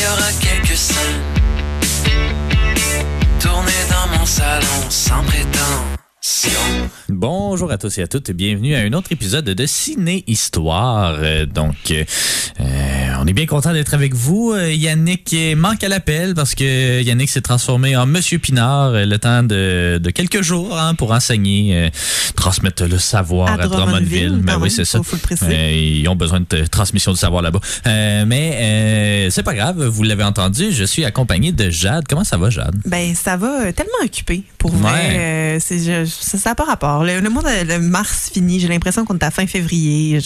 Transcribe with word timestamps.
Y 0.00 0.02
aura 0.02 0.32
quelques 0.40 0.78
scènes 0.78 1.20
tournées 3.38 3.84
dans 3.90 4.18
mon 4.18 4.24
salon 4.24 4.88
sans 4.88 5.22
prétention. 5.24 6.88
Bonjour 7.10 7.70
à 7.70 7.76
tous 7.76 7.98
et 7.98 8.02
à 8.02 8.06
toutes 8.06 8.30
et 8.30 8.32
bienvenue 8.32 8.74
à 8.74 8.78
un 8.78 8.94
autre 8.94 9.12
épisode 9.12 9.44
de 9.44 9.66
Ciné 9.66 10.24
Histoire. 10.26 11.18
Euh, 11.18 11.44
donc, 11.44 11.90
euh, 11.90 12.04
on 13.20 13.26
est 13.26 13.32
bien 13.34 13.46
content 13.46 13.72
d'être 13.72 13.92
avec 13.92 14.14
vous. 14.14 14.52
Euh, 14.52 14.72
Yannick 14.72 15.36
manque 15.56 15.84
à 15.84 15.88
l'appel 15.88 16.34
parce 16.34 16.54
que 16.54 17.02
Yannick 17.02 17.28
s'est 17.28 17.42
transformé 17.42 17.94
en 17.96 18.06
Monsieur 18.06 18.38
Pinard 18.38 18.94
euh, 18.94 19.04
le 19.04 19.18
temps 19.18 19.42
de, 19.42 20.00
de 20.02 20.10
quelques 20.10 20.40
jours 20.42 20.78
hein, 20.78 20.94
pour 20.94 21.12
enseigner, 21.12 21.76
euh, 21.76 21.90
transmettre 22.34 22.84
le 22.84 22.98
savoir 22.98 23.48
à, 23.48 23.52
À 23.52 23.66
Drummondville, 23.66 24.28
Drummondville. 24.28 24.44
Ben 24.44 24.58
oui, 24.58 24.70
c'est 24.70 24.86
ça. 24.86 25.00
Euh, 25.42 25.70
ils 25.72 26.08
ont 26.08 26.16
besoin 26.16 26.40
de 26.40 26.64
transmission 26.66 27.12
de 27.12 27.18
savoir 27.18 27.42
là-bas. 27.42 27.60
Euh, 27.86 28.24
mais 28.26 29.28
c'est 29.30 29.42
pas 29.42 29.54
grave, 29.54 29.84
vous 29.84 30.02
l'avez 30.02 30.24
entendu, 30.24 30.72
je 30.72 30.84
suis 30.84 31.04
accompagné 31.04 31.52
de 31.52 31.68
Jade. 31.68 32.04
Comment 32.08 32.24
ça 32.24 32.38
va, 32.38 32.48
Jade? 32.48 32.76
Ben, 32.86 33.14
ça 33.14 33.36
va 33.36 33.72
tellement 33.72 33.90
occupé, 34.02 34.44
pour 34.58 34.72
vrai. 34.72 34.92
Ouais. 34.92 35.58
C'est, 35.60 36.06
ça 36.06 36.50
n'a 36.50 36.54
pas 36.54 36.64
rapport. 36.64 37.04
Le, 37.04 37.20
le 37.20 37.28
mois 37.28 37.42
de 37.42 37.68
le 37.68 37.78
mars 37.80 38.30
fini, 38.32 38.60
j'ai 38.60 38.68
l'impression 38.68 39.04
qu'on 39.04 39.18
est 39.18 39.24
à 39.24 39.30
fin 39.30 39.46
février. 39.46 40.18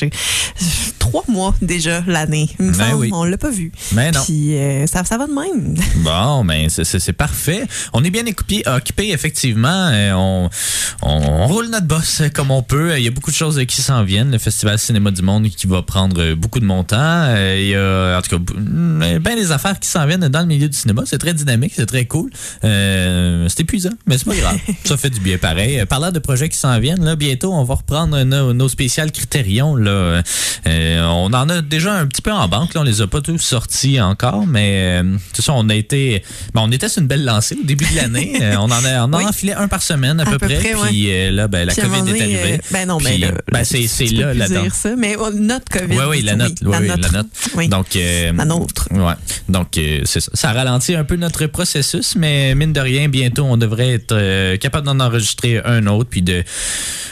Trois 0.98 1.25
mois 1.29 1.55
déjà 1.61 2.03
l'année. 2.06 2.48
Ben 2.90 2.96
oui. 2.96 3.10
On 3.12 3.24
l'a 3.24 3.38
pas 3.38 3.50
vu. 3.50 3.72
Mais 3.92 4.10
non. 4.10 4.20
Puis 4.24 4.56
euh, 4.56 4.86
ça, 4.86 5.04
ça 5.04 5.16
va 5.18 5.27
de 5.27 5.32
même. 5.32 5.74
Bon, 6.04 6.44
ben 6.44 6.68
c'est- 6.68 7.12
parfait. 7.12 7.64
On 7.92 8.02
est 8.04 8.10
bien 8.10 8.27
occupé, 8.27 8.62
occupé 8.66 9.10
effectivement. 9.12 9.88
Euh, 9.92 10.12
On, 10.14 10.50
on, 11.02 11.08
on 11.08 11.46
roule 11.46 11.68
notre 11.68 11.86
boss 11.86 12.22
comme 12.34 12.50
on 12.50 12.62
peut. 12.62 12.96
Il 12.98 13.05
y 13.05 13.08
a 13.08 13.10
beaucoup 13.10 13.30
de 13.30 13.36
choses 13.36 13.60
qui 13.66 13.80
s'en 13.82 14.02
viennent. 14.05 14.30
Le 14.30 14.38
Festival 14.38 14.78
Cinéma 14.78 15.10
du 15.10 15.22
Monde 15.22 15.48
qui 15.48 15.66
va 15.66 15.82
prendre 15.82 16.34
beaucoup 16.34 16.60
de 16.60 16.64
mon 16.64 16.84
temps. 16.84 16.96
Euh, 16.98 17.58
Il 17.60 17.68
y 17.68 17.74
a 17.77 18.18
en 18.18 18.22
tout 18.22 18.30
cas 18.38 18.52
b- 18.52 18.56
mm, 18.58 19.18
bien 19.18 19.36
des 19.36 19.52
affaires 19.52 19.78
qui 19.78 19.88
s'en 19.88 20.06
viennent 20.06 20.28
dans 20.28 20.40
le 20.40 20.46
milieu 20.46 20.68
du 20.68 20.77
cinéma. 20.77 21.02
C'est 21.06 21.18
très 21.18 21.34
dynamique, 21.34 21.72
c'est 21.77 21.86
très 21.86 22.05
cool. 22.06 22.30
Euh, 22.64 23.46
c'est 23.48 23.60
épuisant, 23.60 23.90
mais 24.06 24.18
c'est 24.18 24.24
pas 24.27 24.34
grave. 24.36 24.58
Ça 24.84 24.96
fait 24.96 25.10
du 25.10 25.20
bien 25.20 25.38
pareil. 25.38 25.84
Parlant 25.86 26.10
de 26.12 26.18
projets 26.18 26.48
qui 26.48 26.58
s'en 26.58 26.78
viennent, 26.80 27.05
là, 27.05 27.16
bientôt 27.16 27.52
on 27.52 27.64
va 27.64 27.74
reprendre 27.74 28.22
nos, 28.22 28.52
nos 28.52 28.68
spéciales 28.68 29.12
Critérion. 29.12 29.77
Là. 29.77 30.22
Euh, 30.66 31.02
on 31.06 31.32
en 31.32 31.48
a 31.48 31.62
déjà 31.62 31.94
un 31.94 32.06
petit 32.06 32.22
peu 32.22 32.32
en 32.32 32.48
banque. 32.48 32.73
Là. 32.75 32.80
On 32.80 32.84
les 32.84 33.00
a 33.00 33.06
pas 33.06 33.20
tous 33.20 33.39
sortis 33.39 34.00
encore, 34.00 34.47
mais 34.47 35.00
euh, 35.03 35.17
c'est 35.33 35.42
ça, 35.42 35.53
on 35.55 35.69
a 35.69 35.75
été. 35.75 36.22
ben, 36.55 36.62
on 36.62 36.70
était 36.72 36.89
sur 36.89 37.03
une 37.03 37.08
belle 37.08 37.25
lancée 37.25 37.56
au 37.61 37.64
début 37.64 37.84
de 37.91 37.97
l'année. 37.97 38.33
Euh, 38.44 38.56
on 38.58 38.64
en 38.64 38.84
a, 38.84 39.06
on 39.06 39.12
en 39.12 39.19
Oui. 39.19 39.25
enfilait 39.27 39.55
un 39.55 39.69
par 39.69 39.80
semaine 39.83 40.19
à, 40.20 40.25
À 40.25 40.27
peu, 40.27 40.39
peu 40.39 40.47
près. 40.48 40.75
Puis 40.89 41.11
euh, 41.11 41.30
là, 41.30 41.47
ben, 41.48 41.67
la 41.67 41.72
Puis 41.72 41.83
COVID 41.83 42.11
est 42.11 42.20
arrivée. 42.22 42.52
euh, 42.55 42.58
ben 42.72 42.86
non, 42.86 42.98
Puis, 42.98 43.19
ben, 43.20 43.39
ben, 43.52 43.64
c'est 43.64 43.86
c'est 43.86 44.06
là, 44.06 44.34
dire 44.34 44.75
ça, 44.75 44.95
mais 44.97 45.14
oh, 45.19 45.30
notre 45.33 45.67
COVID. 45.70 45.97
Oui, 45.97 46.05
oui, 46.11 46.22
la 46.22 46.34
note. 46.36 46.55
Oui, 46.62 46.77
oui, 46.80 46.89
la 46.89 46.97
note. 46.97 47.27
Oui. 47.55 47.69
Donc, 47.69 47.95
euh, 47.97 48.33
La 48.33 48.45
nôtre. 48.45 48.89
Ouais. 48.91 49.14
Donc, 49.48 49.69
c'est 50.05 50.20
ça. 50.20 50.30
Ça 50.34 50.52
ralentit 50.52 50.95
un 50.97 51.05
peu 51.05 51.17
notre 51.17 51.47
processus, 51.47 52.17
mais 52.17 52.55
mine 52.55 52.72
de 52.72 52.80
rien, 52.80 53.08
bientôt, 53.08 53.45
on 53.45 53.56
devrait 53.56 53.91
être 53.95 54.56
capable 54.56 54.86
d'en 54.86 54.98
enregistrer 55.00 55.61
un 55.64 55.86
autre, 55.86 56.11
puis 56.11 56.22
de 56.22 56.42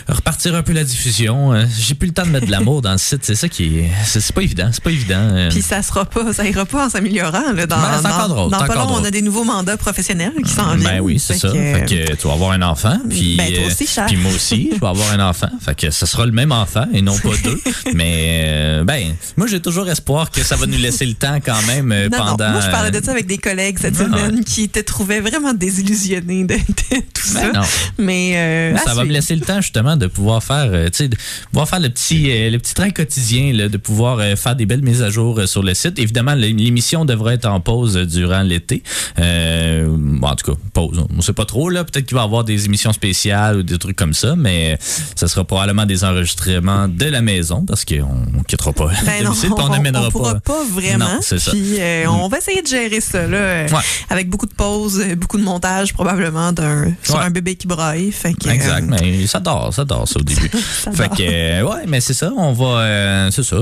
repartir 0.08 0.54
un 0.54 0.62
peu 0.62 0.72
la 0.72 0.84
diffusion. 0.84 1.52
J'ai 1.78 1.94
plus 1.94 2.08
le 2.08 2.14
temps 2.14 2.26
de 2.26 2.30
mettre 2.30 2.46
de 2.46 2.50
l'amour 2.50 2.82
dans 2.82 2.92
le 2.92 2.98
site. 2.98 3.20
C'est 3.22 3.34
ça 3.36 3.48
qui 3.48 3.78
est. 3.78 3.90
C'est 4.04 4.32
pas 4.32 4.42
évident. 4.42 4.70
C'est 4.72 4.82
pas 4.82 4.90
évident. 4.90 5.48
Puis 5.52 5.62
ça 5.62 5.82
sera 5.82 6.04
pas, 6.04 6.32
ça 6.32 6.46
ira 6.46 6.64
pas 6.64 6.86
en 6.86 6.88
s'améliorant. 6.90 7.52
Là, 7.54 7.66
dans 7.66 7.76
Ben, 7.76 8.02
dans, 8.02 8.28
drôle, 8.28 8.50
dans 8.50 8.58
pas 8.58 8.74
long, 8.74 8.88
on 8.90 9.04
a 9.04 9.10
des 9.10 9.22
nouveaux 9.22 9.44
mandats 9.44 9.76
professionnels 9.76 10.32
qui 10.44 10.50
s'en 10.50 10.74
viennent. 10.74 10.82
Ben 10.82 11.00
oui, 11.00 11.18
c'est 11.18 11.34
ça. 11.34 11.48
que, 11.48 11.54
Fait 11.54 11.84
que 11.86 12.14
tu 12.16 12.26
vas 12.26 12.34
avoir 12.34 12.52
un 12.52 12.62
enfant, 12.62 12.98
puis 13.08 13.36
Ben, 13.36 13.52
toi 13.52 13.64
euh, 13.64 13.66
aussi, 13.66 13.86
puis 14.06 14.16
moi 14.16 14.32
aussi, 14.32 14.70
je 14.74 14.80
vais 14.80 14.86
avoir 14.86 15.10
un 15.12 15.28
enfant. 15.28 15.48
Fait 15.60 15.74
que 15.74 15.90
ce 15.90 16.06
sera 16.06 16.26
le 16.26 16.32
même 16.32 16.52
enfant 16.52 16.86
et 16.92 17.02
non 17.02 17.16
pas 17.18 17.30
deux. 17.44 17.60
Mais 17.94 18.44
euh, 18.46 18.84
ben, 18.84 19.14
moi 19.36 19.46
j'ai 19.46 19.60
toujours 19.60 19.88
espoir 19.88 20.30
que 20.30 20.42
ça 20.42 20.56
va 20.56 20.66
nous 20.66 20.78
laisser 20.78 21.06
le 21.06 21.14
temps 21.14 21.38
quand 21.44 21.60
même 21.66 21.92
euh, 21.92 22.08
Non, 22.08 22.18
pendant. 22.18 22.44
non. 22.46 22.52
Moi, 22.52 22.60
je 22.60 22.70
parlais 22.70 22.90
de 22.90 23.04
ça 23.04 23.10
avec 23.12 23.26
des 23.26 23.38
collègues 23.38 23.78
cette 23.80 23.96
semaine 23.96 24.44
qui 24.44 24.68
te 24.68 24.80
trouvaient 24.80 25.20
vraiment 25.20 25.52
désillusionnés 25.54 26.44
de, 26.44 26.54
de 26.54 27.00
tout 27.12 27.22
ça. 27.26 27.40
Ben 27.40 27.52
non. 27.60 27.66
Mais 27.98 28.32
euh, 28.36 28.76
à 28.76 28.78
ça 28.78 28.94
va 28.94 29.04
me 29.04 29.12
laisser 29.12 29.34
le 29.34 29.42
temps 29.42 29.60
justement 29.60 29.96
de 29.96 30.06
pouvoir 30.06 30.42
faire, 30.42 30.70
tu 30.90 30.90
sais, 30.92 31.08
de 31.08 31.16
pouvoir 31.50 31.68
faire 31.68 31.80
le 31.80 31.90
petit, 31.90 32.50
le 32.50 32.58
petit 32.58 32.74
train 32.74 32.90
quotidien, 32.90 33.52
là, 33.52 33.68
de 33.68 33.76
pouvoir 33.76 34.20
faire 34.36 34.56
des 34.56 34.66
belles 34.66 34.82
mises 34.82 35.02
à 35.02 35.10
jour 35.10 35.41
euh, 35.42 35.46
sur 35.46 35.62
le 35.62 35.74
site. 35.74 35.98
Évidemment, 35.98 36.34
l'émission 36.34 37.04
devrait 37.04 37.34
être 37.34 37.46
en 37.46 37.60
pause 37.60 37.96
euh, 37.96 38.06
durant 38.06 38.42
l'été. 38.42 38.82
Euh, 39.18 39.86
bon, 39.90 40.26
en 40.28 40.34
tout 40.36 40.52
cas, 40.52 40.58
pause. 40.72 41.04
On 41.16 41.20
sait 41.20 41.32
pas 41.32 41.44
trop 41.44 41.68
là. 41.70 41.84
Peut-être 41.84 42.06
qu'il 42.06 42.16
va 42.16 42.22
y 42.22 42.24
avoir 42.24 42.44
des 42.44 42.64
émissions 42.66 42.92
spéciales 42.92 43.58
ou 43.58 43.62
des 43.62 43.78
trucs 43.78 43.96
comme 43.96 44.14
ça, 44.14 44.34
mais 44.36 44.78
ça 45.16 45.28
sera 45.28 45.44
probablement 45.44 45.86
des 45.86 46.04
enregistrements 46.04 46.88
de 46.88 47.04
la 47.06 47.20
maison 47.22 47.64
parce 47.66 47.84
qu'on 47.84 47.94
ne 48.38 48.42
quittera 48.46 48.72
pas 48.72 48.90
Ben 49.04 49.18
le 49.20 49.24
non, 49.26 49.34
site, 49.34 49.52
on 49.56 49.68
n'amènera 49.68 50.06
on 50.08 50.10
pourra 50.10 50.34
pas. 50.34 50.40
pas 50.40 50.64
vraiment. 50.70 51.04
Non, 51.14 51.18
c'est 51.20 51.38
ça. 51.38 51.50
Mm. 51.52 51.54
Puis 51.54 51.80
euh, 51.80 52.06
on 52.08 52.28
va 52.28 52.38
essayer 52.38 52.62
de 52.62 52.66
gérer 52.66 53.00
ça 53.00 53.26
là, 53.26 53.66
Ouais. 53.66 53.78
avec 54.10 54.28
beaucoup 54.28 54.46
de 54.46 54.54
pauses, 54.54 55.02
beaucoup 55.16 55.38
de 55.38 55.42
montage 55.44 55.92
probablement 55.94 56.52
d'un 56.52 56.92
sur 57.02 57.16
Ouais. 57.16 57.22
un 57.24 57.30
bébé 57.30 57.56
qui 57.56 57.66
braille. 57.66 58.10
Fait 58.12 58.32
que, 58.34 58.48
Exact, 58.48 58.84
euh, 58.84 58.96
mais 59.00 59.26
ça 59.26 59.40
dort, 59.40 59.72
ça 59.74 59.84
dort 59.84 60.06
ça 60.08 60.18
au 60.20 60.22
début. 60.22 60.50
Ça 60.82 60.90
fait 60.92 61.08
dort. 61.08 61.16
que 61.16 61.62
ouais, 61.62 61.84
mais 61.86 62.00
c'est 62.00 62.14
ça, 62.14 62.32
on 62.36 62.52
va 62.52 63.30
c'est 63.30 63.42
ça 63.42 63.56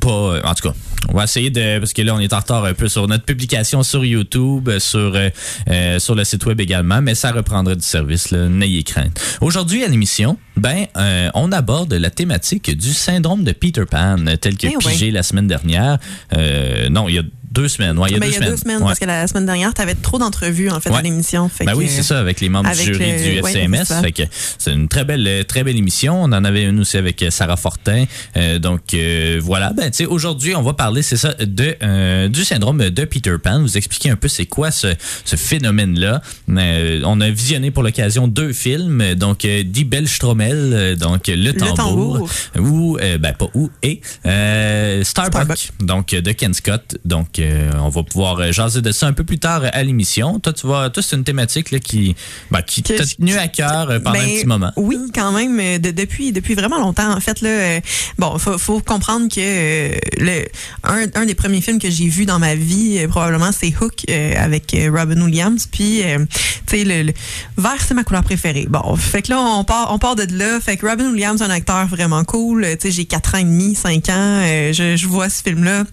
pas 0.00 0.40
en 0.44 0.54
tout 0.54 0.61
cas, 0.61 0.61
on 1.08 1.16
va 1.16 1.24
essayer 1.24 1.50
de 1.50 1.78
parce 1.78 1.92
que 1.92 2.02
là 2.02 2.14
on 2.14 2.20
est 2.20 2.32
en 2.32 2.38
retard 2.38 2.64
un 2.64 2.74
peu 2.74 2.88
sur 2.88 3.06
notre 3.08 3.24
publication 3.24 3.82
sur 3.82 4.04
YouTube, 4.04 4.68
euh, 4.68 4.78
sur 4.78 5.14
euh, 5.14 5.30
euh, 5.68 5.98
sur 5.98 6.14
le 6.14 6.24
site 6.24 6.44
web 6.46 6.60
également, 6.60 7.02
mais 7.02 7.14
ça 7.14 7.32
reprendra 7.32 7.74
du 7.74 7.82
service 7.82 8.30
là, 8.30 8.48
n'ayez 8.48 8.82
crainte. 8.82 9.20
Aujourd'hui 9.40 9.84
à 9.84 9.88
l'émission, 9.88 10.38
ben 10.56 10.86
euh, 10.96 11.30
on 11.34 11.52
aborde 11.52 11.92
la 11.92 12.10
thématique 12.10 12.76
du 12.76 12.92
syndrome 12.92 13.44
de 13.44 13.52
Peter 13.52 13.84
Pan 13.90 14.16
tel 14.40 14.56
que 14.56 14.66
Eh 14.66 14.76
pigé 14.78 15.10
la 15.10 15.22
semaine 15.22 15.48
dernière. 15.48 15.98
Euh, 16.36 16.88
non, 16.88 17.08
il 17.08 17.14
y 17.14 17.18
a 17.18 17.22
deux 17.52 17.68
semaines, 17.68 17.98
ouais, 17.98 18.08
il 18.08 18.12
y 18.12 18.16
a 18.16 18.18
ben, 18.18 18.26
deux 18.26 18.30
il 18.30 18.34
y 18.34 18.36
a 18.36 18.38
semaines. 18.38 18.50
deux 18.50 18.56
semaines, 18.56 18.78
Ouais. 18.78 18.86
parce 18.86 18.98
que 18.98 19.04
la 19.04 19.26
semaine 19.26 19.46
dernière, 19.46 19.74
tu 19.74 19.82
avais 19.82 19.94
trop 19.94 20.18
d'entrevues 20.18 20.70
en 20.70 20.80
fait 20.80 20.90
Ouais. 20.90 20.98
à 20.98 21.02
l'émission. 21.02 21.50
Ben 21.64 21.74
oui, 21.76 21.86
c'est 21.88 22.02
ça, 22.02 22.18
avec 22.18 22.40
les 22.40 22.48
membres 22.48 22.70
du 22.72 22.76
jury 22.82 22.98
le- 23.12 23.18
du 23.22 23.38
FCMS. 23.38 23.76
c'est 23.78 23.84
ça. 23.94 24.00
fait 24.02 24.12
que 24.12 24.22
c'est 24.58 24.72
une 24.72 24.88
très 24.88 25.04
belle, 25.04 25.44
très 25.46 25.62
belle 25.64 25.76
émission. 25.76 26.20
On 26.22 26.24
en 26.32 26.44
avait 26.44 26.64
une 26.64 26.80
aussi 26.80 26.96
avec 26.96 27.22
euh, 27.22 27.30
Sarah 27.30 27.56
Fortin. 27.56 28.04
Euh, 28.36 28.58
donc 28.58 28.94
euh, 28.94 29.38
voilà, 29.42 29.72
ben 29.72 29.90
tu 29.90 29.98
sais, 29.98 30.06
aujourd'hui 30.06 30.54
on 30.56 30.62
va 30.62 30.72
parler, 30.72 31.02
c'est 31.02 31.16
ça, 31.16 31.34
de 31.34 31.76
euh, 31.82 32.28
du 32.28 32.44
syndrome 32.44 32.88
de 32.90 33.04
Peter 33.04 33.34
Pan. 33.42 33.60
Vous 33.60 33.76
expliquer 33.76 34.10
un 34.10 34.16
peu 34.16 34.28
c'est 34.28 34.46
quoi 34.46 34.70
ce, 34.70 34.88
ce 35.24 35.36
phénomène-là. 35.36 36.22
Euh, 36.48 37.02
on 37.04 37.20
a 37.20 37.30
visionné 37.30 37.70
pour 37.70 37.82
l'occasion 37.82 38.28
deux 38.28 38.52
films, 38.52 39.14
donc 39.14 39.40
Die 39.46 39.84
Belstromel, 39.84 40.56
euh, 40.72 40.96
donc 40.96 41.26
Le 41.28 41.52
Tambour, 41.52 41.74
Tambour. 41.76 42.30
ou 42.58 42.98
euh, 42.98 43.18
ben 43.18 43.32
pas 43.34 43.46
où 43.54 43.70
et 43.82 44.00
euh, 44.26 45.02
Starbuck, 45.04 45.32
Starbuck. 45.56 45.70
donc 45.80 46.08
de 46.10 46.32
Ken 46.32 46.54
Scott. 46.54 46.96
Donc 47.04 47.38
on 47.80 47.88
va 47.88 48.02
pouvoir 48.02 48.38
euh, 48.40 48.52
jaser 48.52 48.80
de 48.82 48.92
ça 48.92 49.06
un 49.06 49.12
peu 49.12 49.24
plus 49.24 49.38
tard 49.38 49.62
euh, 49.64 49.68
à 49.72 49.82
l'émission. 49.82 50.38
Toi 50.38 50.52
tu 50.52 50.66
vois, 50.66 50.90
toi 50.90 51.02
c'est 51.02 51.16
une 51.16 51.24
thématique 51.24 51.70
là, 51.70 51.78
qui 51.78 52.14
ben, 52.50 52.62
qui 52.62 52.82
t'a 52.82 53.04
tenu 53.04 53.36
à 53.36 53.48
cœur 53.48 53.90
euh, 53.90 53.98
pendant 54.00 54.12
Ben, 54.18 54.22
un 54.24 54.26
petit 54.28 54.46
moment. 54.46 54.72
Oui, 54.76 54.98
quand 55.14 55.32
même, 55.32 55.58
euh, 55.60 55.78
de- 55.78 55.90
depuis, 55.90 56.32
depuis 56.32 56.54
vraiment 56.54 56.78
longtemps. 56.78 57.12
En 57.16 57.20
fait, 57.20 57.40
là, 57.40 57.48
euh, 57.48 57.80
bon, 58.18 58.38
faut, 58.38 58.58
faut 58.58 58.80
comprendre 58.80 59.28
que 59.28 59.40
euh, 59.40 59.94
le, 60.18 60.44
un, 60.84 61.06
un 61.14 61.26
des 61.26 61.34
premiers 61.34 61.60
films 61.60 61.78
que 61.78 61.90
j'ai 61.90 62.08
vu 62.08 62.26
dans 62.26 62.38
ma 62.38 62.54
vie, 62.54 62.98
euh, 63.00 63.08
probablement, 63.08 63.50
c'est 63.52 63.72
Hook 63.80 64.04
euh, 64.10 64.34
avec 64.36 64.74
euh, 64.74 64.90
Robin 64.92 65.20
Williams. 65.22 65.66
Puis, 65.70 66.02
euh, 66.02 66.18
tu 66.66 66.78
sais, 66.78 66.84
le, 66.84 67.02
le 67.04 67.12
vert, 67.58 67.76
c'est 67.86 67.94
ma 67.94 68.04
couleur 68.04 68.22
préférée. 68.24 68.66
Bon, 68.68 68.96
fait 68.96 69.22
que 69.22 69.30
là, 69.30 69.40
on 69.40 69.64
part, 69.64 69.92
on 69.92 69.98
part 69.98 70.16
de 70.16 70.24
là. 70.36 70.60
Fait 70.60 70.76
que 70.76 70.86
Robin 70.86 71.10
Williams, 71.12 71.42
un 71.42 71.50
acteur 71.50 71.86
vraiment 71.86 72.24
cool. 72.24 72.64
Euh, 72.64 72.72
Tu 72.76 72.88
sais, 72.88 72.90
j'ai 72.90 73.04
4 73.04 73.34
ans 73.34 73.38
et 73.38 73.44
demi, 73.44 73.74
5 73.74 74.08
ans. 74.08 74.12
euh, 74.42 74.72
je, 74.72 74.96
je 74.96 75.06
vois 75.06 75.28
ce 75.28 75.42
film-là 75.42 75.80
euh, 75.80 75.84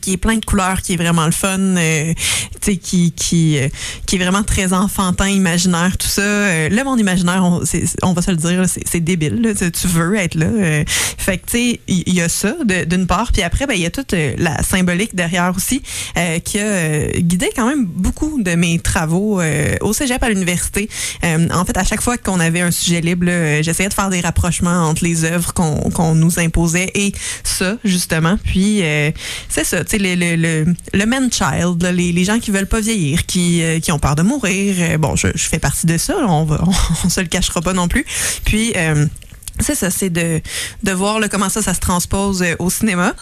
qui 0.00 0.12
est 0.12 0.16
plein 0.16 0.36
de 0.36 0.44
couleurs, 0.44 0.82
qui 0.82 0.94
est 0.94 0.96
vraiment 0.96 1.26
le 1.26 1.32
fun, 1.32 1.58
euh, 1.58 2.12
tu 2.60 2.72
sais, 2.72 2.76
qui 2.76 3.12
qui 3.12 3.58
euh, 3.58 3.68
qui 4.06 4.16
est 4.16 4.18
vraiment 4.18 4.42
très 4.42 4.72
enfantin, 4.72 5.28
imaginaire, 5.28 5.96
tout 5.98 6.06
ça. 6.08 6.22
Euh, 6.22 6.68
le 6.68 6.84
monde 6.84 7.00
imaginaire, 7.00 7.44
on, 7.44 7.62
on 8.02 8.12
va 8.12 8.22
se 8.22 8.30
le 8.30 8.36
dire, 8.36 8.64
c'est 8.66 9.00
débile. 9.00 9.40
Là, 9.42 9.54
tu 9.54 9.86
veux 9.88 10.16
être 10.16 10.34
là. 10.34 10.46
euh. 10.46 10.84
fait 10.86 11.38
que 11.38 11.46
tu 11.46 11.52
sais, 11.52 11.80
il 11.88 12.14
y, 12.14 12.20
a 12.20 12.28
ça 12.28 12.54
d'une 12.86 13.06
part, 13.06 13.32
puis 13.32 13.42
après, 13.42 13.66
ben 13.66 13.74
il 13.74 13.80
y 13.82 13.86
a 13.86 13.90
toute 13.90 14.14
euh, 14.14 14.34
la 14.38 14.62
symbolique 14.62 15.14
derrière 15.14 15.52
aussi, 15.56 15.82
euh, 16.16 16.38
qui 16.38 16.58
a 16.58 17.08
guidé 17.18 17.50
quand 17.54 17.66
même 17.66 17.84
beaucoup 17.84 18.40
de 18.42 18.54
mes 18.54 18.78
travaux 18.78 19.40
au 19.80 19.92
cégep 19.92 20.22
à 20.22 20.28
l'université. 20.28 20.88
En 21.22 21.64
fait, 21.64 21.76
à 21.76 21.84
chaque 21.84 22.00
fois 22.00 22.16
qu'on 22.18 22.40
avait 22.40 22.60
un 22.60 22.70
sujet 22.70 23.00
libre, 23.00 23.26
j'essayais 23.62 23.88
de 23.88 23.94
faire 23.94 24.10
des 24.10 24.20
rapprochements 24.20 24.88
entre 24.88 25.04
les 25.04 25.24
œuvres 25.24 25.52
qu'on 25.52 25.90
qu'on 25.90 26.14
nous 26.14 26.38
imposait 26.38 26.90
et 26.94 27.12
ça 27.44 27.76
justement. 27.84 28.38
Puis 28.44 28.82
c'est 29.48 29.64
le, 29.72 30.74
le, 30.92 31.06
man-child, 31.06 31.82
les, 31.84 32.24
gens 32.24 32.38
qui 32.38 32.50
veulent 32.50 32.66
pas 32.66 32.80
vieillir, 32.80 33.26
qui, 33.26 33.62
euh, 33.62 33.78
ont 33.90 33.98
peur 33.98 34.14
de 34.14 34.22
mourir. 34.22 34.76
Euh, 34.78 34.98
bon, 34.98 35.16
je, 35.16 35.28
fais 35.36 35.58
partie 35.58 35.86
de 35.86 35.98
ça, 35.98 36.16
on, 36.26 36.44
va, 36.44 36.62
on, 37.04 37.08
se 37.08 37.20
le 37.20 37.26
cachera 37.26 37.60
pas 37.60 37.72
non 37.72 37.88
plus. 37.88 38.04
Puis, 38.44 38.72
euh, 38.76 39.06
c'est 39.58 39.74
ça, 39.74 39.90
c'est 39.90 40.10
de, 40.10 40.40
voir 40.92 41.20
comment 41.30 41.48
ça, 41.48 41.62
ça 41.62 41.74
se 41.74 41.80
transpose 41.80 42.44
au 42.58 42.70
cinéma. 42.70 43.14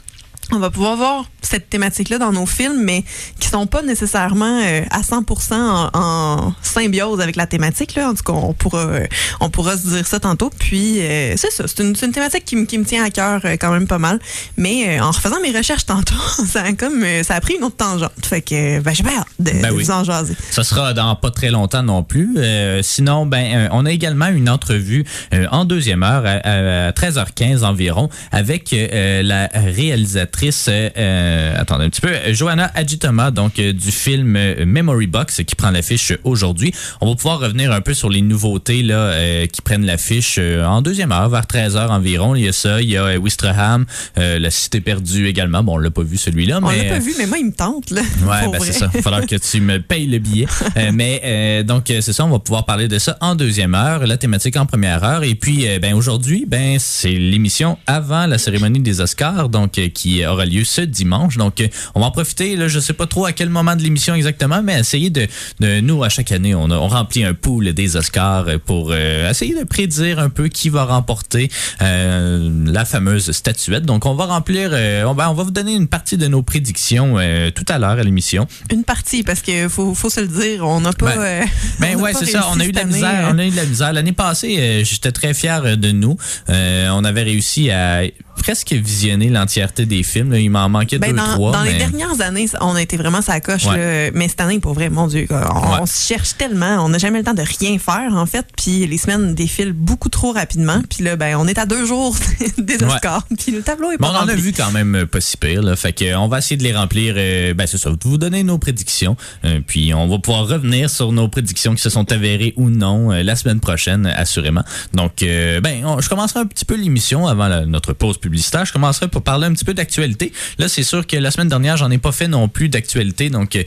On 0.53 0.59
va 0.59 0.71
pouvoir 0.71 0.97
voir 0.97 1.25
cette 1.43 1.71
thématique-là 1.71 2.19
dans 2.19 2.33
nos 2.33 2.47
films, 2.47 2.83
mais 2.83 3.05
qui 3.39 3.49
sont 3.49 3.67
pas 3.67 3.83
nécessairement 3.83 4.61
euh, 4.65 4.83
à 4.91 5.01
100% 5.01 5.55
en, 5.55 5.91
en 5.95 6.55
symbiose 6.63 7.21
avec 7.21 7.37
la 7.37 7.47
thématique. 7.47 7.95
Là. 7.95 8.11
En 8.11 8.15
tout 8.15 8.23
cas, 8.25 8.33
on 8.33 8.53
pourra, 8.53 8.81
euh, 8.81 9.07
on 9.41 9.49
pourra 9.49 9.77
se 9.77 9.87
dire 9.89 10.07
ça 10.07 10.19
tantôt. 10.21 10.51
Puis, 10.59 11.01
euh, 11.01 11.35
c'est 11.37 11.51
ça, 11.53 11.65
c'est 11.67 11.83
une, 11.83 11.95
une 12.03 12.13
thématique 12.13 12.45
qui, 12.45 12.57
me- 12.57 12.67
qui 12.67 12.79
me 12.79 12.85
tient 12.85 13.05
à 13.05 13.11
cœur 13.11 13.43
quand 13.61 13.71
même 13.73 13.87
pas 13.87 13.99
mal. 13.99 14.19
Mais 14.57 15.01
en 15.01 15.11
refaisant 15.13 15.41
mes 15.41 15.57
recherches 15.57 15.87
tantôt, 15.87 16.15
ça 16.47 16.63
a, 16.63 16.73
comme, 16.73 17.05
ça 17.23 17.35
a 17.37 17.41
pris 17.41 17.55
une 17.55 17.65
autre 17.65 17.77
tangente. 17.77 18.13
Fait 18.25 18.43
que 18.43 18.81
ben, 18.81 18.93
j'ai 18.95 19.03
bien 19.05 19.19
hâte 19.19 19.27
de, 19.39 19.51
Ben 19.53 19.63
de 19.71 19.75
oui. 19.75 19.85
vous 19.85 19.91
en 19.91 20.03
jaser. 20.05 20.35
Ça 20.51 20.63
sera 20.65 20.95
dans 20.95 21.15
pas 21.17 21.31
très 21.31 21.51
longtemps 21.51 21.83
non 21.83 22.03
plus. 22.03 22.37
Sinon, 22.83 23.27
ben, 23.27 23.69
on 23.73 23.87
a 23.87 23.91
également 23.93 24.27
une 24.29 24.49
entrevue 24.51 25.05
en 25.51 25.65
deuxième 25.65 26.03
heure 26.03 26.25
à, 26.27 26.89
à 26.89 26.91
13h15 26.93 27.63
environ 27.65 28.09
avec 28.33 28.75
la 28.93 29.49
réalisatrice, 29.55 30.40
euh, 30.43 30.91
euh, 30.97 31.55
attendez 31.57 31.85
un 31.85 31.91
petit 31.91 32.01
peu, 32.01 32.11
Johanna 32.33 32.71
Agitoma, 32.75 33.31
donc 33.31 33.59
euh, 33.59 33.73
du 33.73 33.91
film 33.91 34.39
Memory 34.65 35.07
Box 35.07 35.43
qui 35.47 35.55
prend 35.55 35.71
l'affiche 35.71 36.13
aujourd'hui. 36.25 36.73
On 37.01 37.09
va 37.09 37.15
pouvoir 37.15 37.41
revenir 37.41 37.73
un 37.73 37.81
peu 37.81 37.95
sur 37.95 38.09
les 38.09 38.23
nouveautés 38.23 38.83
là 38.83 38.95
euh, 38.95 39.47
qui 39.47 39.61
prennent 39.63 39.85
l'affiche 39.85 40.39
en 40.39 40.83
deuxième 40.83 41.13
heure, 41.13 41.29
vers 41.29 41.43
13h 41.43 41.89
environ. 41.89 42.35
Il 42.35 42.45
y 42.45 42.49
a 42.49 42.53
ça, 42.53 42.81
il 42.81 42.91
y 42.91 42.97
a 42.97 43.19
Wistreham, 43.19 43.85
euh, 44.19 44.39
La 44.39 44.51
Cité 44.51 44.81
perdue 44.81 45.27
également. 45.27 45.63
Bon, 45.63 45.75
on 45.75 45.79
l'a 45.79 45.91
pas 45.91 46.03
vu 46.03 46.17
celui-là, 46.17 46.61
On 46.63 46.69
mais... 46.69 46.85
l'a 46.85 46.95
pas 46.95 46.99
vu, 47.01 47.15
mais 47.19 47.27
moi, 47.27 47.39
il 47.39 47.47
me 47.47 47.53
tente. 47.53 47.91
Là, 47.91 48.03
Ouais, 48.23 48.51
ben 48.51 48.59
c'est 48.63 48.73
ça. 48.73 48.91
Il 48.93 48.99
va 48.99 49.03
falloir 49.03 49.27
que 49.27 49.37
tu 49.37 49.61
me 49.61 49.81
payes 49.81 50.07
le 50.07 50.19
billet. 50.19 50.47
Mais 50.93 51.63
donc 51.65 51.85
c'est 51.87 52.13
ça, 52.13 52.25
on 52.25 52.31
va 52.31 52.39
pouvoir 52.39 52.65
parler 52.65 52.89
de 52.89 52.99
ça 52.99 53.17
en 53.21 53.35
deuxième 53.35 53.75
heure, 53.75 54.07
la 54.07 54.17
thématique 54.17 54.57
en 54.57 54.67
première 54.67 55.05
heure. 55.05 55.23
Et 55.23 55.35
puis 55.35 55.67
ben 55.81 55.95
aujourd'hui, 55.95 56.45
ben 56.47 56.79
c'est 56.79 57.13
l'émission 57.13 57.79
avant 57.87 58.27
la 58.27 58.39
cérémonie 58.39 58.81
des 58.81 59.01
Oscars, 59.01 59.49
donc 59.49 59.73
qui 59.95 60.25
aura 60.31 60.45
lieu 60.47 60.65
ce 60.65 60.81
dimanche. 60.83 61.37
Donc 61.37 61.61
euh, 61.61 61.69
on 61.95 62.01
va 62.01 62.07
en 62.07 62.11
profiter. 62.11 62.57
Là, 62.57 62.69
je 62.69 62.79
sais 62.81 62.93
pas 62.93 63.07
trop 63.07 63.27
à 63.27 63.33
quel 63.33 63.49
moment 63.49 63.77
de 63.77 63.83
l'émission 63.83 64.15
exactement, 64.15 64.63
mais 64.63 64.79
essayer 64.81 65.11
de, 65.11 65.27
de 65.61 65.81
nous 65.81 66.03
à 66.05 66.09
chaque 66.09 66.33
année, 66.33 66.55
on, 66.55 66.71
a- 66.71 66.77
on 66.79 66.89
remplit 66.89 67.25
un 67.25 67.35
pool 67.35 67.73
des 67.73 67.97
Oscars 67.97 68.49
euh, 68.49 68.59
pour 68.65 68.91
euh, 68.93 69.31
essayer 69.31 69.59
de 69.59 69.65
prédire 69.65 70.19
un 70.19 70.31
peu 70.31 70.49
qui 70.49 70.69
va 70.69 70.85
remporter 70.85 71.51
euh, 71.83 72.49
la 72.67 72.85
fameuse 72.85 73.31
statuette. 73.33 73.85
Donc 73.85 74.07
on 74.07 74.15
va 74.15 74.27
remplir, 74.27 74.71
euh, 74.73 75.05
on, 75.05 75.15
va, 75.15 75.31
on 75.31 75.35
va 75.35 75.43
vous 75.43 75.51
donner 75.51 75.75
une 75.75 75.89
partie 75.89 76.17
de 76.17 76.27
nos 76.27 76.43
prédictions 76.43 77.17
tout 77.55 77.65
à 77.69 77.79
l'heure 77.79 77.91
à 77.99 78.03
l'émission. 78.03 78.47
Une 78.71 78.85
partie, 78.85 79.23
parce 79.23 79.43
que 79.43 79.69
faut, 79.69 79.95
faut 79.95 80.11
se 80.11 80.21
le 80.21 80.29
dire, 80.29 80.67
on 80.67 80.81
n'a 80.81 80.93
pas. 80.93 81.17
Ben, 81.17 81.47
Ben 81.81 81.97
ouais, 81.97 82.13
c'est 82.15 82.27
ça. 82.27 82.47
On 82.53 82.61
a 82.61 82.65
eu 82.65 82.73
de 82.73 82.77
la 82.77 82.85
misère. 82.85 83.29
On 83.33 83.39
a 83.39 83.45
eu 83.45 83.51
de 83.51 83.57
la 83.57 83.65
misère. 83.65 83.93
L'année 83.93 84.13
passée, 84.13 84.83
j'étais 84.85 85.13
très 85.13 85.35
fier 85.35 85.77
de 85.77 85.91
nous. 85.93 86.17
On 86.49 87.05
avait 87.05 87.23
réussi 87.23 87.71
à 87.71 88.03
presque 88.41 88.73
visionner 88.73 89.29
l'entièreté 89.29 89.87
des 89.87 90.03
films. 90.03 90.33
là. 90.33 90.39
Il 90.39 90.51
m'en 90.51 90.69
manquait 90.69 90.99
Ben, 90.99 91.11
deux, 91.11 91.17
dans, 91.17 91.35
trois. 91.35 91.53
dans 91.53 91.63
les 91.63 91.75
dernières 91.75 92.21
années, 92.21 92.47
on 92.61 92.75
a 92.75 92.83
été 92.83 92.97
vraiment 92.97 93.23
sa 93.23 93.39
coche. 93.41 93.67
Ouais. 93.67 94.11
Mais 94.15 94.29
cette 94.29 94.41
année, 94.41 94.59
pour 94.59 94.73
vrai, 94.75 94.89
mon 94.91 95.07
Dieu, 95.07 95.27
on, 95.31 95.35
Ouais. 95.81 95.87
se 95.87 96.07
cherche 96.09 96.37
tellement. 96.37 96.85
On 96.85 96.89
n'a 96.89 96.99
jamais 96.99 97.19
le 97.19 97.25
temps 97.25 97.35
de 97.35 97.43
rien 97.61 97.79
faire, 97.79 98.13
en 98.13 98.27
fait. 98.27 98.47
Puis 98.57 98.87
les 98.87 98.99
semaines 98.99 99.35
défilent 99.35 99.73
beaucoup 99.75 100.09
trop 100.09 100.33
rapidement. 100.33 100.81
Puis 100.91 101.05
là, 101.05 101.17
ben, 101.17 101.37
on 101.37 101.47
est 101.47 101.59
à 101.59 101.67
deux 101.67 101.85
jours 101.87 102.17
des 102.59 102.77
Ouais. 102.77 102.85
Oscars. 102.85 103.27
Puis 103.39 103.53
le 103.53 103.63
tableau 103.63 103.93
est 103.93 103.99
Bon, 103.99 104.09
pas 104.09 104.21
on 104.23 104.25
en 104.25 104.29
a 104.29 104.35
vu 104.35 104.53
quand 104.53 104.73
même 104.73 104.95
euh, 104.95 105.07
pas 105.07 105.21
si 105.21 105.37
pire. 105.37 105.63
Là. 105.63 105.77
Fait 105.77 105.93
que, 105.93 106.05
euh, 106.05 106.19
on 106.19 106.29
va 106.29 106.39
essayer 106.39 106.57
de 106.57 106.63
les 106.63 106.75
remplir. 106.75 107.15
euh, 107.17 107.55
ben 107.55 107.67
c'est 107.67 107.79
ça. 107.79 107.91
Vous 108.03 108.19
donner 108.19 108.43
nos 108.43 108.59
prédictions. 108.59 109.17
Euh, 109.45 109.61
puis 109.67 109.93
on 109.95 110.09
va 110.09 110.19
pouvoir 110.19 110.47
revenir 110.49 110.89
sur 110.91 111.13
nos 111.13 111.29
prédictions 111.29 111.75
qui 111.75 111.83
se 111.83 111.91
sont 111.91 112.11
avérées 112.11 112.55
ou 112.57 112.71
non 112.71 113.13
euh, 113.13 113.23
la 113.23 113.37
semaine 113.37 113.61
prochaine, 113.61 114.07
assurément. 114.07 114.63
Donc, 114.95 115.13
ben, 115.21 115.85
on- 115.85 116.01
je 116.01 116.09
commencerai 116.09 116.41
un 116.41 116.47
petit 116.47 116.65
peu 116.65 116.75
l'émission 116.75 117.27
avant 117.27 117.49
la- 117.49 117.67
notre 117.67 117.93
pause 117.93 118.19
Je 118.37 118.73
commencerai 118.73 119.09
pour 119.09 119.23
parler 119.23 119.47
un 119.47 119.53
petit 119.53 119.65
peu 119.65 119.75
d'actualité. 119.75 120.33
Là, 120.59 120.69
c'est 120.69 120.83
sûr 120.83 121.07
que 121.07 121.17
la 121.17 121.31
semaine 121.31 121.49
dernière, 121.49 121.77
j'en 121.77 121.91
ai 121.91 121.99
pas 121.99 122.13
fait 122.13 122.29
non 122.29 122.49
plus 122.49 122.69
d'actualité. 122.69 123.31
Donc, 123.31 123.57
euh, 123.57 123.63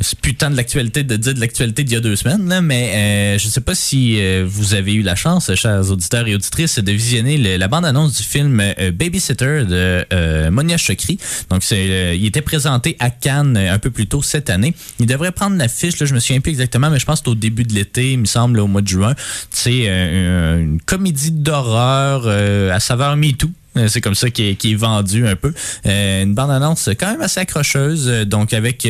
c'est 0.00 0.18
plus 0.18 0.34
tant 0.34 0.50
de 0.50 0.56
l'actualité 0.56 1.02
de 1.02 1.16
dire 1.16 1.34
de 1.34 1.40
l'actualité 1.40 1.84
d'il 1.84 1.94
y 1.94 1.96
a 1.96 2.00
deux 2.00 2.16
semaines. 2.16 2.48
Là, 2.48 2.60
mais 2.60 2.92
euh, 2.94 3.38
je 3.38 3.48
sais 3.48 3.60
pas 3.60 3.74
si 3.74 4.20
euh, 4.20 4.44
vous 4.46 4.74
avez 4.74 4.94
eu 4.94 5.02
la 5.02 5.14
chance, 5.14 5.54
chers 5.54 5.90
auditeurs 5.90 6.26
et 6.26 6.34
auditrices, 6.34 6.78
de 6.78 6.92
visionner 6.92 7.58
la 7.58 7.68
bande-annonce 7.68 8.16
du 8.16 8.22
film 8.22 8.60
euh, 8.60 8.90
Babysitter 8.90 9.64
de 9.68 10.50
Monia 10.50 10.76
Chokri. 10.76 11.18
Donc, 11.50 11.62
il 11.70 12.26
était 12.26 12.42
présenté 12.42 12.96
à 12.98 13.10
Cannes 13.10 13.56
un 13.56 13.78
peu 13.78 13.90
plus 13.90 14.06
tôt 14.06 14.22
cette 14.22 14.50
année. 14.50 14.74
Il 14.98 15.06
devrait 15.06 15.32
prendre 15.32 15.56
l'affiche, 15.56 15.98
là, 15.98 16.06
je 16.06 16.14
me 16.14 16.20
souviens 16.20 16.40
plus 16.40 16.50
exactement, 16.50 16.90
mais 16.90 16.98
je 16.98 17.06
pense 17.06 17.20
que 17.20 17.24
c'est 17.26 17.30
au 17.30 17.34
début 17.34 17.64
de 17.64 17.74
l'été, 17.74 18.12
il 18.12 18.18
me 18.18 18.24
semble, 18.24 18.60
au 18.60 18.66
mois 18.66 18.82
de 18.82 18.88
juin. 18.88 19.14
C'est 19.50 19.86
une 19.86 20.80
comédie 20.84 21.32
d'horreur 21.32 22.26
à 22.26 22.80
saveur 22.80 23.16
MeToo. 23.16 23.50
Euh, 23.76 23.88
C'est 23.88 24.00
comme 24.00 24.14
ça 24.14 24.30
qui 24.30 24.50
est, 24.50 24.74
vendu 24.74 25.26
un 25.26 25.36
peu. 25.36 25.52
Euh, 25.86 26.22
une 26.22 26.34
bande-annonce 26.34 26.90
quand 26.98 27.10
même 27.10 27.20
assez 27.20 27.40
accrocheuse. 27.40 28.08
euh, 28.08 28.24
Donc 28.24 28.52
avec, 28.52 28.88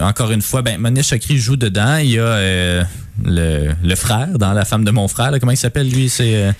encore 0.00 0.30
une 0.30 0.42
fois, 0.42 0.62
ben, 0.62 0.78
Monia 0.78 1.02
Chakri 1.02 1.38
joue 1.38 1.56
dedans. 1.56 1.96
Il 1.96 2.10
y 2.10 2.18
a 2.18 2.86
le, 3.24 3.72
le 3.82 3.94
frère 3.94 4.28
dans 4.38 4.52
La 4.52 4.64
femme 4.64 4.84
de 4.84 4.90
mon 4.90 5.08
frère. 5.08 5.30
là. 5.30 5.38
comment 5.40 5.52
il 5.52 5.56
s'appelle 5.56 5.88
lui? 5.88 6.08
C'est... 6.08 6.34
euh, 6.34 6.52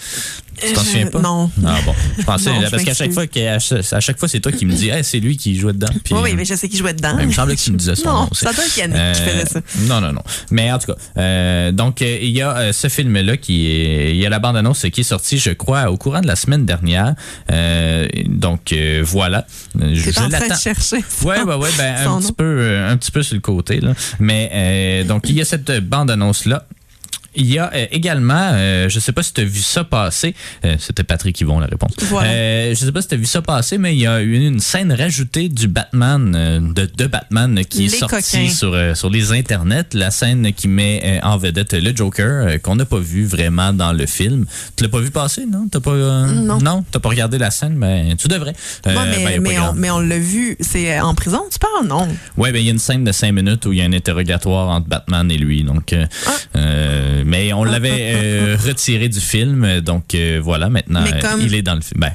tu 0.61 0.73
t'en 0.73 0.81
Je- 0.83 0.87
souviens 0.87 1.07
pas? 1.07 1.21
non. 1.21 1.49
Ah 1.65 1.77
bon. 1.87 1.95
Je 2.19 2.25
pensais, 2.25 2.51
Non, 2.51 2.59
là, 2.59 2.67
je 2.67 2.71
parce 2.73 2.83
qu'à 2.83 2.93
chaque 2.95 3.13
fois, 3.13 3.23
à 3.23 4.01
chaque, 4.01 4.19
fois, 4.19 4.27
c'est 4.29 4.41
toi 4.41 4.51
qui 4.51 4.67
me 4.67 4.73
dis, 4.75 4.89
hey, 4.89 5.05
c'est 5.05 5.21
lui 5.21 5.37
qui 5.37 5.57
jouait 5.57 5.73
dedans. 5.73 5.87
Puis, 6.03 6.15
Oui, 6.15 6.21
oui, 6.25 6.31
euh, 6.33 6.35
mais 6.37 6.45
je 6.45 6.55
sais 6.55 6.69
qui 6.69 6.77
jouait 6.77 6.95
dedans. 6.95 7.17
il 7.21 7.29
me 7.29 7.33
semblait 7.33 7.55
que 7.55 7.61
tu 7.61 7.71
me 7.71 7.77
disais 7.77 7.95
son 7.95 8.09
non, 8.09 8.21
nom 8.23 8.29
ça 8.33 8.53
doit 8.53 8.65
être 8.65 8.77
Yannick 8.77 8.97
qui 8.97 9.01
Euh, 9.01 9.15
faisait 9.15 9.47
ça. 9.47 9.61
Non, 9.87 10.01
non, 10.01 10.13
non. 10.13 10.23
Mais 10.51 10.73
en 10.73 10.79
tout 10.81 10.93
cas, 10.93 10.99
euh, 11.17 11.71
donc 11.71 12.03
euh, 12.03 12.19
il 12.21 12.31
y 12.31 12.43
a 12.43 12.57
euh, 12.57 12.73
ce 12.73 12.89
film-là 12.89 13.37
qui 13.37 13.69
est, 13.71 14.11
il 14.11 14.17
y 14.17 14.27
a 14.27 14.31
la 14.31 14.41
bande-annonce 14.41 14.85
qui 14.93 15.03
est 15.03 15.05
sortie, 15.05 15.39
je 15.39 15.51
crois, 15.51 15.91
au 15.93 15.97
courant 15.97 16.23
de 16.23 16.27
la 16.27 16.35
semaine 16.35 16.67
dernière. 16.67 17.15
Euh, 17.53 18.09
donc 18.27 18.73
euh, 18.73 19.01
voilà. 19.07 19.47
Euh, 19.81 19.91
Je, 19.95 20.11
je 20.11 20.29
l'attends. 20.29 20.57
chercher. 20.57 20.97
Ouais, 21.23 21.41
ouais, 21.41 21.55
ouais, 21.55 21.71
ben, 21.79 22.03
son 22.03 22.17
un 22.17 22.21
petit 22.21 22.33
peu, 22.33 22.45
euh, 22.45 22.91
un 22.91 22.97
petit 22.97 23.13
peu 23.13 23.23
sur 23.23 23.37
le 23.37 23.41
côté, 23.41 23.79
là. 23.81 23.93
Mais, 24.19 24.51
euh, 24.53 25.05
donc, 25.05 25.29
il 25.29 25.37
y 25.37 25.41
a 25.41 25.45
cette 25.45 25.71
bande-annonce-là 25.87 26.48
là. 26.49 26.65
Il 27.39 27.47
y 27.47 27.59
a 27.59 27.71
euh, 27.73 27.87
également, 27.93 28.51
euh, 28.53 28.89
je 28.89 28.99
sais 28.99 29.13
pas 29.13 29.23
si 29.23 29.33
tu 29.33 29.41
as 29.43 29.45
vu 29.45 29.61
ça 29.61 29.85
passer, 29.85 30.35
euh, 30.65 30.75
c'était 30.79 31.05
Patrick 31.05 31.41
Yvon 31.41 31.61
la 31.61 31.67
réponse. 31.67 31.93
Voilà. 32.03 32.29
Je 32.71 32.75
sais 32.75 32.91
pas 32.93 33.01
si 33.01 33.09
tu 33.09 33.15
as 33.15 33.19
vu 33.19 33.27
ça 33.27 33.43
passer, 33.43 33.79
mais 33.79 33.95
il 33.95 34.01
y 34.01 34.07
a 34.09 34.21
eu 34.21 34.35
une 34.45 34.59
scène 34.59 34.93
rajoutée 34.93 35.49
du 35.49 35.69
Batman, 35.69 36.73
de, 36.75 36.89
de 36.97 37.07
Batman 37.07 37.65
qui 37.65 37.87
est 37.87 37.89
sortie 37.91 38.51
sur, 38.51 38.77
sur 38.97 39.09
les 39.09 39.33
internets. 39.33 39.85
La 39.95 40.11
scène 40.11 40.53
qui 40.53 40.67
met 40.69 41.21
en 41.23 41.37
vedette 41.39 41.75
le 41.75 41.95
Joker, 41.95 42.61
qu'on 42.61 42.75
n'a 42.77 42.85
pas 42.85 42.99
vu 42.99 43.25
vraiment 43.25 43.73
dans 43.73 43.93
le 43.93 44.07
film. 44.07 44.45
Tu 44.77 44.83
l'as 44.85 44.91
pas 44.91 45.01
vu 45.01 45.11
passer, 45.11 45.47
non? 45.47 45.69
T'as 45.71 45.81
pas, 45.81 45.95
Non. 46.27 46.59
Non, 46.59 46.85
t'as 46.91 46.99
pas 46.99 47.09
regardé 47.09 47.39
la 47.39 47.51
scène, 47.53 47.75
mais 47.77 48.17
tu 48.19 48.27
devrais. 48.29 48.55
Ouais, 48.85 48.95
mais, 48.95 49.25
ben, 49.25 49.41
mais, 49.43 49.59
on, 49.59 49.63
grand- 49.63 49.75
mais 49.75 49.91
on 49.91 50.01
l'a 50.01 50.19
vu. 50.19 50.57
C'est 50.61 50.99
en 51.01 51.15
prison, 51.15 51.43
tu 51.53 51.59
parles? 51.61 51.87
Non. 51.87 52.09
Ouais, 52.37 52.51
ben 52.53 52.59
il 52.59 52.65
y 52.65 52.69
a 52.69 52.73
une 52.73 52.79
scène 52.81 53.05
de 53.05 53.13
cinq 53.13 53.33
minutes 53.33 53.65
où 53.67 53.73
il 53.73 53.79
y 53.79 53.83
a 53.83 53.85
un 53.85 53.93
interrogatoire 53.93 54.69
entre 54.71 54.89
Batman 54.89 55.31
et 55.31 55.39
lui. 55.39 55.63
Donc, 55.63 55.95
Ah. 56.27 56.59
Mais 57.29 57.53
on 57.53 57.63
l'avait 57.65 58.13
euh, 58.15 58.57
retiré 58.67 59.09
du 59.09 59.21
film, 59.21 59.81
donc 59.81 60.15
euh, 60.15 60.41
voilà. 60.43 60.69
Maintenant, 60.69 61.05
comme- 61.21 61.41
il 61.41 61.55
est 61.55 61.63
dans 61.63 61.75
le 61.75 61.81
film. 61.81 62.01
Ben, 62.01 62.13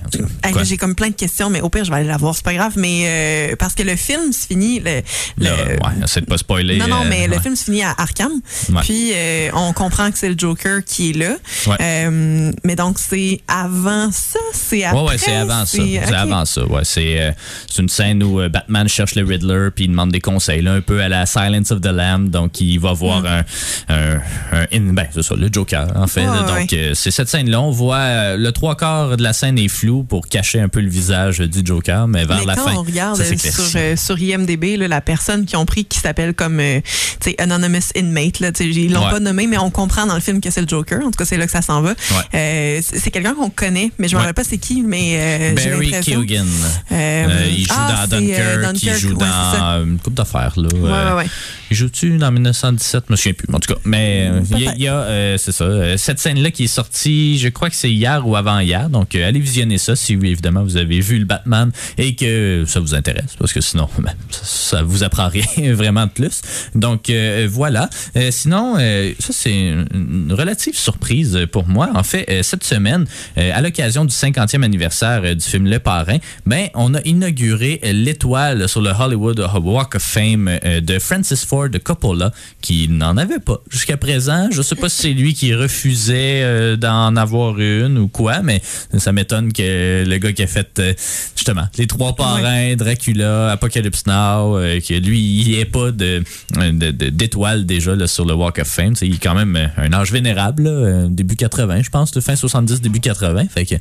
J'ai 0.63 0.77
comme 0.77 0.95
plein 0.95 1.09
de 1.09 1.15
questions, 1.15 1.49
mais 1.49 1.61
au 1.61 1.69
pire, 1.69 1.85
je 1.85 1.89
vais 1.91 1.97
aller 1.97 2.07
la 2.07 2.17
voir, 2.17 2.35
c'est 2.35 2.43
pas 2.43 2.53
grave. 2.53 2.73
Mais 2.75 3.03
euh, 3.51 3.55
parce 3.57 3.73
que 3.75 3.83
le 3.83 3.95
film 3.95 4.31
se 4.33 4.45
finit. 4.47 4.79
Le, 4.79 5.01
le- 5.37 5.45
ouais, 5.49 5.77
essaie 6.03 6.21
de 6.21 6.25
pas 6.25 6.37
spoiler. 6.37 6.77
non, 6.77 6.87
non, 6.87 7.05
mais 7.07 7.27
le 7.27 7.33
ouais. 7.35 7.41
film 7.41 7.55
se 7.55 7.65
finit 7.65 7.83
à 7.83 7.93
Arkham. 7.97 8.31
Ouais. 8.69 8.81
Puis 8.81 9.11
on 9.53 9.71
comprend 9.73 10.11
que 10.11 10.17
c'est 10.17 10.29
le 10.29 10.35
Joker 10.37 10.83
qui 10.85 11.11
est 11.11 11.13
là. 11.13 11.37
Mais 12.63 12.75
donc 12.75 12.97
c'est 12.99 13.41
avant 13.47 14.11
ça, 14.11 14.39
c'est 14.53 14.83
après. 14.83 14.99
Ouais, 15.01 15.09
ouais, 15.11 15.17
c'est 15.17 15.35
avant 15.35 15.65
ça. 15.65 15.77
C'est 15.77 16.13
avant 16.13 16.45
ça. 16.45 16.65
Ouais, 16.65 16.83
c'est 16.83 17.33
une 17.79 17.89
scène 17.89 18.23
où 18.23 18.37
Batman 18.49 18.87
cherche 18.87 19.15
le 19.15 19.23
Riddler 19.25 19.69
puis 19.75 19.85
il 19.85 19.89
demande 19.89 20.11
des 20.11 20.21
conseils, 20.21 20.61
là, 20.61 20.73
un 20.73 20.81
peu 20.81 21.01
à 21.01 21.09
la 21.09 21.25
Silence 21.25 21.71
of 21.71 21.81
the 21.81 21.87
Lamb. 21.87 22.29
Donc, 22.29 22.59
il 22.61 22.79
va 22.79 22.93
voir 22.93 23.21
Mm. 23.21 23.25
un, 23.25 23.43
un, 23.89 24.15
un 24.53 24.65
in- 24.73 24.92
ben, 24.93 25.07
c'est 25.11 25.23
ça, 25.23 25.35
le 25.35 25.49
Joker, 25.51 25.87
en 25.95 26.05
fait. 26.07 26.25
Ouais. 26.27 26.59
donc, 26.59 26.73
euh, 26.73 26.91
c'est 26.93 27.09
cette 27.09 27.27
scène-là. 27.27 27.59
On 27.61 27.71
voit 27.71 27.97
euh, 27.97 28.37
le 28.37 28.51
trois 28.51 28.75
quarts 28.75 29.17
de 29.17 29.23
la 29.23 29.33
scène 29.33 29.57
est 29.57 29.67
flou 29.67 30.03
pour 30.03 30.27
cacher 30.27 30.59
un 30.59 30.67
peu 30.69 30.81
le 30.81 30.89
visage 30.89 31.39
du 31.39 31.61
Joker, 31.65 32.07
mais 32.07 32.25
vers 32.25 32.37
Mais 32.37 32.45
la 32.45 32.55
quand 32.55 32.67
fin, 32.67 32.75
on 32.75 32.83
regarde 32.83 33.17
ça 33.17 33.23
euh, 33.23 33.37
sur, 33.37 33.63
euh, 33.75 33.95
sur 33.95 34.19
IMDB, 34.19 34.77
là, 34.77 34.87
la 34.87 35.01
personne 35.01 35.45
qui 35.45 35.55
ont 35.55 35.65
pris 35.65 35.85
qui 35.85 35.99
s'appelle 35.99 36.33
comme 36.35 36.59
euh, 36.59 36.79
Anonymous 37.39 37.89
Inmate, 37.95 38.39
là, 38.39 38.51
ils 38.59 38.91
l'ont 38.91 39.03
Ouais. 39.03 39.09
pas 39.11 39.19
nommé, 39.19 39.47
mais 39.47 39.57
on 39.57 39.69
comprend 39.71 40.05
dans 40.05 40.13
le 40.15 40.21
film 40.21 40.39
que 40.39 40.49
c'est 40.49 40.61
le 40.61 40.67
Joker. 40.67 40.99
En 40.99 41.05
tout 41.11 41.17
cas, 41.17 41.25
c'est 41.25 41.37
là 41.37 41.45
que 41.45 41.51
ça 41.51 41.61
s'en 41.61 41.81
va. 41.81 41.93
Euh, 42.35 42.79
c'est 42.83 43.11
quelqu'un 43.11 43.33
qu'on 43.33 43.49
connaît, 43.49 43.91
mais 43.97 44.07
je 44.07 44.15
me 44.15 44.19
rappelle 44.19 44.35
pas 44.35 44.43
c'est 44.43 44.57
qui, 44.59 44.81
mais 44.83 45.53
Barry. 45.55 45.91
Keoghan. 46.03 46.45
Il 46.91 47.65
joue 47.65 47.73
ah, 47.75 48.05
dans 48.07 48.17
Dunkirk, 48.19 48.83
il 48.83 48.93
joue 48.93 49.13
dans 49.15 49.83
une 49.83 49.97
coupe 49.99 50.13
d'affaires. 50.13 50.53
Là. 50.57 51.23
Il 51.71 51.75
joue-tu 51.75 52.17
dans 52.17 52.31
1917? 52.31 53.05
Je 53.07 53.11
me 53.11 53.17
souviens 53.17 53.33
plus. 53.33 53.47
En 53.53 53.59
tout 53.59 53.73
cas, 53.73 53.79
mais 53.85 54.31
il, 54.77 54.82
euh, 54.91 55.37
c'est 55.37 55.51
ça, 55.51 55.63
euh, 55.65 55.97
cette 55.97 56.19
scène-là 56.19 56.51
qui 56.51 56.65
est 56.65 56.67
sortie, 56.67 57.37
je 57.39 57.49
crois 57.49 57.69
que 57.69 57.75
c'est 57.75 57.91
hier 57.91 58.27
ou 58.27 58.35
avant-hier. 58.35 58.89
Donc, 58.89 59.15
euh, 59.15 59.27
allez 59.27 59.39
visionner 59.39 59.77
ça 59.77 59.95
si, 59.95 60.13
évidemment, 60.13 60.63
vous 60.63 60.77
avez 60.77 60.99
vu 60.99 61.19
le 61.19 61.25
Batman 61.25 61.71
et 61.97 62.15
que 62.15 62.65
ça 62.67 62.79
vous 62.79 62.95
intéresse, 62.95 63.35
parce 63.37 63.53
que 63.53 63.61
sinon, 63.61 63.89
ben, 63.99 64.13
ça, 64.31 64.83
vous 64.83 65.03
apprend 65.03 65.27
rien 65.27 65.45
vraiment 65.73 66.05
de 66.05 66.11
plus. 66.11 66.41
Donc, 66.75 67.11
voilà. 67.47 67.89
Sinon, 68.31 68.75
ça, 69.19 69.33
c'est 69.33 69.51
une, 69.51 70.33
relative 70.33 70.77
surprise 70.77 71.47
pour 71.51 71.67
moi. 71.67 71.89
En 71.93 72.03
fait, 72.03 72.43
cette 72.43 72.63
semaine, 72.63 73.05
à 73.35 73.61
l'occasion 73.61 74.05
du 74.05 74.13
50e 74.13 74.63
anniversaire 74.63 75.35
du 75.35 75.43
film 75.43 75.67
Le 75.67 75.79
Parrain, 75.79 76.17
ben, 76.45 76.67
on 76.73 76.93
a 76.95 77.01
inauguré 77.01 77.79
l'étoile 77.83 78.67
sur 78.67 78.81
le 78.81 78.91
Hollywood 78.91 79.39
Walk 79.61 79.95
of 79.95 80.01
Fame 80.01 80.59
de 80.81 80.99
Francis 80.99 81.45
Ford 81.45 81.69
Coppola, 81.83 82.31
qui 82.61 82.87
n'en 82.89 83.17
avait 83.17 83.39
pas 83.39 83.61
jusqu'à 83.69 83.97
présent. 83.97 84.47
Je 84.51 84.61
sais 84.61 84.72
pas 84.75 84.89
si 84.89 85.01
c'est 85.01 85.13
lui 85.13 85.33
qui 85.33 85.53
refusait 85.53 86.41
euh, 86.43 86.75
d'en 86.75 87.15
avoir 87.15 87.59
une 87.59 87.97
ou 87.97 88.07
quoi, 88.07 88.41
mais 88.41 88.61
ça 88.97 89.11
m'étonne 89.11 89.53
que 89.53 90.03
le 90.05 90.17
gars 90.17 90.33
qui 90.33 90.43
a 90.43 90.47
fait 90.47 90.79
euh, 90.79 90.93
justement 91.35 91.67
les 91.77 91.87
trois 91.87 92.15
parrains, 92.15 92.75
Dracula, 92.75 93.51
Apocalypse 93.51 94.05
Now, 94.05 94.57
euh, 94.57 94.79
que 94.79 94.93
lui, 94.93 95.19
il 95.19 95.47
n'y 95.47 95.59
ait 95.59 95.65
pas 95.65 95.91
de, 95.91 96.23
d'étoile 96.91 97.65
déjà 97.65 97.95
là, 97.95 98.07
sur 98.07 98.25
le 98.25 98.33
Walk 98.33 98.59
of 98.59 98.67
Fame. 98.67 98.95
C'est 98.95 99.07
il 99.07 99.15
est 99.15 99.23
quand 99.23 99.35
même 99.35 99.71
un 99.77 99.93
âge 99.93 100.11
vénérable, 100.11 100.63
là, 100.63 101.07
début 101.09 101.35
80, 101.35 101.83
je 101.83 101.89
pense, 101.89 102.11
de 102.11 102.21
fin 102.21 102.35
70, 102.35 102.81
début 102.81 102.99
80. 102.99 103.45
Fait 103.53 103.65
que 103.65 103.75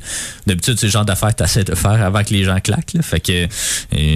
d'habitude, 0.47 0.77
c'est 0.79 0.87
le 0.87 0.91
genre 0.91 1.05
d'affaires 1.05 1.35
que 1.35 1.37
tu 1.37 1.43
essaies 1.43 1.63
de 1.63 1.75
faire 1.75 2.03
avant 2.03 2.23
que 2.23 2.33
les 2.33 2.43
gens 2.43 2.59
claquent. 2.59 2.93
là. 2.93 3.01
Fait 3.01 3.19
que, 3.19 3.47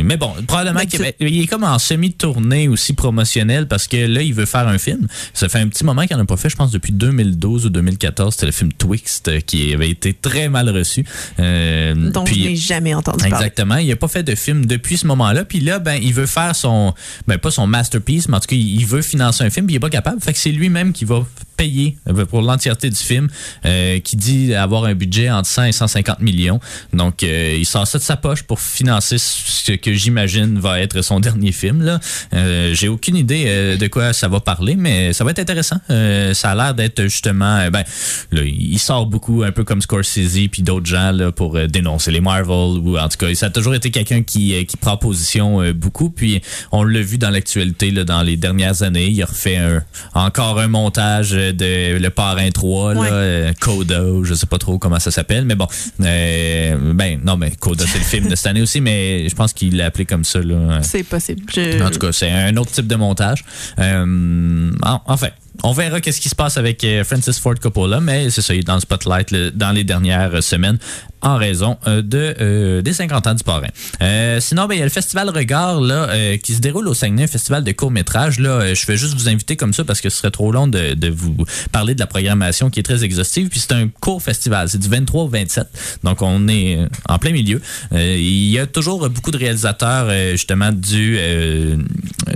mais 0.03 0.17
bon, 0.17 0.33
probablement 0.47 0.85
qu'il 0.85 1.01
il 1.19 1.41
est 1.41 1.47
comme 1.47 1.63
en 1.63 1.79
semi-tournée 1.79 2.67
aussi 2.67 2.93
promotionnelle 2.93 3.67
parce 3.67 3.87
que 3.87 3.97
là, 3.97 4.21
il 4.21 4.33
veut 4.33 4.45
faire 4.45 4.67
un 4.67 4.77
film. 4.77 5.07
Ça 5.33 5.49
fait 5.49 5.59
un 5.59 5.67
petit 5.67 5.83
moment 5.83 6.05
qu'il 6.05 6.15
n'en 6.15 6.23
a 6.23 6.25
pas 6.25 6.37
fait, 6.37 6.49
je 6.49 6.55
pense, 6.55 6.66
depuis 6.71 6.93
2012 6.93 7.65
ou 7.65 7.69
2014. 7.69 8.33
C'était 8.33 8.45
le 8.47 8.51
film 8.51 8.73
Twixt 8.73 9.27
euh, 9.27 9.39
qui 9.39 9.73
avait 9.73 9.89
été 9.89 10.13
très 10.13 10.49
mal 10.49 10.69
reçu. 10.69 11.05
Euh, 11.39 12.11
puis- 12.25 12.43
je 12.43 12.49
n'ai 12.49 12.55
jamais 12.55 12.93
entendu 12.93 13.17
parler. 13.29 13.33
Exactement. 13.35 13.77
Il 13.77 13.87
n'a 13.87 13.95
pas 13.95 14.07
fait 14.07 14.23
de 14.23 14.35
film 14.35 14.65
depuis 14.65 14.97
ce 14.97 15.07
moment-là. 15.07 15.45
Puis 15.45 15.59
là, 15.59 15.79
ben, 15.79 15.99
il 16.01 16.13
veut 16.13 16.25
faire 16.25 16.55
son, 16.55 16.93
ben, 17.27 17.37
pas 17.37 17.51
son 17.51 17.67
masterpiece, 17.67 18.27
mais 18.29 18.37
en 18.37 18.39
tout 18.39 18.47
cas, 18.47 18.55
il 18.55 18.85
veut 18.85 19.01
financer 19.01 19.43
un 19.43 19.49
film, 19.49 19.65
puis 19.65 19.75
il 19.75 19.77
n'est 19.77 19.81
pas 19.81 19.89
capable. 19.89 20.21
Fait 20.21 20.33
que 20.33 20.39
c'est 20.39 20.51
lui-même 20.51 20.93
qui 20.93 21.05
va 21.05 21.25
payer 21.57 21.97
euh, 22.07 22.25
pour 22.25 22.41
l'entièreté 22.41 22.89
du 22.89 22.95
film, 22.95 23.27
euh, 23.65 23.99
qui 23.99 24.15
dit 24.15 24.53
avoir 24.53 24.85
un 24.85 24.93
budget 24.93 25.29
entre 25.29 25.49
100 25.49 25.63
et 25.65 25.71
150 25.71 26.21
millions. 26.21 26.59
Donc, 26.93 27.23
euh, 27.23 27.55
il 27.57 27.65
sort 27.65 27.87
ça 27.87 27.97
de 27.97 28.03
sa 28.03 28.15
poche 28.15 28.43
pour 28.43 28.61
financer 28.61 29.17
ce 29.17 29.73
que 29.73 29.93
j'imagine 29.93 30.59
va 30.59 30.79
être 30.79 31.01
son 31.01 31.19
dernier 31.19 31.51
film. 31.51 31.81
Là. 31.81 31.99
Euh, 32.33 32.73
J'ai 32.73 32.87
aucune 32.87 33.15
idée 33.15 33.45
euh, 33.47 33.77
de 33.77 33.87
quoi 33.87 34.13
ça 34.13 34.27
va 34.27 34.39
parler, 34.39 34.75
mais 34.75 35.13
ça 35.13 35.23
va 35.23 35.31
être 35.31 35.39
intéressant. 35.39 35.77
Euh, 35.89 36.33
ça 36.33 36.51
a 36.51 36.55
l'air 36.55 36.73
d'être 36.73 37.03
justement, 37.03 37.69
ben, 37.69 37.83
là, 38.31 38.41
il 38.43 38.79
sort 38.79 39.05
beaucoup, 39.05 39.43
un 39.43 39.51
peu 39.51 39.63
comme 39.63 39.81
Scorsese 39.81 40.47
puis 40.51 40.61
d'autres 40.61 40.85
gens 40.85 41.11
là, 41.11 41.31
pour 41.31 41.59
dénoncer 41.67 42.11
les 42.11 42.21
Marvel 42.21 42.79
ou 42.79 42.97
en 42.97 43.09
tout 43.09 43.17
cas, 43.17 43.33
ça 43.35 43.47
a 43.47 43.49
toujours 43.49 43.75
été 43.75 43.91
quelqu'un 43.91 44.21
qui, 44.21 44.65
qui 44.65 44.77
prend 44.77 44.97
position 44.97 45.71
beaucoup. 45.73 46.09
Puis 46.09 46.41
on 46.71 46.83
l'a 46.83 47.01
vu 47.01 47.17
dans 47.17 47.29
l'actualité 47.29 47.91
là, 47.91 48.03
dans 48.03 48.21
les 48.21 48.37
dernières 48.37 48.83
années. 48.83 49.07
Il 49.07 49.21
a 49.21 49.25
refait 49.25 49.57
un, 49.57 49.83
encore 50.13 50.59
un 50.59 50.67
montage 50.67 51.33
de 51.53 51.97
Le 51.97 52.09
Parrain 52.09 52.49
3, 52.51 52.93
là, 52.93 52.99
Ouais. 52.99 53.07
euh, 53.11 53.53
Coda, 53.59 54.01
je 54.23 54.33
sais 54.33 54.45
pas 54.45 54.57
trop 54.57 54.77
comment 54.79 54.99
ça 54.99 55.11
s'appelle, 55.11 55.45
mais 55.45 55.55
bon, 55.55 55.67
euh, 56.01 56.93
ben 56.93 57.19
non, 57.23 57.37
mais 57.37 57.51
Coda 57.59 57.85
c'est 57.87 57.99
le 57.99 58.03
film 58.03 58.27
de 58.27 58.35
cette 58.35 58.47
année 58.47 58.61
aussi, 58.61 58.81
mais 58.81 59.27
je 59.29 59.35
pense 59.35 59.53
qu'il 59.53 59.77
l'a 59.77 59.85
appelé 59.85 60.05
comme 60.05 60.23
ça 60.23 60.39
là. 60.39 60.79
C'est 60.81 61.03
possible. 61.03 61.43
Je- 61.53 61.81
En 61.83 61.89
tout 61.89 61.99
cas, 61.99 62.11
c'est 62.11 62.29
un 62.31 62.55
autre 62.57 62.71
type 62.71 62.87
de 62.87 62.95
montage. 62.95 63.43
Euh, 63.79 64.71
en- 64.83 65.01
enfin, 65.05 65.29
on 65.63 65.71
verra 65.71 66.01
qu'est-ce 66.01 66.21
qui 66.21 66.29
se 66.29 66.35
passe 66.35 66.57
avec 66.57 66.83
euh, 66.83 67.03
Francis 67.03 67.39
Ford 67.39 67.55
Coppola, 67.61 67.99
mais 67.99 68.29
c'est 68.29 68.41
ça, 68.41 68.53
il 68.53 68.59
est 68.59 68.63
dans 68.63 68.75
le 68.75 68.79
spotlight 68.81 69.31
là, 69.31 69.49
dans 69.51 69.71
les 69.71 69.83
dernières 69.83 70.43
semaines 70.43 70.77
en 71.21 71.37
raison 71.37 71.77
euh, 71.87 72.01
de 72.01 72.35
euh, 72.39 72.81
des 72.81 72.93
50 72.93 73.27
ans 73.27 73.33
du 73.33 73.43
parrain. 73.43 73.67
Euh, 74.01 74.39
sinon, 74.39 74.67
ben, 74.67 74.75
il 74.75 74.79
y 74.79 74.81
a 74.81 74.85
le 74.85 74.91
festival 74.91 75.29
Regard 75.29 75.81
là, 75.81 76.37
qui 76.37 76.53
se 76.53 76.59
déroule 76.59 76.87
au 76.87 76.93
Saguenay, 76.93 77.23
un 77.23 77.27
festival 77.27 77.63
de 77.63 77.71
court-métrage. 77.71 78.35
Je 78.37 78.85
vais 78.85 78.97
juste 78.97 79.13
vous 79.15 79.29
inviter 79.29 79.55
comme 79.55 79.73
ça 79.73 79.83
parce 79.83 80.01
que 80.01 80.09
ce 80.09 80.17
serait 80.17 80.31
trop 80.31 80.51
long 80.51 80.67
de, 80.67 80.93
de 80.93 81.09
vous 81.09 81.35
parler 81.71 81.95
de 81.95 81.99
la 81.99 82.07
programmation 82.07 82.69
qui 82.69 82.79
est 82.79 82.83
très 82.83 83.03
exhaustive. 83.03 83.49
Puis 83.49 83.59
c'est 83.59 83.73
un 83.73 83.87
court 83.87 84.21
festival, 84.21 84.69
c'est 84.69 84.77
du 84.77 84.89
23 84.89 85.23
au 85.23 85.27
27. 85.27 85.67
Donc 86.03 86.21
on 86.21 86.47
est 86.47 86.79
en 87.07 87.17
plein 87.17 87.31
milieu. 87.31 87.61
Il 87.91 88.49
y 88.49 88.59
a 88.59 88.67
toujours 88.67 89.09
beaucoup 89.09 89.31
de 89.31 89.37
réalisateurs 89.37 90.11
justement 90.31 90.71
du 90.71 91.19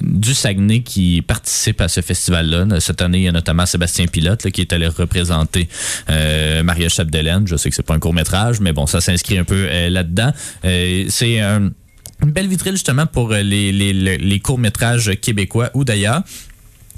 du 0.02 0.34
Saguenay 0.34 0.82
qui 0.82 1.22
participent 1.22 1.82
à 1.82 1.88
ce 1.88 2.02
festival-là. 2.02 2.80
Cette 2.80 3.02
année, 3.02 3.20
il 3.20 3.24
y 3.24 3.28
a 3.28 3.32
notamment 3.32 3.66
Sébastien 3.66 4.06
Pilote 4.08 4.44
là, 4.44 4.52
qui 4.52 4.62
est 4.62 4.74
allé 4.74 4.88
représenter 4.88 5.68
Maria 6.08 6.90
Chapdelaine. 6.90 7.48
Je 7.48 7.56
sais 7.56 7.70
que 7.70 7.76
c'est 7.76 7.86
pas 7.86 7.96
un 7.96 8.00
court 8.00 8.14
métrage, 8.14 8.60
mais 8.72 8.76
bon, 8.76 8.86
ça 8.86 9.02
s'inscrit 9.02 9.38
un 9.38 9.44
peu 9.44 9.68
euh, 9.70 9.90
là-dedans. 9.90 10.32
Euh, 10.64 11.06
c'est 11.10 11.42
un 11.42 11.72
une 12.24 12.32
belle 12.32 12.48
vitrine 12.48 12.74
justement 12.74 13.08
pour 13.08 13.34
euh, 13.34 13.42
les 13.42 14.40
courts-métrages 14.44 15.20
québécois 15.20 15.72
ou 15.74 15.84
d'ailleurs. 15.84 16.22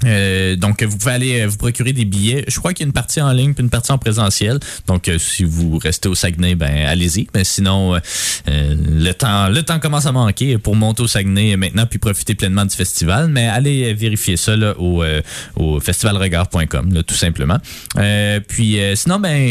Euh, 0.04 0.56
donc, 0.56 0.82
vous 0.82 0.98
pouvez 0.98 1.12
aller 1.12 1.40
euh, 1.40 1.46
vous 1.46 1.56
procurer 1.56 1.92
des 1.92 2.04
billets. 2.04 2.44
Je 2.48 2.58
crois 2.58 2.72
qu'il 2.74 2.84
y 2.84 2.86
a 2.86 2.88
une 2.88 2.92
partie 2.92 3.20
en 3.20 3.32
ligne 3.32 3.54
puis 3.54 3.62
une 3.64 3.70
partie 3.70 3.92
en 3.92 3.98
présentiel. 3.98 4.58
Donc, 4.86 5.08
euh, 5.08 5.18
si 5.18 5.44
vous 5.44 5.78
restez 5.78 6.08
au 6.08 6.14
Saguenay, 6.14 6.54
ben 6.56 6.86
allez-y. 6.86 7.26
Mais 7.34 7.44
sinon, 7.44 7.94
euh, 7.94 7.98
euh, 8.48 8.74
le 8.90 9.12
temps, 9.12 9.48
le 9.48 9.62
temps 9.62 9.78
commence 9.78 10.06
à 10.06 10.12
manquer 10.12 10.58
pour 10.58 10.76
monter 10.76 11.02
au 11.02 11.06
Saguenay 11.06 11.56
maintenant 11.56 11.86
puis 11.86 11.98
profiter 11.98 12.34
pleinement 12.34 12.64
du 12.64 12.74
festival. 12.76 13.28
Mais 13.28 13.46
allez 13.46 13.92
euh, 13.92 13.94
vérifier 13.94 14.36
ça 14.36 14.56
là, 14.56 14.74
au, 14.78 15.02
au 15.56 15.80
festivalregard.com, 15.80 17.02
tout 17.06 17.14
simplement. 17.14 17.58
Puis, 18.48 18.78
sinon, 18.96 19.20
ben, 19.20 19.48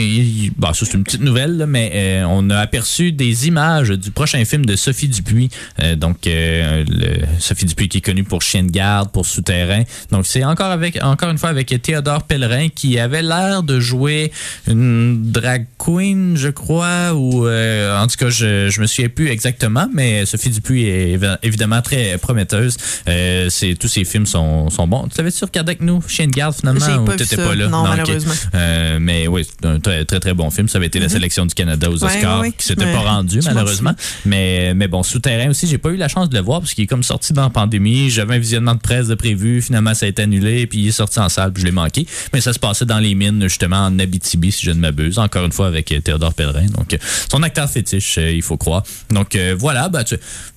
ça 0.74 0.86
c'est 0.86 0.94
une 0.94 1.04
petite 1.04 1.22
nouvelle, 1.22 1.58
là, 1.58 1.66
mais 1.66 2.24
on 2.28 2.50
a 2.50 2.58
aperçu 2.60 3.12
des 3.12 3.48
images 3.48 3.90
du 3.90 4.12
prochain 4.12 4.44
film 4.46 4.66
de 4.66 4.76
Sophie 4.76 5.08
Dupuis. 5.08 5.50
Donc, 5.98 6.18
le- 6.26 7.26
Sophie 7.40 7.66
Dupuis 7.66 7.88
qui 7.90 8.00
est 8.00 8.02
connue 8.02 8.24
pour 8.24 8.42
Chien 8.42 8.64
de 8.64 8.72
garde, 8.72 9.12
pour 9.12 9.26
Souterrain. 9.26 9.84
Donc, 10.12 10.26
c'est 10.34 10.44
encore 10.44 10.72
avec, 10.72 10.98
encore 11.04 11.30
une 11.30 11.38
fois 11.38 11.50
avec 11.50 11.80
Théodore 11.84 12.24
Pellerin 12.24 12.70
qui 12.70 12.98
avait 12.98 13.22
l'air 13.22 13.62
de 13.62 13.80
jouer 13.80 14.32
une 14.68 15.32
drag 15.32 15.68
queen, 15.78 16.36
je 16.36 16.48
crois, 16.48 17.14
ou 17.14 17.46
euh, 17.46 17.96
en 18.02 18.08
tout 18.08 18.16
cas, 18.18 18.30
je, 18.30 18.68
je 18.68 18.82
me 18.82 18.88
souviens 18.88 19.10
plus 19.10 19.28
exactement, 19.28 19.88
mais 19.94 20.26
Sophie 20.26 20.50
Dupuis 20.50 20.86
est 20.86 21.18
évi- 21.18 21.38
évidemment 21.44 21.84
très 21.84 22.18
prometteuse. 22.18 22.78
Euh, 23.08 23.48
c'est, 23.52 23.76
tous 23.76 23.88
ses 23.88 24.06
films 24.06 24.26
sont, 24.26 24.72
sont 24.72 24.88
bons. 24.88 25.08
Tu 25.08 25.20
l'avais-tu 25.20 25.46
regardé 25.46 25.70
avec 25.74 25.82
nous, 25.84 26.02
Chien 26.08 26.26
de 26.26 26.32
garde, 26.32 26.56
finalement, 26.56 27.04
ou 27.04 27.14
t'étais 27.16 27.38
pas 27.38 27.54
là? 27.54 27.68
Non, 27.68 27.84
malheureusement. 27.84 28.34
Euh, 28.56 28.98
mais 29.00 29.28
oui, 29.28 29.46
c'est 29.46 29.68
un 29.68 29.80
très, 29.80 30.04
très, 30.06 30.20
très 30.20 30.34
bon 30.34 30.50
film. 30.50 30.68
Ça 30.68 30.80
avait 30.80 30.88
été 30.88 31.00
la 31.00 31.10
sélection 31.10 31.46
du 31.46 31.54
Canada 31.54 31.92
aux 31.92 32.04
Oscars 32.04 32.40
ouais, 32.40 32.48
ouais. 32.48 32.54
qui 32.58 32.66
s'était 32.66 32.92
pas 32.92 33.02
rendu, 33.02 33.40
malheureusement. 33.46 33.94
Mais, 34.26 34.74
mais 34.74 34.88
bon, 34.88 35.04
Souterrain 35.04 35.52
aussi, 35.52 35.68
j'ai 35.68 35.78
pas 35.78 35.90
eu 35.90 35.98
la 35.98 36.08
chance 36.08 36.28
de 36.28 36.36
le 36.36 36.44
voir 36.44 36.62
parce 36.62 36.74
qu'il 36.74 36.86
est 36.86 36.88
comme 36.88 37.04
sorti 37.04 37.34
dans 37.34 37.44
la 37.44 37.52
pandémie. 37.52 38.10
J'avais 38.10 38.34
un 38.36 38.40
visionnement 38.40 38.74
de 38.74 38.80
presse 38.82 39.08
de 39.08 39.16
prévu. 39.16 39.62
Finalement, 39.62 39.94
ça 39.94 40.08
a 40.08 40.10
été 40.10 40.23
annulé. 40.24 40.68
Puis 40.68 40.80
il 40.80 40.88
est 40.88 40.92
sorti 40.92 41.20
en 41.20 41.30
salle. 41.30 41.54
Puis 41.54 41.62
je 41.62 41.68
l'ai 41.68 41.72
manqué. 41.72 42.06
Mais 42.34 42.42
ça 42.42 42.54
se 42.54 42.60
passait 42.60 42.86
dans 42.86 43.00
les 43.00 43.16
mines, 43.16 43.42
justement, 43.44 43.86
en 43.86 44.00
Abitibi, 44.00 44.52
si 44.52 44.66
je 44.66 44.72
ne 44.72 44.80
m'abuse. 44.80 45.20
Encore 45.20 45.46
une 45.46 45.52
fois, 45.52 45.68
avec 45.68 45.92
euh, 45.92 46.00
Théodore 46.00 46.34
Pellerin. 46.34 46.66
Donc, 46.68 46.94
euh, 46.94 46.98
son 47.32 47.44
acteur 47.44 47.70
fétiche, 47.70 48.18
euh, 48.18 48.32
il 48.32 48.42
faut 48.42 48.58
croire. 48.58 48.84
Donc, 49.10 49.38
voilà. 49.58 49.90
bah, 49.90 50.04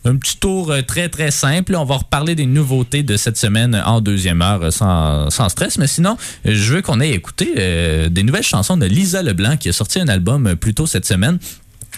un 0.05 0.17
petit 0.17 0.39
tour 0.39 0.73
très, 0.87 1.09
très 1.09 1.31
simple. 1.31 1.75
On 1.77 1.85
va 1.85 1.97
reparler 1.97 2.35
des 2.35 2.47
nouveautés 2.47 3.03
de 3.03 3.17
cette 3.17 3.37
semaine 3.37 3.81
en 3.85 4.01
deuxième 4.01 4.43
heure 4.43 4.73
sans, 4.73 5.49
stress. 5.49 5.79
Mais 5.79 5.87
sinon, 5.87 6.17
je 6.45 6.75
veux 6.75 6.83
qu'on 6.83 7.01
ait 7.01 7.11
écouté 7.11 8.09
des 8.11 8.23
nouvelles 8.23 8.43
chansons 8.43 8.77
de 8.77 8.87
Lisa 8.87 9.23
Leblanc 9.23 9.57
qui 9.57 9.69
a 9.69 9.73
sorti 9.73 9.99
un 10.01 10.09
album 10.09 10.57
plus 10.57 10.75
tôt 10.75 10.87
cette 10.87 11.07
semaine 11.07 11.39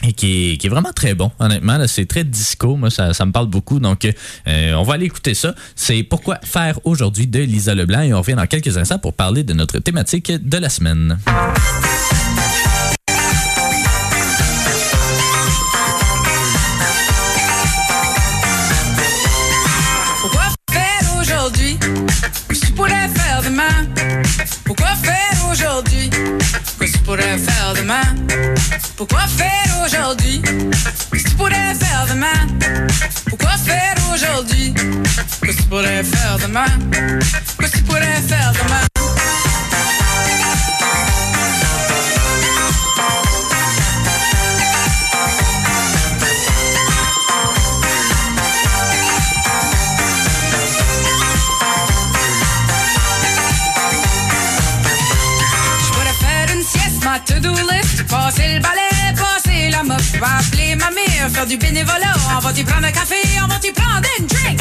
et 0.03 0.13
qui 0.13 0.59
est, 0.63 0.69
vraiment 0.69 0.93
très 0.93 1.15
bon, 1.15 1.31
honnêtement. 1.39 1.79
C'est 1.87 2.07
très 2.07 2.25
disco, 2.25 2.77
moi, 2.77 2.91
ça, 2.91 3.13
me 3.25 3.33
parle 3.33 3.47
beaucoup. 3.47 3.81
Donc, 3.81 4.05
euh, 4.05 4.73
on 4.75 4.83
va 4.83 4.95
aller 4.95 5.07
écouter 5.07 5.35
ça. 5.35 5.55
C'est 5.75 6.03
Pourquoi 6.03 6.39
faire 6.43 6.79
aujourd'hui 6.85 7.27
de 7.27 7.41
Lisa 7.41 7.75
Leblanc 7.75 8.03
et 8.03 8.15
on 8.15 8.19
revient 8.21 8.35
dans 8.35 8.47
quelques 8.47 8.77
instants 8.77 8.99
pour 8.99 9.15
parler 9.15 9.45
de 9.45 9.53
notre 9.53 9.79
thématique 9.79 10.31
de 10.31 10.59
la 10.59 10.69
semaine. 10.69 11.19
Pourquoi 20.21 20.49
faire 20.71 21.21
aujourd'hui? 21.21 21.79
Que 22.49 22.73
pourrais 22.73 23.09
faire 23.09 23.43
demain? 23.43 23.87
Pourquoi 24.65 24.95
faire 25.03 25.51
aujourd'hui? 25.51 26.11
Que 26.79 26.85
tu 26.85 26.99
pourrais 26.99 27.39
faire 27.39 27.75
demain? 27.75 28.28
Pourquoi 28.99 29.29
faire 29.29 29.81
aujourd'hui 29.87 30.43
que 30.43 31.19
tu 31.19 31.31
pourrais 31.37 31.73
faire 31.75 32.05
demain? 32.11 32.47
Pourquoi 33.29 33.57
faire 33.57 33.95
aujourd'hui 34.13 34.75
que 34.75 35.53
tu 35.53 35.63
pourrais 35.69 36.03
faire 36.03 36.37
demain? 36.43 36.67
Que 37.59 37.67
tu 37.71 37.83
pourrais 37.85 38.21
faire 38.23 38.53
demain? 38.61 38.89
to-do 57.27 57.53
list. 57.53 58.07
Passer 58.09 58.55
le 58.55 58.61
balai, 58.61 58.88
la 59.89 59.95
mop, 59.95 60.03
appeler 60.23 60.75
ma 60.77 60.91
mère, 60.91 61.31
faire 61.31 61.47
du 61.47 61.57
bénévolat. 61.57 62.15
On 62.37 62.41
va 62.41 62.53
t'y 62.53 62.65
prendre 62.65 62.87
un 62.87 62.93
café, 62.93 63.17
on 63.43 63.47
va 63.47 63.59
t'y 63.59 63.73
prendre 63.73 64.07
une 64.19 64.27
drink? 64.27 64.61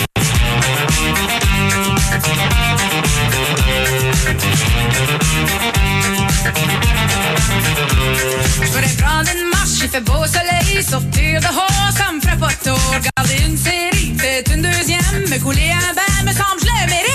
Je 8.62 8.67
voudrais 8.67 8.96
prendre 8.98 9.29
une 9.36 9.50
marche, 9.50 9.69
il 9.81 9.89
fait 9.89 10.01
beau 10.01 10.25
soleil, 10.25 10.84
sortir 10.84 11.41
dehors, 11.41 11.91
ça 11.96 12.12
me 12.13 12.22
ferait 12.22 12.38
pas 12.38 12.53
tour. 12.63 12.79
Regarder 12.89 13.43
une 13.46 13.57
série, 13.57 14.13
peut-être 14.17 14.51
une 14.53 14.62
deuxième, 14.62 15.29
me 15.29 15.39
couler 15.39 15.72
un 15.72 15.93
bain, 15.93 16.24
me 16.25 16.31
semble 16.31 16.62
je 16.62 16.65
le 16.65 16.88
mérite. 16.88 17.07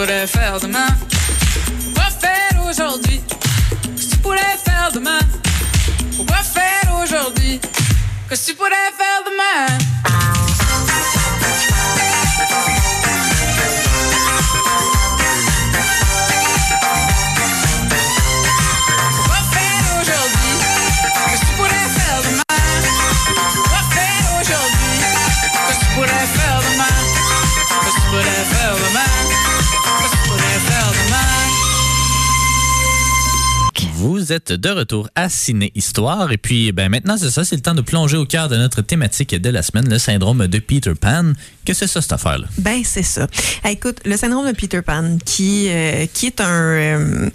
Pourrais 0.00 0.28
faire 0.28 0.60
demain? 0.60 0.86
Pourquoi 1.82 2.10
faire 2.20 2.64
aujourd'hui? 2.68 3.20
Que 3.96 4.00
ce 4.00 4.06
que 4.06 4.10
tu 4.12 4.16
pourrais 4.18 4.56
faire 4.64 4.92
demain? 4.94 5.18
Pourquoi 6.16 6.36
faire 6.36 7.00
aujourd'hui? 7.02 7.58
Que 8.28 8.36
ce 8.36 8.46
que 8.46 8.50
tu 8.52 8.56
pourrais 8.56 8.92
faire 8.96 9.24
demain? 9.26 10.47
Vous 34.28 34.34
êtes 34.34 34.52
de 34.52 34.68
retour 34.68 35.08
à 35.14 35.30
Ciné 35.30 35.72
Histoire. 35.74 36.30
Et 36.32 36.36
puis, 36.36 36.70
ben 36.70 36.90
maintenant, 36.90 37.16
c'est 37.16 37.30
ça, 37.30 37.46
c'est 37.46 37.56
le 37.56 37.62
temps 37.62 37.74
de 37.74 37.80
plonger 37.80 38.18
au 38.18 38.26
cœur 38.26 38.50
de 38.50 38.58
notre 38.58 38.82
thématique 38.82 39.34
de 39.34 39.48
la 39.48 39.62
semaine, 39.62 39.88
le 39.88 39.98
syndrome 39.98 40.46
de 40.46 40.58
Peter 40.58 40.92
Pan. 41.00 41.32
Que 41.64 41.72
c'est 41.72 41.86
ça, 41.86 42.02
cette 42.02 42.12
affaire-là? 42.12 42.46
Ben, 42.58 42.82
c'est 42.84 43.02
ça. 43.02 43.26
Écoute, 43.64 44.00
le 44.04 44.18
syndrome 44.18 44.46
de 44.46 44.52
Peter 44.52 44.82
Pan, 44.82 45.16
qui, 45.24 45.68
euh, 45.70 46.04
qui 46.12 46.26
est 46.26 46.42
un. 46.42 46.60
euh, 46.62 47.30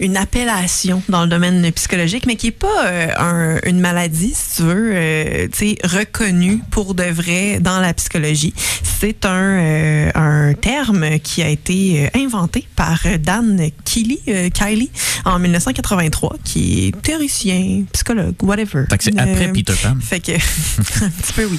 une 0.00 0.16
appellation 0.16 1.02
dans 1.08 1.22
le 1.22 1.28
domaine 1.28 1.70
psychologique, 1.72 2.24
mais 2.26 2.36
qui 2.36 2.48
est 2.48 2.50
pas 2.52 2.86
euh, 2.86 3.08
un- 3.18 3.58
une 3.68 3.80
maladie, 3.80 4.32
si 4.34 4.56
tu 4.56 4.62
veux, 4.62 4.90
euh, 4.94 5.48
tu 5.52 5.58
sais, 5.58 5.78
reconnue 5.84 6.60
pour 6.70 6.94
de 6.94 7.04
vrai 7.04 7.58
dans 7.60 7.80
la 7.80 7.92
psychologie. 7.94 8.54
C'est 9.00 9.24
un, 9.26 9.30
euh, 9.58 10.10
un 10.14 10.54
terme 10.54 11.18
qui 11.20 11.42
a 11.42 11.48
été 11.48 12.06
euh, 12.14 12.18
inventé 12.20 12.66
par 12.76 13.00
Dan 13.20 13.60
Keely, 13.84 14.20
Kiley 14.52 14.88
en 15.24 15.38
1983, 15.38 16.36
qui 16.44 16.88
est 16.88 17.00
théoricien, 17.02 17.84
psychologue, 17.92 18.34
whatever. 18.42 18.84
Fait 18.90 18.98
que 18.98 19.04
c'est 19.04 19.18
après 19.18 19.52
Peter 19.52 19.74
Pan. 19.82 19.96
fait 20.00 20.20
que 20.20 20.32
un 21.04 21.10
petit 21.10 21.32
peu 21.34 21.44
oui. 21.46 21.58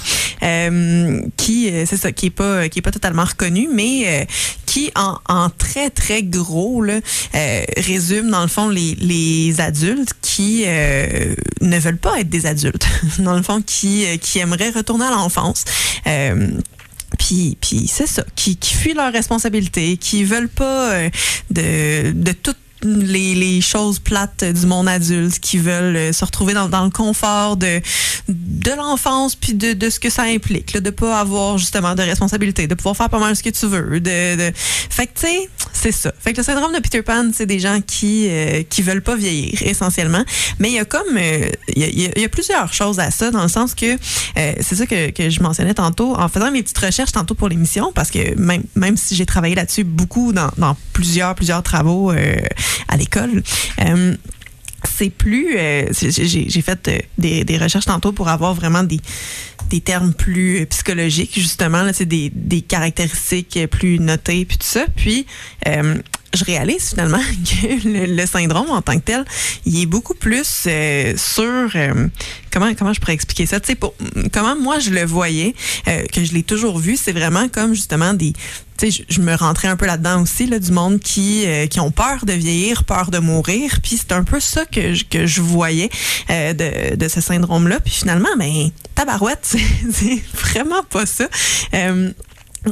Qui 1.37 1.71
c'est 1.85 1.97
ça 1.97 2.11
qui 2.11 2.27
est 2.27 2.29
pas 2.31 2.67
qui 2.69 2.79
est 2.79 2.81
pas 2.81 2.91
totalement 2.91 3.23
reconnu 3.23 3.69
mais 3.73 4.27
qui 4.69 4.91
en, 4.95 5.49
très 5.49 5.89
très 5.89 6.21
gros 6.21 6.83
là, 6.83 6.99
euh, 7.33 7.61
résume 7.77 8.29
dans 8.29 8.43
le 8.43 8.47
fond 8.47 8.69
les, 8.69 9.55
adultes 9.57 10.13
qui 10.21 10.63
euh, 10.67 11.33
ne 11.61 11.79
veulent 11.79 11.97
pas 11.97 12.19
être 12.19 12.29
des 12.29 12.45
adultes 12.45 12.87
dans 13.19 13.35
le 13.35 13.41
fond 13.41 13.63
qui 13.63 14.05
euh, 14.05 14.17
qui 14.17 14.37
aimeraient 14.37 14.69
retourner 14.69 15.05
à 15.05 15.09
l'enfance. 15.09 15.65
Puis, 17.17 17.57
puis 17.59 17.87
c'est 17.87 18.05
ça, 18.05 18.23
qui, 18.35 18.55
qui 18.57 18.75
fuient 18.75 18.93
leurs 18.93 19.11
responsabilités, 19.11 19.97
qui 19.97 20.23
veulent 20.23 20.47
pas 20.47 21.09
de, 21.49 22.11
de 22.11 22.31
toutes 22.31 22.57
les, 22.83 23.35
les 23.35 23.61
choses 23.61 23.99
plates 23.99 24.43
du 24.43 24.65
monde 24.65 24.87
adulte, 24.87 25.39
qui 25.39 25.57
veulent 25.57 25.95
euh, 25.95 26.13
se 26.13 26.23
retrouver 26.23 26.53
dans, 26.53 26.69
dans 26.69 26.83
le 26.83 26.89
confort 26.89 27.57
de, 27.57 27.81
de 28.27 28.71
l'enfance, 28.71 29.35
puis 29.35 29.53
de, 29.53 29.73
de 29.73 29.89
ce 29.89 29.99
que 29.99 30.09
ça 30.09 30.23
implique, 30.23 30.73
là, 30.73 30.79
de 30.79 30.89
pas 30.89 31.19
avoir 31.19 31.57
justement 31.57 31.95
de 31.95 32.01
responsabilité, 32.01 32.67
de 32.67 32.75
pouvoir 32.75 32.95
faire 32.95 33.09
pas 33.09 33.19
mal 33.19 33.35
ce 33.35 33.43
que 33.43 33.49
tu 33.49 33.65
veux. 33.65 33.99
De, 33.99 34.35
de... 34.35 34.51
Fait 34.55 35.07
que, 35.07 35.19
tu 35.19 35.27
sais, 35.27 35.49
c'est 35.73 35.91
ça. 35.91 36.13
Fait 36.19 36.33
que 36.33 36.37
le 36.37 36.43
syndrome 36.43 36.73
de 36.73 36.79
Peter 36.79 37.01
Pan, 37.01 37.29
c'est 37.33 37.45
des 37.45 37.59
gens 37.59 37.79
qui, 37.85 38.27
euh, 38.29 38.63
qui 38.69 38.81
veulent 38.81 39.01
pas 39.01 39.15
vieillir, 39.15 39.61
essentiellement. 39.61 40.23
Mais 40.59 40.69
il 40.69 40.75
y 40.75 40.79
a 40.79 40.85
comme, 40.85 41.17
euh, 41.17 41.49
il 41.75 41.83
y, 41.83 41.85
il 41.85 41.99
y 42.01 42.09
il 42.19 42.21
y 42.21 42.25
a 42.25 42.29
plusieurs 42.29 42.73
choses 42.73 42.99
à 42.99 43.11
ça, 43.11 43.31
dans 43.31 43.43
le 43.43 43.49
sens 43.49 43.73
que, 43.73 43.93
euh, 43.93 44.53
c'est 44.59 44.75
ça 44.75 44.85
que, 44.85 45.11
que 45.11 45.29
je 45.29 45.41
mentionnais 45.41 45.73
tantôt, 45.73 46.15
en 46.17 46.27
faisant 46.27 46.51
mes 46.51 46.61
petites 46.63 46.77
recherches 46.77 47.11
tantôt 47.11 47.33
pour 47.33 47.47
l'émission, 47.47 47.91
parce 47.93 48.11
que 48.11 48.37
même, 48.37 48.63
même 48.75 48.97
si 48.97 49.15
j'ai 49.15 49.25
travaillé 49.25 49.55
là-dessus 49.55 49.83
beaucoup 49.83 50.33
dans, 50.33 50.49
dans 50.57 50.75
plusieurs, 50.91 51.33
plusieurs 51.35 51.63
travaux 51.63 52.11
euh, 52.11 52.35
à 52.87 52.97
l'école, 52.97 53.43
euh, 53.81 54.15
c'est 54.97 55.09
plus. 55.09 55.57
euh, 55.57 55.85
j'ai 55.91 56.61
fait 56.61 56.87
euh, 56.87 56.99
des, 57.17 57.57
recherches 57.57 57.85
tantôt 57.85 58.11
pour 58.11 58.29
avoir 58.29 58.53
vraiment 58.53 58.83
des, 58.83 58.99
des 59.69 59.81
termes 59.81 60.13
plus 60.13 60.65
psychologiques, 60.67 61.33
justement, 61.35 61.89
c'est 61.93 62.05
des, 62.05 62.31
des 62.33 62.61
caractéristiques 62.61 63.59
plus 63.69 63.99
notées, 63.99 64.45
puis 64.45 64.57
tout 64.57 64.67
ça. 64.67 64.85
Puis, 64.95 65.25
je 65.65 66.45
réalise 66.45 66.89
finalement 66.89 67.19
que 67.45 67.87
le, 67.87 68.15
le 68.15 68.25
syndrome 68.27 68.69
en 68.69 68.81
tant 68.81 68.95
que 68.99 69.03
tel, 69.03 69.25
il 69.65 69.81
est 69.81 69.85
beaucoup 69.87 70.13
plus 70.13 70.67
sur 71.17 71.71
comment 72.51 72.73
comment 72.75 72.93
je 72.93 72.99
pourrais 72.99 73.13
expliquer 73.13 73.47
ça? 73.47 73.59
Tu 73.59 73.73
sais, 73.73 73.79
comment 74.31 74.55
moi 74.55 74.77
je 74.79 74.91
le 74.91 75.03
voyais, 75.05 75.55
que 75.85 76.23
je 76.23 76.33
l'ai 76.33 76.43
toujours 76.43 76.77
vu, 76.77 76.97
c'est 76.97 77.13
vraiment 77.13 77.49
comme 77.49 77.73
justement 77.73 78.13
des 78.13 78.33
tu 78.79 78.91
sais, 78.91 79.05
je, 79.09 79.21
me 79.21 79.35
rentrais 79.35 79.67
un 79.67 79.75
peu 79.75 79.85
là-dedans 79.85 80.21
aussi, 80.21 80.45
là, 80.45 80.57
du 80.57 80.71
monde 80.71 80.99
qui, 80.99 81.45
euh, 81.45 81.67
qui 81.67 81.79
ont 81.81 81.91
peur 81.91 82.25
de 82.25 82.31
vieillir, 82.31 82.85
peur 82.85 83.11
de 83.11 83.19
mourir. 83.19 83.79
Puis 83.83 83.97
c'est 83.97 84.13
un 84.13 84.23
peu 84.23 84.39
ça 84.39 84.65
que 84.65 84.93
je, 84.93 85.03
que 85.03 85.25
je 85.25 85.41
voyais 85.41 85.89
euh, 86.29 86.53
de, 86.53 86.95
de 86.95 87.07
ce 87.09 87.19
syndrome-là. 87.19 87.81
Puis 87.81 87.93
finalement, 87.93 88.29
ben, 88.37 88.69
tabarouette, 88.95 89.55
c'est 89.91 90.23
vraiment 90.33 90.83
pas 90.83 91.05
ça. 91.05 91.27
Euh, 91.73 92.11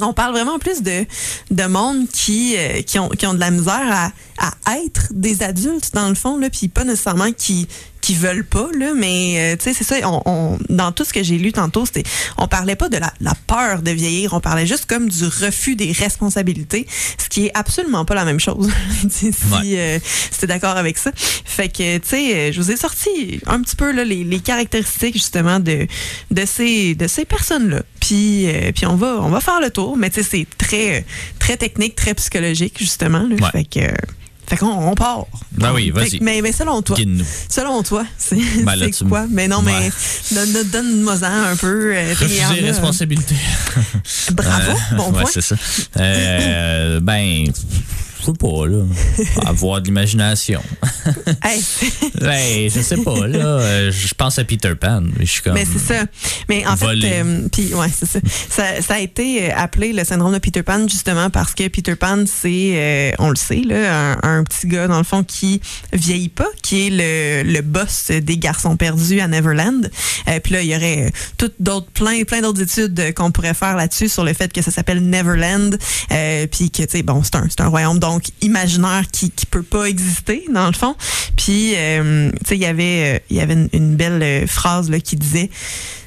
on 0.01 0.13
parle 0.13 0.33
vraiment 0.33 0.59
plus 0.59 0.81
de, 0.83 1.05
de 1.51 1.63
monde 1.65 2.07
qui, 2.11 2.55
euh, 2.57 2.81
qui, 2.81 2.99
ont, 2.99 3.09
qui 3.09 3.25
ont 3.25 3.33
de 3.33 3.39
la 3.39 3.51
misère 3.51 4.11
à, 4.37 4.51
à 4.65 4.77
être 4.85 5.07
des 5.11 5.43
adultes, 5.43 5.91
dans 5.93 6.09
le 6.09 6.15
fond, 6.15 6.37
là, 6.37 6.49
puis 6.49 6.67
pas 6.67 6.83
nécessairement 6.83 7.31
qui 7.31 7.67
qui 7.99 8.13
veulent 8.15 8.45
pas 8.45 8.69
là 8.77 8.93
mais 8.95 9.35
euh, 9.37 9.57
tu 9.57 9.63
sais 9.65 9.73
c'est 9.73 9.83
ça 9.83 9.95
on, 10.07 10.21
on- 10.25 10.59
dans 10.69 10.93
tout 10.93 11.03
ce 11.03 11.11
que 11.11 11.23
j'ai 11.23 11.37
lu 11.37 11.51
tantôt 11.51 11.85
c'était 11.85 12.03
on 12.37 12.47
parlait 12.47 12.77
pas 12.77 12.87
de 12.87 12.95
la, 12.97 13.11
la 13.19 13.33
peur 13.47 13.81
de 13.81 13.91
vieillir 13.91 14.33
on 14.33 14.39
parlait 14.39 14.67
juste 14.67 14.85
comme 14.85 15.09
du 15.09 15.25
refus 15.25 15.75
des 15.75 15.91
responsabilités 15.91 16.87
ce 17.17 17.27
qui 17.27 17.47
est 17.47 17.51
absolument 17.53 18.05
pas 18.05 18.15
la 18.15 18.23
même 18.23 18.39
chose 18.39 18.69
si 19.09 19.25
Ouais. 19.51 19.73
euh, 19.77 19.99
t'es 20.39 20.47
d'accord 20.47 20.77
avec 20.77 20.97
ça 20.97 21.11
fait 21.15 21.67
que 21.69 21.97
tu 21.97 22.07
sais 22.07 22.35
euh, 22.35 22.51
je 22.53 22.61
vous 22.61 22.71
ai 22.71 22.77
sorti 22.77 23.41
un 23.47 23.61
petit 23.61 23.75
peu 23.75 23.91
là, 23.91 24.05
les, 24.05 24.23
les 24.23 24.39
caractéristiques 24.39 25.15
justement 25.15 25.59
de 25.59 25.87
de 26.31 26.45
ces 26.45 26.95
de 26.95 27.07
ces 27.07 27.25
personnes 27.25 27.69
là 27.69 27.81
puis 28.07 28.47
euh, 28.47 28.71
puis 28.73 28.85
on 28.85 28.95
va 28.95 29.17
on 29.21 29.29
va 29.29 29.41
faire 29.41 29.59
le 29.61 29.69
tour 29.69 29.97
mais 29.97 30.09
tu 30.09 30.23
sais 30.23 30.27
c'est 30.31 30.47
très 30.57 31.05
très 31.39 31.57
technique 31.57 31.95
très 31.95 32.13
psychologique 32.13 32.75
justement 32.79 33.19
là. 33.27 33.35
Ouais. 33.35 33.51
fait 33.51 33.65
que 33.65 33.93
Fait 34.49 34.55
qu'on 34.55 34.67
on 34.91 34.95
part. 34.95 35.25
Ben 35.51 35.73
oui, 35.73 35.89
vas-y. 35.91 36.19
Mais, 36.21 36.39
mais 36.41 36.53
selon 36.53 36.81
toi, 36.81 36.95
selon 37.49 37.83
toi, 37.83 38.05
c'est 38.17 38.37
Ben 38.63 38.75
quoi? 39.09 39.25
Mais 39.29 39.49
non, 39.49 39.57
Ouais. 39.61 39.73
mais 40.31 40.35
donne- 40.35 40.69
donne- 40.71 41.03
un 41.51 41.55
peu. 41.57 41.93
euh, 41.93 42.13
Refuser 42.17 42.61
responsabilité. 42.65 43.35
Bravo, 44.31 44.71
Euh, 44.71 44.95
bon 44.95 45.07
ouais, 45.11 45.21
point. 45.23 45.31
c'est 45.33 45.41
ça. 45.41 45.55
Euh, 45.97 46.99
ben, 47.09 47.47
sais 48.31 48.37
pas, 48.37 48.67
là. 48.67 48.83
Avoir 49.49 49.81
de 49.81 49.87
l'imagination. 49.87 50.61
Hey, 51.43 51.61
ben, 52.19 52.69
je 52.69 52.81
sais 52.81 52.97
pas, 52.97 53.27
là. 53.27 53.39
Euh, 53.45 53.91
Je 53.91 54.13
pense 54.13 54.39
à 54.39 54.43
Peter 54.43 54.73
Pan. 54.75 55.01
mais 55.01 55.25
Je 55.25 55.31
suis 55.31 55.41
comme. 55.41 55.53
Mais 55.53 55.65
c'est 55.65 55.79
ça. 55.93 56.03
Mais 56.49 56.65
en 56.67 56.75
fait, 56.75 56.87
euh, 57.03 57.47
puis 57.51 57.73
ouais, 57.73 57.87
c'est 57.95 58.05
ça. 58.05 58.19
ça. 58.49 58.81
Ça 58.81 58.95
a 58.95 58.99
été 58.99 59.45
euh, 59.49 59.55
appelé 59.55 59.93
le 59.93 60.03
syndrome 60.03 60.33
de 60.33 60.39
Peter 60.39 60.63
Pan 60.63 60.87
justement 60.87 61.29
parce 61.29 61.53
que 61.53 61.67
Peter 61.69 61.95
Pan, 61.95 62.25
c'est, 62.25 62.71
euh, 62.73 63.11
on 63.19 63.29
le 63.29 63.35
sait, 63.35 63.61
là, 63.65 64.17
un, 64.23 64.39
un 64.39 64.43
petit 64.43 64.67
gars 64.67 64.87
dans 64.87 64.97
le 64.97 65.03
fond 65.03 65.23
qui 65.23 65.61
vieillit 65.93 66.29
pas, 66.29 66.47
qui 66.61 66.87
est 66.87 66.89
le, 67.43 67.51
le 67.51 67.61
boss 67.61 68.11
des 68.11 68.37
garçons 68.37 68.75
perdus 68.77 69.21
à 69.21 69.27
Neverland. 69.27 69.89
Euh, 70.27 70.39
puis 70.41 70.53
là, 70.53 70.61
il 70.61 70.67
y 70.67 70.75
aurait 70.75 71.11
toutes 71.37 71.55
d'autres, 71.59 71.89
plein, 71.91 72.23
plein 72.23 72.41
d'autres 72.41 72.61
études 72.61 72.99
euh, 72.99 73.11
qu'on 73.11 73.31
pourrait 73.31 73.53
faire 73.53 73.75
là-dessus 73.75 74.09
sur 74.09 74.23
le 74.23 74.33
fait 74.33 74.51
que 74.51 74.61
ça 74.61 74.71
s'appelle 74.71 75.01
Neverland, 75.07 75.77
euh, 76.11 76.47
puis 76.47 76.69
que 76.71 76.83
tu 76.83 76.89
sais, 76.89 77.03
bon, 77.03 77.21
c'est 77.23 77.35
un, 77.35 77.47
un 77.59 77.67
royaume 77.67 77.99
donc 77.99 78.16
imaginaire 78.41 79.03
qui, 79.11 79.31
qui 79.31 79.45
peut 79.45 79.63
pas 79.63 79.85
exister 79.85 80.43
dans 80.53 80.67
le 80.67 80.73
fond. 80.73 80.95
Puis, 81.35 81.73
euh, 81.75 82.31
tu 82.31 82.37
sais, 82.47 82.55
il 82.55 82.61
y 82.61 82.65
avait, 82.65 83.15
euh, 83.15 83.19
il 83.29 83.37
y 83.37 83.41
avait 83.41 83.53
une, 83.53 83.69
une 83.73 83.95
belle 83.95 84.21
euh, 84.21 84.47
phrase 84.47 84.89
là, 84.89 84.99
qui 84.99 85.15
disait 85.15 85.49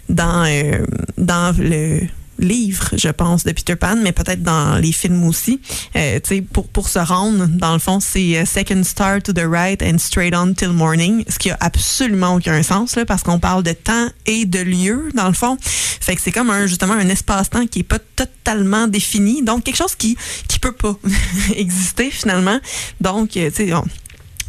dans, 0.08 0.44
euh, 0.44 0.84
dans 1.18 1.56
le 1.56 2.00
livre, 2.40 2.90
je 2.96 3.08
pense, 3.08 3.44
de 3.44 3.52
Peter 3.52 3.76
Pan, 3.76 3.96
mais 4.02 4.12
peut-être 4.12 4.42
dans 4.42 4.76
les 4.76 4.92
films 4.92 5.24
aussi. 5.24 5.60
Euh, 5.96 6.18
pour, 6.52 6.68
pour 6.68 6.88
se 6.88 6.98
rendre, 6.98 7.46
dans 7.46 7.72
le 7.72 7.78
fond, 7.78 8.00
c'est 8.00 8.38
euh, 8.38 8.44
second 8.44 8.82
star 8.82 9.22
to 9.22 9.32
the 9.32 9.44
right 9.46 9.82
and 9.82 9.98
straight 9.98 10.34
on 10.34 10.54
till 10.54 10.70
morning, 10.70 11.24
ce 11.28 11.38
qui 11.38 11.50
a 11.50 11.56
absolument 11.60 12.34
aucun 12.34 12.62
sens, 12.62 12.96
là, 12.96 13.04
parce 13.04 13.22
qu'on 13.22 13.38
parle 13.38 13.62
de 13.62 13.72
temps 13.72 14.08
et 14.26 14.46
de 14.46 14.60
lieu, 14.60 15.10
dans 15.14 15.28
le 15.28 15.34
fond. 15.34 15.56
Fait 15.60 16.16
que 16.16 16.22
c'est 16.22 16.32
comme 16.32 16.50
un, 16.50 16.66
justement 16.66 16.94
un 16.94 17.08
espace-temps 17.08 17.66
qui 17.66 17.80
est 17.80 17.84
pas 17.84 17.98
totalement 18.16 18.86
défini, 18.86 19.42
donc 19.42 19.64
quelque 19.64 19.76
chose 19.76 19.94
qui, 19.94 20.16
qui 20.48 20.58
peut 20.58 20.72
pas 20.72 20.96
exister 21.56 22.10
finalement. 22.10 22.58
Donc, 23.00 23.36
euh, 23.36 23.50
tu 23.50 23.68
sais, 23.68 23.72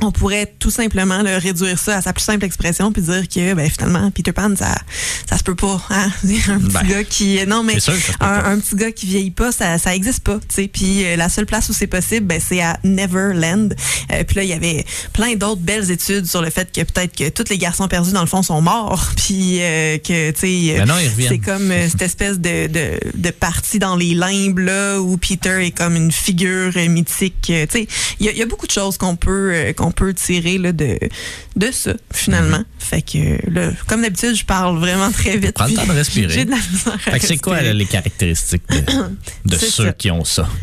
on- 0.01 0.11
pourrait 0.11 0.53
tout 0.59 0.69
simplement 0.69 1.21
là, 1.21 1.39
réduire 1.39 1.79
ça 1.79 1.97
à 1.97 2.01
sa 2.01 2.13
plus 2.13 2.23
simple 2.23 2.45
expression 2.45 2.91
puis 2.91 3.01
dire 3.01 3.27
que 3.27 3.53
ben, 3.53 3.69
finalement 3.69 4.11
Peter 4.11 4.31
Pan 4.33 4.51
ça 4.55 4.75
ça 5.29 5.37
se 5.37 5.43
peut 5.43 5.55
pas 5.55 5.81
hein? 5.89 6.11
un 6.23 6.59
petit 6.59 6.73
Ben, 6.73 6.83
gars 6.87 7.03
qui 7.03 7.39
non 7.47 7.63
mais 7.63 7.79
sûr 7.79 7.93
un, 8.19 8.59
petit 8.59 8.75
gars 8.75 8.91
qui 8.91 9.05
vieillit 9.07 9.31
pas 9.31 9.51
ça 9.51 9.77
ça 9.77 9.95
existe 9.95 10.23
pas 10.23 10.35
tu 10.39 10.45
sais 10.55 10.67
puis 10.67 11.05
euh, 11.05 11.15
la 11.15 11.29
seule 11.29 11.45
place 11.45 11.69
où 11.69 11.73
c'est 11.73 11.87
possible 11.87 12.27
ben, 12.27 12.39
c'est 12.45 12.61
à 12.61 12.77
Neverland 12.83 13.73
Euh, 14.11 14.23
puis 14.25 14.35
là 14.35 14.43
il 14.43 14.49
y 14.49 14.53
avait 14.53 14.85
plein 15.13 15.35
d'autres 15.35 15.61
belles 15.61 15.89
études 15.91 16.25
sur 16.27 16.41
le 16.41 16.49
fait 16.49 16.71
que 16.71 16.81
peut-être 16.81 17.15
que 17.15 17.29
tous 17.29 17.49
les 17.49 17.57
garçons 17.57 17.87
perdus 17.87 18.11
dans 18.11 18.21
le 18.21 18.27
fond 18.27 18.43
sont 18.43 18.61
morts 18.61 19.09
puis 19.17 19.59
euh, 19.61 19.97
que 19.97 20.31
tu 20.31 20.39
sais 20.39 20.75
Ben 20.79 20.85
ils 20.99 21.07
reviennent. 21.09 21.29
c'est 21.29 21.39
comme 21.39 21.71
euh, 21.71 21.87
cette 21.89 22.01
espèce 22.01 22.39
de, 22.39 22.67
de, 22.67 22.99
de 23.15 23.29
partie 23.31 23.79
dans 23.79 23.95
les 23.95 24.13
limbes 24.13 24.59
là 24.59 24.99
où 24.99 25.17
Peter 25.17 25.65
est 25.65 25.71
comme 25.71 25.95
une 25.95 26.11
figure 26.11 26.71
euh, 26.75 26.87
mythique. 26.89 27.49
euh, 27.49 27.65
tu 27.65 27.79
sais, 27.79 27.87
il 28.19 28.25
y, 28.25 28.29
a- 28.29 28.31
il 28.33 28.37
y 28.37 28.41
a 28.41 28.45
beaucoup 28.45 28.67
de 28.67 28.71
choses 28.71 28.97
qu'on 28.97 29.15
peut 29.15 29.51
euh, 29.53 29.73
qu'on 29.91 30.05
peut 30.05 30.13
tirer 30.13 30.57
là, 30.57 30.71
de 30.71 30.97
de 31.55 31.71
ça 31.71 31.93
finalement. 32.13 32.59
Mhm. 32.59 32.65
Fait 32.79 33.01
que 33.01 33.49
là, 33.51 33.71
comme 33.87 34.01
d'habitude, 34.01 34.35
je 34.35 34.45
parle 34.45 34.77
vraiment 34.77 35.11
très 35.11 35.37
vite. 35.37 35.53
Prends 35.53 35.67
le 35.67 35.73
temps 35.73 35.85
de 35.85 35.91
respirer. 35.91 36.29
J'ai 36.33 36.45
de 36.45 36.51
la 36.51 36.57
misère. 36.57 36.93
à 36.93 37.11
Fait 37.11 37.19
que 37.19 37.27
c'est 37.27 37.37
quoi 37.37 37.61
là, 37.61 37.73
les 37.73 37.85
caractéristiques 37.85 38.63
de, 39.45 39.57
ceux 39.57 39.85
ça. 39.85 39.93
qui 39.93 40.11
ont 40.11 40.25
ça? 40.25 40.47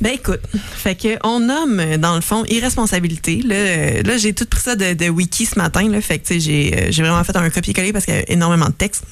Ben 0.00 0.12
écoute, 0.12 0.38
fait 0.76 0.94
que 0.94 1.18
on 1.24 1.40
nomme 1.40 1.96
dans 1.96 2.14
le 2.14 2.20
fond 2.20 2.44
irresponsabilité. 2.44 3.42
Là, 3.44 3.54
euh, 3.56 4.02
là 4.04 4.16
j'ai 4.16 4.32
tout 4.32 4.46
pris 4.46 4.60
ça 4.60 4.76
de, 4.76 4.92
de 4.94 5.08
wiki 5.08 5.44
ce 5.44 5.58
matin. 5.58 5.88
Là, 5.88 6.00
fait 6.00 6.20
que 6.20 6.38
j'ai 6.38 6.72
euh, 6.72 6.86
j'ai 6.90 7.02
vraiment 7.02 7.24
fait 7.24 7.34
un 7.34 7.50
copier-coller 7.50 7.92
parce 7.92 8.04
qu'il 8.04 8.14
y 8.14 8.18
a 8.18 8.30
énormément 8.30 8.66
de 8.66 8.74
texte. 8.74 9.02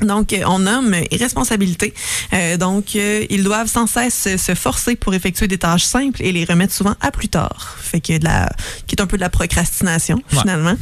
Donc, 0.00 0.32
euh, 0.32 0.42
on 0.46 0.60
nomme 0.60 0.94
irresponsabilité. 1.10 1.92
Euh, 2.32 2.56
donc, 2.56 2.94
euh, 2.96 3.24
ils 3.30 3.42
doivent 3.42 3.68
sans 3.68 3.86
cesse 3.86 4.28
se- 4.36 4.54
forcer 4.54 4.94
pour 4.96 5.14
effectuer 5.14 5.48
des 5.48 5.58
tâches 5.58 5.84
simples 5.84 6.22
et 6.22 6.30
les 6.32 6.44
remettre 6.44 6.72
souvent 6.72 6.94
à 7.00 7.10
plus 7.10 7.28
tard. 7.28 7.76
Fait 7.80 8.00
que 8.00 8.16
de 8.18 8.24
la, 8.24 8.48
qui 8.86 8.94
est 8.94 9.00
un 9.02 9.06
peu 9.06 9.16
de 9.16 9.22
la 9.22 9.30
procrastination 9.30 10.16
Ouais. 10.32 10.38
finalement. 10.40 10.74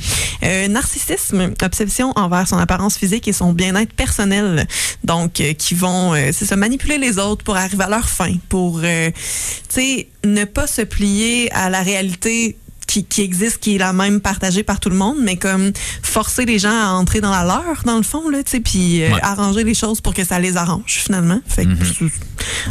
Euh, 0.43 0.69
narcissisme, 0.69 1.53
obsession 1.63 2.13
envers 2.17 2.47
son 2.49 2.59
apparence 2.59 2.97
physique 2.99 3.27
et 3.29 3.33
son 3.33 3.53
bien-être 3.53 3.93
personnel. 3.93 4.67
Donc, 5.05 5.41
euh, 5.41 5.53
qui 5.55 5.75
vont, 5.75 6.15
euh, 6.15 6.31
c'est 6.33 6.45
ça, 6.45 6.57
manipuler 6.57 6.99
les 6.99 7.19
autres 7.19 7.45
pour 7.45 7.57
arriver 7.57 7.85
à 7.85 7.89
leur 7.89 8.09
fin, 8.09 8.35
pour, 8.49 8.81
euh, 8.85 9.11
tu 9.11 9.21
sais, 9.69 10.09
ne 10.25 10.45
pas 10.45 10.67
se 10.67 10.83
plier 10.83 11.51
à 11.53 11.71
la 11.71 11.83
réalité 11.83 12.57
qui, 12.97 13.05
qui 13.05 13.23
existe, 13.23 13.59
qui 13.59 13.75
est 13.75 13.79
la 13.79 13.93
même 13.93 14.21
partagée 14.21 14.63
par 14.63 14.81
tout 14.81 14.89
le 14.89 14.97
monde, 14.97 15.17
mais 15.21 15.37
comme 15.37 15.73
forcer 16.03 16.45
les 16.47 16.59
gens 16.59 16.71
à 16.71 16.89
entrer 16.93 17.21
dans 17.21 17.31
la 17.31 17.45
leur, 17.45 17.83
dans 17.85 17.97
le 17.97 18.03
fond, 18.03 18.29
là, 18.31 18.43
tu 18.43 18.53
sais, 18.53 18.61
puis 18.61 19.03
euh, 19.03 19.11
Ouais. 19.13 19.21
arranger 19.23 19.65
les 19.65 19.75
choses 19.75 20.01
pour 20.01 20.15
que 20.15 20.25
ça 20.25 20.39
les 20.39 20.57
arrange, 20.57 20.83
finalement. 21.05 21.41
Fait 21.47 21.65
que 21.67 21.71
c'est 21.85 22.05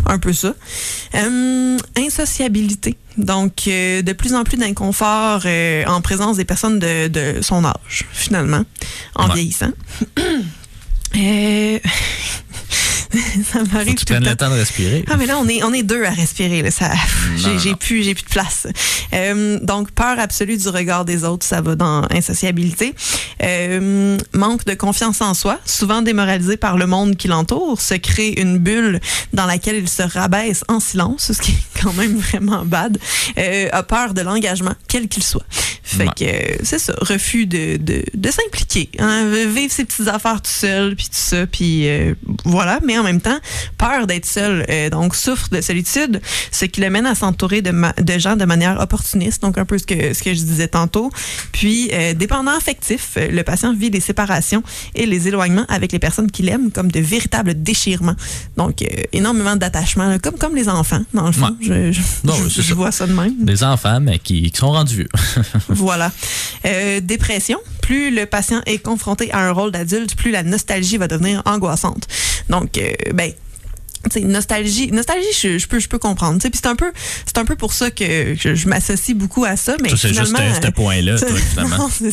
un 0.08 0.18
peu 0.20 0.34
ça. 0.34 0.54
Euh, 1.16 1.78
insociabilité. 1.98 2.98
Donc, 3.18 3.68
euh, 3.68 4.02
de 4.02 4.14
plus 4.14 4.34
en 4.34 4.44
plus 4.44 4.58
d'inconfort 4.58 5.42
euh, 5.46 5.86
en 5.86 6.02
présence 6.02 6.38
des 6.38 6.46
personnes 6.46 6.80
de, 6.80 7.08
de 7.08 7.42
son 7.42 7.64
âge, 7.64 8.06
finalement, 8.12 8.64
en 9.16 9.28
Ouais. 9.28 9.36
vieillissant. 9.36 9.72
Euh, 11.18 11.80
ça 13.51 13.63
m'arrive 13.71 13.95
tout 13.95 14.13
le 14.13 14.19
temps. 14.19 14.30
le 14.30 14.36
temps 14.36 14.49
de 14.49 14.56
respirer. 14.56 15.06
Ah 15.10 15.17
mais 15.17 15.25
là 15.25 15.38
on 15.39 15.47
est 15.47 15.63
on 15.63 15.73
est 15.73 15.84
deux 15.84 16.04
à 16.04 16.10
respirer 16.12 16.62
là 16.62 16.71
ça 16.71 16.91
j'ai 17.63 17.75
plus 17.75 18.04
j'ai 18.04 18.13
plus 18.13 18.23
de 18.23 18.30
place. 18.30 18.67
Euh, 19.13 19.60
donc 19.62 19.91
peur 19.91 20.19
absolue 20.19 20.58
du 20.58 20.67
regard 20.69 21.06
des 21.06 21.23
autres, 21.23 21.45
ça 21.45 21.62
va 21.62 21.75
dans 21.75 22.04
insociabilité. 22.12 22.93
Euh, 23.43 24.17
manque 24.34 24.65
de 24.65 24.73
confiance 24.73 25.21
en 25.21 25.34
soi, 25.34 25.60
souvent 25.65 26.01
démoralisé 26.01 26.58
par 26.58 26.78
le 26.78 26.88
monde 26.88 27.15
qui 27.15 27.28
l'entoure, 27.28 27.80
se 27.82 27.93
crée 27.95 28.34
une 28.38 28.58
bulle 28.58 28.99
dans 29.34 29.45
laquelle 29.45 29.78
il 29.78 29.89
se 29.89 30.04
rabaisse 30.04 30.63
en 30.67 30.80
silence, 30.80 31.32
ce 31.34 31.41
qui 31.41 31.51
est 31.51 31.82
quand 31.82 31.93
même 31.93 32.17
vraiment 32.17 32.65
bad. 32.65 32.97
Euh, 33.38 33.67
a 33.71 33.84
peur 33.84 34.13
de 34.13 34.21
l'engagement 34.21 34.73
quel 34.88 35.08
qu'il 35.08 35.23
soit. 35.23 35.45
Fait 35.84 36.06
Ouais. 36.06 36.10
que 36.17 36.23
euh, 36.25 36.58
c'est 36.63 36.80
ça, 36.80 36.93
refus 36.99 37.45
de, 37.45 37.78
de, 37.78 38.04
de 38.13 38.32
s'impliquer, 38.32 38.89
hein, 38.99 39.25
vivre 39.47 39.71
ses 39.71 39.86
petites 39.86 40.08
affaires 40.08 40.41
tout 40.41 40.51
seul, 40.51 40.95
puis 40.95 41.06
tout 41.06 41.12
ça, 41.13 41.45
puis 41.47 41.88
euh, 41.88 42.15
voilà. 42.43 42.80
Mais 42.84 42.97
en 42.97 43.05
même 43.06 43.22
temps, 43.22 43.38
peur 43.78 44.08
d'être 44.08 44.26
seul, 44.26 44.65
euh, 44.70 44.89
donc 44.89 45.15
souffre 45.15 45.50
de 45.50 45.62
solitude, 45.62 46.22
ce 46.52 46.65
qui 46.65 46.82
le 46.82 46.89
mène 46.89 47.06
à 47.06 47.15
s'entourer 47.15 47.62
de, 47.62 47.72
gens 48.20 48.36
de 48.36 48.46
manière 48.46 48.80
opportuniste, 48.80 49.41
donc 49.41 49.58
un 49.58 49.65
peu 49.65 49.78
ce 49.78 49.86
que 49.86 50.13
ce 50.13 50.22
que 50.24 50.34
je 50.34 50.39
disais 50.41 50.68
tantôt. 50.68 51.10
Puis 51.52 51.89
euh, 51.94 52.13
dépendant 52.13 52.52
affectif, 52.56 53.12
euh, 53.18 53.28
le 53.30 53.44
patient 53.44 53.74
vit 53.74 53.89
des 53.89 54.00
séparations 54.00 54.63
et 54.96 55.06
les 55.06 55.28
éloignements 55.28 55.65
avec 55.70 55.91
les 55.91 56.00
personnes 56.00 56.30
qu'il 56.32 56.50
aime 56.50 56.72
comme 56.72 56.91
de 56.91 57.00
véritables 57.00 57.54
déchirements. 57.62 58.15
Donc 58.58 58.82
euh, 58.82 58.88
énormément 59.13 59.56
d'attachement, 59.56 60.18
comme 60.20 60.38
comme 60.38 60.56
les 60.56 60.68
enfants 60.70 61.04
dans 61.13 61.28
le 61.28 61.32
fond. 61.32 61.56
Ouais. 61.62 61.91
Je, 61.91 61.91
je, 61.94 62.02
Non, 62.24 62.34
je- 62.36 62.62
je 62.62 62.68
ça. 62.70 62.74
vois 62.76 62.91
ça 62.91 63.08
de 63.08 63.13
même. 63.13 63.34
Des 63.46 63.63
enfants, 63.63 64.00
mais 64.02 64.20
qui, 64.20 64.52
qui 64.52 64.60
sont 64.60 64.72
rendus 64.72 64.96
vieux. 64.96 65.10
Voilà. 65.70 66.12
Dépression. 67.02 67.60
Plus 67.82 68.10
le 68.13 68.26
patient 68.26 68.62
est 68.65 68.80
confronté 68.80 69.32
à 69.32 69.39
un 69.48 69.52
rôle 69.52 69.72
d'adulte, 69.72 70.15
plus 70.15 70.32
la 70.32 70.41
nostalgie 70.44 70.98
va 70.98 71.08
devenir 71.08 71.41
angoissante. 71.46 72.08
Donc, 72.50 72.78
euh, 72.78 72.91
ben. 73.13 73.34
Tu 74.10 74.20
sais, 74.20 74.26
nostalgie, 74.26 74.91
nostalgie, 74.91 75.26
je, 75.39 75.58
je 75.58 75.68
peux, 75.68 75.80
je 75.80 75.88
peux 75.88 76.00
comprendre. 76.00 76.39
Puis 76.39 76.52
c'est 76.54 76.68
un 76.68 76.76
peu, 76.76 76.91
c'est 77.26 77.38
un 77.38 77.46
peu 77.46 77.56
pour 77.56 77.74
ça 77.74 77.91
que 77.91 78.36
je, 78.36 78.56
je 78.56 78.68
m'associe 78.68 79.15
beaucoup 79.15 79.46
à 79.46 79.56
ça. 79.56 79.76
Mais 79.82 79.89
Ça, 79.89 79.98
c'est 79.98 80.08
juste 80.10 80.28
finalement, 80.28 80.56
ce 80.56 80.68
ce 80.68 80.72
point-là, 80.72 81.20
toi, 81.20 81.30
finalement. 81.30 81.78
non. 82.02 82.12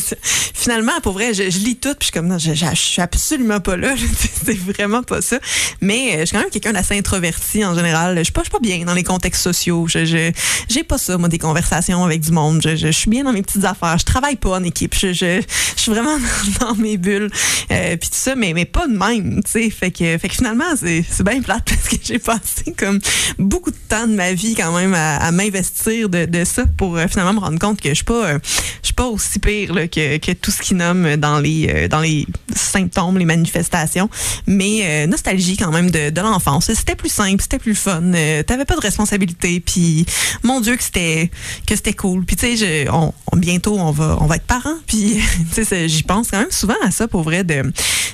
Finalement, 0.53 1.01
pour 1.01 1.13
vrai, 1.13 1.33
je, 1.33 1.49
je 1.49 1.59
lis 1.59 1.75
tout, 1.75 1.89
puis 1.89 1.97
je 2.01 2.05
suis 2.05 2.11
comme, 2.11 2.27
non, 2.27 2.37
je, 2.37 2.53
suis 2.75 3.01
absolument 3.01 3.59
pas 3.59 3.77
là. 3.77 3.89
là. 3.95 4.01
c'est 4.45 4.57
vraiment 4.57 5.03
pas 5.03 5.21
ça. 5.21 5.39
Mais 5.81 6.15
euh, 6.15 6.19
je 6.21 6.25
suis 6.25 6.35
quand 6.35 6.41
même 6.41 6.49
quelqu'un 6.49 6.73
d'assez 6.73 6.97
introverti 6.97 7.63
en 7.65 7.75
général. 7.75 8.17
Je 8.17 8.23
suis 8.23 8.33
pas, 8.33 8.41
je 8.41 8.45
suis 8.45 8.51
pas 8.51 8.59
bien 8.59 8.85
dans 8.85 8.93
les 8.93 9.03
contextes 9.03 9.41
sociaux. 9.41 9.87
Je, 9.87 10.05
je, 10.05 10.31
j'ai 10.69 10.83
pas 10.83 10.97
ça, 10.97 11.17
moi, 11.17 11.29
des 11.29 11.37
conversations 11.37 12.03
avec 12.03 12.21
du 12.21 12.31
monde. 12.31 12.61
Je, 12.63 12.91
suis 12.91 13.09
bien 13.09 13.23
dans 13.23 13.33
mes 13.33 13.41
petites 13.41 13.65
affaires. 13.65 13.97
Je 13.97 14.05
travaille 14.05 14.35
pas 14.35 14.51
en 14.51 14.63
équipe. 14.63 14.95
Je, 14.95 15.13
je, 15.13 15.41
je 15.75 15.81
suis 15.81 15.91
vraiment 15.91 16.17
dans, 16.59 16.67
dans 16.67 16.75
mes 16.75 16.97
bulles. 16.97 17.29
Euh, 17.71 17.97
puis 17.97 18.09
tout 18.09 18.17
ça, 18.17 18.35
mais, 18.35 18.53
mais 18.53 18.65
pas 18.65 18.87
de 18.87 18.97
même, 18.97 19.41
tu 19.43 19.51
sais. 19.51 19.69
Fait 19.69 19.91
que, 19.91 20.17
fait 20.17 20.29
que 20.29 20.35
finalement, 20.35 20.75
c'est, 20.75 21.03
c'est 21.09 21.23
bien 21.23 21.41
plate 21.41 21.71
parce 21.83 21.97
que 21.97 22.03
j'ai 22.03 22.19
passé 22.19 22.73
comme 22.77 22.99
beaucoup 23.37 23.71
de 23.71 23.77
temps 23.89 24.07
de 24.07 24.13
ma 24.13 24.33
vie 24.33 24.55
quand 24.55 24.73
même 24.75 24.93
à, 24.93 25.17
à 25.17 25.31
m'investir 25.31 26.09
de, 26.09 26.25
de 26.25 26.43
ça 26.45 26.63
pour 26.77 26.97
euh, 26.97 27.07
finalement 27.07 27.33
me 27.33 27.39
rendre 27.39 27.59
compte 27.59 27.81
que 27.81 27.89
je 27.89 27.95
suis 27.95 28.03
pas, 28.03 28.25
euh, 28.33 28.39
je 28.81 28.87
suis 28.87 28.93
pas 28.93 29.07
aussi 29.07 29.39
pire 29.39 29.73
là, 29.73 29.87
que, 29.87 30.17
que 30.17 30.31
tout 30.31 30.51
ce 30.51 30.61
qui 30.61 30.75
nomme 30.75 31.15
dans 31.17 31.39
les, 31.39 31.67
euh, 31.69 31.87
dans 31.87 31.99
les 32.01 32.25
symptômes, 32.55 33.17
les 33.17 33.25
manifestations. 33.25 34.09
Mais 34.47 34.81
euh, 34.83 35.07
nostalgie 35.07 35.57
quand 35.57 35.71
même 35.71 35.91
de, 35.91 36.09
de 36.09 36.21
l'enfance. 36.21 36.71
C'était 36.73 36.95
plus 36.95 37.11
simple, 37.11 37.41
c'était 37.41 37.59
plus 37.59 37.75
fun. 37.75 38.01
Euh, 38.13 38.43
T'avais 38.43 38.65
pas 38.65 38.75
de 38.75 38.81
responsabilité. 38.81 39.59
Puis 39.59 40.05
mon 40.43 40.61
Dieu 40.61 40.75
que 40.75 40.83
c'était 40.83 41.29
que 41.67 41.75
c'était 41.75 41.93
cool. 41.93 42.25
Puis 42.25 42.35
tu 42.35 42.57
sais, 42.57 42.87
on, 42.89 43.13
on- 43.31 43.37
bientôt 43.37 43.77
on 43.79 43.91
va 43.91 44.17
on 44.21 44.25
va 44.25 44.35
être 44.37 44.45
parents. 44.45 44.75
Puis 44.87 45.19
tu 45.53 45.65
sais, 45.65 45.87
j'y 45.89 46.03
pense 46.03 46.29
quand 46.31 46.39
même 46.39 46.51
souvent 46.51 46.75
à 46.83 46.91
ça 46.91 47.07
pour 47.07 47.23
vrai 47.23 47.43
de 47.43 47.63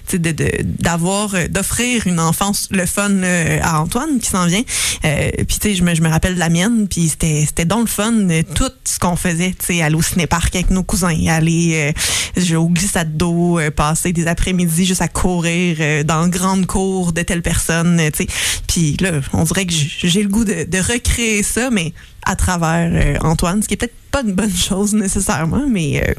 sais, 0.07 0.17
de- 0.19 0.31
de- 0.31 0.51
d'avoir 0.63 1.35
euh, 1.35 1.47
d'offrir 1.47 2.07
une 2.07 2.19
enfance 2.19 2.67
le 2.71 2.85
fun 2.85 3.09
là, 3.09 3.27
euh, 3.27 3.59
à 3.61 3.81
Antoine 3.81 4.19
qui 4.19 4.29
s'en 4.29 4.45
vient. 4.47 4.61
Euh, 5.05 5.29
puis 5.47 5.57
tu 5.59 5.69
sais, 5.69 5.75
je 5.75 5.83
me, 5.83 5.93
je 5.93 6.01
me 6.01 6.09
rappelle 6.09 6.35
de 6.35 6.39
la 6.39 6.49
mienne, 6.49 6.87
puis 6.87 7.09
c'était 7.09 7.43
c'était 7.45 7.65
donc 7.65 7.81
le 7.81 7.87
fun, 7.87 8.13
euh, 8.29 8.41
tout 8.55 8.71
ce 8.85 8.97
qu'on 8.99 9.15
faisait, 9.15 9.51
tu 9.59 9.65
sais, 9.75 9.81
aller 9.81 9.95
au 9.95 10.01
cinéparc 10.01 10.55
avec 10.55 10.71
nos 10.71 10.83
cousins, 10.83 11.15
aller 11.27 11.93
jouer 12.35 12.55
au 12.57 12.69
glissade 12.69 13.15
d'eau, 13.17 13.59
passer 13.75 14.11
des 14.13 14.27
après-midi 14.29 14.85
juste 14.85 15.01
à 15.01 15.07
courir 15.07 15.77
euh, 15.79 16.03
dans 16.03 16.27
grande 16.27 16.65
cour 16.65 17.13
de 17.13 17.21
telle 17.21 17.41
personne, 17.41 17.99
euh, 17.99 18.09
tu 18.11 18.23
sais. 18.23 18.61
Puis 18.67 18.97
là, 18.99 19.11
on 19.33 19.43
dirait 19.43 19.65
que 19.65 19.73
j'ai 19.73 20.23
le 20.23 20.29
goût 20.29 20.45
de, 20.45 20.63
de 20.63 20.77
recréer 20.77 21.43
ça, 21.43 21.69
mais 21.69 21.93
à 22.25 22.35
travers 22.35 22.89
euh, 22.93 23.17
Antoine, 23.21 23.61
ce 23.61 23.67
qui 23.67 23.73
est 23.73 23.77
peut-être 23.77 23.95
pas 24.11 24.21
une 24.21 24.33
bonne 24.33 24.55
chose 24.55 24.93
nécessairement, 24.93 25.65
mais 25.69 26.15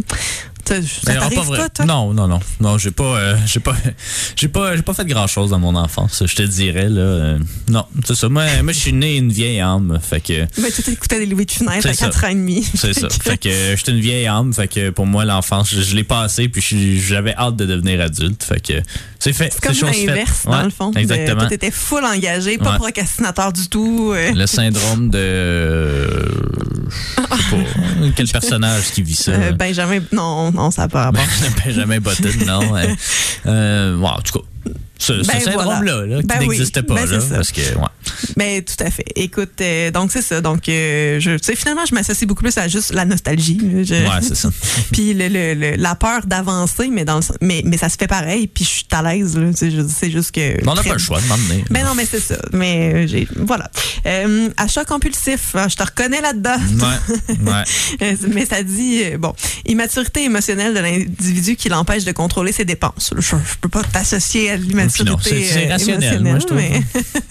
ça, 1.05 1.15
t'arrive 1.15 1.49
pas 1.49 1.69
toi? 1.69 1.85
Non, 1.85 2.13
non, 2.15 2.29
non, 2.29 2.41
non, 2.61 2.79
j'ai 2.79 2.91
pas, 2.91 3.17
euh, 3.19 3.37
j'ai 3.47 3.61
pas, 3.61 3.75
j'ai 4.37 4.49
pas, 4.49 4.77
j'ai 4.77 4.83
pas 4.83 4.95
fait 4.95 5.05
grand 5.07 5.27
chose 5.27 5.51
dans 5.51 5.59
mon 5.59 5.75
enfance. 5.77 6.23
Je 6.27 6.35
te 6.35 6.43
dirais 6.43 6.89
là, 6.89 7.01
euh, 7.01 7.39
non, 7.69 7.85
c'est 8.05 8.15
ça. 8.15 8.29
Moi, 8.29 8.45
moi, 8.63 8.73
je 8.73 8.79
suis 8.79 8.93
né 8.93 9.17
une 9.17 9.33
vieille 9.33 9.61
âme, 9.61 9.99
fait 10.03 10.21
que 10.21 10.41
Ben, 10.61 10.71
tu 10.73 10.91
écoutais 10.91 11.19
des 11.19 11.27
Louis 11.27 11.47
de 11.47 11.51
Funès 11.51 11.85
à 11.85 11.93
ça. 11.93 12.07
4 12.07 12.25
ans 12.25 12.29
et 12.29 12.35
demi. 12.35 12.67
c'est 12.75 12.93
ça. 12.95 13.09
Fait 13.23 13.37
que 13.39 13.51
j'étais 13.77 13.93
une 13.93 14.01
vieille 14.01 14.27
âme, 14.27 14.53
fait 14.53 14.67
que 14.69 14.91
pour 14.91 15.07
moi 15.07 15.25
l'enfance, 15.25 15.71
je, 15.75 15.81
je 15.83 15.95
l'ai 15.95 16.05
passé, 16.05 16.49
puis 16.49 17.01
j'avais 17.01 17.35
hâte 17.37 17.57
de 17.57 17.67
devenir 17.67 18.01
adulte, 18.01 18.43
fait 18.43 18.61
que 18.61 18.73
c'est 19.19 19.33
fait. 19.33 19.53
C'est 19.53 19.63
comme 19.63 19.91
l'inverse, 19.91 20.45
dans 20.47 20.53
Ouais, 20.59 20.65
le 20.65 20.71
fond. 20.71 20.93
Exactement. 20.93 21.47
Tu 21.49 21.55
étais 21.55 21.71
full 21.71 22.05
engagé, 22.05 22.57
pas 22.59 22.73
Ouais. 22.73 22.77
procrastinateur 22.79 23.53
du 23.53 23.69
tout. 23.69 24.13
euh. 24.15 24.33
Le 24.35 24.47
syndrome 24.47 25.11
de, 25.11 26.09
je 26.89 27.37
sais 27.37 27.51
pas, 27.51 28.07
quel 28.17 28.29
personnage 28.29 28.91
qui 28.93 29.03
vit 29.03 29.15
ça. 29.15 29.53
Benjamin, 29.53 30.01
non, 30.13 30.51
non, 30.53 30.60
ça 30.71 30.83
n'a 30.83 30.89
pas 30.89 31.05
rapport. 31.05 31.23
Non. 32.47 32.61
euh, 33.47 33.97
bon, 33.97 34.07
en 34.09 34.21
tout 34.21 34.41
cas, 34.41 34.71
ce, 35.01 35.23
ce 35.23 35.27
Ben, 35.29 35.41
syndrome-là, 35.41 36.07
là, 36.07 36.21
qui 36.21 36.27
Ben 36.27 36.39
oui. 36.47 36.59
pas, 36.73 36.83
Ben, 36.95 37.07
là, 37.11 37.19
parce 37.31 37.51
que, 37.53 37.61
ouais. 37.61 37.89
Mais 38.37 38.63
tout 38.63 38.75
à 38.85 38.91
fait. 38.91 39.05
Écoute, 39.17 39.61
euh, 39.61 39.91
donc 39.91 40.13
c'est 40.13 40.23
ça. 40.23 40.41
Donc, 40.41 40.69
euh, 40.69 41.19
je, 41.21 41.33
tu 41.33 41.39
sais, 41.45 41.57
finalement, 41.57 41.87
je 41.89 41.95
m'associe 41.95 42.29
beaucoup 42.29 42.43
plus 42.43 42.57
à 42.59 42.69
juste 42.69 42.93
la 42.93 43.05
nostalgie. 43.07 43.59
Je- 43.83 43.95
Ouais, 43.95 44.21
c'est 44.23 44.37
ça. 44.37 44.51
Puis 44.93 45.15
le, 45.15 45.29
le- 45.29 45.55
le- 45.55 45.77
la 45.77 45.95
peur 45.95 46.27
d'avancer, 46.27 46.89
mais 46.93 47.05
dans 47.05 47.17
le, 47.17 47.23
sens- 47.23 47.37
mais, 47.41 47.63
mais 47.65 47.77
ça 47.79 47.89
se 47.89 47.97
fait 47.97 48.07
pareil. 48.07 48.47
Puis 48.47 48.65
je 48.65 48.69
suis 48.71 48.85
à 48.93 49.03
l'aise. 49.03 49.39
C'est 49.57 50.11
juste 50.11 50.33
que. 50.33 50.57
On 50.67 50.75
n'a 50.75 50.83
pas 50.83 50.93
le 50.93 50.99
choix 50.99 51.21
de 51.21 51.27
m'emmener. 51.27 51.65
Ben 51.71 51.85
non, 51.85 51.95
mais 51.95 52.05
c'est 52.05 52.21
ça. 52.21 52.37
Mais 52.53 52.93
euh, 52.95 53.07
j'ai, 53.07 53.27
voilà. 53.37 53.71
Euh, 54.07 54.49
achat 54.59 54.85
compulsif. 54.85 55.55
hein, 55.55 55.67
je 55.69 55.77
te 55.77 55.83
reconnais 55.83 56.21
là-dedans. 56.21 56.57
Ouais, 56.79 57.29
ouais. 57.53 58.17
Mais 58.29 58.45
ça 58.47 58.63
dit, 58.63 59.03
bon, 59.19 59.33
immaturité 59.67 60.25
émotionnelle 60.25 60.75
de 60.75 60.81
l'individu 60.81 61.57
qui 61.57 61.69
l'empêche 61.69 62.05
de 62.05 62.13
contrôler 62.13 62.53
ses 62.53 62.65
dépenses. 62.65 63.13
Je, 63.17 63.23
je 63.23 63.35
peux 63.61 63.69
pas 63.69 63.83
t'associer 63.83 64.51
à 64.51 64.57
l'immaturité 64.57 64.90
c'est- 65.23 65.43
c'est 65.45 65.67
euh, 65.67 65.73
rationnel, 65.73 66.21
moi, 66.31 66.39
je 66.39 66.47
trouve. 66.47 66.59
mais, 66.59 66.83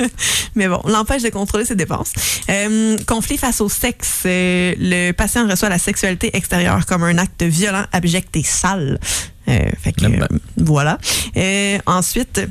mais 0.56 0.67
bon, 0.67 0.82
l'empêche 0.86 1.22
de 1.24 1.30
contrôler 1.30 1.65
ses 1.65 1.76
dépenses. 1.76 2.12
Euh, 2.50 2.98
conflit 3.06 3.38
face 3.38 3.62
au 3.62 3.69
sexe. 3.69 4.24
Euh, 4.26 4.74
le 4.80 5.12
patient 5.12 5.48
reçoit 5.48 5.69
la 5.69 5.80
sexualité 5.80 6.36
extérieure 6.36 6.86
comme 6.86 7.04
un 7.04 7.17
acte 7.17 7.43
violent, 7.43 7.86
abject 7.91 8.36
et 8.36 8.43
sale. 8.43 9.00
Euh, 9.48 9.60
fait 9.82 9.93
que, 9.93 10.06
euh, 10.06 10.28
voilà. 10.58 10.98
Euh, 11.38 11.78
ensuite, 11.86 12.41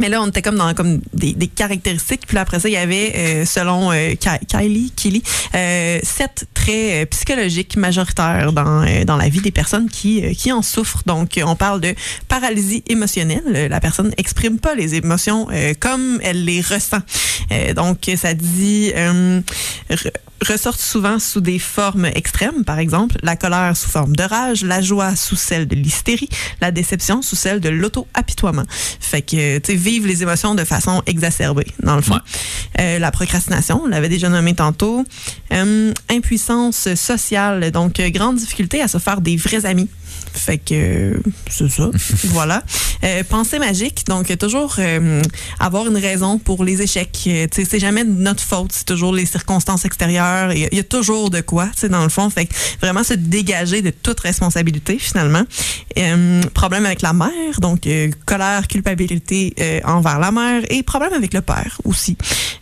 mais 0.00 0.08
là, 0.08 0.22
on 0.22 0.28
était 0.28 0.42
comme 0.42 0.56
dans 0.56 0.72
comme 0.74 1.00
des, 1.12 1.32
des 1.32 1.46
caractéristiques. 1.46 2.26
Puis 2.26 2.34
là, 2.34 2.42
après 2.42 2.60
ça, 2.60 2.68
il 2.68 2.72
y 2.72 2.76
avait, 2.76 3.12
euh, 3.16 3.44
selon 3.44 3.92
euh, 3.92 4.14
Kylie, 4.48 4.92
Kylie 4.96 5.22
euh, 5.54 6.00
sept 6.02 6.46
traits 6.54 6.74
euh, 6.74 7.06
psychologiques 7.06 7.76
majoritaires 7.76 8.52
dans, 8.52 8.82
euh, 8.82 9.04
dans 9.04 9.16
la 9.16 9.28
vie 9.28 9.40
des 9.40 9.50
personnes 9.50 9.88
qui, 9.88 10.24
euh, 10.24 10.32
qui 10.32 10.52
en 10.52 10.62
souffrent. 10.62 11.02
Donc, 11.06 11.40
on 11.44 11.56
parle 11.56 11.80
de 11.80 11.94
paralysie 12.28 12.82
émotionnelle. 12.88 13.68
La 13.70 13.80
personne 13.80 14.12
n'exprime 14.16 14.58
pas 14.58 14.74
les 14.74 14.94
émotions 14.94 15.48
comme 15.80 16.20
elle 16.22 16.44
les 16.44 16.60
ressent. 16.60 16.98
Donc, 17.76 18.10
ça 18.16 18.34
dit... 18.34 18.92
re- 20.44 20.54
ressortent 20.54 20.80
souvent 20.80 21.18
sous 21.18 21.40
des 21.40 21.58
formes 21.58 22.06
extrêmes, 22.06 22.64
par 22.64 22.78
exemple 22.78 23.16
la 23.22 23.36
colère 23.36 23.76
sous 23.76 23.90
forme 23.90 24.14
de 24.16 24.22
rage, 24.22 24.62
la 24.62 24.80
joie 24.80 25.16
sous 25.16 25.36
celle 25.36 25.66
de 25.66 25.74
l'hystérie, 25.74 26.28
la 26.60 26.70
déception 26.70 27.22
sous 27.22 27.36
celle 27.36 27.60
de 27.60 27.68
l'auto-apitoiement. 27.68 28.64
Fait 29.00 29.22
que, 29.22 29.58
tu 29.58 29.72
sais, 29.72 29.76
vivre 29.76 30.06
les 30.06 30.22
émotions 30.22 30.54
de 30.54 30.64
façon 30.64 31.02
exacerbée, 31.06 31.66
dans 31.82 31.96
le 31.96 32.02
fond. 32.02 32.14
Ouais. 32.14 32.20
Euh, 32.80 32.98
la 32.98 33.10
procrastination, 33.10 33.82
on 33.84 33.88
l'avait 33.88 34.08
déjà 34.08 34.28
nommé 34.28 34.54
tantôt. 34.54 35.04
Euh, 35.52 35.92
impuissance 36.10 36.94
sociale, 36.94 37.70
donc 37.70 38.00
euh, 38.00 38.10
grande 38.10 38.36
difficulté 38.36 38.80
à 38.80 38.88
se 38.88 38.98
faire 38.98 39.20
des 39.20 39.36
vrais 39.36 39.66
amis. 39.66 39.88
Fait 40.34 40.58
que 40.58 41.20
c'est 41.48 41.70
ça. 41.70 41.90
voilà. 42.24 42.62
Euh, 43.04 43.22
pensée 43.28 43.58
magique, 43.58 44.04
donc 44.08 44.30
euh, 44.30 44.36
toujours 44.36 44.76
euh, 44.78 45.22
avoir 45.60 45.86
une 45.86 45.96
raison 45.96 46.38
pour 46.38 46.64
les 46.64 46.82
échecs. 46.82 47.18
Euh, 47.28 47.46
c'est 47.52 47.78
jamais 47.78 48.04
de 48.04 48.10
notre 48.10 48.42
faute, 48.42 48.72
c'est 48.72 48.84
toujours 48.86 49.12
les 49.14 49.26
circonstances 49.26 49.84
extérieures. 49.84 50.52
Il 50.52 50.58
y, 50.60 50.64
a- 50.64 50.68
il 50.72 50.76
y 50.76 50.80
a 50.80 50.84
toujours 50.84 51.30
de 51.30 51.40
quoi, 51.40 51.68
tu 51.78 51.88
dans 51.88 52.02
le 52.02 52.08
fond. 52.08 52.28
Fait 52.30 52.46
que 52.46 52.54
vraiment 52.80 53.04
se 53.04 53.14
dégager 53.14 53.80
de 53.82 53.90
toute 53.90 54.20
responsabilité 54.20 54.98
finalement. 54.98 55.44
Euh, 55.98 56.42
problème 56.52 56.84
avec 56.86 57.02
la 57.02 57.12
mère, 57.12 57.60
donc 57.60 57.86
euh, 57.86 58.10
colère, 58.26 58.66
culpabilité 58.66 59.54
euh, 59.60 59.80
envers 59.84 60.18
la 60.18 60.32
mère 60.32 60.62
et 60.68 60.82
problème 60.82 61.12
avec 61.12 61.32
le 61.34 61.42
père 61.42 61.78
aussi. 61.84 62.16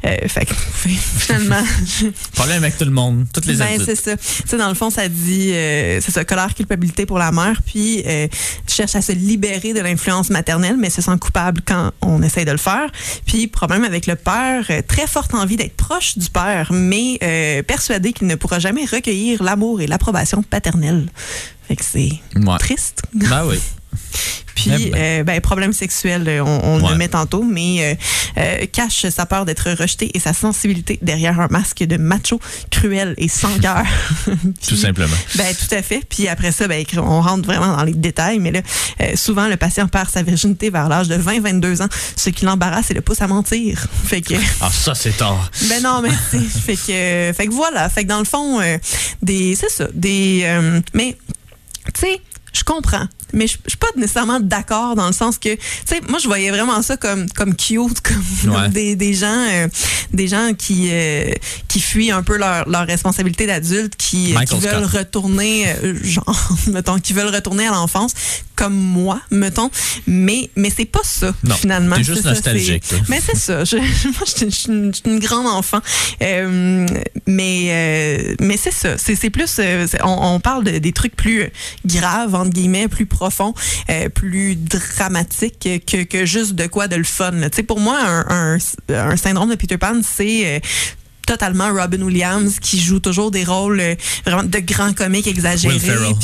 Euh, 0.04 0.16
fait 0.28 0.44
que 0.44 0.54
finalement, 1.18 1.62
Problème 2.34 2.64
avec 2.64 2.76
tout 2.76 2.84
le 2.84 2.90
monde, 2.90 3.26
toutes 3.32 3.46
les 3.46 3.54
ben, 3.56 3.78
c'est 3.84 3.94
ça. 3.96 4.16
Tu 4.16 4.24
sais, 4.46 4.56
dans 4.58 4.68
le 4.68 4.74
fond, 4.74 4.90
ça 4.90 5.08
dit, 5.08 5.52
euh, 5.52 6.00
c'est 6.02 6.10
ça, 6.12 6.24
colère, 6.24 6.54
culpabilité 6.54 7.06
pour 7.06 7.18
la 7.18 7.30
mère, 7.32 7.60
puis 7.66 8.02
euh, 8.06 8.28
cherche 8.66 8.94
à 8.96 9.02
se 9.02 9.12
libérer 9.12 9.72
de 9.72 9.80
l'influence 9.80 10.30
maternelle, 10.30 10.76
mais 10.78 10.90
se 10.90 11.02
sent 11.02 11.18
coupable 11.20 11.60
quand 11.66 11.90
on 12.02 12.22
essaye 12.22 12.44
de 12.44 12.50
le 12.52 12.58
faire. 12.58 12.90
Puis, 13.26 13.46
problème 13.46 13.84
avec 13.84 14.06
le 14.06 14.16
père, 14.16 14.64
euh, 14.70 14.82
très 14.86 15.06
forte 15.06 15.34
envie 15.34 15.56
d'être 15.56 15.76
proche 15.76 16.18
du 16.18 16.28
père, 16.30 16.70
mais 16.72 17.18
euh, 17.22 17.62
persuadé 17.62 18.12
qu'il 18.12 18.26
ne 18.26 18.34
pourra 18.34 18.58
jamais 18.58 18.84
recueillir 18.84 19.42
l'amour 19.42 19.80
et 19.80 19.86
l'approbation 19.86 20.42
paternelle. 20.42 21.08
Fait 21.68 21.76
que 21.76 21.84
c'est 21.84 22.10
Ouais. 22.36 22.58
triste. 22.58 23.02
Ben 23.14 23.44
oui. 23.46 23.58
Puis, 24.70 24.90
ben. 24.90 24.98
euh, 25.00 25.24
ben, 25.24 25.40
problème 25.40 25.72
sexuel, 25.72 26.24
euh, 26.28 26.40
on, 26.44 26.60
on 26.64 26.82
Ouais. 26.82 26.90
le 26.92 26.96
met 26.96 27.08
tantôt, 27.08 27.42
mais 27.42 27.96
euh, 28.36 28.40
euh, 28.40 28.66
cache 28.72 29.06
sa 29.08 29.26
peur 29.26 29.44
d'être 29.44 29.70
rejeté 29.72 30.10
et 30.14 30.18
sa 30.20 30.32
sensibilité 30.32 30.98
derrière 31.02 31.38
un 31.40 31.48
masque 31.48 31.78
de 31.84 31.96
macho 31.96 32.40
cruel 32.70 33.14
et 33.18 33.28
sans 33.28 33.56
cœur. 33.58 33.84
Tout 34.68 34.76
simplement. 34.76 35.14
ben, 35.36 35.54
tout 35.54 35.74
à 35.74 35.82
fait. 35.82 36.02
Puis 36.08 36.28
après 36.28 36.50
ça, 36.52 36.66
ben, 36.68 36.84
on 36.96 37.20
rentre 37.20 37.44
vraiment 37.44 37.76
dans 37.76 37.84
les 37.84 37.92
détails, 37.94 38.38
mais 38.38 38.50
là, 38.50 38.60
souvent, 39.16 39.48
le 39.48 39.56
patient 39.56 39.86
perd 39.88 40.08
sa 40.10 40.22
virginité 40.22 40.70
vers 40.70 40.88
l'âge 40.88 41.08
de 41.08 41.16
20-22 41.16 41.82
ans. 41.82 41.88
Ce 42.16 42.30
qui 42.30 42.44
l'embarrasse, 42.44 42.86
c'est 42.88 42.94
le 42.94 43.00
pouce 43.00 43.20
à 43.22 43.26
mentir. 43.28 43.86
Fait 44.04 44.20
que, 44.22 44.34
Ah, 44.60 44.70
ça, 44.72 44.94
c'est 44.94 45.16
tard. 45.16 45.50
ben 45.68 45.82
non, 45.82 46.02
mais 46.02 46.10
fait 46.40 46.74
que, 46.76 47.32
fait 47.36 47.46
que 47.46 47.52
voilà. 47.52 47.88
Fait 47.88 48.04
que 48.04 48.08
dans 48.08 48.18
le 48.18 48.24
fond, 48.24 48.60
des, 49.22 49.54
c'est 49.54 49.70
ça, 49.70 49.86
des, 49.94 50.44
mais, 50.94 51.16
tu 51.94 52.00
sais, 52.00 52.20
je 52.52 52.62
comprends. 52.64 53.06
Mais 53.32 53.46
je 53.46 53.56
je 53.64 53.70
suis 53.70 53.78
pas 53.78 53.86
nécessairement 53.96 54.40
d'accord 54.40 54.94
dans 54.96 55.06
le 55.06 55.12
sens 55.12 55.38
que, 55.38 55.54
tu 55.54 55.60
sais, 55.86 56.00
moi, 56.08 56.18
je 56.18 56.26
voyais 56.26 56.50
vraiment 56.50 56.80
ça 56.82 56.96
comme, 56.96 57.28
comme 57.30 57.54
cute, 57.54 58.00
comme, 58.02 58.52
Ouais. 58.52 58.68
des, 58.68 58.96
des 58.96 59.14
gens, 59.14 59.46
euh, 59.50 59.68
des 60.12 60.28
gens 60.28 60.52
qui, 60.56 60.88
euh, 60.90 61.30
qui 61.68 61.80
fuient 61.80 62.10
un 62.10 62.22
peu 62.22 62.36
leur, 62.36 62.68
leur 62.68 62.86
responsabilité 62.86 63.46
d'adulte, 63.46 63.96
qui, 63.96 64.34
euh, 64.36 64.40
qui 64.40 64.58
veulent 64.58 64.86
Scott. 64.88 64.98
retourner, 64.98 65.68
euh, 65.82 65.94
genre, 66.02 66.48
mettons, 66.68 66.98
qui 66.98 67.12
veulent 67.12 67.34
retourner 67.34 67.66
à 67.66 67.70
l'enfance, 67.70 68.12
comme 68.56 68.74
moi, 68.74 69.20
mettons. 69.30 69.70
Mais, 70.06 70.50
mais 70.56 70.70
c'est 70.74 70.84
pas 70.84 71.00
ça, 71.04 71.32
Non, 71.44 71.54
finalement. 71.54 71.96
juste 71.96 72.16
C'est 72.16 72.22
ça, 72.22 72.30
nostalgique, 72.30 72.86
toi. 72.88 72.98
Mais 73.08 73.20
c'est 73.24 73.36
ça. 73.36 73.64
Je, 73.64 73.76
moi, 74.08 74.24
je 74.26 74.50
suis- 74.50 74.68
une, 74.68 74.92
une 75.06 75.18
grande 75.18 75.46
enfant. 75.46 75.80
Euh, 76.22 76.86
mais 77.26 77.66
euh, 77.70 78.34
mais 78.40 78.56
c'est 78.56 78.72
ça. 78.72 78.98
C'est 78.98 79.14
c'est 79.16 79.30
plus. 79.30 79.60
on, 80.04 80.34
on 80.34 80.40
parle 80.40 80.64
de, 80.64 80.78
des 80.78 80.92
trucs 80.92 81.16
plus 81.16 81.50
graves, 81.86 82.34
entre 82.34 82.50
guillemets, 82.50 82.88
plus 82.88 83.06
profonds, 83.22 83.54
euh, 83.90 84.08
plus 84.08 84.56
dramatiques 84.56 85.68
que, 85.86 86.02
que 86.04 86.26
juste 86.26 86.54
de 86.54 86.66
quoi 86.66 86.88
de 86.88 86.96
le 86.96 87.04
fun. 87.04 87.30
Tu 87.32 87.48
sais, 87.56 87.62
pour 87.62 87.78
moi, 87.80 87.98
un, 88.04 88.56
un, 88.56 88.58
un 89.12 89.16
syndrome 89.16 89.50
de 89.50 89.54
Peter 89.56 89.78
Pan, 89.78 90.00
c'est. 90.02 90.42
euh, 90.46 90.58
totalement 91.24 91.72
Robin 91.72 92.02
Williams 92.02 92.58
qui 92.60 92.80
joue 92.80 92.98
toujours 92.98 93.30
des 93.30 93.44
rôles 93.44 93.78
euh, 93.78 93.94
vraiment 94.26 94.42
de 94.42 94.58
grands 94.58 94.92
comiques 94.92 95.28
exagérés 95.28 95.78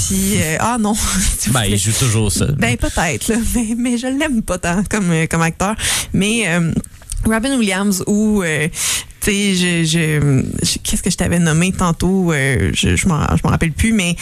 puis 0.08 0.42
euh, 0.42 0.56
ah 0.58 0.76
non 0.80 0.92
Ben, 1.52 1.62
il 1.66 1.78
joue 1.78 1.92
toujours 1.92 2.32
ça. 2.32 2.46
Ben 2.58 2.76
peut-être, 2.76 3.32
mais, 3.54 3.74
mais 3.78 3.96
je 3.96 4.08
l'aime 4.08 4.42
pas 4.42 4.58
tant 4.58 4.82
comme, 4.90 5.12
comme 5.30 5.42
acteur. 5.42 5.76
Mais 6.12 6.48
euh, 6.48 6.72
Robin 7.24 7.56
Williams 7.56 8.02
ou 8.08 8.42
tu 8.42 8.70
sais, 9.30 9.54
je, 9.54 9.84
je, 9.84 10.42
je- 10.66 10.78
qu'est-ce 10.82 11.02
que 11.04 11.10
je 11.10 11.16
t'avais 11.16 11.38
nommé 11.38 11.70
tantôt, 11.72 12.32
je, 12.32 12.96
je 12.96 13.06
m'en 13.08 13.18
rappelle 13.44 13.72
plus, 13.72 13.92
mais 13.92 14.16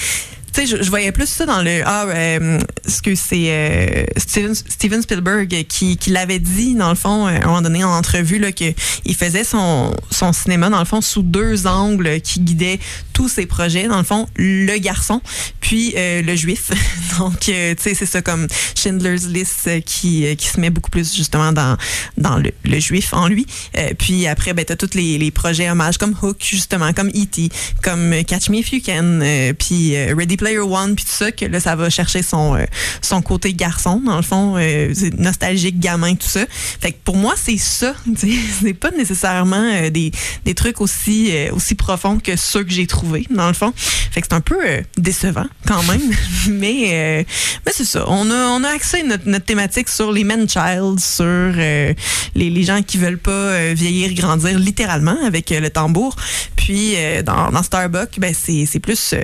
tu 0.52 0.60
sais, 0.60 0.66
je, 0.66 0.82
je 0.82 0.90
voyais 0.90 1.12
plus 1.12 1.26
ça 1.28 1.46
dans 1.46 1.62
le 1.62 1.82
ah, 1.84 2.06
euh, 2.06 2.58
ce 2.86 3.02
que 3.02 3.14
c'est 3.14 3.46
euh, 3.48 4.04
Steven, 4.16 5.02
Spielberg 5.02 5.64
qui, 5.68 5.96
qui 5.96 6.10
l'avait 6.10 6.38
dit 6.38 6.74
dans 6.74 6.88
le 6.88 6.94
fond 6.94 7.26
à 7.26 7.32
un 7.32 7.40
moment 7.40 7.62
donné 7.62 7.84
en 7.84 7.90
entrevue 7.90 8.38
là 8.38 8.52
que 8.52 8.72
il 9.04 9.14
faisait 9.14 9.44
son 9.44 9.94
son 10.10 10.32
cinéma 10.32 10.70
dans 10.70 10.78
le 10.78 10.84
fond 10.84 11.00
sous 11.00 11.22
deux 11.22 11.66
angles 11.66 12.20
qui 12.20 12.40
guidaient 12.40 12.78
tous 13.12 13.28
ses 13.28 13.46
projets 13.46 13.88
dans 13.88 13.98
le 13.98 14.04
fond 14.04 14.26
le 14.36 14.76
garçon 14.78 15.20
puis 15.60 15.94
euh, 15.96 16.22
le 16.22 16.36
juif 16.36 16.70
donc 17.18 17.48
euh, 17.48 17.74
tu 17.74 17.82
sais 17.82 17.94
c'est 17.94 18.06
ça 18.06 18.22
comme 18.22 18.46
Schindler's 18.74 19.26
List 19.26 19.66
euh, 19.66 19.80
qui 19.80 20.26
euh, 20.26 20.34
qui 20.34 20.46
se 20.46 20.60
met 20.60 20.70
beaucoup 20.70 20.90
plus 20.90 21.14
justement 21.14 21.52
dans 21.52 21.76
dans 22.16 22.36
le, 22.36 22.52
le 22.64 22.78
juif 22.78 23.12
en 23.12 23.28
lui 23.28 23.46
Euh, 23.76 23.90
puis 23.98 24.26
après 24.26 24.52
ben 24.54 24.64
t'as 24.64 24.76
tous 24.76 24.94
les, 24.94 25.18
les 25.18 25.30
projets 25.30 25.68
hommages 25.70 25.98
comme 25.98 26.14
Hook 26.20 26.36
justement 26.40 26.92
comme 26.92 27.08
E.T. 27.08 27.48
comme 27.82 28.12
euh, 28.12 28.22
Catch 28.22 28.48
Me 28.50 28.58
If 28.58 28.72
You 28.72 28.80
Can 28.84 29.20
euh, 29.22 29.52
puis 29.52 29.96
euh, 29.96 30.14
Player 30.36 30.58
One 30.58 30.94
puis 30.94 31.04
tout 31.04 31.12
ça 31.12 31.32
que 31.32 31.44
là 31.44 31.60
ça 31.60 31.76
va 31.76 31.90
chercher 31.90 32.22
son 32.22 32.56
euh, 32.56 32.64
son 33.00 33.22
côté 33.22 33.54
garçon 33.54 34.00
dans 34.04 34.16
le 34.16 34.22
fond 34.22 34.54
euh, 34.56 34.92
nostalgique 35.18 35.78
gamin 35.80 36.14
tout 36.14 36.28
ça. 36.28 36.44
Fait 36.80 36.92
que 36.92 36.98
pour 37.04 37.16
moi 37.16 37.34
c'est 37.36 37.58
ça 37.58 37.94
c'est 38.62 38.74
pas 38.74 38.90
nécessairement 38.90 39.70
euh, 39.74 39.90
des, 39.90 40.12
des 40.44 40.54
trucs 40.54 40.80
aussi 40.80 41.32
aussi 41.52 41.74
profonds 41.74 42.18
que 42.18 42.36
ceux 42.36 42.64
que 42.64 42.70
j'ai 42.70 42.86
trouvés 42.86 43.26
dans 43.30 43.48
le 43.48 43.54
fond. 43.54 43.72
Fait 43.76 44.20
que 44.20 44.26
c'est 44.30 44.36
un 44.36 44.40
peu 44.40 44.56
décevant 44.96 45.46
quand 45.66 45.82
même. 45.84 46.00
Mais 46.48 47.26
mais 47.64 47.72
c'est 47.72 47.84
ça. 47.84 48.04
On 48.08 48.30
a 48.30 48.46
on 48.48 48.62
a 48.64 48.68
axé 48.68 49.02
notre, 49.02 49.28
notre 49.28 49.44
thématique 49.44 49.88
sur 49.88 50.12
les 50.12 50.24
men 50.24 50.48
child 50.48 51.00
sur 51.00 51.24
les, 51.24 51.96
les 52.34 52.62
gens 52.62 52.82
qui 52.82 52.98
veulent 52.98 53.18
pas 53.18 53.72
vieillir 53.74 54.14
grandir 54.14 54.58
littéralement 54.58 55.16
avec 55.24 55.50
le 55.50 55.68
tambour. 55.70 56.16
Puis 56.54 56.94
dans, 57.24 57.50
dans 57.50 57.62
Starbucks 57.62 58.18
ben 58.18 58.34
c'est 58.34 58.80
plus 58.80 59.14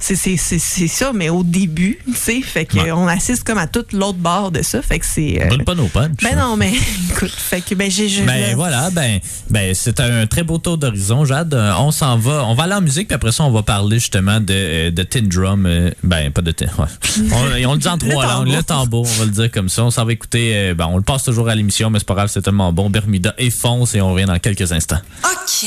c'est 0.00 0.53
c'est 0.58 0.88
ça 0.88 1.12
mais 1.14 1.28
au 1.28 1.42
début 1.42 1.98
tu 2.06 2.14
sais 2.14 2.40
fait 2.42 2.64
que 2.66 2.78
Ouais. 2.78 2.92
on 2.92 3.06
assiste 3.06 3.44
comme 3.44 3.58
à 3.58 3.66
toute 3.66 3.92
l'autre 3.92 4.18
bord 4.18 4.50
de 4.50 4.62
ça 4.62 4.82
fait 4.82 4.98
que 4.98 5.06
c'est 5.06 5.40
euh, 5.42 5.46
Brûle 5.46 5.64
pas 5.64 5.74
nos 5.74 5.86
punch. 5.88 6.10
ben 6.22 6.36
non 6.36 6.56
mais 6.56 6.72
écoute 7.10 7.30
fait 7.30 7.60
que 7.60 7.74
ben 7.74 7.90
j'ai 7.90 8.08
Ben 8.22 8.50
je- 8.50 8.56
voilà, 8.56 8.90
ben, 8.90 9.18
ben 9.50 9.74
c'est 9.74 10.00
un 10.00 10.26
très 10.26 10.42
beau 10.42 10.58
tour 10.58 10.78
d'horizon, 10.78 11.24
Jade. 11.24 11.54
Euh, 11.54 11.72
On 11.78 11.90
s'en 11.90 12.16
va, 12.18 12.44
on 12.46 12.54
va 12.54 12.64
aller 12.64 12.74
en 12.74 12.80
musique, 12.80 13.08
puis 13.08 13.14
après 13.14 13.32
ça, 13.32 13.44
on 13.44 13.50
va 13.50 13.62
parler 13.62 13.98
justement 13.98 14.40
de, 14.40 14.46
euh, 14.50 14.90
de 14.90 15.02
Tin 15.02 15.22
Drum. 15.22 15.66
euh, 15.66 15.90
Ben, 16.02 16.30
pas 16.30 16.42
de 16.42 16.50
Tin, 16.52 16.66
ouais. 16.78 16.86
On, 17.32 17.68
on 17.70 17.72
le 17.74 17.78
dit 17.78 17.88
en 17.88 17.98
trois 17.98 18.24
Le 18.24 18.28
langues, 18.30 18.44
tambour. 18.44 18.56
le 18.56 18.62
tambour, 18.62 19.00
on 19.08 19.18
va 19.20 19.24
le 19.24 19.30
dire 19.30 19.50
comme 19.50 19.68
ça. 19.68 19.84
On 19.84 19.90
s'en 19.90 20.04
va 20.04 20.12
écouter, 20.12 20.52
euh, 20.54 20.74
ben, 20.74 20.86
on 20.90 20.96
le 20.96 21.02
passe 21.02 21.24
toujours 21.24 21.48
à 21.48 21.54
l'émission, 21.54 21.90
mais 21.90 21.98
c'est 21.98 22.06
pas 22.08 22.14
grave, 22.14 22.28
c'est 22.32 22.42
tellement 22.42 22.72
bon. 22.72 22.90
Bermuda 22.90 23.34
et 23.38 23.50
fonce, 23.50 23.94
et 23.94 24.00
on 24.00 24.12
revient 24.12 24.26
dans 24.26 24.38
quelques 24.38 24.72
instants. 24.72 25.00
Ok. 25.24 25.66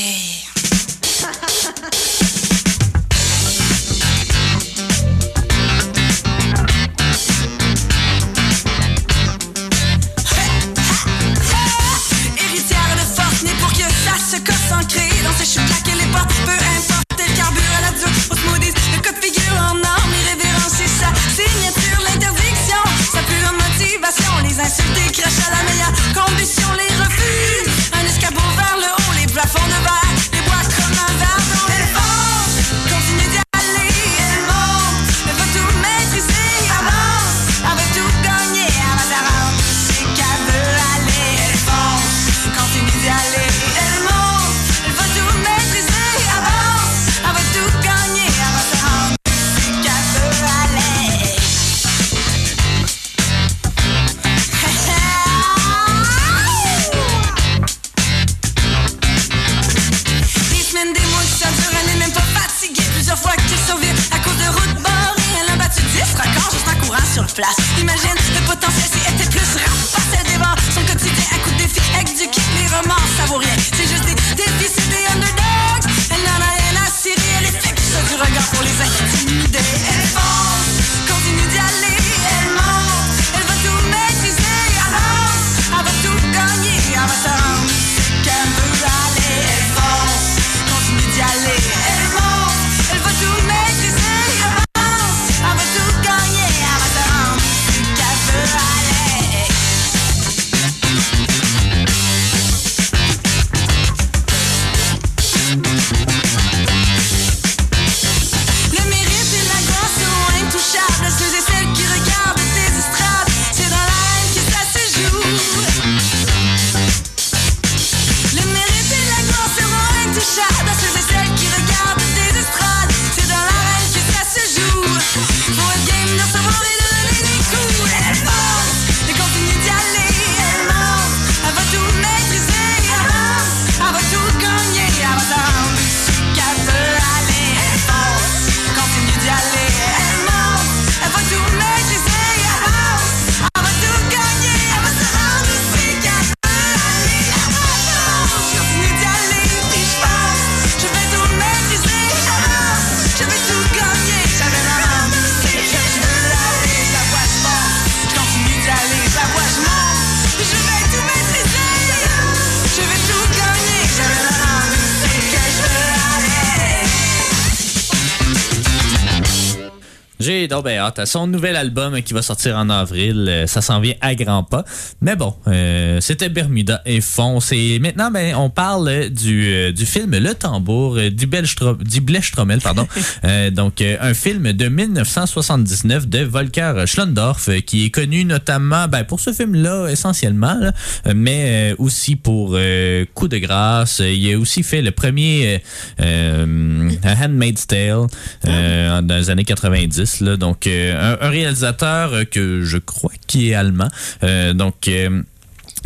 Hâte 170.88 170.98
à 170.98 171.06
son 171.06 171.26
nouvel 171.26 171.54
album 171.56 172.00
qui 172.02 172.14
va 172.14 172.22
sortir 172.22 172.56
en 172.56 172.68
avril. 172.70 173.26
Euh, 173.28 173.46
Ça 173.46 173.60
s'en 173.60 173.80
vient 173.80 173.94
à 174.00 174.14
grands 174.14 174.42
pas. 174.42 174.64
Mais 175.00 175.16
bon, 175.16 175.34
euh, 175.46 176.00
c'était 176.00 176.28
Bermuda 176.30 176.80
et 176.86 177.00
Fonce. 177.00 177.52
Et 177.52 177.78
maintenant, 177.78 178.10
ben, 178.10 178.34
on 178.36 178.48
parle 178.50 179.10
du, 179.10 179.46
euh, 179.52 179.72
du 179.72 179.84
film 179.86 180.16
Le 180.16 180.34
Tambour 180.34 180.96
du, 181.10 181.26
Belstro- 181.26 181.82
du 181.82 182.00
Blechtrommel, 182.00 182.60
pardon. 182.60 182.86
Euh, 183.24 183.50
donc, 183.50 183.82
un 183.82 184.14
film 184.14 184.52
de 184.52 184.68
1979 184.68 186.08
de 186.08 186.20
Volker 186.20 186.84
Schlondorf 186.86 187.48
qui 187.66 187.86
est 187.86 187.90
connu 187.90 188.24
notamment 188.24 188.86
ben, 188.86 189.02
pour 189.04 189.18
ce 189.20 189.32
film-là 189.32 189.88
essentiellement, 189.88 190.54
là, 190.54 190.72
mais 191.14 191.74
aussi 191.78 192.14
pour 192.16 192.52
euh, 192.54 193.04
Coup 193.14 193.28
de 193.28 193.38
grâce. 193.38 194.00
Il 194.04 194.32
a 194.32 194.38
aussi 194.38 194.62
fait 194.62 194.82
le 194.82 194.92
premier 194.92 195.62
A 195.98 197.24
Handmaid's 197.24 197.66
Tale 197.66 198.06
euh, 198.46 199.02
dans 199.02 199.16
les 199.16 199.30
années 199.30 199.44
90. 199.44 200.20
Là, 200.20 200.36
donc, 200.36 200.66
euh, 200.78 201.16
un, 201.20 201.26
un 201.26 201.30
réalisateur 201.30 202.12
que 202.30 202.62
je 202.62 202.78
crois 202.78 203.12
qui 203.26 203.50
est 203.50 203.54
allemand. 203.54 203.88
Euh, 204.22 204.52
donc, 204.52 204.88
euh, 204.88 205.22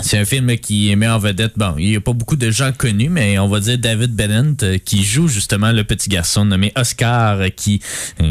C'est 0.01 0.19
un 0.19 0.25
film 0.25 0.57
qui 0.57 0.95
met 0.97 1.07
en 1.07 1.19
vedette, 1.19 1.53
bon, 1.57 1.75
il 1.79 1.91
n'y 1.91 1.97
a 1.97 2.01
pas 2.01 2.15
beaucoup 2.15 2.37
de 2.37 2.51
gens 2.51 2.73
connus, 2.73 3.11
mais 3.11 3.39
on 3.39 3.47
va 3.47 3.61
dire 3.61 3.77
David 3.79 4.15
Bennett 4.15 4.83
qui 4.85 5.05
joue 5.05 5.29
justement 5.29 5.71
le 5.71 5.85
petit 5.85 6.09
garçon 6.09 6.47
nommé 6.47 6.73
Oscar 6.77 7.39
qui, 7.55 7.81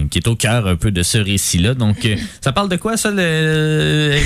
qui 0.10 0.18
est 0.18 0.28
au 0.28 0.36
cœur 0.36 0.68
un 0.68 0.76
peu 0.76 0.92
de 0.92 1.04
ce 1.04 1.20
récit-là. 1.20 1.76
Donc, 1.76 2.08
ça 2.42 2.52
parle 2.52 2.68
de 2.68 2.78
quoi 2.78 2.98
ça, 2.98 3.12
le 3.12 4.18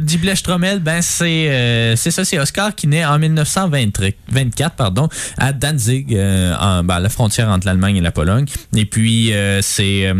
Diblech 0.00 0.36
Stromel? 0.38 0.78
Ben, 0.78 1.02
c'est 1.02 1.50
euh, 1.50 1.96
c'est 1.96 2.12
ça, 2.12 2.24
c'est 2.24 2.38
Oscar 2.38 2.74
qui 2.74 2.86
naît 2.86 3.04
en 3.04 3.18
1924, 3.18 4.76
pardon, 4.76 5.08
à 5.38 5.52
Danzig, 5.52 6.14
euh, 6.14 6.54
en, 6.58 6.84
ben, 6.84 6.94
à 6.94 7.00
la 7.00 7.08
frontière 7.08 7.48
entre 7.48 7.66
l'Allemagne 7.66 7.96
et 7.96 8.00
la 8.00 8.12
Pologne. 8.12 8.46
Et 8.76 8.86
puis, 8.86 9.32
euh, 9.32 9.60
c'est... 9.60 10.12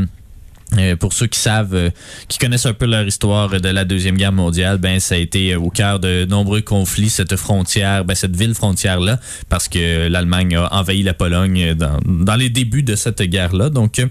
euh, 0.76 0.90
euh, 0.90 0.96
pour 0.96 1.12
ceux 1.12 1.26
qui 1.26 1.38
savent, 1.38 1.74
euh, 1.74 1.90
qui 2.28 2.38
connaissent 2.38 2.66
un 2.66 2.72
peu 2.74 2.86
leur 2.86 3.06
histoire 3.06 3.48
de 3.48 3.68
la 3.68 3.84
Deuxième 3.84 4.16
Guerre 4.16 4.32
mondiale, 4.32 4.78
ben 4.78 5.00
ça 5.00 5.14
a 5.14 5.18
été 5.18 5.52
euh, 5.52 5.58
au 5.58 5.70
cœur 5.70 6.00
de 6.00 6.24
nombreux 6.24 6.60
conflits, 6.60 7.10
cette 7.10 7.36
frontière, 7.36 8.04
ben, 8.04 8.14
cette 8.14 8.36
ville 8.36 8.54
frontière-là, 8.54 9.18
parce 9.48 9.68
que 9.68 10.08
l'Allemagne 10.08 10.56
a 10.56 10.74
envahi 10.74 11.02
la 11.02 11.14
Pologne 11.14 11.74
dans, 11.74 11.98
dans 12.06 12.36
les 12.36 12.50
débuts 12.50 12.82
de 12.82 12.94
cette 12.94 13.22
guerre-là. 13.22 13.70
Donc, 13.70 13.98
euh, 13.98 14.06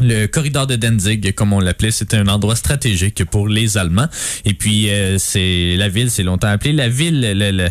le 0.00 0.26
corridor 0.26 0.66
de 0.66 0.76
Danzig, 0.76 1.32
comme 1.34 1.52
on 1.52 1.60
l'appelait, 1.60 1.90
c'était 1.90 2.16
un 2.16 2.28
endroit 2.28 2.56
stratégique 2.56 3.24
pour 3.24 3.48
les 3.48 3.78
Allemands. 3.78 4.08
Et 4.44 4.54
puis, 4.54 4.90
euh, 4.90 5.16
c'est 5.18 5.76
la 5.76 5.88
ville, 5.88 6.10
c'est 6.10 6.22
longtemps 6.22 6.48
appelé 6.48 6.72
la 6.72 6.88
ville, 6.88 7.20
la, 7.20 7.34
la- 7.34 7.52
la- 7.52 7.70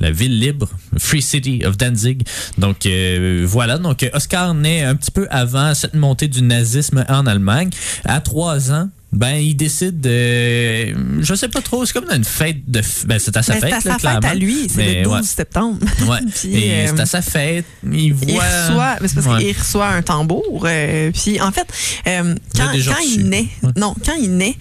la- 0.00 0.10
ville 0.10 0.38
libre, 0.38 0.68
Free 0.98 1.22
City 1.22 1.62
of 1.66 1.76
Danzig. 1.76 2.22
Donc 2.56 2.86
euh, 2.86 3.44
voilà. 3.46 3.78
Donc 3.78 4.08
Oscar 4.12 4.54
naît 4.54 4.82
un 4.82 4.94
petit 4.94 5.10
peu 5.10 5.26
avant 5.30 5.74
cette 5.74 5.94
montée 5.94 6.28
du 6.28 6.42
nazisme 6.42 7.04
en 7.08 7.26
Allemagne. 7.26 7.70
À 8.04 8.20
trois 8.20 8.70
ans. 8.72 8.88
Ben, 9.10 9.36
il 9.36 9.54
décide 9.54 10.00
de. 10.00 11.22
Je 11.22 11.34
sais 11.34 11.48
pas 11.48 11.62
trop, 11.62 11.86
c'est 11.86 11.94
comme 11.94 12.10
une 12.14 12.24
fête 12.24 12.70
de. 12.70 12.82
Ben, 13.06 13.18
c'est 13.18 13.34
à 13.38 13.42
sa 13.42 13.54
Ben, 13.54 13.60
fête, 13.60 13.70
c'est 13.82 13.88
à 13.88 13.98
sa 13.98 14.08
là, 14.08 14.14
fête 14.16 14.24
à 14.30 14.34
lui, 14.34 14.68
c'est 14.68 14.96
le 14.96 15.02
12 15.04 15.12
ouais. 15.14 15.22
septembre. 15.22 15.78
Ouais. 16.06 16.18
Puis, 16.34 16.54
Et 16.54 16.72
euh, 16.72 16.92
c'est 16.94 17.00
à 17.00 17.06
sa 17.06 17.22
fête. 17.22 17.64
Il 17.90 18.12
voit. 18.12 18.26
Il 18.28 18.36
reçoit, 18.38 18.96
mais 19.00 19.08
c'est 19.08 19.14
parce 19.14 19.26
Ouais. 19.26 19.44
qu'il 19.44 19.58
reçoit 19.58 19.88
un 19.88 20.02
tambour. 20.02 20.64
euh, 20.66 21.10
puis 21.12 21.40
en 21.40 21.50
fait, 21.52 21.66
euh, 22.06 22.34
Il 22.54 22.60
quand, 22.60 22.72
déjà 22.72 22.92
quand 22.92 23.00
il 23.00 23.28
naît, 23.30 23.48
Ouais. 23.62 23.70
non, 23.76 23.94
quand 24.04 24.14
il 24.20 24.36
naît, 24.36 24.56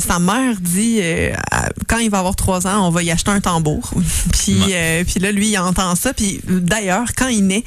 sa 0.00 0.18
mère 0.18 0.56
dit 0.60 0.98
quand 1.86 1.98
il 1.98 2.10
va 2.10 2.18
avoir 2.18 2.34
trois 2.34 2.66
ans, 2.66 2.86
on 2.88 2.90
va 2.90 3.04
y 3.04 3.12
acheter 3.12 3.30
un 3.30 3.40
tambour. 3.40 3.92
puis 4.32 4.56
euh, 4.72 5.04
puis 5.04 5.20
là, 5.20 5.30
lui, 5.30 5.50
il 5.50 5.58
entend 5.58 5.94
ça. 5.94 6.12
Puis 6.12 6.40
d'ailleurs, 6.48 7.06
quand 7.16 7.28
il 7.28 7.46
naît, 7.46 7.62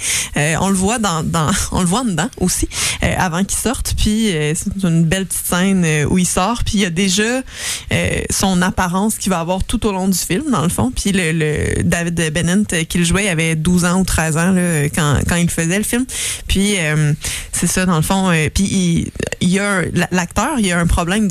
on 0.59 0.67
le 0.67 0.75
voit 0.75 0.99
dans, 0.99 1.23
dans 1.23 1.49
on 1.71 1.79
le 1.79 1.87
voit 1.87 2.03
dedans 2.03 2.29
aussi 2.37 2.67
avant 3.01 3.45
qu'il 3.45 3.57
sorte. 3.57 3.93
Puis 3.97 4.33
c'est 4.55 4.83
une 4.83 5.05
belle 5.05 5.25
petite 5.25 5.45
scène 5.45 5.85
euh, 6.01 6.05
où 6.09 6.17
il 6.17 6.25
sort. 6.27 6.63
Puis 6.63 6.73
il 6.75 6.79
y 6.81 6.85
a 6.85 6.89
déjà 6.89 7.23
euh, 7.23 8.21
son 8.29 8.61
apparence 8.61 9.17
qu'il 9.17 9.29
va 9.31 9.39
avoir 9.39 9.63
tout 9.63 9.85
au 9.85 9.91
long 9.91 10.07
du 10.07 10.17
film, 10.17 10.51
dans 10.51 10.63
le 10.63 10.69
fond. 10.69 10.91
Puis 10.95 11.11
le, 11.13 11.83
David 11.83 12.31
Bennett 12.33 12.73
euh, 12.73 12.83
qui 12.83 13.03
jouait, 13.05 13.29
avait 13.29 13.55
12 13.55 13.85
ans 13.85 13.99
ou 14.01 14.03
13 14.03 14.37
ans 14.37 14.51
là, 14.51 14.83
quand, 14.89 15.35
il 15.35 15.49
faisait 15.49 15.77
le 15.77 15.83
film. 15.83 16.05
Puis 16.47 16.75
euh, 16.79 17.13
c'est 17.51 17.67
ça, 17.67 17.85
dans 17.85 17.95
le 17.97 18.01
fond. 18.01 18.29
euh, 18.31 18.49
puis 18.53 18.63
il, 18.63 19.11
il 19.41 19.49
y 19.49 19.59
a 19.59 19.79
un- 19.79 19.83
l'acteur, 20.11 20.57
problème 20.85 21.29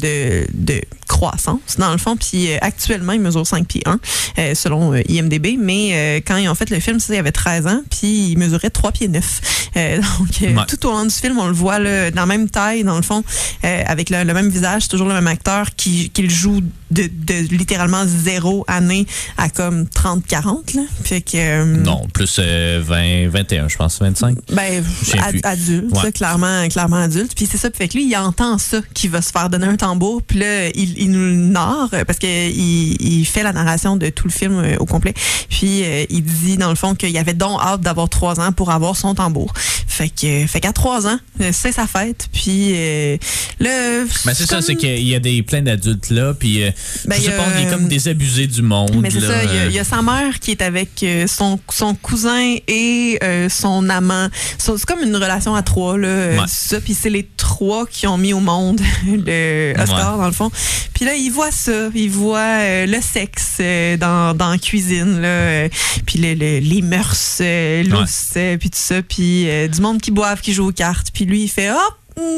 de 0.53 0.81
croissance, 1.11 1.77
dans 1.79 1.91
le 1.91 1.99
fond. 1.99 2.17
Puis 2.17 2.53
euh, 2.53 2.59
actuellement, 2.61 3.13
il 3.13 3.21
mesure 3.21 3.45
5 3.47 3.67
pieds 3.67 3.83
1, 3.85 3.99
euh, 4.39 4.55
selon 4.55 4.95
euh, 4.95 5.03
IMDB. 5.09 5.57
Mais 5.59 5.91
euh, 5.93 6.21
quand 6.25 6.37
ils 6.37 6.49
ont 6.49 6.55
fait 6.55 6.71
le 6.71 6.79
film, 6.79 7.01
ça, 7.01 7.13
il 7.15 7.19
avait 7.19 7.33
13 7.33 7.67
ans, 7.67 7.83
puis 7.91 8.31
il 8.31 8.39
mesurait 8.39 8.71
3 8.71 8.93
pieds 8.93 9.09
9. 9.09 9.41
Euh, 9.77 9.97
donc, 9.97 10.29
euh, 10.43 10.55
Ouais. 10.55 10.67
tout 10.69 10.87
au 10.87 10.91
long 10.93 11.05
du 11.05 11.15
film, 11.15 11.39
on 11.39 11.47
le 11.49 11.53
voit 11.53 11.79
là, 11.79 12.11
dans 12.11 12.23
la 12.23 12.27
même 12.27 12.49
taille, 12.49 12.85
dans 12.85 12.97
le 12.97 13.03
fond, 13.03 13.23
euh, 13.65 13.83
avec 13.87 14.09
le, 14.11 14.23
le 14.25 14.35
même 14.35 14.49
visage, 14.49 14.89
toujours 14.89 15.09
le 15.09 15.15
même 15.15 15.27
acteur 15.27 15.75
qui, 15.77 16.11
qui 16.11 16.23
le 16.23 16.29
joue 16.31 16.61
de, 16.91 17.05
de 17.13 17.35
littéralement 17.55 18.05
zéro 18.07 18.65
année 18.69 19.07
à 19.37 19.49
comme 19.49 19.85
30-40. 19.85 20.77
là. 20.77 20.83
Fait 21.05 21.21
que... 21.21 21.65
Non, 21.65 22.07
plus 22.13 22.37
euh, 22.39 22.81
20, 22.85 23.29
21, 23.29 23.69
je 23.69 23.77
pense, 23.77 23.99
25. 24.01 24.37
ben, 24.53 24.85
ad- 25.23 25.41
adulte, 25.45 25.93
Ouais. 25.93 26.03
ça, 26.03 26.13
clairement, 26.13 26.69
clairement 26.69 26.97
adulte. 26.97 27.33
Puis 27.37 27.47
c'est 27.51 27.59
ça, 27.59 27.69
fait 27.77 27.89
que 27.89 27.95
lui, 27.99 28.07
il 28.09 28.17
entend 28.17 28.59
ça, 28.59 28.81
qu'il 28.95 29.11
va 29.11 29.23
se 29.23 29.31
faire 29.31 29.49
donner 29.51 29.67
un 29.67 29.77
tambour. 29.77 30.21
Puis 30.23 30.39
là, 30.41 30.69
il, 30.75 30.99
il 31.01 31.11
nous 31.11 31.51
narre 31.51 31.91
parce 32.07 32.19
que 32.19 32.27
il, 32.27 32.97
il 33.01 33.25
fait 33.25 33.43
la 33.43 33.53
narration 33.53 33.97
de 33.97 34.09
tout 34.11 34.27
le 34.27 34.33
film 34.33 34.59
euh, 34.59 34.77
au 34.79 34.87
complet. 34.87 35.15
Puis 35.49 35.83
euh, 35.85 36.05
il 36.11 36.23
dit 36.23 36.57
dans 36.57 36.71
le 36.71 36.77
fond 36.77 36.95
qu'il 36.95 37.17
avait 37.19 37.35
donc 37.35 37.61
hâte 37.61 37.81
d'avoir 37.81 38.09
trois 38.09 38.39
ans 38.41 38.53
pour 38.53 38.71
avoir 38.71 38.97
son 38.97 39.15
tambour. 39.15 39.53
Fait 39.91 40.09
que, 40.09 40.47
fait 40.47 40.61
qu'à 40.61 40.73
trois 40.73 41.07
ans, 41.09 41.19
euh, 41.41 41.51
c'est 41.53 41.73
sa 41.73 41.87
fête. 41.87 42.29
Puis 42.33 42.73
euh, 42.75 43.19
le. 43.59 44.07
Ben, 44.25 44.33
c'est 44.35 44.47
ça, 44.47 44.63
c'est 44.63 44.77
qu'il 44.77 45.07
y 45.07 45.15
a 45.15 45.19
des 45.19 45.43
plein 45.43 45.63
d'adultes 45.63 46.11
là, 46.11 46.33
puis 46.33 46.63
euh, 46.63 46.71
Ben, 47.07 47.17
je 47.17 47.25
sais 47.27 47.35
a, 47.35 47.37
pas, 47.37 47.61
est 47.61 47.69
comme 47.69 47.89
désabusé 47.89 48.47
du 48.47 48.63
monde. 48.63 48.97
Mais 49.03 49.11
c'est 49.11 49.21
ça, 49.21 49.45
il 49.45 49.55
y, 49.55 49.59
a, 49.59 49.67
il 49.67 49.73
y 49.73 49.79
a 49.79 49.85
sa 49.85 50.01
mère 50.01 50.39
qui 50.39 50.53
est 50.53 50.63
avec 50.63 51.05
son, 51.27 51.59
son 51.71 51.95
cousin 51.97 52.57
et 52.67 53.19
son 53.51 53.91
amant. 53.91 54.29
C'est 54.59 54.85
comme 54.87 55.03
une 55.03 55.17
relation 55.17 55.55
à 55.55 55.63
trois, 55.63 55.99
là. 55.99 56.09
Ouais. 56.09 56.37
c'est 56.47 56.77
ça, 56.77 56.81
puis 56.81 56.95
c'est 56.95 57.11
les 57.11 57.29
trois 57.37 57.85
qui 57.87 58.07
ont 58.07 58.17
mis 58.17 58.33
au 58.33 58.41
monde 58.41 58.81
le 59.07 59.75
Oscar, 59.79 60.19
dans 60.19 60.27
le 60.27 60.33
fond. 60.33 60.51
Puis 60.95 61.05
là, 61.05 61.15
il 61.15 61.31
voit 61.31 61.51
ça, 61.51 61.89
il 61.95 62.11
voit 62.11 62.39
euh, 62.39 62.87
le 62.87 63.01
sexe 63.01 63.57
euh, 63.61 63.97
dans, 63.97 64.37
dans 64.37 64.51
la 64.51 64.59
cuisine, 64.59 65.21
là, 65.21 65.29
euh, 65.29 65.69
puis 66.07 66.19
le- 66.19 66.35
le- 66.35 66.59
les 66.59 66.83
mœurs 66.83 67.41
lousses, 67.87 68.33
euh, 68.37 68.57
puis 68.59 68.71
tout 68.71 68.79
ça, 68.79 69.01
puis 69.03 69.49
euh, 69.49 69.69
du 69.69 69.81
monde 69.81 70.01
qui 70.01 70.11
boive, 70.11 70.41
qui 70.41 70.53
joue 70.53 70.69
aux 70.69 70.73
cartes. 70.73 71.09
Puis 71.15 71.25
lui, 71.25 71.45
il 71.45 71.49
fait 71.49 71.69
«Ah, 71.71 71.89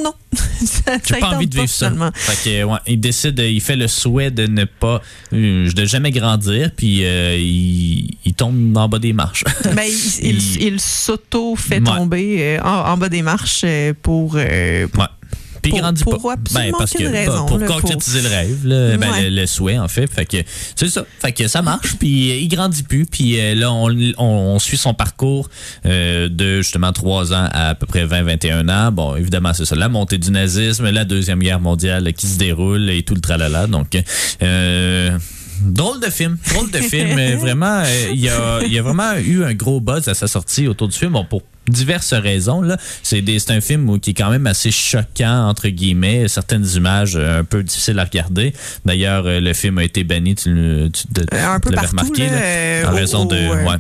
non!» 0.05 0.15
Ça- 0.65 0.93
J'ai 1.05 1.15
ça 1.15 1.17
pas 1.21 1.31
envie 1.35 1.47
de 1.49 1.55
vivre 1.57 1.69
ça. 1.69 1.93
Fait 2.15 2.51
que, 2.51 2.65
ouais, 2.65 2.79
il 2.87 3.01
décide, 3.01 3.39
il 3.41 3.61
fait 3.61 3.75
le 3.77 3.89
souhait 3.89 4.31
de 4.31 4.47
ne 4.47 4.65
pas, 4.65 5.03
de 5.33 5.85
jamais 5.85 6.13
grandir, 6.13 6.71
puis 6.77 7.05
euh, 7.05 7.37
il, 7.37 8.17
il 8.25 8.35
tombe 8.35 8.77
en 8.77 8.89
bas 8.89 8.99
des 9.01 9.13
marches. 9.13 9.45
Ben, 9.75 9.83
il, 9.89 10.29
il, 10.29 10.63
Il- 10.75 10.81
s'auto 10.81 11.57
fait 11.57 11.77
Ouais. 11.79 11.85
tomber 11.85 12.37
euh, 12.41 12.61
en, 12.63 12.93
en 12.93 12.97
bas 12.97 13.09
des 13.09 13.23
marches 13.23 13.65
pour. 14.03 14.35
euh, 14.37 14.87
Ouais. 14.97 15.05
Puis 15.63 15.73
grandit 15.73 16.05
pas. 16.05 16.17
absolument 16.33 16.79
parce 16.79 16.91
que 16.93 17.05
raison, 17.05 17.47
pour 17.47 17.59
là, 17.59 17.67
pour- 17.67 17.77
concrétiser 17.81 18.21
le 18.23 18.29
rêve, 18.29 18.67
là, 18.67 18.97
ben, 18.97 19.11
Ouais. 19.13 19.31
le, 19.31 19.41
le 19.41 19.47
souhait 19.47 19.79
en 19.79 19.89
fait. 19.89 20.07
Fait 20.09 20.27
que 20.27 20.39
c'est 20.77 20.89
ça. 20.89 21.05
Fait 21.21 21.33
que 21.33 21.47
ça 21.49 21.63
marche. 21.63 21.95
Puis 21.99 22.31
euh, 22.33 22.35
il 22.37 22.49
grandit 22.49 22.83
plus. 22.83 23.07
Puis 23.07 23.39
euh, 23.41 23.55
là, 23.55 23.73
on, 23.73 23.89
on, 24.19 24.25
on 24.25 24.59
suit 24.59 24.77
son 24.77 24.95
parcours 24.95 25.49
euh, 25.87 26.29
de 26.29 26.59
justement 26.63 26.93
3 26.93 27.33
ans 27.33 27.49
à 27.53 27.69
à 27.71 27.75
peu 27.75 27.87
près 27.87 28.05
20-21 28.07 28.69
ans. 28.71 28.93
Bon, 28.93 29.15
évidemment, 29.17 29.53
c'est 29.55 29.65
ça. 29.65 29.77
La 29.77 29.89
montée 29.89 30.19
du 30.19 30.31
nazisme, 30.31 30.91
la 30.91 31.05
deuxième 31.05 31.39
guerre 31.39 31.61
mondiale 31.61 32.13
qui 32.13 32.27
se 32.27 32.39
déroule 32.39 32.91
et 32.91 33.03
tout 33.03 33.15
le 33.15 33.21
tralala. 33.21 33.67
Donc 33.67 33.97
euh, 34.43 35.17
Drôle 35.65 36.01
de 36.01 36.11
film, 36.11 36.37
drôle 36.53 36.71
de 36.71 36.79
film. 36.79 37.19
Vraiment, 37.39 37.83
euh, 37.85 38.09
il 38.13 38.21
y, 38.21 38.29
a, 38.29 38.63
y 38.65 38.79
a 38.79 38.83
vraiment 38.83 39.15
eu 39.17 39.45
un 39.45 39.55
gros 39.55 39.81
buzz 39.81 40.09
à 40.09 40.15
sa 40.15 40.27
sortie 40.27 40.67
autour 40.67 40.89
du 40.89 40.97
film. 40.99 41.13
Bon, 41.13 41.25
pour 41.25 41.43
diverses 41.69 42.13
raisons. 42.15 42.63
C'est 43.03 43.51
un 43.51 43.61
film 43.61 44.01
qui 44.01 44.11
est 44.11 44.15
quand 44.15 44.31
même 44.31 44.47
assez 44.47 44.71
choquant, 44.71 45.49
entre 45.49 45.69
guillemets. 45.69 46.27
Certaines 46.29 46.67
images 46.75 47.15
euh, 47.17 47.41
un 47.41 47.45
peu 47.45 47.63
difficiles 47.63 47.99
à 47.99 48.05
regarder. 48.05 48.53
D'ailleurs, 48.85 49.25
euh, 49.27 49.41
le 49.41 49.53
film 49.53 49.79
a 49.79 49.85
été 49.85 50.03
banni, 50.05 50.35
tu, 50.35 50.45
tu, 50.93 51.03
tu- 51.15 51.25
l'avais 51.71 51.87
remarqué, 51.87 52.27
là, 52.83 52.91
en 52.91 52.95
raison 52.95 53.25
de... 53.25 53.37
ouais. 53.37 53.77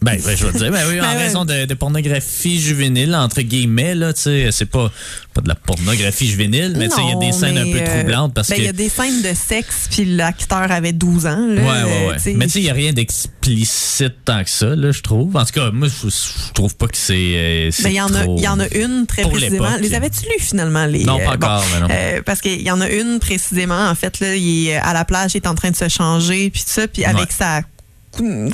Ben, 0.00 0.18
ben, 0.24 0.36
je 0.36 0.46
veux 0.46 0.52
dire, 0.58 0.70
ben 0.72 0.84
oui, 0.88 1.00
en 1.00 1.02
Ben 1.04 1.16
ouais. 1.16 1.22
raison 1.24 1.44
de, 1.44 1.64
de 1.64 1.74
pornographie 1.74 2.60
juvénile, 2.60 3.14
entre 3.14 3.40
guillemets, 3.42 3.94
là, 3.94 4.12
tu 4.12 4.22
sais, 4.22 4.48
c'est 4.50 4.66
pas, 4.66 4.90
pas 5.34 5.40
de 5.40 5.48
la 5.48 5.54
pornographie 5.54 6.28
juvénile, 6.28 6.74
mais 6.76 6.88
tu 6.88 6.96
sais, 6.96 7.02
il 7.02 7.08
y 7.10 7.12
a 7.12 7.18
des 7.30 7.32
scènes 7.32 7.58
un 7.58 7.64
mais, 7.64 7.72
peu 7.72 7.78
euh, 7.80 7.98
troublantes 7.98 8.34
parce 8.34 8.48
ben, 8.48 8.56
que... 8.56 8.60
Il 8.60 8.64
y 8.66 8.68
a 8.68 8.72
des 8.72 8.88
scènes 8.88 9.22
de 9.22 9.32
sexe, 9.34 9.88
puis 9.90 10.04
l'acteur 10.04 10.70
avait 10.70 10.92
12 10.92 11.26
ans. 11.26 11.46
Là, 11.48 11.62
Ouais, 11.62 11.68
ouais, 11.68 11.82
ouais. 12.08 12.12
euh, 12.12 12.16
t'sais. 12.16 12.34
Mais 12.34 12.46
tu 12.46 12.52
sais, 12.52 12.60
il 12.60 12.64
n'y 12.64 12.70
a 12.70 12.74
rien 12.74 12.92
d'explicite 12.92 14.14
tant 14.24 14.42
que 14.44 14.50
ça, 14.50 14.74
là, 14.74 14.90
je 14.92 15.00
trouve. 15.00 15.36
En 15.36 15.44
tout 15.44 15.52
cas, 15.52 15.70
moi, 15.72 15.88
je, 15.88 16.52
trouve 16.54 16.74
pas 16.76 16.86
que 16.88 16.96
c'est. 16.96 17.14
euh, 17.14 17.70
c'est 17.70 17.84
Ben, 17.84 17.90
il 17.90 17.96
y 17.96 18.00
en 18.00 18.14
a, 18.14 18.24
y 18.24 18.48
en 18.48 18.60
a 18.60 18.68
une 18.74 19.06
très 19.06 19.22
précisément. 19.22 19.76
Les 19.80 19.94
avais-tu 19.94 20.20
lus 20.26 20.40
finalement 20.44 20.86
les 20.86 21.04
Non, 21.04 21.18
euh, 21.20 21.24
pas 21.24 21.36
bon, 21.36 21.46
encore, 21.46 21.64
mais 21.74 21.80
non. 21.80 21.88
euh, 21.90 22.22
parce 22.24 22.40
qu'il 22.40 22.62
y 22.62 22.70
en 22.70 22.80
a 22.80 22.88
une 22.88 23.18
précisément 23.18 23.88
en 23.88 23.94
fait 23.94 24.20
là, 24.20 24.34
il 24.34 24.68
est 24.68 24.76
à 24.76 24.92
la 24.92 25.04
plage, 25.04 25.32
il 25.34 25.38
est 25.38 25.46
en 25.46 25.54
train 25.54 25.70
de 25.70 25.76
se 25.76 25.88
changer 25.88 26.50
puis 26.50 26.62
tout 26.62 26.68
ça, 26.70 26.88
puis 26.88 27.04
avec 27.04 27.22
Ouais. 27.22 27.26
sa 27.36 27.62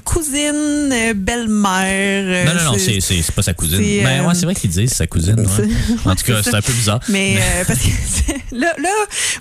cousine, 0.04 0.90
euh, 0.92 1.14
belle-mère. 1.14 2.24
euh, 2.26 2.44
non, 2.44 2.54
non, 2.64 2.72
non, 2.72 2.78
c'est 2.78 3.32
pas 3.34 3.42
sa 3.42 3.54
cousine. 3.54 3.78
Mais 3.80 4.20
euh, 4.20 4.26
ouais, 4.28 4.34
c'est 4.34 4.44
vrai 4.44 4.54
qu'ils 4.54 4.70
disent 4.70 4.92
sa 4.92 5.06
cousine. 5.06 5.38
ouais. 5.40 5.68
En 6.04 6.14
tout 6.14 6.24
cas, 6.24 6.40
c'est 6.44 6.54
un 6.54 6.62
peu 6.62 6.72
bizarre. 6.72 7.00
Mais 7.08 7.36
euh, 7.38 7.64
parce 7.66 7.80
que 7.80 7.88
là, 8.56 8.74
là, 8.78 8.88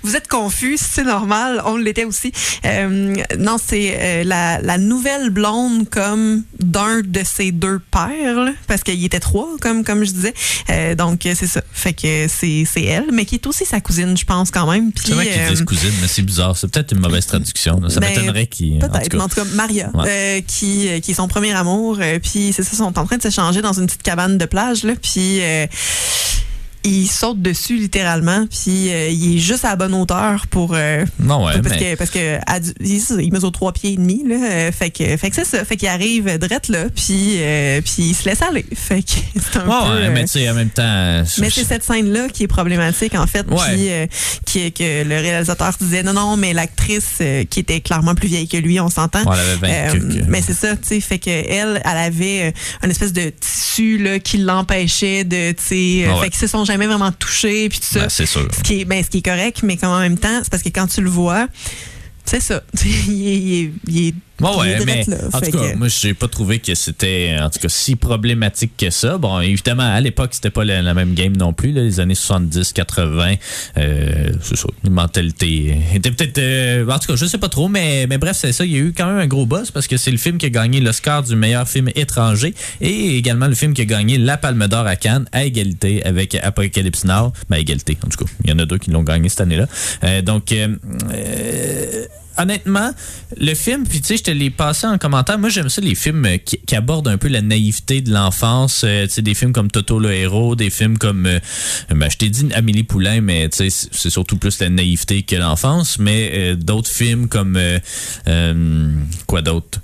vous 0.02 0.16
êtes 0.16 0.28
confus, 0.28 0.76
c'est 0.80 1.04
normal, 1.04 1.62
on 1.64 1.76
l'était 1.76 2.04
aussi. 2.04 2.32
Euh, 2.64 3.14
non, 3.38 3.56
c'est 3.64 3.96
euh, 3.98 4.24
la, 4.24 4.60
la 4.60 4.78
nouvelle 4.78 5.30
blonde 5.30 5.88
comme 5.88 6.42
d'un 6.60 7.00
de 7.04 7.20
ses 7.24 7.52
deux 7.52 7.78
pères, 7.90 8.34
là, 8.44 8.52
parce 8.66 8.82
qu'il 8.82 9.02
était 9.04 9.20
trois, 9.20 9.48
comme 9.60 9.84
comme 9.84 10.04
je 10.04 10.10
disais. 10.12 10.34
Euh, 10.70 10.94
donc 10.94 11.26
euh, 11.26 11.34
c'est 11.36 11.46
ça. 11.46 11.62
Fait 11.72 11.92
que 11.92 12.26
c'est 12.28 12.64
elle, 12.82 13.06
mais 13.12 13.24
qui 13.24 13.36
est 13.36 13.46
aussi 13.46 13.64
sa 13.64 13.80
cousine, 13.80 14.16
je 14.16 14.24
pense 14.24 14.50
quand 14.50 14.70
même. 14.70 14.90
C'est 15.02 15.12
vrai 15.12 15.26
qu'ils 15.26 15.40
euh, 15.42 15.50
disent 15.50 15.64
cousine, 15.64 15.92
mais 16.00 16.08
c'est 16.08 16.22
bizarre. 16.22 16.56
C'est 16.56 16.68
peut-être 16.68 16.92
une 16.92 17.00
mauvaise 17.00 17.26
traduction. 17.26 17.80
là. 17.80 17.88
Ça 17.88 18.00
Ben, 18.00 18.08
m'étonnerait 18.10 18.46
tout 18.46 18.58
Peut-être, 18.80 19.20
en 19.20 19.28
tout 19.28 19.36
cas, 19.36 19.44
Maria, 19.54 19.90
Ouais. 19.94 20.07
Euh, 20.08 20.40
qui, 20.46 20.88
euh, 20.88 21.00
qui 21.00 21.12
est 21.12 21.14
son 21.14 21.28
premier 21.28 21.52
amour, 21.52 21.98
euh, 22.00 22.18
puis 22.18 22.52
c'est 22.52 22.62
ça, 22.62 22.70
ils 22.72 22.76
sont 22.76 22.98
en 22.98 23.04
train 23.04 23.16
de 23.16 23.22
s'échanger 23.22 23.62
dans 23.62 23.72
une 23.72 23.86
petite 23.86 24.02
cabane 24.02 24.38
de 24.38 24.44
plage, 24.44 24.84
là, 24.84 24.94
puis 25.00 25.40
il 26.88 27.06
saute 27.06 27.40
dessus 27.42 27.76
littéralement, 27.76 28.46
puis 28.50 28.90
euh, 28.90 29.08
il 29.10 29.36
est 29.36 29.40
juste 29.40 29.64
à 29.64 29.70
la 29.70 29.76
bonne 29.76 29.94
hauteur 29.94 30.46
pour. 30.48 30.72
euh, 30.74 31.04
Non, 31.20 31.44
ouais, 31.46 31.60
parce, 31.62 31.74
mais- 31.76 31.94
que, 31.94 31.96
parce 31.96 32.10
que 32.10 32.38
il, 32.80 33.22
il 33.24 33.32
mesure 33.32 33.52
trois 33.52 33.72
pieds 33.72 33.92
et 33.92 33.96
demi, 33.96 34.22
là. 34.26 34.36
euh, 34.36 34.72
fait 34.72 34.90
que, 34.90 35.16
fait 35.16 35.30
que 35.30 35.36
c'est 35.36 35.44
ça. 35.44 35.64
Fait 35.64 35.76
qu'il 35.76 35.88
arrive 35.88 36.38
drette 36.38 36.68
là, 36.68 36.84
puis, 36.94 37.34
euh, 37.38 37.80
puis 37.80 37.94
il 38.10 38.14
se 38.14 38.24
laisse 38.28 38.42
aller. 38.42 38.64
Fait 38.74 39.02
que 39.02 39.10
c'est 39.34 39.58
un 39.58 39.60
peu. 39.60 39.68
ouais, 39.70 40.10
mais 40.10 40.22
tu 40.22 40.28
sais, 40.28 40.48
en 40.50 40.54
même 40.54 40.70
temps. 40.70 41.22
mais 41.38 41.50
c'est 41.50 41.64
cette 41.64 41.82
scène-là 41.84 42.28
qui 42.28 42.44
est 42.44 42.48
problématique, 42.48 43.14
en 43.14 43.26
fait, 43.26 43.46
Ouais. 43.50 44.06
puis 44.06 44.16
qui 44.46 44.60
est 44.60 44.70
que 44.70 45.04
le 45.08 45.16
réalisateur 45.20 45.72
disait 45.80 46.02
non, 46.02 46.12
non, 46.12 46.36
mais 46.36 46.52
l'actrice 46.52 47.20
qui 47.50 47.60
était 47.60 47.80
clairement 47.80 48.14
plus 48.14 48.28
vieille 48.28 48.48
que 48.48 48.56
lui, 48.56 48.78
on 48.80 48.88
s'entend. 48.88 49.24
Ouais, 49.24 49.36
elle 49.62 49.64
avait 49.64 49.88
20 49.88 49.98
cucs. 49.98 50.24
mais 50.28 50.42
c'est 50.42 50.54
ça, 50.54 50.76
tu 50.76 50.86
sais, 50.88 51.00
fait 51.00 51.18
que 51.18 51.28
elle, 51.30 51.80
avait 51.84 52.54
une 52.84 52.90
espèce 52.90 53.12
de 53.12 53.30
tissu 53.30 53.98
là, 53.98 54.18
qui 54.18 54.38
l'empêchait 54.38 55.24
de, 55.24 55.52
tu 55.52 55.62
sais, 56.04 56.06
Ah 56.10 56.20
fait 56.22 56.30
qu'ils 56.30 56.38
se 56.38 56.46
sont 56.46 56.64
jamais 56.64 56.77
vraiment 56.86 57.12
touchés 57.12 57.68
puis 57.68 57.78
tout 57.80 57.86
ça. 57.86 58.00
Ben, 58.00 58.08
c'est 58.08 58.26
sûr. 58.26 58.48
Ce 58.56 58.62
qui 58.62 58.80
est, 58.80 58.84
ben, 58.84 59.02
ce 59.02 59.10
qui 59.10 59.18
est 59.18 59.22
correct, 59.24 59.60
mais 59.62 59.76
comme 59.76 59.90
en 59.90 60.00
même 60.00 60.18
temps, 60.18 60.40
c'est 60.42 60.50
parce 60.50 60.62
que 60.62 60.68
quand 60.70 60.86
tu 60.86 61.00
le 61.00 61.10
vois, 61.10 61.48
c'est 62.24 62.40
ça, 62.40 62.62
tu 62.76 62.88
sais, 62.88 62.88
il 63.10 63.26
est, 63.28 63.36
il 63.38 63.54
est, 63.64 63.72
il 63.86 64.08
est- 64.08 64.14
Il 64.40 64.46
est 64.46 64.78
ouais, 64.78 64.84
mais 64.86 65.04
là. 65.06 65.16
en 65.32 65.40
tout 65.40 65.50
cas, 65.50 65.70
que- 65.72 65.76
moi, 65.76 65.88
j'ai 65.88 66.14
pas 66.14 66.28
trouvé 66.28 66.58
que 66.60 66.74
c'était, 66.74 67.36
en 67.40 67.50
tout 67.50 67.58
cas, 67.58 67.68
si 67.68 67.96
problématique 67.96 68.72
que 68.76 68.90
ça. 68.90 69.18
Bon, 69.18 69.40
évidemment, 69.40 69.82
à 69.92 70.00
l'époque, 70.00 70.30
c'était 70.32 70.50
pas 70.50 70.64
la, 70.64 70.80
la 70.82 70.94
même 70.94 71.14
game 71.14 71.36
non 71.36 71.52
plus, 71.52 71.72
là, 71.72 71.82
les 71.82 72.00
années 72.00 72.14
70, 72.14 72.72
80, 72.72 73.34
euh, 73.78 74.32
c'est 74.42 74.56
ça, 74.56 74.68
les 74.84 74.90
mentalités 74.90 75.76
étaient 75.94 76.10
peut-être, 76.10 76.38
euh, 76.38 76.88
en 76.88 76.98
tout 76.98 77.08
cas, 77.08 77.16
je 77.16 77.26
sais 77.26 77.38
pas 77.38 77.48
trop, 77.48 77.68
mais, 77.68 78.06
mais 78.08 78.18
bref, 78.18 78.36
c'est 78.36 78.52
ça, 78.52 78.64
il 78.64 78.72
y 78.72 78.76
a 78.76 78.80
eu 78.80 78.92
quand 78.96 79.06
même 79.06 79.18
un 79.18 79.26
gros 79.26 79.46
boss 79.46 79.70
parce 79.70 79.86
que 79.86 79.96
c'est 79.96 80.10
le 80.10 80.18
film 80.18 80.38
qui 80.38 80.46
a 80.46 80.50
gagné 80.50 80.80
l'Oscar 80.80 81.22
du 81.22 81.34
meilleur 81.36 81.68
film 81.68 81.88
étranger 81.94 82.54
et 82.80 83.16
également 83.16 83.46
le 83.48 83.54
film 83.54 83.74
qui 83.74 83.82
a 83.82 83.86
gagné 83.86 84.18
la 84.18 84.36
Palme 84.36 84.66
d'Or 84.68 84.86
à 84.86 84.96
Cannes 84.96 85.26
à 85.32 85.44
égalité 85.44 86.04
avec 86.04 86.34
Apocalypse 86.36 87.04
Now. 87.04 87.32
Ben, 87.48 87.56
à 87.56 87.58
égalité, 87.60 87.98
en 88.04 88.08
tout 88.08 88.24
cas. 88.24 88.30
Il 88.44 88.50
y 88.50 88.52
en 88.52 88.58
a 88.58 88.66
deux 88.66 88.78
qui 88.78 88.90
l'ont 88.90 89.02
gagné 89.02 89.28
cette 89.28 89.40
année-là. 89.42 89.66
Euh, 90.04 90.22
donc, 90.22 90.52
euh, 90.52 90.68
euh, 91.12 92.04
honnêtement, 92.38 92.92
le 93.38 93.54
film, 93.54 93.84
puis 93.86 94.00
tu 94.00 94.06
sais, 94.08 94.16
je 94.16 94.22
te 94.24 94.30
l'ai 94.30 94.50
passé 94.50 94.86
en 94.86 94.96
commentaire. 94.98 95.38
Moi, 95.38 95.48
j'aime 95.48 95.68
ça, 95.68 95.80
les 95.80 95.94
films 95.94 96.24
euh, 96.24 96.36
qui, 96.38 96.58
abordent 96.74 97.08
un 97.08 97.18
peu 97.18 97.28
la 97.28 97.42
naïveté 97.42 98.00
de 98.00 98.12
l'enfance. 98.12 98.82
Euh, 98.84 99.06
tu 99.06 99.14
sais, 99.14 99.22
des 99.22 99.34
films 99.34 99.52
comme 99.52 99.70
Toto 99.70 99.98
le 99.98 100.12
héros, 100.12 100.56
des 100.56 100.70
films 100.70 100.96
comme. 100.98 101.26
euh, 101.26 101.38
ben, 101.90 102.10
je 102.10 102.16
t'ai 102.16 102.30
dit 102.30 102.46
Amélie 102.54 102.84
Poulain, 102.84 103.20
mais 103.20 103.48
tu 103.48 103.68
sais, 103.68 103.88
c'est- 103.90 104.10
surtout 104.10 104.36
plus 104.38 104.58
la 104.60 104.70
naïveté 104.70 105.22
que 105.22 105.36
l'enfance. 105.36 105.98
Mais 105.98 106.56
d'autres 106.56 106.90
films 106.90 107.28
comme. 107.28 107.58
quoi 109.26 109.42
d'autre? 109.42 109.80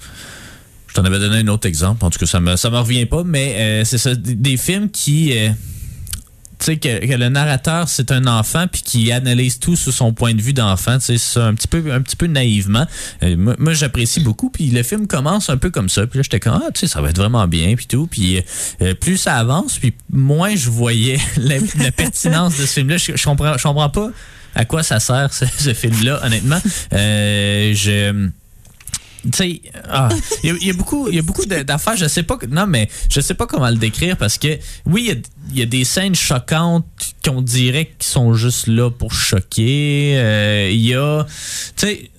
Je 0.88 0.94
t'en 0.94 1.04
avais 1.04 1.18
donné 1.18 1.38
un 1.38 1.48
autre 1.48 1.66
exemple. 1.66 2.04
En 2.04 2.10
tout 2.10 2.18
cas, 2.20 2.26
ça 2.26 2.40
me, 2.40 2.56
ça 2.56 2.68
revient 2.68 3.06
pas, 3.06 3.24
mais 3.24 3.82
c'est 3.84 3.98
ça. 3.98 4.14
Des 4.14 4.56
films 4.56 4.90
qui. 4.90 5.34
Euh, 6.68 6.72
sais, 6.72 6.76
que, 6.76 7.06
que 7.06 7.14
le 7.14 7.28
narrateur, 7.28 7.88
c'est 7.88 8.12
un 8.12 8.26
enfant, 8.26 8.66
puis 8.70 8.82
qui 8.82 9.12
analyse 9.12 9.58
tout 9.58 9.76
sous 9.76 9.92
son 9.92 10.12
point 10.12 10.34
de 10.34 10.42
vue 10.42 10.52
d'enfant, 10.52 10.98
sais, 11.00 11.18
ça, 11.18 11.46
un 11.46 11.54
petit 11.54 11.68
peu, 11.68 11.92
un 11.92 12.00
petit 12.00 12.16
peu 12.16 12.26
naïvement. 12.26 12.86
Euh, 13.22 13.36
moi, 13.36 13.72
j'apprécie 13.74 14.20
beaucoup, 14.20 14.50
puis 14.50 14.70
le 14.70 14.82
film 14.82 15.06
commence 15.06 15.50
un 15.50 15.56
peu 15.56 15.70
comme 15.70 15.88
ça, 15.88 16.06
puis 16.06 16.18
là, 16.18 16.22
j'étais 16.22 16.40
comme, 16.40 16.60
ah, 16.64 16.70
tu 16.72 16.80
sais, 16.80 16.86
ça 16.86 17.00
va 17.00 17.10
être 17.10 17.18
vraiment 17.18 17.46
bien, 17.46 17.74
puis 17.76 17.86
tout, 17.86 18.06
puis 18.06 18.42
euh, 18.82 18.94
plus 18.94 19.16
ça 19.16 19.36
avance, 19.36 19.78
puis 19.78 19.94
moins 20.10 20.54
je 20.54 20.70
voyais 20.70 21.18
la, 21.36 21.56
la 21.78 21.92
pertinence 21.92 22.56
de 22.58 22.66
ce 22.66 22.74
film-là. 22.74 22.96
Je, 22.96 23.12
je 23.16 23.24
comprends, 23.24 23.56
je 23.56 23.62
comprends 23.62 23.90
pas 23.90 24.10
à 24.54 24.64
quoi 24.64 24.82
ça 24.82 25.00
sert, 25.00 25.32
ce, 25.32 25.44
ce 25.46 25.74
film-là, 25.74 26.20
honnêtement. 26.24 26.60
Euh, 26.92 27.74
je 27.74 28.30
tu 29.24 29.30
sais, 29.32 29.62
ah, 29.88 30.08
il 30.42 30.56
y 30.66 30.70
a- 30.70 30.72
beaucoup, 30.74 31.08
il 31.08 31.14
y 31.16 31.18
a 31.18 31.22
beaucoup 31.22 31.44
d'affaires. 31.46 31.96
Je 31.96 32.06
sais 32.06 32.22
pas, 32.22 32.38
non, 32.50 32.66
mais 32.66 32.88
je 33.10 33.20
sais 33.20 33.34
pas 33.34 33.46
comment 33.46 33.68
le 33.70 33.76
décrire 33.76 34.16
parce 34.16 34.38
que 34.38 34.58
oui, 34.86 35.10
il 35.50 35.58
y 35.58 35.62
a, 35.62 35.66
des 35.66 35.84
scènes 35.84 36.14
choquantes 36.14 36.84
qu'on 37.24 37.42
dirait 37.42 37.90
qui 37.98 38.08
sont 38.08 38.34
juste 38.34 38.66
là 38.66 38.90
pour 38.90 39.12
choquer. 39.12 40.14
Euh, 40.16 40.70
Il 40.70 40.80
y 40.80 40.94
a, 40.94 41.24
tu 41.76 41.86
sais. 41.86 42.10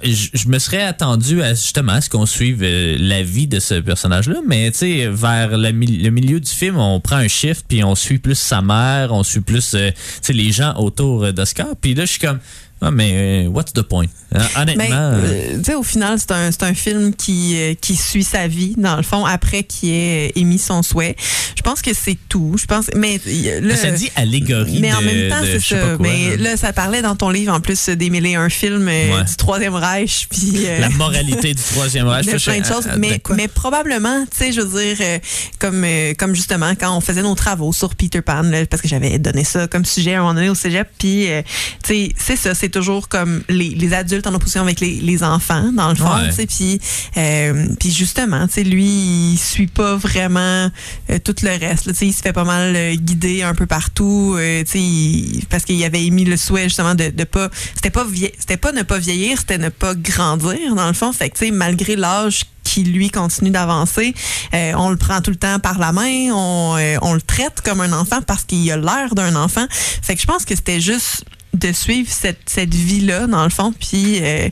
Je 0.00 0.46
me 0.46 0.60
serais 0.60 0.82
attendu 0.82 1.42
à 1.42 1.54
justement 1.54 1.94
à 1.94 2.00
ce 2.00 2.08
qu'on 2.08 2.24
suive 2.24 2.60
euh, 2.62 2.96
la 3.00 3.24
vie 3.24 3.48
de 3.48 3.58
ce 3.58 3.74
personnage-là, 3.80 4.36
mais 4.46 4.70
tu 4.70 4.78
sais, 4.78 5.08
vers 5.08 5.58
mi- 5.72 5.88
le 5.98 6.10
milieu 6.10 6.38
du 6.38 6.48
film, 6.48 6.78
on 6.78 7.00
prend 7.00 7.16
un 7.16 7.26
shift 7.26 7.64
puis 7.68 7.82
on 7.82 7.96
suit 7.96 8.20
plus 8.20 8.36
sa 8.38 8.62
mère, 8.62 9.12
on 9.12 9.24
suit 9.24 9.40
plus 9.40 9.74
euh, 9.74 9.90
tu 9.90 9.96
sais, 10.22 10.32
les 10.32 10.52
gens 10.52 10.76
autour 10.76 11.32
d'Oscar. 11.32 11.74
Puis 11.80 11.94
là, 11.94 12.04
je 12.04 12.10
suis 12.12 12.20
comme, 12.20 12.38
ah 12.80 12.90
mais 12.90 13.46
euh, 13.46 13.48
what's 13.48 13.72
the 13.72 13.82
point? 13.82 14.06
Hein, 14.34 14.42
Honnêtement, 14.56 14.84
euh, 14.94 15.22
euh, 15.24 15.56
tu 15.58 15.64
sais, 15.64 15.74
au 15.74 15.82
final, 15.82 16.18
c'est 16.18 16.32
un, 16.32 16.50
un 16.60 16.74
film 16.74 17.14
qui, 17.14 17.56
euh, 17.58 17.74
qui 17.80 17.96
suit 17.96 18.24
sa 18.24 18.46
vie, 18.46 18.74
dans 18.76 18.96
le 18.98 19.02
fond, 19.02 19.24
après 19.24 19.62
qu'il 19.62 19.88
ait 19.88 20.28
euh, 20.28 20.32
émis 20.40 20.58
son 20.58 20.82
souhait. 20.82 21.16
Je 21.56 21.62
pense 21.62 21.80
que 21.80 21.90
c'est 21.94 22.18
tout. 22.28 22.56
Je 22.60 22.66
pense, 22.66 22.90
mais 22.94 23.18
euh, 23.26 23.60
là, 23.62 23.74
ça 23.74 23.90
dit 23.90 24.10
allégorie 24.16 24.80
mais 24.80 24.92
en 24.92 25.00
de- 25.00 25.06
même 25.06 25.30
temps, 25.30 25.36
c'est 25.42 25.60
ça. 25.60 25.76
quoi, 25.96 25.96
mais 26.00 26.36
là. 26.36 26.50
là, 26.50 26.56
ça 26.58 26.72
parlait 26.74 27.00
dans 27.00 27.16
ton 27.16 27.30
livre, 27.30 27.54
en 27.54 27.60
plus, 27.60 27.88
d'émêler 27.88 28.34
un 28.34 28.50
film 28.50 28.86
euh, 28.86 29.16
Ouais. 29.16 29.24
du 29.24 29.34
Troisième 29.36 29.74
Reich, 29.74 30.28
puis... 30.30 30.66
euh, 30.66 30.80
la 30.82 30.90
moralité 30.90 31.54
du 31.54 31.62
troisième 31.62 32.06
Reich. 32.06 32.26
de 32.30 32.32
Je 32.32 32.38
fais, 32.38 32.52
plein 32.52 32.60
de 32.60 32.66
choses. 32.66 32.86
mais, 32.98 33.48
probablement, 33.48 34.24
tu 34.30 34.36
sais, 34.36 34.52
je 34.52 34.60
veux 34.60 34.80
dire, 34.82 34.96
euh, 35.00 35.18
comme, 35.58 35.82
euh, 35.84 36.12
comme 36.18 36.34
justement 36.34 36.72
quand 36.78 36.94
on 36.96 37.00
faisait 37.00 37.22
nos 37.22 37.34
travaux 37.34 37.72
sur 37.72 37.94
Peter 37.94 38.20
Pan, 38.20 38.42
là, 38.42 38.66
parce 38.66 38.82
que 38.82 38.88
j'avais 38.88 39.18
donné 39.18 39.42
ça 39.44 39.66
comme 39.68 39.86
sujet 39.86 40.14
à 40.14 40.18
un 40.18 40.20
moment 40.20 40.34
donné 40.34 40.50
au 40.50 40.54
cégep, 40.54 40.86
puis, 40.98 41.30
euh, 41.30 41.40
tu 41.82 41.94
sais, 41.94 42.12
c'est 42.18 42.36
ça, 42.36 42.54
c'est 42.54 42.67
toujours 42.68 43.08
comme 43.08 43.42
les, 43.48 43.70
les 43.70 43.92
adultes 43.94 44.26
en 44.26 44.34
opposition 44.34 44.62
avec 44.62 44.80
les, 44.80 44.94
les 45.00 45.22
enfants, 45.22 45.70
dans 45.72 45.88
le 45.90 45.94
fond, 45.94 46.04
puis, 46.46 46.80
euh, 47.16 47.66
puis 47.78 47.90
justement, 47.92 48.46
lui, 48.64 48.84
il 49.32 49.38
suit 49.38 49.66
pas 49.66 49.96
vraiment 49.96 50.70
euh, 51.10 51.18
tout 51.24 51.34
le 51.42 51.50
reste, 51.58 51.86
là, 51.86 51.92
il 52.00 52.12
se 52.12 52.22
fait 52.22 52.32
pas 52.32 52.44
mal 52.44 52.74
euh, 52.76 52.94
guider 52.94 53.42
un 53.42 53.54
peu 53.54 53.66
partout, 53.66 54.36
il- 54.74 55.44
parce 55.50 55.64
qu'il 55.64 55.82
avait 55.84 56.04
émis 56.04 56.24
le 56.24 56.36
souhait 56.36 56.64
justement 56.64 56.94
de, 56.94 57.10
de 57.10 57.24
pas, 57.24 57.48
c'était 57.74 57.90
pas, 57.90 58.06
c'était 58.38 58.56
pas 58.56 58.72
ne 58.72 58.82
pas 58.82 58.98
vieillir, 58.98 59.38
c'était 59.38 59.58
ne 59.58 59.68
pas 59.68 59.94
grandir, 59.94 60.74
dans 60.74 60.86
le 60.88 60.92
fond, 60.94 61.12
fait 61.12 61.30
que, 61.30 61.50
malgré 61.52 61.96
l'âge 61.96 62.42
qui 62.64 62.82
lui 62.84 63.08
continue 63.10 63.50
d'avancer, 63.50 64.12
euh, 64.52 64.72
on 64.76 64.90
le 64.90 64.96
prend 64.96 65.22
tout 65.22 65.30
le 65.30 65.36
temps 65.36 65.58
par 65.58 65.78
la 65.78 65.90
main, 65.92 66.30
on, 66.34 66.76
euh, 66.78 66.96
on 67.00 67.14
le 67.14 67.20
traite 67.22 67.62
comme 67.64 67.80
un 67.80 67.92
enfant 67.92 68.20
parce 68.20 68.44
qu'il 68.44 68.70
a 68.70 68.76
l'air 68.76 69.14
d'un 69.14 69.34
enfant. 69.36 69.64
Fait 70.02 70.14
que 70.14 70.20
je 70.20 70.26
pense 70.26 70.44
que 70.44 70.54
c'était 70.54 70.78
juste 70.80 71.24
de 71.54 71.72
suivre 71.72 72.08
cette, 72.10 72.40
cette 72.46 72.74
vie-là, 72.74 73.26
dans 73.26 73.42
le 73.44 73.50
fond, 73.50 73.72
puis 73.72 74.18
euh, 74.20 74.48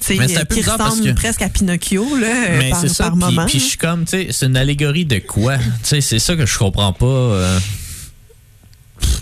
qui 0.00 0.62
ressemble 0.62 1.04
que- 1.04 1.12
presque 1.12 1.42
à 1.42 1.48
Pinocchio, 1.48 2.16
là, 2.16 2.26
euh, 2.26 2.58
Mais 2.58 2.70
par, 2.70 2.88
ça, 2.88 3.04
par 3.04 3.12
puis, 3.12 3.20
moment. 3.20 3.46
puis 3.46 3.58
je 3.60 3.64
suis 3.64 3.78
comme, 3.78 4.04
tu 4.04 4.10
sais, 4.12 4.28
c'est 4.30 4.46
une 4.46 4.56
allégorie 4.56 5.04
de 5.04 5.18
quoi? 5.18 5.56
C'est 5.82 6.00
ça 6.00 6.36
que 6.36 6.46
je 6.46 6.58
comprends 6.58 6.92
pas. 6.92 7.06
euh, 7.06 7.58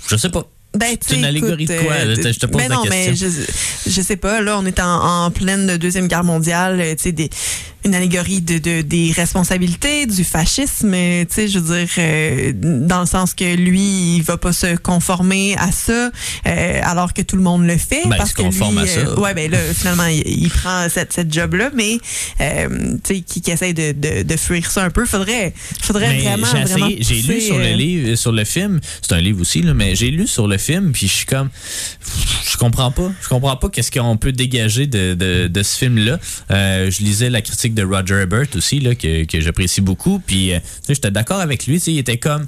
Je 0.09 0.17
sais 0.17 0.31
pas. 0.31 0.45
Ben, 0.75 0.97
C'est 1.01 1.17
une 1.17 1.25
allégorie 1.25 1.65
écoute, 1.65 1.77
de 1.77 1.81
quoi, 1.83 1.93
euh? 1.95 2.15
Je 2.17 2.39
te 2.39 2.47
pose 2.47 2.61
mais 2.63 2.69
la 2.69 2.75
non, 2.77 2.83
mais 2.89 3.17
je, 3.17 3.27
je 3.87 4.01
sais 4.03 4.17
pas, 4.17 4.41
là, 4.43 4.59
on 4.59 4.67
est 4.67 4.79
en, 4.81 5.25
en 5.25 5.31
pleine 5.31 5.77
Deuxième 5.79 6.09
Guerre 6.09 6.25
mondiale, 6.25 6.79
euh, 6.81 6.95
tu 6.95 7.05
sais, 7.05 7.13
des- 7.13 7.31
une 7.89 7.95
allégorie 7.95 8.41
de, 8.41 8.59
de- 8.59 8.83
des 8.83 9.13
responsabilités, 9.13 10.07
du 10.07 10.23
fascisme, 10.25 10.93
tu 10.93 11.27
sais, 11.31 11.49
je 11.49 11.59
veux 11.59 11.77
dire, 11.85 11.89
euh, 11.99 12.53
dans 12.55 13.01
le 13.01 13.07
sens 13.07 13.35
que 13.35 13.55
lui, 13.57 14.17
il 14.17 14.23
va 14.23 14.37
pas 14.37 14.53
se 14.53 14.77
conformer 14.77 15.57
à 15.59 15.73
ça, 15.73 16.11
euh, 16.47 16.81
alors 16.83 17.13
que 17.15 17.23
tout 17.23 17.37
le 17.37 17.43
monde 17.43 17.65
le 17.67 17.77
fait. 17.77 18.03
Ben, 18.05 18.13
il 18.13 18.17
parce 18.17 18.31
se 18.31 18.35
que 18.37 18.43
conforme 18.43 18.77
lui, 18.81 18.85
à 18.85 18.87
ça. 18.87 19.01
euh, 19.01 19.17
ouais, 19.17 19.35
ben 19.35 19.51
là, 19.51 19.59
finalement, 19.75 20.07
il, 20.07 20.23
il 20.27 20.49
prend 20.51 20.87
cette, 20.89 21.13
cette 21.13 21.33
job-là, 21.33 21.71
mais, 21.75 21.99
euh, 22.41 22.69
tu 23.05 23.15
sais, 23.17 23.21
qui, 23.23 23.41
qui 23.41 23.51
essaie 23.51 23.73
de, 23.73 23.93
de, 23.93 24.23
de 24.23 24.37
fuir 24.37 24.71
ça 24.71 24.85
un 24.85 24.91
peu, 24.91 25.07
faudrait, 25.07 25.53
faudrait 25.83 26.09
Mais 26.11 26.23
vraiment, 26.23 26.47
j'ai 26.53 26.65
vraiment 26.65 26.87
essayé, 26.89 27.23
j'ai 27.23 27.35
lu 27.35 27.41
sur 27.41 27.59
le 27.59 27.73
livre, 27.73 28.15
sur 28.17 28.33
le 28.33 28.45
film, 28.45 28.81
c'est 29.03 29.15
un 29.15 29.21
livre 29.21 29.41
aussi 29.41 29.63
là, 29.63 29.75
mais 29.75 29.95
j'ai 29.97 30.11
lu 30.11 30.27
sur 30.27 30.47
le 30.47 30.59
film 30.59 30.93
puis 30.93 31.09
je 31.09 31.13
suis 31.15 31.27
comme 31.27 31.49
je 32.51 32.57
comprends 32.57 32.91
pas, 32.91 33.11
je 33.23 33.29
comprends 33.29 33.57
pas 33.57 33.69
qu'est-ce 33.69 33.91
qu'on 33.91 34.17
peut 34.17 34.33
dégager 34.33 34.87
de, 34.87 35.15
de, 35.15 35.49
de 35.49 35.63
ce 35.63 35.77
film 35.79 35.99
là. 35.99 36.19
je 36.51 37.03
lisais 37.03 37.31
la 37.31 37.41
critique 37.43 37.75
Roger 37.83 38.23
Ebert 38.23 38.47
aussi 38.57 38.81
là 38.81 38.95
que, 38.95 39.25
que 39.25 39.41
j'apprécie 39.41 39.81
beaucoup. 39.81 40.21
Puis 40.25 40.53
euh, 40.53 40.59
j'étais 40.89 41.11
d'accord 41.11 41.41
avec 41.41 41.67
lui, 41.67 41.79
il 41.79 41.99
était 41.99 42.19
comme 42.19 42.47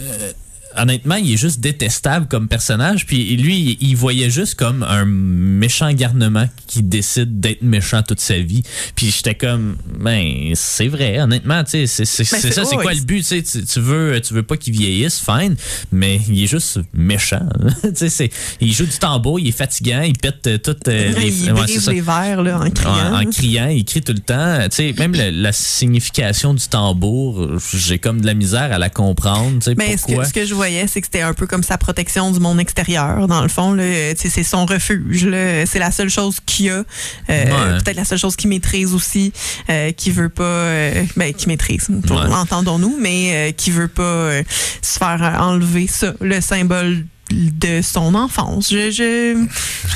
euh, 0.00 0.32
honnêtement, 0.80 1.16
il 1.16 1.32
est 1.32 1.36
juste 1.36 1.60
détestable 1.60 2.26
comme 2.28 2.48
personnage. 2.48 3.06
Puis 3.06 3.36
lui, 3.36 3.76
il, 3.80 3.88
il 3.90 3.96
voyait 3.96 4.30
juste 4.30 4.54
comme 4.54 4.82
un 4.82 5.04
méchant 5.04 5.92
garnement 5.92 6.48
qui 6.66 6.82
décide 6.82 7.40
d'être 7.40 7.62
méchant 7.62 8.02
toute 8.02 8.20
sa 8.20 8.38
vie. 8.38 8.62
Puis 8.94 9.10
j'étais 9.14 9.34
comme, 9.34 9.76
ben, 9.98 10.52
c'est 10.54 10.88
vrai, 10.88 11.20
honnêtement, 11.20 11.62
tu 11.64 11.70
sais, 11.70 11.86
c'est 11.86 12.04
c'est- 12.04 12.30
Ben, 12.30 12.40
c'est 12.40 12.52
ça, 12.52 12.64
c'est 12.64 12.76
ouais, 12.76 12.82
quoi 12.82 12.94
le 12.94 13.00
but, 13.00 13.18
tu 13.26 13.42
sais, 13.42 13.42
tu 13.42 13.80
veux, 13.80 14.20
tu 14.20 14.34
veux 14.34 14.42
pas 14.42 14.56
qu'il 14.56 14.72
vieillisse, 14.72 15.20
fine, 15.24 15.56
mais 15.92 16.20
il 16.28 16.42
est 16.42 16.46
juste 16.46 16.80
méchant. 16.94 17.46
tu 17.96 18.08
sais, 18.08 18.30
il 18.60 18.72
joue 18.72 18.86
du 18.86 18.98
tambour, 18.98 19.40
il 19.40 19.48
est 19.48 19.52
fatigant, 19.52 20.02
il 20.02 20.16
pète 20.16 20.46
euh, 20.46 20.58
toutes 20.58 20.88
euh, 20.88 21.12
les, 21.18 21.44
il 21.44 21.52
ouais, 21.52 21.60
brise 21.62 21.88
les 21.88 22.00
verres, 22.00 22.42
là, 22.42 22.60
en 22.60 22.70
criant. 22.70 23.14
En, 23.14 23.22
en 23.22 23.30
criant, 23.30 23.68
il 23.68 23.84
crie 23.84 24.02
tout 24.02 24.12
le 24.12 24.20
temps. 24.20 24.58
Tu 24.70 24.76
sais, 24.76 24.94
même 24.98 25.14
la, 25.14 25.30
la 25.30 25.52
signification 25.52 26.54
du 26.54 26.66
tambour, 26.68 27.48
j'ai 27.74 27.98
comme 27.98 28.20
de 28.20 28.26
la 28.26 28.34
misère 28.34 28.72
à 28.72 28.78
la 28.78 28.90
comprendre. 28.90 29.58
Tu 29.58 29.70
sais, 29.70 29.74
Mais 29.76 29.96
ce 29.96 30.02
pourquoi. 30.02 30.22
que, 30.24 30.28
ce 30.28 30.34
que 30.34 30.44
je 30.44 30.54
voyais 30.54 30.67
voyait, 30.68 30.86
c'est 30.86 31.00
que 31.00 31.06
c'était 31.06 31.22
un 31.22 31.34
peu 31.34 31.46
comme 31.46 31.62
sa 31.62 31.78
protection 31.78 32.30
du 32.30 32.40
monde 32.40 32.60
extérieur. 32.60 33.26
Dans 33.28 33.42
le 33.42 33.48
fond, 33.48 33.76
sais, 33.76 34.14
c'est 34.28 34.42
son 34.42 34.66
refuge. 34.66 35.26
C'est 35.66 35.78
la 35.78 35.90
seule 35.90 36.10
chose 36.10 36.36
qu'il 36.44 36.70
a. 36.70 36.72
Euh, 36.74 36.84
Ouais. 37.28 37.78
Peut-être 37.84 37.96
la 37.96 38.04
seule 38.04 38.18
chose 38.18 38.36
qu'il 38.36 38.48
maîtrise 38.50 38.92
aussi, 38.94 39.32
euh, 39.70 39.92
qui 39.92 40.10
veut 40.10 40.28
pas, 40.28 40.42
euh, 40.42 41.04
ben, 41.16 41.32
qui 41.32 41.46
maîtrise, 41.48 41.86
Ouais. 41.88 42.16
entendons-nous, 42.34 42.96
mais 43.00 43.30
euh, 43.50 43.52
qui 43.52 43.70
veut 43.70 43.88
pas 43.88 44.02
euh, 44.02 44.42
se 44.82 44.98
faire 44.98 45.22
euh, 45.22 45.38
enlever 45.38 45.86
ça, 45.86 46.12
le 46.20 46.40
symbole 46.40 47.04
de 47.30 47.82
son 47.82 48.14
enfance. 48.14 48.70
Je, 48.70 48.90
je 48.90 49.44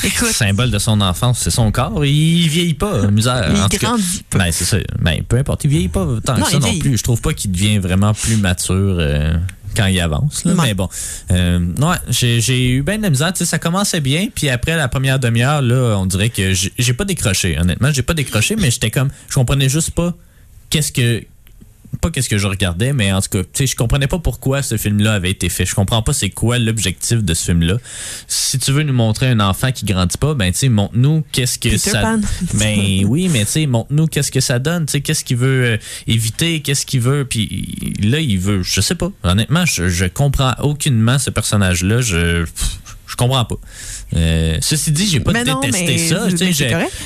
écoute, 0.07 0.29
symbole 0.33 0.71
de 0.71 0.79
son 0.79 1.01
enfance, 1.01 1.41
c'est 1.43 1.51
son 1.51 1.71
corps. 1.73 2.05
Il 2.05 2.49
vieillit 2.49 2.75
pas, 2.75 3.07
misère. 3.11 3.51
il 3.55 3.61
En 3.63 3.69
tout 3.69 3.79
cas, 3.79 3.87
grandit 3.89 4.25
pas. 4.31 4.39
Ben, 4.39 4.53
c'est 4.53 4.65
ça. 4.67 4.77
Ben, 5.01 5.23
peu 5.27 5.39
importe. 5.39 5.65
Il 5.65 5.71
vieillit 5.71 5.89
pas 5.89 6.07
tant 6.25 6.37
Non, 6.37 6.43
que 6.45 6.49
il 6.49 6.53
ça 6.53 6.59
non 6.59 6.67
vieillit. 6.67 6.81
plus. 6.81 6.99
Je 6.99 7.03
trouve 7.03 7.21
pas 7.21 7.33
qu'il 7.33 7.51
devient 7.53 7.79
vraiment 7.79 8.13
plus 8.15 8.37
mature 8.37 8.75
euh, 9.01 9.35
quand 9.77 9.87
il 9.87 10.01
avance. 10.01 10.45
là. 10.45 10.55
Mais 10.61 10.75
bon. 10.75 10.89
Euh, 11.31 11.59
ouais, 11.59 11.97
j'ai 12.09 12.69
eu 12.71 12.83
bien 12.83 12.99
de 12.99 13.03
la 13.03 13.11
misère. 13.11 13.33
Ça 13.35 13.59
commençait 13.59 14.01
bien. 14.01 14.29
Puis 14.35 14.49
après 14.49 14.77
la 14.77 14.89
première 14.89 15.19
demi-heure, 15.19 15.63
là, 15.63 15.97
on 15.99 16.07
dirait 16.07 16.31
que 16.31 16.53
j'ai 16.53 16.93
pas 16.95 17.05
décroché. 17.05 17.59
Honnêtement, 17.59 17.93
j'ai 17.93 18.03
pas 18.03 18.15
décroché, 18.15 18.57
mais 18.57 18.71
j'étais 18.71 18.91
comme. 18.91 19.11
Je 19.29 19.35
comprenais 19.35 19.69
juste 19.69 19.93
pas 19.93 20.15
qu'est-ce 20.71 20.93
que. 20.93 21.25
Pas 22.01 22.11
qu'est-ce 22.11 22.29
que 22.29 22.39
je 22.39 22.47
regardais, 22.47 22.93
mais 22.93 23.13
en 23.13 23.21
tout 23.21 23.29
cas, 23.29 23.43
tu 23.43 23.49
sais, 23.53 23.67
je 23.67 23.77
comprenais 23.77 24.07
pas 24.07 24.19
pourquoi 24.19 24.63
ce 24.63 24.77
film-là 24.77 25.15
avait 25.15 25.31
été 25.31 25.49
fait. 25.49 25.67
Je 25.67 25.75
comprends 25.75 26.03
pas 26.03 26.13
c'est 26.13 26.31
quoi 26.31 26.59
l'objectif 26.59 27.23
de 27.23 27.35
ce 27.35 27.45
film-là. 27.45 27.77
Si 28.27 28.59
tu 28.59 28.73
veux 28.73 28.83
nous 28.83 28.95
montrer 28.95 29.29
un 29.29 29.41
enfant 29.41 29.73
qui 29.73 29.85
grandit 29.85 30.19
pas, 30.19 30.35
ben 30.35 30.53
tu 30.53 30.59
sais, 30.59 30.69
montre-nous 30.69 31.23
qu'est-ce 31.33 31.59
que 31.59 31.69
Peter 31.69 31.91
ça. 31.91 32.01
Pan. 32.01 32.21
Ben 32.55 33.05
oui, 33.07 33.29
mais 33.33 33.45
tu 33.45 33.53
sais, 33.53 33.67
montre-nous 33.67 34.07
qu'est-ce 34.07 34.33
que 34.33 34.41
ça 34.41 34.59
donne, 34.59 34.87
tu 34.87 34.93
sais, 34.93 35.01
qu'est-ce 35.01 35.25
qu'il 35.25 35.37
veut 35.37 35.65
euh, 35.65 35.77
éviter, 36.07 36.61
qu'est-ce 36.61 36.87
qu'il 36.87 37.01
veut, 37.01 37.25
puis 37.25 37.95
là, 38.03 38.21
il 38.21 38.39
veut, 38.39 38.63
je 38.63 38.81
sais 38.81 38.95
pas. 38.95 39.11
Honnêtement, 39.23 39.65
je, 39.67 39.89
je 39.89 40.07
comprends 40.07 40.55
aucunement 40.61 41.19
ce 41.19 41.31
personnage-là, 41.31 42.01
je, 42.01 42.43
pff, 42.45 42.79
je 43.13 43.17
comprends 43.17 43.45
pas. 43.45 43.57
Euh, 44.17 44.57
ceci 44.61 44.91
dit, 44.91 45.07
j'ai 45.07 45.21
pas 45.21 45.33
Mais 45.33 45.45
non, 45.45 45.61
détesté 45.61 45.87
mais- 45.87 45.99
ça. 45.99 46.29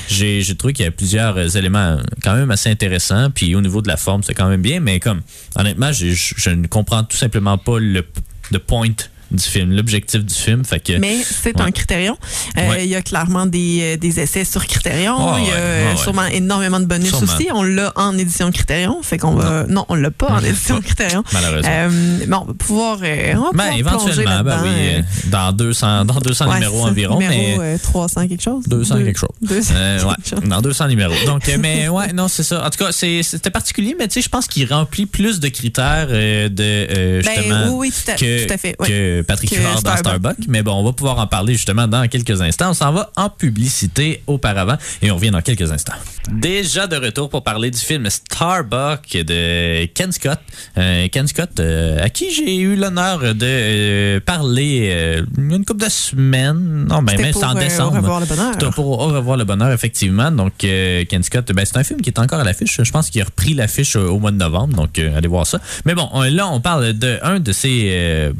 j'ai- 0.09 0.41
j'ai 0.41 0.55
trouvé 0.55 0.73
qu'il 0.73 0.85
y 0.85 0.87
a 0.87 0.91
plusieurs 0.91 1.37
euh, 1.37 1.47
éléments 1.49 1.97
quand 2.23 2.33
même 2.35 2.49
assez 2.51 2.69
intéressants, 2.69 3.29
puis 3.29 3.53
au 3.55 3.61
niveau 3.61 3.81
de 3.81 3.87
la 3.87 3.97
forme, 3.97 4.23
c'est 4.23 4.33
quand 4.33 4.47
même 4.49 4.61
bien, 4.61 4.79
mais 4.79 4.99
comme, 4.99 5.21
honnêtement, 5.55 5.91
je 5.91 6.49
ne 6.49 6.67
comprends 6.67 7.03
tout 7.03 7.17
simplement 7.17 7.57
pas 7.57 7.79
le, 7.79 8.03
le 8.51 8.59
point 8.59 8.89
du 9.31 9.43
film, 9.43 9.71
l'objectif 9.75 10.23
du 10.23 10.33
film, 10.33 10.63
fait 10.65 10.79
que... 10.79 10.93
Mais 10.97 11.17
c'est 11.23 11.55
Ouais. 11.57 11.61
un 11.63 11.71
critérium. 11.71 12.15
Euh, 12.57 12.69
Ouais. 12.69 12.83
Il 12.85 12.89
y 12.89 12.95
a 12.95 13.01
clairement 13.01 13.45
des, 13.45 13.79
euh, 13.81 13.97
des 13.97 14.19
essais 14.19 14.43
sur 14.45 14.65
critérium. 14.67 15.15
Ouais, 15.15 15.41
il 15.43 15.47
y 15.47 15.51
a 15.51 15.53
ouais, 15.53 15.59
euh, 15.59 15.91
ouais. 15.91 15.97
sûrement 15.97 16.25
énormément 16.25 16.79
de 16.79 16.85
bonus 16.85 17.09
Sûrement. 17.09 17.33
aussi. 17.33 17.47
On 17.53 17.63
l'a 17.63 17.91
en 17.95 18.17
édition 18.17 18.51
critérium. 18.51 18.95
Fait 19.01 19.17
qu'on 19.17 19.35
va. 19.35 19.65
Non, 19.67 19.85
on 19.89 19.95
l'a 19.95 20.11
pas 20.11 20.27
en 20.27 20.39
édition 20.43 20.75
pas, 20.77 20.81
critérium. 20.81 21.23
malheureusement. 21.33 21.69
Euh, 21.71 21.89
mais 22.27 22.35
on 22.35 22.45
va 22.45 22.53
pouvoir. 22.53 22.97
euh, 23.03 23.33
on 23.35 23.41
va 23.43 23.51
Ben, 23.53 23.77
pouvoir 23.77 23.77
éventuellement, 23.77 24.43
ben 24.43 24.59
oui, 24.63 25.29
dans 25.29 25.51
200, 25.51 26.05
dans 26.05 26.19
200 26.19 26.47
ouais, 26.47 26.53
numéros 26.55 26.85
environ, 26.85 27.19
Numéro, 27.19 27.59
mais... 27.61 27.75
euh, 27.75 27.77
300 27.81 28.27
quelque 28.27 28.43
chose. 28.43 28.63
200 28.67 28.95
Deux- 28.95 29.03
quelque 29.05 29.19
chose. 29.19 29.29
200 29.41 29.73
Euh, 29.75 30.03
ouais, 30.03 30.13
quelque 30.23 30.29
chose. 30.41 30.49
dans 30.49 30.61
200 30.61 30.87
numéros. 30.87 31.13
Donc, 31.25 31.43
mais 31.59 31.87
ouais, 31.89 32.13
non, 32.13 32.27
c'est 32.27 32.43
ça. 32.43 32.65
En 32.65 32.69
tout 32.69 32.83
cas, 32.83 32.91
c'est- 32.91 33.23
c'était 33.23 33.49
particulier, 33.51 33.95
mais 33.97 34.07
tu 34.07 34.15
sais, 34.15 34.21
je 34.21 34.29
pense 34.29 34.47
qu'il 34.47 34.71
remplit 34.71 35.05
plus 35.05 35.39
de 35.39 35.47
critères 35.49 36.07
de 36.07 36.47
Ben, 36.49 37.21
justement 37.23 37.65
oui, 37.77 37.89
oui, 37.89 37.91
tout 38.05 38.11
à, 38.11 38.15
que, 38.15 38.45
tout 38.47 38.53
à 38.53 38.57
fait. 38.57 38.75
ouais. 38.79 39.16
Que 39.21 39.25
Patrick 39.25 39.49
Que 39.51 39.55
Huard 39.59 39.81
dans 39.81 39.95
Starbucks. 39.95 39.99
Starbucks. 40.33 40.45
Mais 40.47 40.63
bon, 40.63 40.73
on 40.73 40.83
va 40.83 40.93
pouvoir 40.93 41.19
en 41.19 41.27
parler 41.27 41.53
justement 41.53 41.87
dans 41.87 42.07
quelques 42.07 42.41
instants. 42.41 42.71
On 42.71 42.73
s'en 42.73 42.91
va 42.91 43.11
en 43.15 43.29
publicité 43.29 44.21
auparavant 44.27 44.77
et 45.01 45.11
on 45.11 45.15
revient 45.15 45.31
dans 45.31 45.41
quelques 45.41 45.71
instants. 45.71 45.93
Déjà 46.31 46.87
de 46.87 46.95
retour 46.97 47.29
pour 47.29 47.43
parler 47.43 47.71
du 47.71 47.77
film 47.79 48.09
Starbuck 48.09 49.11
de 49.13 49.85
Ken 49.85 50.11
Scott. 50.11 50.39
Euh, 50.77 51.07
Ken 51.09 51.27
Scott, 51.27 51.59
euh, 51.59 52.03
à 52.03 52.09
qui 52.09 52.33
j'ai 52.33 52.57
eu 52.57 52.75
l'honneur 52.75 53.19
de 53.19 53.35
euh, 53.43 54.19
parler 54.19 54.89
euh, 54.91 55.23
une 55.37 55.63
couple 55.65 55.85
de 55.85 55.89
semaines. 55.89 56.85
Non, 56.89 57.01
ben, 57.01 57.15
mais 57.17 57.35
en 57.43 57.55
euh, 57.55 57.59
décembre. 57.59 57.93
Au 57.93 58.01
revoir 58.01 58.19
le 58.19 58.25
bonheur. 58.25 58.57
Pour 58.73 58.99
Au 58.99 59.07
revoir 59.07 59.37
le 59.37 59.43
bonheur, 59.45 59.71
effectivement. 59.71 60.31
Donc, 60.31 60.63
euh, 60.63 61.05
Ken 61.05 61.23
Scott, 61.23 61.51
ben, 61.53 61.65
c'est 61.65 61.77
un 61.77 61.83
film 61.83 62.01
qui 62.01 62.09
est 62.09 62.19
encore 62.19 62.39
à 62.39 62.43
l'affiche. 62.43 62.79
Je 62.83 62.91
pense 62.91 63.09
qu'il 63.09 63.21
a 63.21 63.25
repris 63.25 63.53
l'affiche 63.53 63.95
au 63.95 64.19
mois 64.19 64.31
de 64.31 64.37
novembre. 64.37 64.75
Donc, 64.75 64.99
euh, 64.99 65.17
allez 65.17 65.27
voir 65.27 65.47
ça. 65.47 65.59
Mais 65.85 65.95
bon, 65.95 66.09
on- 66.13 66.23
là, 66.23 66.47
on 66.47 66.59
parle 66.59 66.93
de 66.93 67.17
un 67.23 67.39
de 67.39 67.51
ses. 67.51 68.31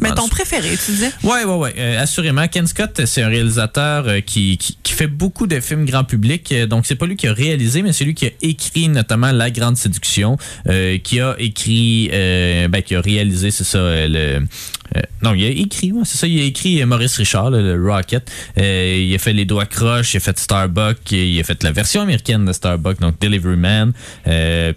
Mais 0.00 0.12
ton 0.12 0.28
préféré, 0.28 0.70
tu 0.76 0.92
disais? 0.92 1.10
Ouais, 1.22 1.44
ouais, 1.44 1.54
ouais. 1.54 1.74
euh, 1.78 2.02
assurément. 2.02 2.46
Ken 2.48 2.66
Scott, 2.66 3.02
c'est 3.04 3.22
un 3.22 3.28
réalisateur 3.28 4.08
euh, 4.08 4.20
qui, 4.20 4.58
qui, 4.58 4.76
qui 4.82 4.92
fait 4.92 5.06
beaucoup 5.06 5.46
de 5.46 5.60
films 5.60 5.84
grand 5.84 6.04
public. 6.04 6.50
Euh, 6.52 6.66
donc, 6.66 6.86
c'est 6.86 6.96
pas 6.96 7.06
lui 7.06 7.16
qui 7.16 7.26
a 7.28 7.32
réalisé, 7.32 7.82
mais 7.82 7.92
c'est 7.92 8.04
lui 8.04 8.14
qui 8.14 8.26
a 8.26 8.30
écrit 8.42 8.88
notamment 8.88 9.32
La 9.32 9.50
Grande 9.50 9.76
Séduction, 9.76 10.36
qui 11.02 11.20
a 11.20 11.36
écrit, 11.38 12.08
ben, 12.10 12.82
qui 12.82 12.94
a 12.94 13.00
réalisé, 13.00 13.50
c'est 13.50 13.64
ça, 13.64 13.78
le. 14.06 14.40
Euh, 14.96 15.00
non, 15.22 15.34
il 15.34 15.44
a 15.44 15.48
écrit, 15.48 15.92
c'est 16.04 16.18
ça, 16.18 16.26
il 16.26 16.40
a 16.40 16.44
écrit 16.44 16.80
euh, 16.80 16.86
Maurice 16.86 17.16
Richard, 17.16 17.50
le 17.50 17.82
Rocket. 17.82 18.30
Euh, 18.58 19.04
il 19.04 19.14
a 19.14 19.18
fait 19.18 19.32
Les 19.32 19.44
Doigts 19.44 19.66
Croches, 19.66 20.14
il 20.14 20.18
a 20.18 20.20
fait 20.20 20.38
Starbuck, 20.38 21.10
il 21.10 21.38
a 21.40 21.44
fait 21.44 21.62
la 21.62 21.72
version 21.72 22.02
américaine 22.02 22.44
de 22.44 22.52
Starbuck, 22.52 23.00
donc 23.00 23.18
Delivery 23.20 23.56
Man. 23.56 23.92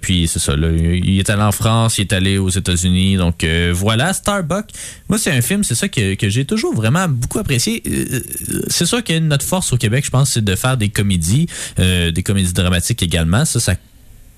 Puis 0.02 0.28
c'est 0.28 0.40
ça, 0.40 0.56
là, 0.56 0.70
il 0.72 1.20
est 1.20 1.30
allé 1.30 1.42
en 1.42 1.52
France, 1.52 1.98
il 1.98 2.02
est 2.02 2.14
allé 2.14 2.38
aux 2.38 2.50
États-Unis. 2.50 3.18
Donc 3.18 3.46
voilà, 3.74 4.14
Starbuck. 4.14 4.66
Moi, 5.10 5.18
c'est 5.18 5.32
un 5.32 5.42
film, 5.42 5.64
c'est 5.64 5.76
ça 5.76 5.88
que, 5.88 6.16
que 6.16 6.30
j'ai 6.30 6.46
toujours 6.46 6.74
vraiment 6.74 7.08
beaucoup 7.08 7.40
apprécié. 7.40 7.84
C'est 8.68 8.86
sûr 8.86 9.04
que 9.04 9.18
notre 9.20 9.46
force 9.46 9.74
au 9.74 9.78
Québec, 9.78 10.06
je 10.06 10.12
pense, 10.12 10.32
c'est 10.32 10.44
de 10.44 10.56
faire 10.56 10.78
des 10.78 10.90
comédies, 10.90 11.48
des 11.78 12.24
comédies 12.24 12.54
dramatiques 12.54 13.04
également. 13.04 13.46
Ça, 13.46 13.60
ça 13.60 13.76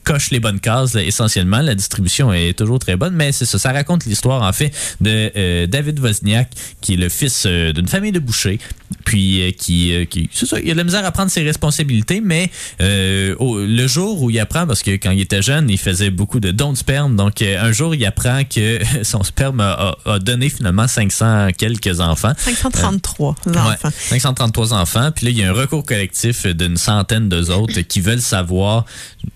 coche 0.10 0.32
les 0.32 0.39
bonnes 0.39 0.60
cases 0.60 0.95
là, 0.95 1.03
essentiellement. 1.03 1.62
La 1.62 1.76
distribution 1.76 2.34
est 2.34 2.57
toujours 2.57 2.80
très 2.80 2.95
bonne, 2.95 3.14
mais 3.14 3.32
c'est 3.32 3.45
ça. 3.45 3.60
Ça 3.60 3.72
raconte 3.72 4.05
l'histoire 4.05 4.41
en 4.41 4.51
fait 4.53 4.72
de 5.01 5.32
euh, 5.38 5.68
David 5.68 5.99
Wozniak, 5.99 6.49
qui 6.82 6.93
est 6.93 6.97
le 6.97 7.10
fils 7.10 7.43
euh, 7.45 7.72
d'une 7.74 7.88
famille 7.88 8.12
de 8.12 8.18
bouchers, 8.20 8.57
puis 9.05 9.41
euh, 9.41 9.51
qui, 9.51 10.07
qui 10.10 10.28
c'est 10.34 10.47
ça, 10.47 10.57
il 10.60 10.68
a 10.72 10.74
de 10.74 10.78
la 10.80 10.84
misère 10.84 11.05
à 11.05 11.12
prendre 11.12 11.30
ses 11.30 11.43
responsabilités, 11.43 12.22
mais 12.22 12.49
au- 13.39 13.60
le 13.60 13.88
jour 13.88 14.22
où 14.24 14.30
il 14.32 14.39
apprend, 14.39 14.66
parce 14.66 14.82
que 14.82 14.91
quand 14.91 15.12
il 15.12 15.20
était 15.22 15.43
jeune, 15.43 15.70
il 15.70 15.78
faisait 15.78 16.10
beaucoup 16.10 16.39
de 16.39 16.49
dons 16.49 16.74
de 16.74 16.78
sperme, 16.78 17.16
donc 17.16 17.41
un 17.43 17.72
jour 17.72 17.93
il 17.93 18.03
apprend 18.05 18.41
que 18.45 18.80
son 19.03 19.24
sperme 19.24 19.60
a, 19.62 19.95
donné 20.20 20.49
finalement 20.49 20.88
500 20.88 21.49
quelques 21.57 21.99
enfants. 21.99 22.34
533 22.38 23.36
Ouais, 23.45 23.57
enfants. 23.57 23.89
533 23.91 24.74
enfants. 24.74 25.12
Puis 25.16 25.26
là, 25.26 25.32
il 25.32 25.38
y 25.38 25.43
a 25.43 25.49
un 25.49 25.53
recours 25.53 25.86
collectif 25.86 26.45
d'une 26.47 26.78
centaine 26.78 27.30
d'eux 27.30 27.51
autres 27.51 27.80
qui 27.82 28.01
veulent 28.01 28.22
savoir 28.22 28.86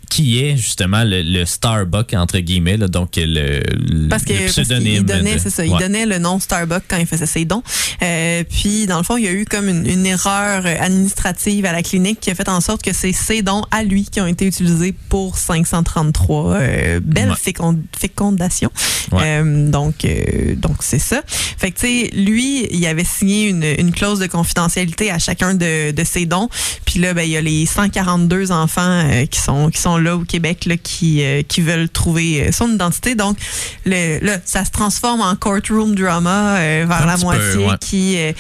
qui 0.09 0.39
est 0.39 0.55
justement 0.64 1.03
le, 1.03 1.22
le 1.22 1.45
Starbuck, 1.45 2.14
entre 2.14 2.39
guillemets, 2.39 2.78
là, 2.78 2.88
donc 2.88 3.11
le, 3.18 3.59
le 3.76 4.07
Parce 4.09 4.24
que 4.24 4.34
le 4.34 4.39
parce 4.39 4.51
pseudonyme. 4.53 5.03
donnait, 5.03 5.36
de- 5.36 5.64
il 5.66 5.78
donnait 5.78 6.05
le 6.05 6.18
nom 6.18 6.39
Starbucks 6.39 6.84
quand 6.88 6.97
il 6.97 7.05
faisait 7.05 7.26
ses 7.26 7.45
dons. 7.45 7.61
Euh, 8.01 8.43
puis 8.49 8.86
dans 8.88 8.97
le 8.97 9.03
fond, 9.03 9.18
il 9.18 9.26
y 9.26 9.28
a 9.28 9.32
eu 9.32 9.45
comme 9.45 9.68
une, 9.70 9.86
une 9.88 10.05
erreur 10.05 10.66
administrative 10.66 11.66
à 11.66 11.72
la 11.72 11.84
clinique 11.84 12.20
qui 12.20 12.32
a 12.32 12.36
fait 12.36 12.49
en 12.49 12.61
sorte 12.61 12.82
que 12.82 12.93
c'est 12.93 13.11
ses 13.14 13.41
dons 13.41 13.64
à 13.72 13.84
lui 13.84 14.05
qui 14.05 14.22
ont 14.22 14.28
été 14.28 14.45
utilisés 14.45 14.93
pour 15.09 15.38
533 15.38 16.53
euh, 16.55 16.99
belles 17.03 17.30
Ouais. 17.30 17.36
fécond- 17.36 17.80
fécondations. 17.97 18.72
Ouais. 19.11 19.22
Euh, 19.41 19.70
donc 19.70 20.05
euh, 20.05 20.55
donc 20.55 20.78
c'est 20.82 20.99
ça. 20.99 21.22
Fait 21.28 21.72
que 21.72 21.80
tu 21.80 21.88
sais, 21.88 22.09
lui, 22.16 22.68
il 22.72 22.86
avait 22.86 23.03
signé 23.03 23.47
une, 23.49 23.64
une 23.64 23.91
clause 23.91 24.20
de 24.20 24.28
confidentialité 24.28 25.11
à 25.11 25.20
chacun 25.20 25.53
de, 25.53 25.91
de 25.91 26.03
ses 26.03 26.26
dons. 26.26 26.49
Puis 26.86 26.99
là, 26.99 27.14
ben 27.14 27.24
il 27.24 27.30
y 27.32 27.38
a 27.38 27.41
les 27.41 27.66
142 27.66 28.51
enfants 28.51 28.82
euh, 29.09 29.26
qui 29.26 29.39
sont 29.39 29.70
qui 29.70 29.80
sont 29.82 29.97
là 29.97 30.16
au 30.18 30.24
Québec 30.26 30.52
là, 30.65 30.77
qui 30.77 31.23
euh, 31.23 31.41
qui 31.47 31.61
veulent 31.61 31.89
trouver 31.89 32.43
euh, 32.47 32.51
son 32.51 32.69
identité. 32.73 33.15
Donc 33.15 33.37
le, 33.85 34.19
là, 34.25 34.37
ça 34.45 34.63
se 34.65 34.71
transforme 34.71 35.21
en 35.21 35.35
courtroom 35.35 35.95
drama 35.95 36.57
euh, 36.57 36.85
vers 36.87 37.01
Un 37.03 37.05
la 37.05 37.15
peu, 37.15 37.21
moitié 37.21 37.65
ouais. 37.65 37.75
qui 37.81 38.17
euh, 38.17 38.31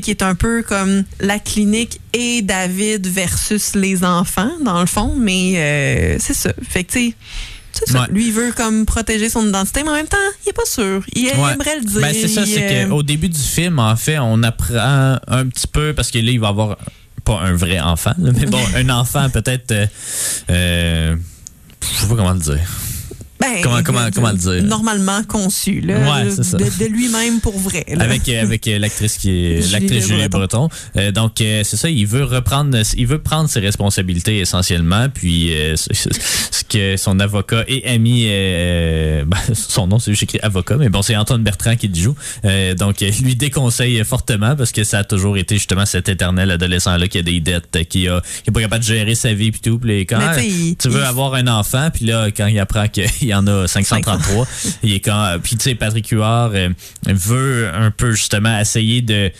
qui 0.00 0.10
est 0.10 0.22
un 0.22 0.34
peu 0.34 0.62
comme 0.62 1.04
la 1.20 1.38
clinique 1.38 2.00
et 2.14 2.40
David 2.42 3.06
versus 3.06 3.74
les 3.74 4.04
enfants, 4.04 4.50
dans 4.64 4.80
le 4.80 4.86
fond, 4.86 5.14
mais 5.18 6.16
c'est 6.18 6.32
ça. 6.34 6.50
Fait 6.66 6.84
que, 6.84 6.92
tu 6.92 7.10
sais, 7.10 7.14
c'est 7.72 7.88
ça. 7.92 8.00
Ouais. 8.02 8.06
Lui, 8.10 8.28
il 8.28 8.32
veut 8.32 8.52
comme 8.52 8.86
protéger 8.86 9.28
son 9.28 9.46
identité, 9.46 9.82
mais 9.82 9.90
en 9.90 9.94
même 9.94 10.06
temps, 10.06 10.16
il 10.46 10.48
est 10.50 10.52
pas 10.54 10.64
sûr. 10.64 11.02
Il 11.14 11.24
Ouais. 11.26 11.52
aimerait 11.52 11.78
le 11.78 11.84
dire. 11.84 12.00
Ben, 12.00 12.14
c'est 12.14 12.28
ça, 12.28 12.46
c'est 12.46 12.84
euh, 12.84 12.88
qu'au 12.88 13.02
début 13.02 13.28
du 13.28 13.38
film, 13.40 13.78
en 13.78 13.94
fait, 13.96 14.18
on 14.18 14.42
apprend 14.42 15.18
un 15.26 15.46
petit 15.46 15.66
peu, 15.66 15.92
parce 15.94 16.10
que 16.10 16.18
là, 16.18 16.30
il 16.30 16.40
va 16.40 16.48
avoir 16.48 16.78
pas 17.24 17.40
un 17.40 17.52
vrai 17.54 17.78
enfant, 17.80 18.12
là, 18.18 18.30
mais 18.34 18.46
bon, 18.46 18.60
un 18.76 18.88
enfant 18.88 19.28
peut-être. 19.30 19.72
euh, 19.72 19.86
euh, 20.50 21.16
je 21.82 22.00
sais 22.00 22.08
pas 22.08 22.16
comment 22.16 22.32
le 22.32 22.38
dire. 22.38 22.91
Ben, 23.42 23.60
comment- 23.62 23.82
comment- 23.84 24.08
comment 24.14 24.30
le 24.30 24.36
dire? 24.38 24.62
Normalement 24.64 25.22
conçu, 25.24 25.80
là. 25.80 25.98
Ouais, 25.98 26.24
de, 26.24 26.78
de- 26.78 26.84
lui-même 26.92 27.40
pour 27.40 27.58
vrai. 27.58 27.84
là. 27.88 28.04
avec 28.04 28.28
euh, 28.28 28.42
avec 28.42 28.66
euh, 28.68 28.78
l'actrice 28.78 29.18
qui 29.18 29.30
est 29.30 29.60
Julie 29.62 29.72
l'actrice 29.72 30.06
Julie 30.06 30.28
Breton. 30.28 30.68
Euh, 30.96 31.10
donc 31.12 31.40
euh, 31.40 31.62
c'est 31.64 31.76
ça, 31.76 31.88
il 31.90 32.06
veut 32.06 32.24
reprendre 32.24 32.78
il 32.96 33.06
veut 33.06 33.20
prendre 33.20 33.48
ses 33.48 33.60
responsabilités 33.60 34.38
essentiellement 34.38 35.08
puis 35.12 35.52
euh, 35.54 35.74
ce 35.76 36.64
que 36.68 36.96
son 36.96 37.18
avocat 37.20 37.64
et 37.68 37.86
ami 37.88 38.26
euh, 38.28 39.24
ben, 39.26 39.36
son 39.54 39.86
nom 39.86 39.98
c'est 39.98 40.12
juste 40.12 40.22
écrit 40.24 40.38
avocat 40.42 40.76
mais 40.76 40.88
bon 40.88 41.02
c'est 41.02 41.16
Antoine 41.16 41.42
Bertrand 41.42 41.76
qui 41.76 41.88
le 41.88 41.94
joue. 41.94 42.14
Euh, 42.44 42.74
donc 42.74 43.00
lui 43.00 43.36
déconseille 43.36 44.02
fortement 44.04 44.56
parce 44.56 44.72
que 44.72 44.84
ça 44.84 44.98
a 44.98 45.04
toujours 45.04 45.36
été 45.36 45.56
justement 45.56 45.86
cet 45.86 46.08
éternel 46.08 46.50
adolescent 46.50 46.96
là 46.96 47.08
qui 47.08 47.18
a 47.18 47.22
des 47.22 47.40
dettes 47.40 47.86
qui 47.88 48.08
a 48.08 48.20
qui 48.42 48.50
est 48.50 48.52
pas 48.52 48.60
capable 48.60 48.82
de 48.82 48.88
gérer 48.88 49.14
sa 49.14 49.32
vie 49.34 49.50
puis 49.50 49.60
tout 49.60 49.78
puis 49.78 50.06
quand 50.06 50.18
Mais 50.18 50.74
tu 50.78 50.88
veux 50.88 51.00
il- 51.00 51.04
avoir 51.04 51.34
un 51.34 51.46
enfant? 51.48 51.88
Puis 51.92 52.06
là 52.06 52.30
quand 52.30 52.46
il 52.46 52.58
apprend 52.58 52.88
qu'il 52.88 53.31
y 53.32 53.34
en 53.34 53.46
a 53.46 53.66
533. 53.66 54.46
il 54.82 54.94
est 54.94 55.00
quand, 55.00 55.36
puis 55.42 55.56
tu 55.56 55.64
sais, 55.64 55.74
Patrick 55.74 56.08
Huard 56.08 56.52
euh, 56.54 56.68
veut 57.06 57.70
un 57.72 57.90
peu 57.90 58.12
justement 58.12 58.58
essayer 58.58 59.02
de 59.02 59.30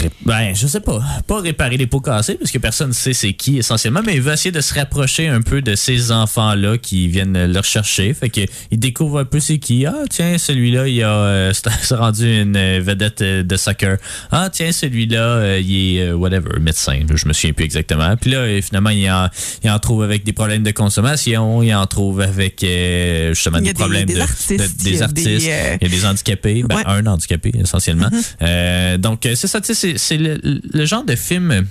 Ré- 0.00 0.10
Ben, 0.24 0.54
je 0.54 0.66
sais 0.66 0.80
pas. 0.80 1.00
Pas 1.26 1.40
réparer 1.40 1.76
les 1.76 1.86
pots 1.86 2.00
cassés, 2.00 2.34
parce 2.34 2.50
que 2.50 2.58
personne 2.58 2.88
ne 2.88 2.94
sait 2.94 3.12
c'est 3.12 3.32
qui 3.32 3.58
essentiellement, 3.58 4.00
mais 4.04 4.14
il 4.14 4.22
veut 4.22 4.32
essayer 4.32 4.52
de 4.52 4.60
se 4.60 4.72
rapprocher 4.74 5.28
un 5.28 5.42
peu 5.42 5.60
de 5.62 5.74
ces 5.74 6.12
enfants-là 6.12 6.78
qui 6.78 7.08
viennent 7.08 7.46
le 7.52 7.58
rechercher. 7.58 8.14
Fait 8.14 8.30
que 8.30 8.40
il 8.70 8.78
découvre 8.78 9.18
un 9.20 9.24
peu 9.24 9.40
c'est 9.40 9.58
qui. 9.58 9.84
Ah, 9.86 9.94
tiens, 10.08 10.38
celui-là, 10.38 10.88
il 10.88 11.02
a 11.02 11.08
euh, 11.12 11.52
c'est- 11.82 11.94
rendu 11.94 12.40
une 12.40 12.56
euh, 12.56 12.80
vedette 12.82 13.22
euh, 13.22 13.42
de 13.42 13.56
soccer. 13.56 13.96
Ah, 14.30 14.48
tiens, 14.52 14.72
celui-là, 14.72 15.18
euh, 15.22 15.60
il 15.62 15.96
est 15.98 16.02
euh, 16.08 16.14
whatever, 16.14 16.58
médecin. 16.60 17.00
Je 17.14 17.26
me 17.26 17.32
souviens 17.32 17.52
plus 17.52 17.64
exactement. 17.64 18.16
Puis 18.16 18.30
là, 18.30 18.46
finalement, 18.62 18.90
il 18.90 19.10
en, 19.10 19.28
il 19.64 19.70
en 19.70 19.78
trouve 19.78 20.02
avec 20.02 20.24
des 20.24 20.32
problèmes 20.32 20.62
de 20.62 20.70
consommation, 20.70 21.62
il 21.62 21.74
en 21.74 21.86
trouve 21.86 22.20
avec 22.20 22.62
euh, 22.64 23.34
justement 23.34 23.60
des 23.60 23.74
problèmes 23.74 24.06
des 24.06 24.14
de, 24.14 24.20
artistes, 24.20 24.50
de- 24.58 24.88
il 24.88 24.88
y 24.88 24.92
des 24.92 25.02
a 25.02 25.04
artistes. 25.04 25.26
des, 25.26 25.34
Il 25.36 25.82
y 25.82 25.86
a 25.86 25.88
des 25.88 26.06
handicapés, 26.06 26.62
ben, 26.62 26.76
Ouais. 26.76 26.82
un 26.86 27.06
handicapé 27.06 27.52
essentiellement. 27.58 28.08
Euh, 28.42 28.96
donc 28.96 29.26
euh, 29.26 29.34
c'est 29.34 29.46
ça, 29.48 29.60
tu 29.60 29.74
sais, 29.74 29.89
c'est- 29.96 30.18
le, 30.18 30.84
genre 30.84 31.04
de 31.04 31.16
film 31.16 31.66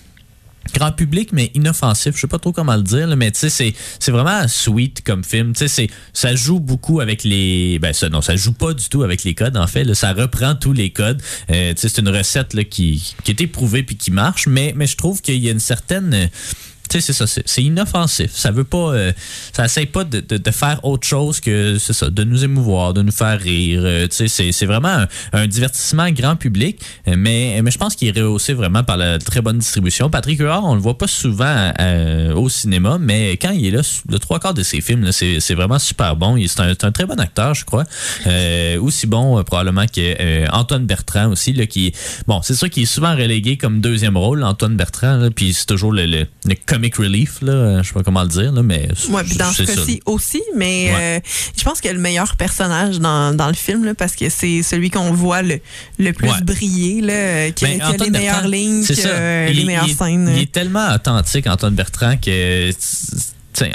grand 0.76 0.92
public 0.92 1.30
mais 1.32 1.50
inoffensif, 1.56 2.16
je 2.16 2.22
sais 2.22 2.28
pas 2.28 2.38
trop 2.38 2.52
comment 2.52 2.76
le 2.76 2.84
dire, 2.84 3.08
mais 3.18 3.32
tu 3.32 3.50
sais 3.50 3.74
c'est 4.00 4.12
vraiment 4.12 4.48
sweet 4.48 5.02
comme 5.04 5.24
film, 5.24 5.54
tu 5.54 5.68
sais 5.68 5.90
ça 6.14 6.36
joue 6.36 6.60
beaucoup 6.60 7.00
avec 7.00 7.24
les 7.24 7.80
ben 7.80 7.94
ça 7.94 8.10
non, 8.10 8.22
ça 8.22 8.36
joue 8.36 8.54
pas 8.54 8.74
du 8.74 8.88
tout 8.90 9.02
avec 9.04 9.24
les 9.24 9.34
codes 9.34 9.58
en 9.58 9.68
fait, 9.68 9.92
ça 9.94 10.14
reprend 10.14 10.56
tous 10.56 10.74
les 10.74 10.92
codes. 10.92 11.22
Euh, 11.50 11.74
tu 11.74 11.82
sais 11.82 11.90
c'est 11.90 12.02
une 12.02 12.10
recette 12.10 12.56
qui 12.70 13.16
est 13.28 13.42
éprouvée 13.42 13.84
puis 13.84 13.96
qui 13.96 14.12
marche, 14.12 14.48
mais 14.48 14.74
je 14.86 14.96
trouve 14.96 15.22
qu'il 15.22 15.38
y 15.44 15.48
a 15.48 15.52
une 15.52 15.60
certaine 15.60 16.30
tu 16.90 17.00
sais, 17.00 17.14
c'est 17.14 17.26
ça, 17.28 17.42
c'est 17.46 17.64
inoffensif. 17.64 18.32
Ça 18.34 18.52
veut 18.52 18.64
pas, 18.64 18.94
euh, 18.94 19.12
ça 19.54 19.66
essaye 19.66 19.86
pas 19.86 20.04
de, 20.04 20.20
de, 20.22 20.38
de 20.38 20.52
faire 20.52 20.80
autre 20.84 21.08
chose 21.08 21.40
que, 21.40 21.78
c'est 21.80 21.94
ça, 21.94 22.10
de 22.10 22.24
nous 22.24 22.44
émouvoir, 22.44 22.94
de 22.94 23.02
nous 23.02 23.12
faire 23.12 23.40
rire. 23.40 23.82
euh, 23.84 24.08
tu 24.08 24.28
sais, 24.28 24.52
c'est- 24.52 24.66
vraiment 24.66 25.06
un, 25.34 25.48
divertissement 25.48 26.10
grand 26.12 26.36
public, 26.36 26.80
euh, 27.08 27.16
mais, 27.18 27.60
mais 27.64 27.72
je 27.72 27.78
pense 27.78 27.96
qu'il 27.96 28.08
est 28.08 28.20
rehaussé 28.22 28.54
vraiment 28.54 28.84
par 28.84 28.98
la 28.98 29.18
très 29.18 29.42
bonne 29.42 29.58
distribution. 29.58 30.10
Patrick 30.10 30.40
Huard, 30.40 30.64
on 30.66 30.76
le 30.76 30.82
voit 30.82 30.98
pas 30.98 31.08
souvent 31.08 31.72
euh, 31.80 32.34
au 32.36 32.50
cinéma, 32.50 32.98
mais 33.00 33.32
quand 33.38 33.52
il 33.52 33.66
est 33.66 33.72
là, 33.72 33.82
le 34.10 34.20
trois 34.20 34.40
quarts 34.40 34.54
de 34.54 34.64
ses 34.64 34.82
films, 34.82 35.12
c'est 35.12 35.54
vraiment 35.56 35.80
super 35.80 36.16
bon. 36.16 36.38
C'est 36.48 36.60
un, 36.60 36.74
un 36.82 36.92
très 36.92 37.06
bon 37.06 37.20
acteur, 37.20 37.54
je 37.56 37.66
crois. 37.66 37.84
Euh, 38.28 38.80
aussi 38.80 39.08
bon, 39.08 39.42
probablement, 39.44 39.86
que 39.88 40.50
Antoine 40.52 40.86
Bertrand 40.86 41.28
aussi, 41.32 41.54
là, 41.54 41.66
qui, 41.66 41.94
bon, 42.28 42.42
c'est 42.44 42.56
sûr 42.56 42.70
qu'il 42.70 42.84
est 42.84 42.86
souvent 42.88 43.16
relégué 43.16 43.58
comme 43.58 43.82
deuxième 43.82 44.18
rôle, 44.18 44.44
Antoine 44.44 44.76
Bertrand, 44.76 45.18
là, 45.18 45.30
puis 45.32 45.54
c'est 45.54 45.66
toujours 45.66 45.92
le, 45.94 46.06
le, 46.06 46.26
le 46.46 46.56
comic 46.80 46.96
relief, 46.96 47.42
là, 47.42 47.82
je 47.82 47.88
sais 47.88 47.94
pas 47.94 48.04
comment 48.04 48.22
le 48.24 48.30
dire, 48.30 48.52
là, 48.52 48.64
mais 48.64 48.88
Ouais, 49.10 49.24
puis 49.24 49.36
dans 49.36 49.52
ce 49.52 49.64
cas-ci 49.64 50.02
aussi, 50.06 50.42
mais 50.56 50.92
Ouais. 50.94 51.22
euh, 51.26 51.30
je 51.58 51.64
pense 51.64 51.82
que 51.82 51.90
le 51.90 52.00
meilleur 52.00 52.36
personnage 52.38 53.00
dans, 53.00 53.36
dans 53.36 53.48
le 53.48 53.54
film, 53.54 53.84
là, 53.86 53.94
parce 53.94 54.16
que 54.16 54.30
c'est 54.30 54.64
celui 54.64 54.90
qu'on 54.90 55.12
voit 55.12 55.42
le, 55.42 55.60
le 55.98 56.14
plus 56.14 56.30
Ouais. 56.30 56.42
briller, 56.42 57.02
là, 57.02 57.14
euh, 57.14 57.52
qui, 57.52 57.66
a- 57.66 57.68
Ben, 57.68 57.78
qui 57.80 57.84
a 58.02 58.06
les 58.06 58.10
meilleures 58.12 58.48
lignes, 58.48 58.84
a 58.90 59.48
Il- 59.50 59.58
les 59.58 59.64
meilleures 59.66 59.88
il 59.88 59.96
scènes. 59.96 60.32
Il 60.36 60.42
est 60.42 60.52
tellement 60.52 60.94
authentique, 60.94 61.48
Antoine 61.48 61.76
Bertrand, 61.76 62.16
que. 62.18 62.72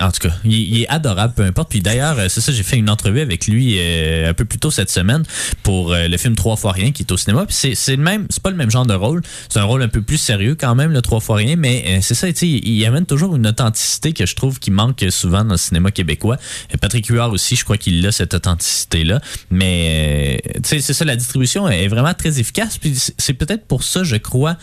En 0.01 0.11
tout 0.11 0.29
cas, 0.29 0.35
il, 0.45 0.83
est 0.83 0.89
adorable, 0.89 1.35
peu 1.35 1.43
importe. 1.43 1.71
Puis 1.71 1.81
d'ailleurs, 1.81 2.19
euh, 2.19 2.27
c'est 2.29 2.41
ça, 2.41 2.53
j'ai 2.53 2.63
fait 2.63 2.77
une 2.77 2.91
entrevue 2.91 3.21
avec 3.21 3.47
lui 3.47 3.77
euh, 3.79 4.31
un 4.31 4.35
peu 4.35 4.45
plus 4.45 4.59
tôt 4.59 4.71
cette 4.71 4.91
semaine 4.91 5.23
pour 5.63 5.93
euh, 5.93 6.09
le 6.09 6.17
film 6.17 6.35
Trois 6.35 6.57
fois 6.57 6.73
rien 6.73 6.91
qui 6.93 7.03
est 7.03 7.13
au 7.13 7.17
cinéma. 7.17 7.47
Puis 7.47 7.75
c'est, 7.75 7.97
le 7.97 8.03
même, 8.03 8.27
c'est 8.31 8.43
pas 8.43 8.51
le 8.51 8.57
même 8.57 8.71
genre 8.71 8.87
de 8.87 8.95
rôle. 8.95 9.23
C'est 9.49 9.59
un 9.59 9.65
rôle 9.65 9.83
un 9.83 9.89
peu 9.89 10.03
plus 10.03 10.19
sérieux 10.19 10.57
quand 10.59 10.75
même, 10.75 10.93
le 10.93 11.03
Trois 11.03 11.21
fois 11.21 11.37
rien. 11.37 11.57
Mais 11.57 12.01
c'est 12.03 12.15
ça, 12.15 12.27
tu 12.29 12.35
sais, 12.35 12.49
il, 12.49 12.85
amène 12.87 13.07
toujours 13.07 13.37
une 13.37 13.47
authenticité 13.47 14.13
que 14.13 14.27
je 14.27 14.35
trouve 14.35 14.59
qui 14.59 14.71
manque 14.71 15.05
souvent 15.11 15.45
dans 15.45 15.53
le 15.53 15.59
cinéma 15.59 15.91
québécois. 15.91 16.39
Patrick 16.81 17.07
Huard 17.07 17.33
aussi, 17.33 17.57
je 17.57 17.65
crois 17.65 17.77
qu'il 17.77 18.05
a 18.07 18.13
cette 18.13 18.35
authenticité-là. 18.35 19.21
Mais 19.51 20.43
c'est 20.65 20.81
ça, 20.81 21.05
la 21.05 21.17
distribution 21.17 21.69
est 21.69 21.89
vraiment 21.89 22.15
très 22.15 22.41
efficace. 22.41 22.79
Puis 22.79 22.95
c'est 23.17 23.35
peut-être 23.35 23.67
pour 23.67 23.83
ça, 23.83 24.03
je 24.03 24.17
crois, 24.17 24.57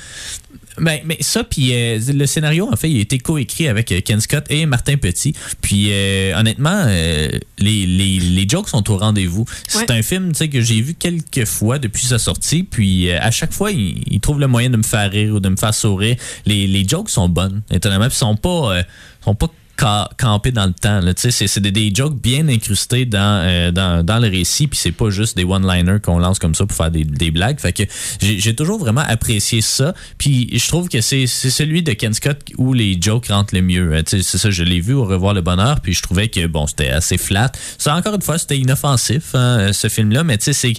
ben, 0.81 0.99
mais 1.05 1.17
ça, 1.21 1.43
puis 1.43 1.73
euh, 1.73 1.99
le 2.13 2.25
scénario, 2.25 2.67
en 2.71 2.75
fait, 2.75 2.89
il 2.89 2.97
a 2.97 3.01
été 3.01 3.17
coécrit 3.19 3.67
avec 3.67 3.91
euh, 3.91 4.01
Ken 4.01 4.19
Scott 4.19 4.45
et 4.49 4.65
Martin 4.65 4.97
Petit. 4.97 5.33
Puis 5.61 5.87
euh, 5.91 6.37
honnêtement, 6.37 6.83
euh, 6.87 7.29
les, 7.59 7.85
les, 7.85 8.19
les 8.19 8.49
jokes 8.49 8.67
sont 8.67 8.89
au 8.91 8.97
rendez-vous. 8.97 9.45
C'est 9.67 9.89
Ouais. 9.89 9.97
un 9.99 10.01
film 10.01 10.31
tu 10.33 10.39
sais, 10.39 10.49
que 10.49 10.59
j'ai 10.61 10.81
vu 10.81 10.93
quelques 10.95 11.45
fois 11.45 11.79
depuis 11.79 12.03
sa 12.05 12.19
sortie. 12.19 12.63
Puis 12.63 13.09
euh, 13.09 13.17
à 13.21 13.31
chaque 13.31 13.53
fois, 13.53 13.71
il, 13.71 14.03
il 14.07 14.19
trouve 14.19 14.39
le 14.39 14.47
moyen 14.47 14.69
de 14.69 14.77
me 14.77 14.83
faire 14.83 15.09
rire 15.09 15.35
ou 15.35 15.39
de 15.39 15.49
me 15.49 15.55
faire 15.55 15.73
sourire. 15.73 16.15
Les, 16.45 16.67
les 16.67 16.87
jokes 16.87 17.09
sont 17.09 17.29
bonnes, 17.29 17.61
étonnamment. 17.71 18.07
Puis 18.07 18.15
ils 18.15 18.19
sont 18.19 18.35
pas, 18.35 18.75
euh, 18.77 18.83
sont 19.23 19.35
pas 19.35 19.47
ca- 19.81 20.09
campés 20.17 20.51
dans 20.51 20.65
le 20.67 20.73
temps. 20.73 21.01
C'est 21.17 21.59
des, 21.59 21.71
des 21.71 21.91
jokes 21.93 22.21
bien 22.21 22.47
incrustés 22.47 23.05
dans, 23.05 23.41
euh, 23.43 23.71
dans, 23.71 24.05
dans 24.05 24.19
le 24.19 24.27
récit, 24.27 24.67
puis 24.67 24.77
c'est 24.79 24.91
pas 24.91 25.09
juste 25.09 25.35
des 25.35 25.43
one-liners 25.43 25.99
qu'on 26.01 26.19
lance 26.19 26.37
comme 26.39 26.53
ça 26.55 26.65
pour 26.65 26.77
faire 26.77 26.91
des, 26.91 27.03
des 27.03 27.31
blagues. 27.31 27.59
Fait 27.59 27.73
que 27.73 27.83
j'ai 28.21 28.55
toujours 28.55 28.79
vraiment 28.79 29.03
apprécié 29.07 29.61
ça. 29.61 29.93
Puis 30.17 30.49
je 30.57 30.67
trouve 30.67 30.87
que 30.89 31.01
c'est 31.01 31.25
celui 31.27 31.81
de 31.83 31.93
Ken 31.93 32.13
Scott 32.13 32.39
où 32.57 32.73
les 32.73 32.97
jokes 33.01 33.27
rentrent 33.27 33.55
le 33.55 33.61
mieux. 33.61 33.93
Euh, 33.93 34.01
sais, 34.05 34.21
C'est 34.21 34.37
ça, 34.37 34.49
je 34.51 34.63
l'ai 34.63 34.79
vu 34.79 34.93
au 34.93 35.05
Revoir 35.05 35.33
le 35.33 35.41
Bonheur, 35.41 35.79
puis 35.81 35.93
je 35.93 36.01
trouvais 36.01 36.27
que 36.27 36.45
bon, 36.47 36.67
c'était 36.67 36.89
assez 36.89 37.17
flat. 37.17 37.51
Encore 37.87 38.15
une 38.15 38.21
fois, 38.21 38.37
c'était 38.37 38.57
inoffensif, 38.57 39.33
hein, 39.33 39.71
ce 39.73 39.87
film-là, 39.89 40.23
mais 40.23 40.37
tu 40.37 40.53
sais, 40.53 40.73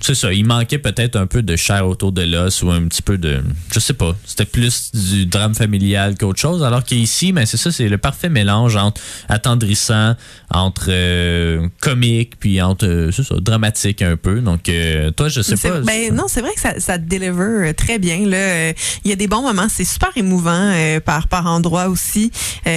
c'est 0.00 0.14
ça. 0.14 0.32
Il 0.32 0.44
manquait 0.44 0.78
peut-être 0.78 1.16
un 1.16 1.26
peu 1.26 1.42
de 1.42 1.56
chair 1.56 1.86
autour 1.86 2.12
de 2.12 2.22
l'os 2.22 2.62
ou 2.62 2.70
un 2.70 2.82
petit 2.86 3.02
peu 3.02 3.18
de. 3.18 3.42
Je 3.72 3.80
sais 3.80 3.94
pas. 3.94 4.16
C'était 4.24 4.44
plus 4.44 4.90
du 4.92 5.26
drame 5.26 5.54
familial 5.54 6.16
qu'autre 6.16 6.40
chose. 6.40 6.62
Alors 6.62 6.84
qu'ici, 6.84 7.32
mais 7.32 7.46
c'est 7.46 7.56
ça, 7.56 7.72
c'est 7.72 7.88
le 7.88 7.98
parfait 7.98 8.25
mélange 8.28 8.76
entre 8.76 9.00
attendrissant, 9.28 10.14
entre 10.50 10.86
euh, 10.88 11.68
comique, 11.80 12.38
puis 12.38 12.60
entre, 12.62 12.86
euh, 12.86 13.12
ça, 13.12 13.22
dramatique 13.36 14.02
un 14.02 14.16
peu. 14.16 14.40
Donc, 14.40 14.68
euh, 14.68 15.10
toi, 15.10 15.28
je 15.28 15.40
sais 15.40 15.56
pas. 15.56 15.80
ben, 15.80 16.14
non, 16.14 16.24
c'est 16.28 16.40
vrai 16.40 16.52
que 16.54 16.60
ça, 16.60 16.78
ça 16.78 16.98
deliver 16.98 17.68
euh, 17.68 17.72
très 17.72 17.98
bien. 17.98 18.26
Là. 18.26 18.70
Il 19.04 19.10
y 19.10 19.12
a 19.12 19.16
des 19.16 19.26
bons 19.26 19.42
moments, 19.42 19.68
c'est 19.68 19.84
super 19.84 20.10
émouvant 20.16 20.72
par, 21.04 21.28
par 21.28 21.46
endroits 21.46 21.88
aussi. 21.88 22.30
Tu 22.64 22.70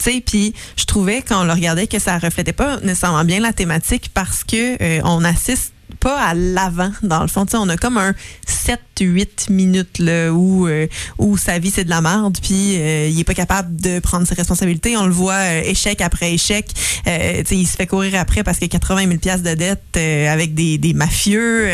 sais, 0.00 0.22
puis 0.24 0.54
je 0.76 0.84
trouvais 0.84 1.22
quand 1.22 1.42
on 1.42 1.44
le 1.44 1.52
regardait 1.52 1.86
que 1.86 1.98
ça 1.98 2.18
reflétait 2.18 2.52
pas 2.52 2.80
nécessairement 2.80 3.24
bien 3.24 3.40
la 3.40 3.52
thématique 3.52 4.10
parce 4.12 4.44
que 4.44 5.02
on 5.04 5.24
assiste 5.24 5.72
pas 6.02 6.20
à 6.20 6.34
l'avant 6.34 6.90
dans 7.04 7.22
le 7.22 7.28
fond. 7.28 7.46
Tu 7.46 7.52
sais, 7.52 7.56
on 7.58 7.68
a 7.68 7.76
comme 7.76 7.96
un 7.96 8.12
7-8 8.48 9.52
minutes 9.52 10.00
là, 10.00 10.32
où, 10.32 10.66
euh, 10.66 10.88
où 11.18 11.36
sa 11.36 11.60
vie 11.60 11.70
c'est 11.70 11.84
de 11.84 11.90
la 11.90 12.00
merde, 12.00 12.38
puis 12.42 12.76
euh, 12.76 13.08
il 13.08 13.18
est 13.18 13.24
pas 13.24 13.34
capable 13.34 13.76
de 13.76 14.00
prendre 14.00 14.26
ses 14.26 14.34
responsabilités. 14.34 14.96
On 14.96 15.06
le 15.06 15.12
voit 15.12 15.34
euh, 15.34 15.62
échec 15.64 16.00
après 16.00 16.32
échec. 16.32 16.68
Il 17.06 17.66
se 17.66 17.76
fait 17.76 17.86
courir 17.86 18.18
après 18.18 18.42
parce 18.42 18.58
qu'il 18.58 18.66
a 18.66 18.68
80 18.68 19.06
000 19.06 19.18
piastres 19.18 19.48
de 19.48 19.54
dette 19.54 19.96
avec 20.28 20.54
des, 20.54 20.78
des 20.78 20.92
mafieux. 20.92 21.68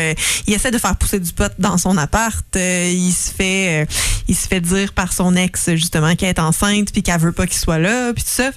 Il 0.45 0.53
essaie 0.53 0.71
de 0.71 0.77
faire 0.77 0.95
pousser 0.95 1.19
du 1.19 1.31
pot 1.33 1.51
dans 1.57 1.77
son 1.77 1.97
appart. 1.97 2.45
Il 2.55 3.11
se 3.11 3.31
fait 3.31 3.87
il 4.27 4.35
se 4.35 4.47
fait 4.47 4.61
dire 4.61 4.93
par 4.93 5.13
son 5.13 5.35
ex 5.35 5.71
justement 5.71 6.15
qu'elle 6.15 6.29
est 6.29 6.39
enceinte 6.39 6.91
puis 6.91 7.01
qu'elle 7.01 7.19
veut 7.19 7.31
pas 7.31 7.47
qu'il 7.47 7.57
soit 7.57 7.79
là 7.79 8.13
puis 8.13 8.23
tout 8.23 8.29
ça. 8.29 8.51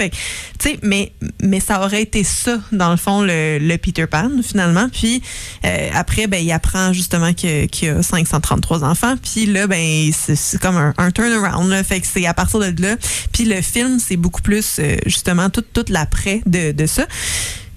Tu 0.59 0.79
mais 0.83 1.13
mais 1.43 1.61
ça 1.61 1.83
aurait 1.83 2.03
été 2.03 2.25
ça 2.25 2.59
dans 2.73 2.91
le 2.91 2.97
fond 2.97 3.23
le, 3.23 3.59
le 3.59 3.79
Peter 3.79 4.07
Pan 4.07 4.31
finalement. 4.43 4.89
Puis 4.91 5.23
euh, 5.65 5.91
après 5.95 6.27
ben 6.27 6.43
il 6.43 6.51
apprend 6.53 6.93
justement 6.93 7.33
qu'il 7.33 7.69
y 7.83 7.89
a 7.89 8.03
533 8.03 8.85
enfants. 8.85 9.15
Puis 9.23 9.47
là 9.47 9.67
ben 9.67 10.11
c'est 10.13 10.61
comme 10.61 10.77
un, 10.77 10.95
un 10.99 11.11
turnaround 11.11 11.69
là. 11.69 11.83
Fait 11.85 12.01
que 12.01 12.07
c'est 12.07 12.27
à 12.27 12.35
partir 12.35 12.61
de 12.61 12.83
là. 12.83 12.97
Puis 13.33 13.45
le 13.45 13.61
film 13.61 13.99
c'est 13.99 14.17
beaucoup 14.17 14.43
plus 14.43 14.77
euh, 14.79 14.97
justement 15.07 15.51
tout 15.51 15.65
tout 15.73 15.85
l'après 15.89 16.43
de 16.47 16.73
de 16.73 16.87
ça. 16.87 17.07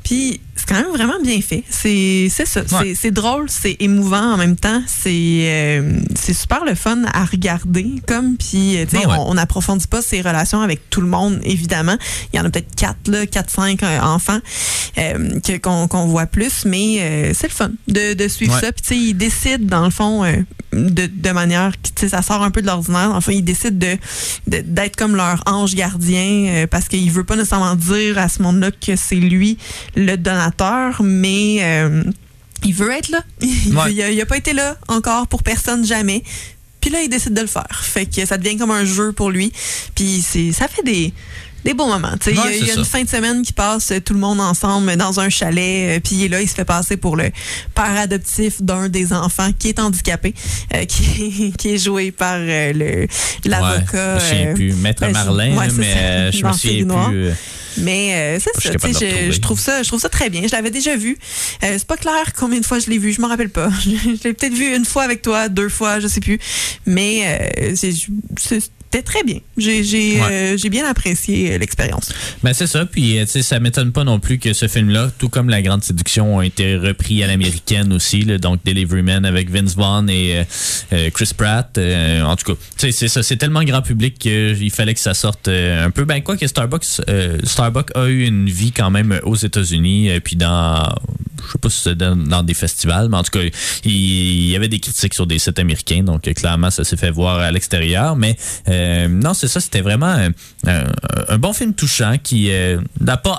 Puis 0.05 0.39
c'est 0.55 0.67
quand 0.69 0.75
même 0.75 0.91
vraiment 0.95 1.19
bien 1.21 1.41
fait. 1.41 1.63
C'est 1.69 2.27
c'est 2.31 2.45
ça. 2.45 2.61
C'est- 2.65 2.95
C'est 2.95 3.11
drôle, 3.11 3.49
c'est 3.49 3.75
émouvant 3.81 4.33
en 4.33 4.37
même 4.37 4.55
temps. 4.55 4.81
C'est 4.87 5.09
euh, 5.11 5.99
c'est 6.15 6.33
super 6.33 6.63
le 6.63 6.75
fun 6.75 7.01
à 7.11 7.25
regarder. 7.25 7.87
Comme 8.07 8.37
puis 8.37 8.77
euh, 8.77 8.85
tu 8.85 8.97
sais, 8.97 9.05
ouais. 9.05 9.13
on 9.17 9.31
on 9.31 9.33
n'approfondit 9.33 9.87
pas 9.87 10.01
ses 10.01 10.21
relations 10.21 10.61
avec 10.61 10.89
tout 10.89 11.01
le 11.01 11.07
monde 11.07 11.39
évidemment. 11.43 11.97
Il 12.31 12.37
y 12.37 12.39
en 12.39 12.45
a 12.45 12.49
peut-être 12.51 12.73
quatre 12.75 13.07
là, 13.09 13.25
quatre 13.25 13.49
cinq 13.51 13.83
euh, 13.83 13.99
enfants 13.99 14.39
euh, 14.99 15.39
qu'on 15.61 16.05
voit 16.05 16.27
plus, 16.27 16.63
mais 16.65 16.97
euh, 17.01 17.31
c'est 17.33 17.47
le 17.47 17.53
fun 17.53 17.71
de, 17.87 18.13
de 18.13 18.27
suivre 18.27 18.53
Ouais. 18.55 18.61
ça. 18.61 18.71
Puis 18.71 18.81
tu 18.83 18.87
sais, 18.89 18.97
ils 18.97 19.13
décident 19.15 19.65
dans 19.65 19.83
le 19.85 19.89
fond 19.91 20.23
euh, 20.23 20.35
de, 20.71 21.07
de 21.07 21.31
manière 21.31 21.71
qui 21.81 21.91
tu 21.93 22.01
sais 22.01 22.09
ça 22.09 22.21
sort 22.21 22.43
un 22.43 22.51
peu 22.51 22.61
de 22.61 22.67
l'ordinaire. 22.67 23.11
Enfin, 23.13 23.31
ils 23.33 23.43
décident 23.43 23.75
de 23.77 23.97
de- 24.47 24.61
d'être 24.63 24.95
comme 24.95 25.15
leur 25.15 25.41
ange 25.47 25.73
gardien 25.75 26.45
euh, 26.49 26.67
parce 26.67 26.87
qu'il 26.87 27.09
veut 27.11 27.23
pas 27.23 27.35
nécessairement 27.35 27.75
dire 27.75 28.17
à 28.19 28.29
ce 28.29 28.41
monde-là 28.43 28.69
que 28.71 28.95
c'est 28.95 29.15
lui 29.15 29.57
le 29.95 30.15
donateur, 30.17 31.01
mais 31.03 31.57
euh, 31.61 32.03
il 32.63 32.73
veut 32.73 32.91
être 32.91 33.09
là. 33.09 33.23
Il, 33.41 33.75
Ouais. 33.77 33.93
il 33.93 34.01
a, 34.01 34.11
il 34.11 34.21
a 34.21 34.25
pas 34.25 34.37
été 34.37 34.53
là 34.53 34.77
encore 34.87 35.27
pour 35.27 35.43
personne 35.43 35.85
jamais. 35.85 36.23
Puis 36.81 36.89
là, 36.89 37.01
il 37.01 37.09
décide 37.09 37.33
de 37.33 37.41
le 37.41 37.47
faire. 37.47 37.81
Fait 37.83 38.05
que 38.05 38.25
ça 38.25 38.37
devient 38.37 38.57
comme 38.57 38.71
un 38.71 38.85
jeu 38.85 39.11
pour 39.11 39.31
lui. 39.31 39.51
Puis 39.95 40.23
c'est, 40.27 40.51
ça 40.51 40.67
fait 40.67 40.83
des 40.83 41.13
des 41.65 41.73
beaux 41.73 41.87
moments. 41.87 42.13
Il 42.27 42.35
y 42.35 42.37
a- 42.37 42.41
Ouais, 42.43 42.57
il 42.59 42.67
y, 42.67 42.71
a 42.71 42.75
une 42.75 42.85
fin 42.85 43.03
de 43.03 43.09
semaine 43.09 43.41
qui 43.41 43.51
passe 43.51 43.91
euh, 43.91 43.99
tout 43.99 44.13
le 44.13 44.19
monde 44.19 44.39
ensemble 44.39 44.95
dans 44.95 45.19
un 45.19 45.29
chalet, 45.29 45.97
euh, 45.97 45.99
puis 46.01 46.27
là, 46.29 46.41
il 46.41 46.47
se 46.47 46.53
fait 46.55 46.63
passer 46.63 46.95
pour 46.95 47.17
le 47.17 47.31
père 47.73 47.97
adoptif 47.97 48.61
d'un 48.61 48.87
des 48.87 49.11
enfants 49.11 49.49
qui 49.57 49.69
est 49.69 49.79
handicapé, 49.79 50.33
euh, 50.73 50.85
qui, 50.85 51.51
qui 51.57 51.73
est 51.73 51.77
joué 51.83 52.11
par 52.11 52.35
euh, 52.39 52.71
le 52.73 53.07
l'avocat. 53.49 54.15
Ouais, 54.15 54.21
je 54.29 54.35
euh, 54.49 54.53
plus. 54.53 54.73
Maître 54.73 55.03
Marlin, 55.11 55.57
ouais, 55.57 55.67
mais 55.77 56.31
je 56.31 56.37
me 56.37 56.41
souviens 56.53 56.85
plus. 57.09 57.29
Mais 57.77 58.13
euh, 58.13 58.39
c'est 58.39 58.53
ça, 58.53 58.71
je, 59.31 59.39
trouve 59.41 59.59
ça, 59.59 59.83
je 59.83 59.87
trouve 59.89 59.99
ça 59.99 60.07
très 60.07 60.29
bien. 60.29 60.43
Je 60.47 60.51
l'avais 60.53 60.71
déjà 60.71 60.95
vu. 60.95 61.17
Euh, 61.61 61.75
c'est 61.77 61.85
pas 61.85 61.97
clair 61.97 62.31
combien 62.37 62.61
de 62.61 62.65
fois 62.65 62.79
je 62.79 62.89
l'ai 62.89 62.97
vu, 62.97 63.11
je 63.11 63.19
m'en 63.19 63.27
rappelle 63.27 63.49
pas. 63.49 63.69
je 63.83 64.23
l'ai 64.23 64.33
peut-être 64.33 64.53
vu 64.53 64.73
une 64.73 64.85
fois 64.85 65.03
avec 65.03 65.21
toi, 65.21 65.49
deux 65.49 65.67
fois, 65.67 65.99
je 65.99 66.07
sais 66.07 66.21
plus. 66.21 66.39
Mais 66.85 67.51
euh, 67.61 67.75
c'est- 67.75 68.71
c'était 68.91 69.03
très 69.03 69.23
bien. 69.23 69.39
J'ai 69.57 69.81
Ouais. 70.21 70.55
euh, 70.63 70.69
bien 70.69 70.85
apprécié 70.89 71.53
euh, 71.53 71.57
l'expérience. 71.57 72.11
Ben 72.43 72.53
c'est 72.53 72.67
ça, 72.67 72.85
puis 72.85 73.17
euh, 73.19 73.25
tu 73.25 73.31
sais, 73.31 73.41
ça 73.41 73.59
m'étonne 73.59 73.91
pas 73.91 74.03
non 74.03 74.19
plus 74.19 74.39
que 74.39 74.53
ce 74.53 74.67
film-là, 74.67 75.11
tout 75.17 75.27
comme 75.29 75.49
La 75.49 75.61
Grande 75.61 75.83
Séduction, 75.83 76.39
a 76.39 76.45
été 76.45 76.77
repris 76.77 77.23
à 77.23 77.27
l'américaine 77.27 77.91
aussi, 77.93 78.21
là, 78.23 78.37
donc 78.37 78.61
Delivery 78.65 79.01
Man 79.03 79.25
avec 79.25 79.49
Vince 79.49 79.75
Vaughn 79.75 80.09
et 80.09 80.45
euh, 80.93 81.09
Chris 81.11 81.31
Pratt. 81.35 81.77
euh, 81.77 82.21
en 82.23 82.35
tout 82.35 82.53
cas, 82.53 82.59
tu 82.77 82.87
sais, 82.87 82.91
c'est 82.91 83.07
ça, 83.07 83.21
c'est 83.23 83.37
tellement 83.37 83.63
grand 83.63 83.81
public 83.81 84.17
qu'il 84.17 84.71
fallait 84.71 84.93
que 84.93 84.99
ça 84.99 85.13
sorte 85.13 85.47
un 85.49 85.89
peu. 85.91 86.05
Ben 86.05 86.21
quoi 86.21 86.37
que 86.37 86.47
Starbucks, 86.47 87.01
Starbucks 87.43 87.91
a 87.95 88.07
eu 88.07 88.25
une 88.25 88.49
vie 88.49 88.71
quand 88.71 88.91
même 88.91 89.19
aux 89.23 89.35
États-Unis, 89.35 90.09
puis 90.23 90.35
dans, 90.35 90.95
je 91.45 91.51
sais 91.51 91.57
pas 91.59 91.69
si 91.69 91.79
c'est 91.83 91.95
dans, 91.97 92.15
dans 92.15 92.43
des 92.43 92.53
festivals, 92.53 93.09
mais 93.09 93.17
en 93.17 93.23
tout 93.23 93.31
cas, 93.37 93.43
il, 93.83 93.91
il 93.91 94.49
y 94.49 94.55
avait 94.55 94.67
des 94.69 94.79
critiques 94.79 95.13
sur 95.13 95.27
des 95.27 95.39
sites 95.39 95.59
américains, 95.59 96.03
donc 96.03 96.21
clairement 96.33 96.69
ça 96.71 96.83
s'est 96.83 96.97
fait 96.97 97.11
voir 97.11 97.39
à 97.39 97.51
l'extérieur. 97.51 98.15
Mais 98.15 98.35
euh, 98.75 99.07
non, 99.07 99.33
c'est 99.33 99.47
ça, 99.47 99.59
c'était 99.59 99.81
vraiment 99.81 100.29
un, 100.67 101.37
bon 101.37 101.53
film 101.53 101.73
touchant 101.73 102.15
qui 102.21 102.51
euh, 102.51 102.79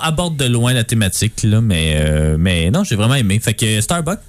aborde 0.01 0.37
de 0.37 0.45
loin 0.45 0.73
la 0.73 0.83
thématique, 0.83 1.45
mais, 1.61 1.95
euh, 1.97 2.37
mais 2.39 2.69
non, 2.71 2.83
j'ai 2.83 2.95
vraiment 2.95 3.15
aimé. 3.15 3.39
Fait 3.39 3.53
que 3.53 3.81
Starbucks, 3.81 4.19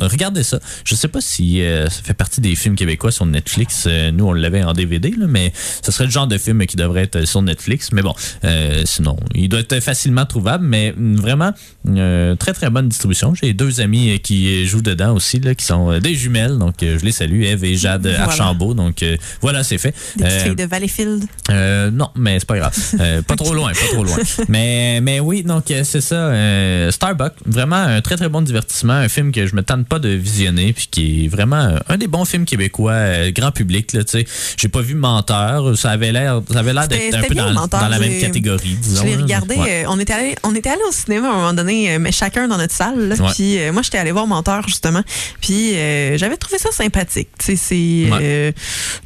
regardez 0.00 0.42
ça. 0.42 0.58
Je 0.84 0.94
sais 0.94 1.08
pas 1.08 1.20
si 1.20 1.62
euh, 1.62 1.88
ça 1.88 2.02
fait 2.02 2.14
partie 2.14 2.40
des 2.40 2.54
films 2.54 2.76
québécois 2.76 3.12
sur 3.12 3.26
Netflix. 3.26 3.84
Euh, 3.86 4.10
nous, 4.10 4.26
on 4.26 4.32
l'avait 4.32 4.62
en 4.62 4.72
DVD, 4.72 5.10
là, 5.16 5.26
mais 5.28 5.52
ce 5.84 5.92
serait 5.92 6.04
le 6.04 6.10
genre 6.10 6.26
de 6.26 6.38
film 6.38 6.64
qui 6.66 6.76
devrait 6.76 7.02
être 7.02 7.24
sur 7.26 7.42
Netflix. 7.42 7.90
Mais 7.92 8.02
bon, 8.02 8.14
euh, 8.44 8.82
sinon, 8.84 9.16
il 9.34 9.48
doit 9.48 9.60
être 9.60 9.80
facilement 9.80 10.26
trouvable, 10.26 10.64
mais 10.66 10.92
mm, 10.96 11.16
vraiment, 11.16 11.52
euh, 11.88 12.34
très 12.36 12.52
très 12.52 12.70
bonne 12.70 12.88
distribution. 12.88 13.34
J'ai 13.34 13.52
deux 13.52 13.80
amis 13.80 14.10
euh, 14.14 14.18
qui 14.18 14.66
jouent 14.66 14.82
dedans 14.82 15.14
aussi, 15.14 15.40
là, 15.40 15.54
qui 15.54 15.64
sont 15.64 15.90
euh, 15.92 16.00
des 16.00 16.14
jumelles, 16.14 16.58
donc 16.58 16.82
euh, 16.82 16.98
je 16.98 17.04
les 17.04 17.12
salue, 17.12 17.42
Eve 17.42 17.64
et 17.64 17.74
Jade 17.76 18.02
Voilà. 18.06 18.24
Archambault. 18.24 18.74
Donc 18.74 19.02
euh, 19.02 19.16
voilà, 19.40 19.62
c'est 19.64 19.78
fait. 19.78 19.94
Des 20.16 20.24
Euh, 20.24 20.44
filles 20.44 20.56
de 20.56 20.64
Valleyfield. 20.64 21.24
euh, 21.50 21.90
non, 21.90 22.10
mais 22.16 22.38
c'est 22.38 22.46
pas 22.48 22.58
grave. 22.58 22.76
Euh, 23.00 23.22
pas 23.22 23.36
trop 23.36 23.54
loin, 23.54 23.72
pas 23.72 23.86
trop 23.92 24.04
loin. 24.04 24.16
Mais, 24.48 25.00
mais 25.00 25.20
oui, 25.20 25.42
donc 25.42 25.70
euh, 25.70 25.82
c'est 25.84 26.00
ça. 26.00 26.14
euh, 26.16 26.90
Starbuck, 26.90 27.32
vraiment 27.46 27.76
un 27.76 28.00
très 28.00 28.16
très 28.16 28.28
bon 28.28 28.40
divertissement, 28.42 28.92
un 28.94 29.08
film 29.08 29.32
que 29.32 29.46
je 29.46 29.54
me 29.56 29.62
tente 29.62 29.83
pas 29.84 29.98
de 29.98 30.08
visionner, 30.08 30.72
puis 30.72 30.88
qui 30.90 31.24
est 31.24 31.28
vraiment 31.28 31.56
euh, 31.64 31.78
un 31.88 31.96
des 31.96 32.06
bons 32.06 32.24
films 32.24 32.44
québécois, 32.44 32.92
euh, 32.92 33.30
grand 33.30 33.52
public. 33.52 33.92
Là, 33.92 34.04
tu 34.04 34.10
sais, 34.18 34.26
j'ai 34.56 34.68
pas 34.68 34.80
vu 34.80 34.94
Menteur, 34.94 35.76
ça 35.78 35.90
avait 35.90 36.12
l'air, 36.12 36.40
ça 36.52 36.58
avait 36.60 36.72
l'air 36.72 36.88
d'être 36.88 37.14
un 37.14 37.22
peu 37.22 37.34
dans, 37.34 37.52
Menteur, 37.52 37.80
dans 37.80 37.88
la 37.88 37.98
même 37.98 38.20
catégorie, 38.20 38.76
disons. 38.80 39.04
Je 39.06 39.20
regardé. 39.22 39.54
Ouais. 39.56 39.84
euh, 39.84 39.88
on 39.88 39.98
était 40.00 40.12
allé, 40.12 40.34
on 40.42 40.54
était 40.54 40.70
allé 40.70 40.80
au 40.88 40.92
cinéma 40.92 41.28
à 41.28 41.30
un 41.32 41.34
moment 41.36 41.54
donné, 41.54 41.94
euh, 41.94 41.98
mais 41.98 42.12
chacun 42.12 42.48
dans 42.48 42.58
notre 42.58 42.74
salle. 42.74 43.08
là. 43.08 43.14
Ouais. 43.16 43.30
Puis 43.34 43.58
euh, 43.58 43.72
moi, 43.72 43.82
j'étais 43.82 43.98
allé 43.98 44.12
voir 44.12 44.26
Menteur 44.26 44.66
justement. 44.68 45.02
Puis 45.40 45.74
euh, 45.76 46.16
j'avais 46.18 46.36
trouvé 46.36 46.58
ça 46.58 46.70
sympathique. 46.72 47.28
Tu 47.38 47.44
sais, 47.44 47.56
c'est. 47.56 48.10
euh, 48.12 48.52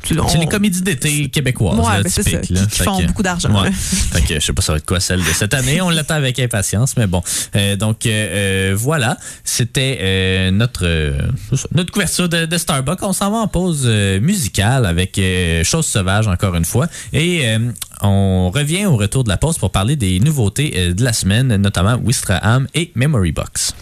tu- 0.02 0.16
C'est 0.28 0.38
les 0.38 0.46
comédies 0.46 0.82
d'été 0.82 1.28
québécoises, 1.28 1.78
Ouais, 1.78 1.84
là, 1.98 2.02
ben, 2.02 2.08
ça, 2.10 2.22
là. 2.30 2.38
qui- 2.38 2.54
Fait 2.56 2.84
font 2.84 2.98
que- 3.00 3.06
beaucoup 3.06 3.22
d'argent, 3.22 3.62
Ouais. 3.62 3.70
fait 3.72 4.20
que 4.22 4.34
je 4.34 4.40
sais 4.46 4.52
pas 4.52 4.62
ça 4.62 4.72
va 4.72 4.78
être 4.78 4.86
quoi 4.86 5.00
celle 5.00 5.20
de 5.20 5.32
cette 5.32 5.54
année. 5.54 5.80
On 5.80 5.90
l'attend 5.90 6.14
avec 6.14 6.38
impatience, 6.38 6.96
mais 6.96 7.06
bon. 7.06 7.22
Euh, 7.56 7.76
donc 7.76 8.06
euh, 8.06 8.10
euh, 8.10 8.74
voilà, 8.76 9.16
c'était 9.44 9.98
euh, 10.00 10.50
notre 10.68 10.86
euh, 10.86 11.18
notre 11.72 11.92
couverture 11.92 12.28
de, 12.28 12.58
Starbucks. 12.58 13.02
On 13.02 13.12
s'en 13.12 13.30
va 13.30 13.38
en 13.38 13.48
pause 13.48 13.84
euh, 13.86 14.20
musicale 14.20 14.86
avec 14.86 15.18
euh, 15.18 15.64
Chose 15.64 15.86
sauvage 15.86 16.28
encore 16.28 16.54
une 16.54 16.64
fois 16.64 16.86
et 17.12 17.44
on 18.00 18.50
revient 18.50 18.86
au 18.86 18.96
retour 18.96 19.24
de 19.24 19.28
la 19.28 19.36
pause 19.36 19.58
pour 19.58 19.70
parler 19.70 19.96
des 19.96 20.20
nouveautés 20.20 20.92
de 20.92 21.04
la 21.04 21.12
semaine, 21.12 21.56
notamment 21.56 21.96
Wistraham 21.96 22.66
et 22.74 22.92
Memory 22.94 23.32
Box. 23.32 23.74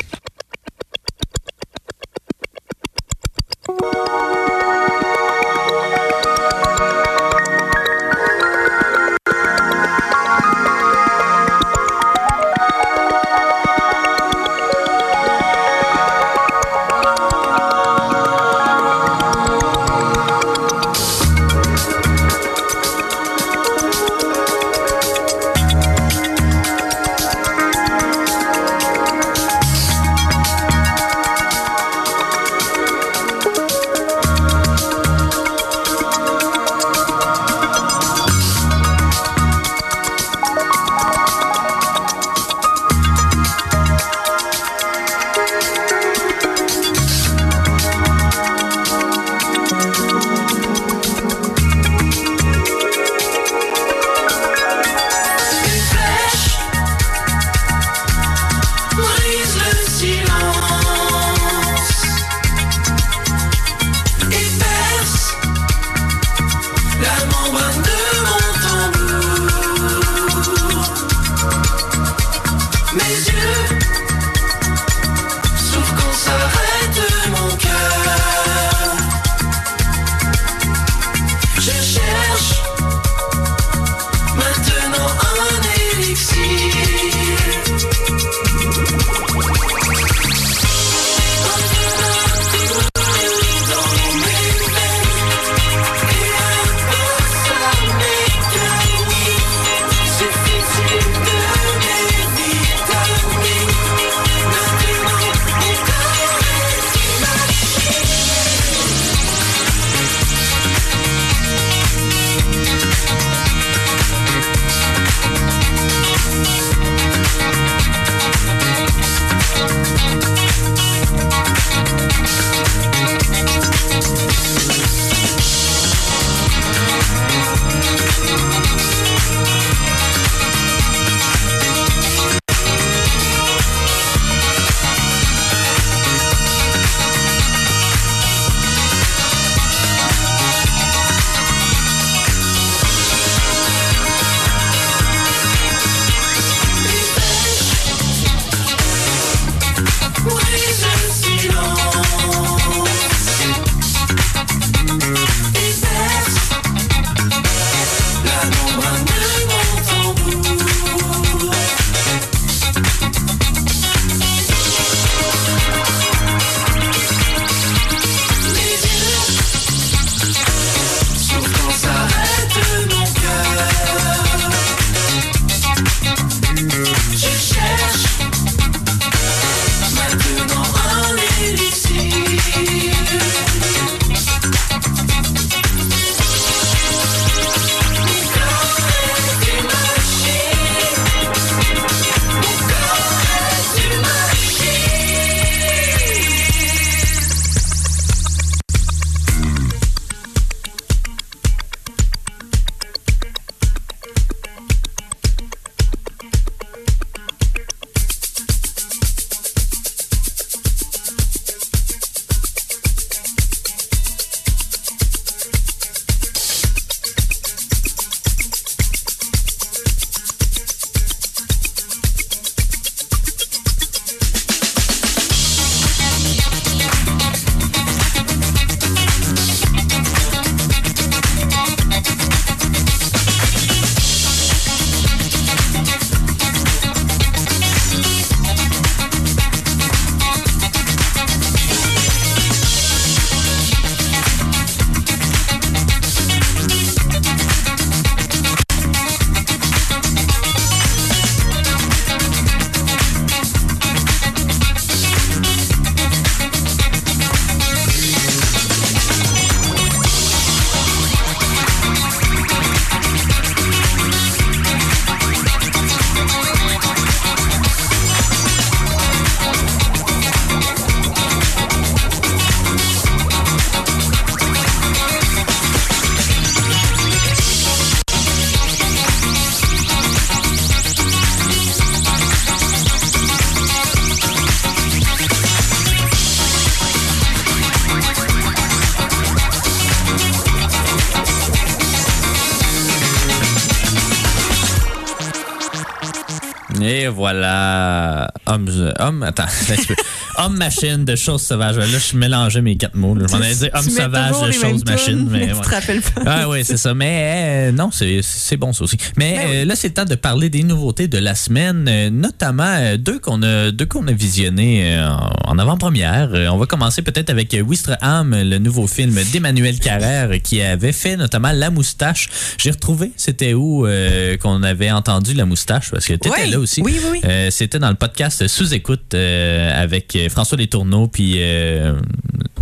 Voilà. 297.16 298.30
Homme, 298.46 298.68
homme, 298.98 299.22
attends, 299.22 299.44
peu. 299.88 299.94
homme 300.38 300.56
machine 300.56 301.04
de 301.04 301.16
choses 301.16 301.42
sauvages. 301.42 301.76
Là, 301.78 301.84
je 301.86 302.16
mélangeais 302.16 302.62
mes 302.62 302.76
quatre 302.76 302.94
mots. 302.94 303.14
là. 303.14 303.26
Je 303.28 303.32
m'en 303.34 303.42
allais 303.42 303.54
dire 303.54 303.70
homme 303.74 303.82
sauvage 303.88 304.40
de 304.46 304.52
choses 304.52 304.84
machine. 304.84 305.28
Mais 305.30 305.48
tu 305.48 305.54
ouais. 305.54 305.60
te 305.60 305.68
rappelles 305.68 306.02
pas. 306.02 306.22
Ah 306.26 306.48
oui, 306.48 306.64
c'est 306.64 306.76
ça. 306.76 306.94
Mais 306.94 307.68
euh, 307.68 307.72
non, 307.72 307.90
c'est 307.90 308.56
bon 308.56 308.72
ça 308.72 308.84
aussi. 308.84 308.96
Mais 309.16 309.34
Ben 309.36 309.48
oui. 309.50 309.56
euh, 309.56 309.64
là, 309.64 309.74
c'est 309.76 309.88
le 309.88 309.94
temps 309.94 310.04
de 310.04 310.14
parler 310.14 310.50
des 310.50 310.62
nouveautés 310.62 311.08
de 311.08 311.18
la 311.18 311.34
semaine, 311.34 311.86
euh, 311.88 312.10
notamment 312.10 312.64
euh, 312.78 312.96
deux 312.96 313.18
qu'on 313.18 313.42
a 313.42 313.70
deux 313.70 313.86
qu'on 313.86 314.06
a 314.06 314.12
visionnés 314.12 314.96
euh, 314.98 315.08
en 315.56 315.58
avant-première. 315.58 316.30
Euh, 316.34 316.48
on 316.48 316.58
va 316.58 316.66
commencer 316.66 317.00
peut-être 317.00 317.30
avec 317.30 317.54
euh, 317.54 317.62
Wistreham, 317.62 318.34
le 318.34 318.58
nouveau 318.58 318.86
film 318.86 319.18
d'Emmanuel 319.32 319.78
Carrère 319.78 320.30
qui 320.42 320.60
avait 320.60 320.92
fait 320.92 321.16
notamment 321.16 321.50
La 321.52 321.70
Moustache. 321.70 322.28
J'ai 322.58 322.70
retrouvé, 322.70 323.12
c'était 323.16 323.54
où 323.54 323.86
euh, 323.86 324.36
qu'on 324.36 324.62
avait 324.62 324.90
entendu 324.90 325.32
La 325.32 325.46
Moustache 325.46 325.90
parce 325.90 326.04
que 326.04 326.12
tu 326.12 326.28
étais 326.28 326.48
là 326.48 326.58
aussi. 326.58 326.82
Oui, 326.82 326.98
oui, 327.02 327.08
oui. 327.12 327.20
Euh, 327.24 327.50
c'était 327.50 327.78
dans 327.78 327.88
le 327.88 327.94
podcast 327.94 328.46
Sous-écoute 328.46 329.14
euh, 329.14 329.82
avec 329.82 330.18
François 330.28 330.58
Letourneau 330.58 331.08
puis 331.08 331.36
euh, 331.36 331.94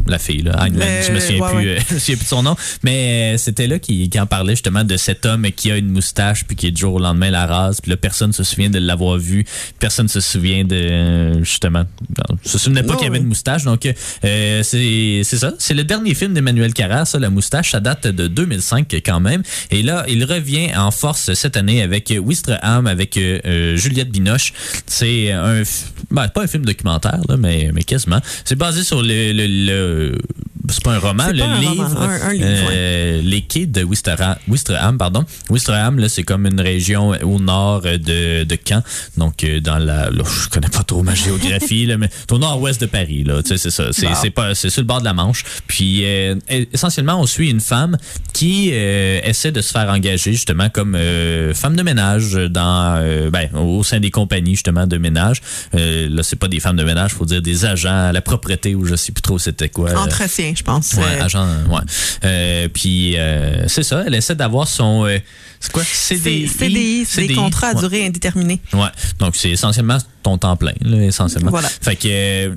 la 0.07 0.19
fille 0.19 0.43
là, 0.43 0.53
Euh, 0.65 1.03
je 1.07 1.13
me 1.13 1.21
souviens 1.21 1.41
ouais, 1.41 1.49
plus 1.49 1.57
ouais. 1.59 1.79
euh, 1.79 1.81
je 1.89 1.95
me 1.95 1.99
souviens 1.99 2.17
plus 2.17 2.25
de 2.25 2.29
son 2.29 2.43
nom, 2.43 2.57
mais 2.83 3.35
euh, 3.35 3.39
c'était 3.39 3.67
là 3.67 3.79
qui, 3.79 4.09
qui 4.09 4.21
en 4.21 4.27
parlait 4.27 4.53
justement 4.55 4.85
de 4.85 4.97
cet 4.97 5.27
homme 5.27 5.47
qui 5.53 5.71
a 5.71 5.77
une 5.77 5.91
moustache 5.91 6.45
puis 6.45 6.57
qui 6.57 6.67
est 6.67 6.71
du 6.71 6.81
jour 6.81 6.95
au 6.95 6.99
lendemain 6.99 7.31
la 7.31 7.47
rase, 7.47 7.81
puis 7.81 7.91
là 7.91 7.97
personne 7.97 8.33
se 8.33 8.45
souvient 8.45 8.71
de 8.71 8.79
l'avoir 8.79 9.19
vu, 9.19 9.45
personne 9.79 10.09
se 10.09 10.21
souvient 10.21 10.65
de 10.65 11.43
justement, 11.43 11.85
non, 12.19 12.37
se 12.45 12.59
souvenait 12.59 12.83
pas 12.83 12.95
qu'il 12.97 13.05
y 13.05 13.09
avait 13.09 13.19
une 13.19 13.27
moustache, 13.27 13.65
donc 13.65 13.87
euh, 13.87 14.63
c'est 14.63 15.23
c'est 15.25 15.39
ça, 15.39 15.53
c'est 15.59 15.75
le 15.75 15.85
dernier 15.85 16.15
film 16.15 16.35
d'Emmanuel 16.35 16.73
Carrère, 16.73 17.07
ça 17.07 17.19
la 17.19 17.31
moustache, 17.31 17.73
ça 17.73 17.81
date 17.81 18.07
de 18.07 18.29
2005 18.29 18.95
quand 19.05 19.21
même, 19.21 19.43
et 19.71 19.83
là 19.83 20.05
il 20.09 20.25
revient 20.25 20.75
en 20.77 20.91
force 20.91 21.33
cette 21.35 21.57
année 21.57 21.83
avec 21.83 22.13
Wistreham, 22.23 22.87
avec 22.87 23.17
euh, 23.17 23.39
euh, 23.47 23.77
Juliette 23.77 24.11
Binoche, 24.11 24.53
c'est 24.87 25.33
un 25.33 25.63
ben, 26.15 26.29
pas 26.29 26.43
un 26.43 26.47
film 26.47 26.65
documentaire 26.65 27.21
là, 27.29 27.37
mais 27.37 27.71
mais 27.75 27.83
quasiment, 27.83 28.21
c'est 28.45 28.57
basé 28.57 28.85
sur 28.85 29.03
le, 29.03 29.33
le, 29.33 29.47
le- 29.47 30.19
c'est 30.69 30.83
pas 30.83 30.93
un 30.93 30.99
roman, 30.99 31.29
le 31.33 31.43
un 31.43 31.59
livre, 31.61 31.85
roman, 31.87 32.01
un- 32.01 32.21
un 32.29 32.33
livre, 32.33 32.69
euh, 32.71 33.21
les 33.23 33.43
quais 33.43 33.67
de 33.67 33.83
Wistreham, 33.83 34.37
Wistreham 34.49 34.97
pardon. 34.99 35.25
Wistreham, 35.51 35.99
là, 35.99 36.09
c'est 36.09 36.23
comme 36.23 36.47
une 36.47 36.61
région 36.61 37.11
au 37.23 37.39
nord 37.39 37.83
de, 37.83 38.45
de 38.45 38.59
Caen. 38.67 38.83
Donc, 39.17 39.45
euh, 39.45 39.61
dans 39.61 39.79
la, 39.79 40.11
là, 40.11 40.25
je 40.25 40.49
connais 40.49 40.69
pas 40.69 40.83
trop 40.83 41.03
ma 41.03 41.15
géographie, 41.15 41.87
là, 41.87 41.99
mais 41.99 42.09
c'est 42.13 42.33
au 42.33 42.39
nord-ouest 42.39 42.81
de 42.81 42.87
Paris, 42.87 43.25
là. 43.25 43.43
Tu 43.43 43.51
sais, 43.51 43.57
c'est 43.59 43.71
ça. 43.71 43.93
C'est, 43.93 44.31
pas, 44.31 44.55
c'est 44.55 44.71
sur 44.71 44.81
le 44.83 44.87
bord 44.87 45.01
de 45.01 45.05
la 45.05 45.13
Manche. 45.13 45.45
Puis, 45.67 46.05
euh, 46.05 46.35
essentiellement, 46.73 47.21
on 47.21 47.27
suit 47.27 47.51
une 47.51 47.61
femme 47.61 47.97
qui 48.33 48.71
euh, 48.73 49.21
essaie 49.25 49.53
de 49.53 49.61
se 49.61 49.71
faire 49.73 49.89
engager, 49.91 50.33
justement, 50.33 50.71
comme 50.71 50.95
euh, 50.95 51.53
femme 51.55 51.77
de 51.77 51.83
ménage 51.83 52.33
dans, 52.35 52.97
euh, 52.99 53.31
ben, 53.31 53.49
au 53.55 53.83
sein 53.85 54.01
des 54.01 54.11
compagnies, 54.11 54.53
justement, 54.55 54.87
de 54.87 54.97
ménage. 54.99 55.43
Euh, 55.75 56.09
là, 56.11 56.23
c'est 56.23 56.37
pas 56.37 56.49
des 56.49 56.61
femmes 56.61 56.77
de 56.77 56.85
ménage, 56.85 57.13
faut 57.13 57.27
dire 57.27 57.43
des 57.43 57.65
agents 57.67 58.09
à 58.09 58.13
la 58.13 58.23
propreté 58.23 58.75
ou 58.75 58.85
je 58.87 58.95
sais 58.97 59.13
plus 59.13 59.23
trop 59.23 59.39
c'était 59.39 59.69
quoi. 59.69 59.91
Entretien, 59.99 60.54
je 60.57 60.63
pense. 60.63 60.93
Ouais, 60.95 61.03
Euh, 61.03 61.25
agent, 61.25 61.47
ouais. 61.69 61.81
Euh, 62.25 62.69
puis 62.73 63.17
euh, 63.17 63.67
c'est 63.69 63.83
ça, 63.83 64.05
elle 64.07 64.15
essaie 64.15 64.35
d'avoir 64.35 64.69
son 64.69 65.07
euh, 65.07 65.19
c'est 65.61 65.73
quoi? 65.73 65.83
CDI 65.85 66.47
CDI, 66.49 67.05
c'est 67.07 67.27
des 67.27 67.35
contrats 67.35 67.69
à 67.69 67.75
ouais. 67.75 67.81
durée 67.81 68.07
indéterminée. 68.07 68.61
Ouais. 68.73 68.89
Donc 69.19 69.37
c'est 69.37 69.51
essentiellement 69.51 69.99
ton 70.23 70.39
temps 70.39 70.57
plein 70.57 70.73
là, 70.83 71.03
essentiellement. 71.03 71.51
Voilà. 71.51 71.69
Fait 71.69 71.97
que 71.97 72.09
euh, 72.09 72.55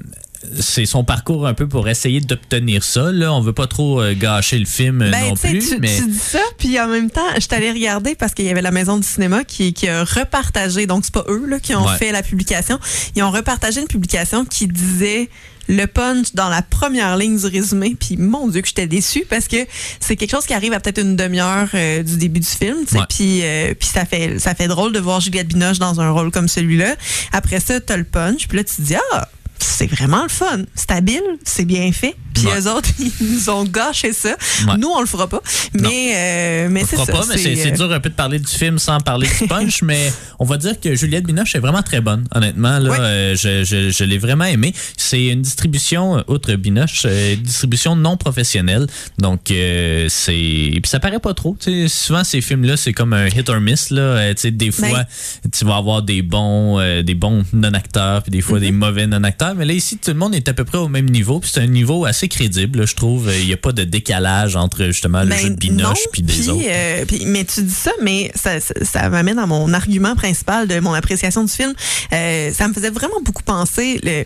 c'est 0.59 0.85
son 0.85 1.03
parcours 1.03 1.47
un 1.47 1.53
peu 1.53 1.67
pour 1.67 1.87
essayer 1.89 2.21
d'obtenir 2.21 2.83
ça. 2.83 3.11
Là, 3.11 3.33
on 3.33 3.41
veut 3.41 3.53
pas 3.53 3.67
trop 3.67 4.01
euh, 4.01 4.13
gâcher 4.13 4.59
le 4.59 4.65
film 4.65 5.01
euh, 5.01 5.09
non 5.11 5.29
Ben, 5.29 5.35
sais, 5.35 5.49
plus, 5.49 5.69
tu, 5.69 5.77
mais 5.79 5.95
tu 5.97 6.07
dis 6.07 6.17
ça, 6.17 6.39
puis 6.57 6.79
en 6.79 6.87
même 6.87 7.09
temps, 7.09 7.21
je 7.39 7.47
t'allais 7.47 7.71
regarder 7.71 8.15
parce 8.15 8.33
qu'il 8.33 8.45
y 8.45 8.49
avait 8.49 8.61
la 8.61 8.71
maison 8.71 8.97
du 8.97 9.07
cinéma 9.07 9.43
qui, 9.43 9.73
qui 9.73 9.87
a 9.87 10.03
repartagé, 10.03 10.85
donc 10.87 11.05
c'est 11.05 11.13
pas 11.13 11.25
eux 11.27 11.45
là, 11.47 11.59
qui 11.59 11.73
ont 11.75 11.85
Ouais. 11.87 11.97
fait 11.97 12.11
la 12.11 12.21
publication, 12.23 12.79
ils 13.15 13.23
ont 13.23 13.31
repartagé 13.31 13.81
une 13.81 13.87
publication 13.87 14.45
qui 14.45 14.67
disait 14.67 15.29
le 15.69 15.85
punch 15.85 16.33
dans 16.33 16.47
la 16.47 16.61
première 16.61 17.17
ligne 17.17 17.37
du 17.37 17.45
résumé, 17.45 17.95
puis 17.99 18.15
mon 18.15 18.47
Dieu 18.47 18.61
que 18.61 18.67
j'étais 18.69 18.87
déçue 18.87 19.25
parce 19.29 19.47
que 19.49 19.57
c'est 19.99 20.15
quelque 20.15 20.31
chose 20.31 20.45
qui 20.45 20.53
arrive 20.53 20.71
à 20.71 20.79
peut-être 20.79 21.01
une 21.01 21.17
demi-heure 21.17 21.67
euh, 21.73 22.03
du 22.03 22.15
début 22.17 22.39
du 22.39 22.47
film, 22.47 22.77
Ouais. 22.93 23.01
puis 23.09 23.41
euh, 23.43 23.73
puis 23.77 23.89
ça 23.89 24.05
fait 24.05 24.39
ça 24.39 24.55
fait 24.55 24.67
drôle 24.69 24.93
de 24.93 24.99
voir 24.99 25.19
Juliette 25.19 25.47
Binoche 25.49 25.77
dans 25.79 25.99
un 25.99 26.09
rôle 26.11 26.31
comme 26.31 26.47
celui-là. 26.47 26.95
Après 27.33 27.59
ça, 27.59 27.81
t'as 27.81 27.97
le 27.97 28.05
punch, 28.05 28.47
puis 28.47 28.57
là 28.57 28.63
tu 28.63 28.75
te 28.75 28.81
dis 28.81 28.95
ah 29.13 29.27
c'est 29.59 29.87
vraiment 29.87 30.23
le 30.23 30.29
fun, 30.29 30.63
c'est 30.75 30.91
habile, 30.91 31.23
c'est 31.43 31.65
bien 31.65 31.91
fait. 31.91 32.15
Puis 32.37 32.47
Ouais. 32.47 32.59
eux 32.61 32.71
autres, 32.71 32.89
ils 32.99 33.11
nous 33.21 33.49
ont 33.49 33.63
gâché 33.63 34.13
ça. 34.13 34.29
Ouais. 34.67 34.77
Nous, 34.77 34.87
on 34.89 35.01
le 35.01 35.07
fera 35.07 35.27
pas. 35.27 35.41
Mais, 35.73 36.13
euh, 36.15 36.67
mais 36.71 36.83
c'est 36.87 36.97
ça. 36.97 37.05
pas, 37.05 37.23
mais 37.29 37.37
c'est 37.37 37.67
euh, 37.67 37.71
dur 37.71 37.91
un 37.91 37.99
peu 37.99 38.09
de 38.09 38.15
parler 38.15 38.39
du 38.39 38.47
film 38.51 38.79
sans 38.79 38.99
parler 38.99 39.27
du 39.39 39.47
punch, 39.49 39.81
mais 39.81 40.11
on 40.39 40.45
va 40.45 40.57
dire 40.57 40.79
que 40.79 40.95
Juliette 40.95 41.25
Binoche 41.25 41.55
est 41.55 41.59
vraiment 41.59 41.83
très 41.83 42.01
bonne, 42.01 42.25
honnêtement. 42.33 42.79
Là, 42.79 42.93
euh, 42.99 43.35
je 43.35 43.63
je, 43.63 43.89
je 43.89 44.03
l'ai 44.03 44.17
vraiment 44.17 44.45
aimé. 44.45 44.73
C'est 44.97 45.27
une 45.27 45.41
distribution, 45.41 46.17
euh, 46.19 46.21
outre 46.27 46.53
Binoche, 46.55 47.03
euh, 47.05 47.33
une 47.35 47.41
distribution 47.41 47.95
non 47.95 48.17
professionnelle. 48.17 48.87
Donc, 49.17 49.41
c'est. 49.47 50.69
Puis 50.71 50.81
ça 50.85 50.99
paraît 50.99 51.19
pas 51.19 51.33
trop. 51.33 51.55
Souvent, 51.87 52.23
ces 52.23 52.41
films-là, 52.41 52.77
c'est 52.77 52.93
comme 52.93 53.13
un 53.13 53.27
hit 53.27 53.49
or 53.49 53.59
miss. 53.59 53.89
Là. 53.89 54.33
Des 54.33 54.51
Ben. 54.51 54.71
fois, 54.71 55.03
tu 55.51 55.65
vas 55.65 55.75
avoir 55.77 56.01
des 56.03 56.21
bons, 56.21 56.79
des 57.03 57.15
bons 57.15 57.43
non-acteurs, 57.53 58.23
puis 58.23 58.31
des 58.31 58.41
fois 58.41 58.57
Mm-hmm. 58.57 58.61
des 58.61 58.71
mauvais 58.71 59.07
non-acteurs. 59.07 59.55
Mais 59.55 59.65
là, 59.65 59.73
ici, 59.73 59.97
tout 59.97 60.09
le 60.11 60.17
monde 60.17 60.33
est 60.33 60.47
à 60.47 60.53
peu 60.53 60.63
près 60.63 60.77
au 60.77 60.87
même 60.87 61.09
niveau. 61.09 61.39
Puis 61.39 61.49
c'est 61.53 61.59
un 61.61 61.67
niveau 61.67 62.05
assez 62.05 62.26
crédible, 62.27 62.87
je 62.87 62.95
trouve. 62.95 63.31
Il 63.39 63.47
n'y 63.47 63.53
a 63.53 63.57
pas 63.57 63.71
de 63.71 63.83
décalage 63.83 64.55
entre 64.55 64.85
justement 64.85 65.23
le 65.23 65.29
ben, 65.29 65.37
jeu 65.39 65.49
de 65.49 65.55
Binoche 65.55 66.07
puis 66.11 66.21
des 66.21 66.49
autres. 66.49 66.63
euh, 66.67 67.05
mais 67.25 67.45
tu 67.45 67.61
dis 67.63 67.73
ça, 67.73 67.91
mais 68.01 68.31
ça, 68.35 68.59
ça, 68.59 68.73
ça 68.83 69.09
m'amène 69.09 69.39
à 69.39 69.45
mon 69.45 69.73
argument 69.73 70.15
principal 70.15 70.67
de 70.67 70.79
mon 70.79 70.93
appréciation 70.93 71.43
du 71.43 71.51
film. 71.51 71.73
Euh, 72.13 72.51
ça 72.53 72.67
me 72.67 72.73
faisait 72.73 72.89
vraiment 72.89 73.21
beaucoup 73.23 73.43
penser. 73.43 73.99
Le, 74.03 74.25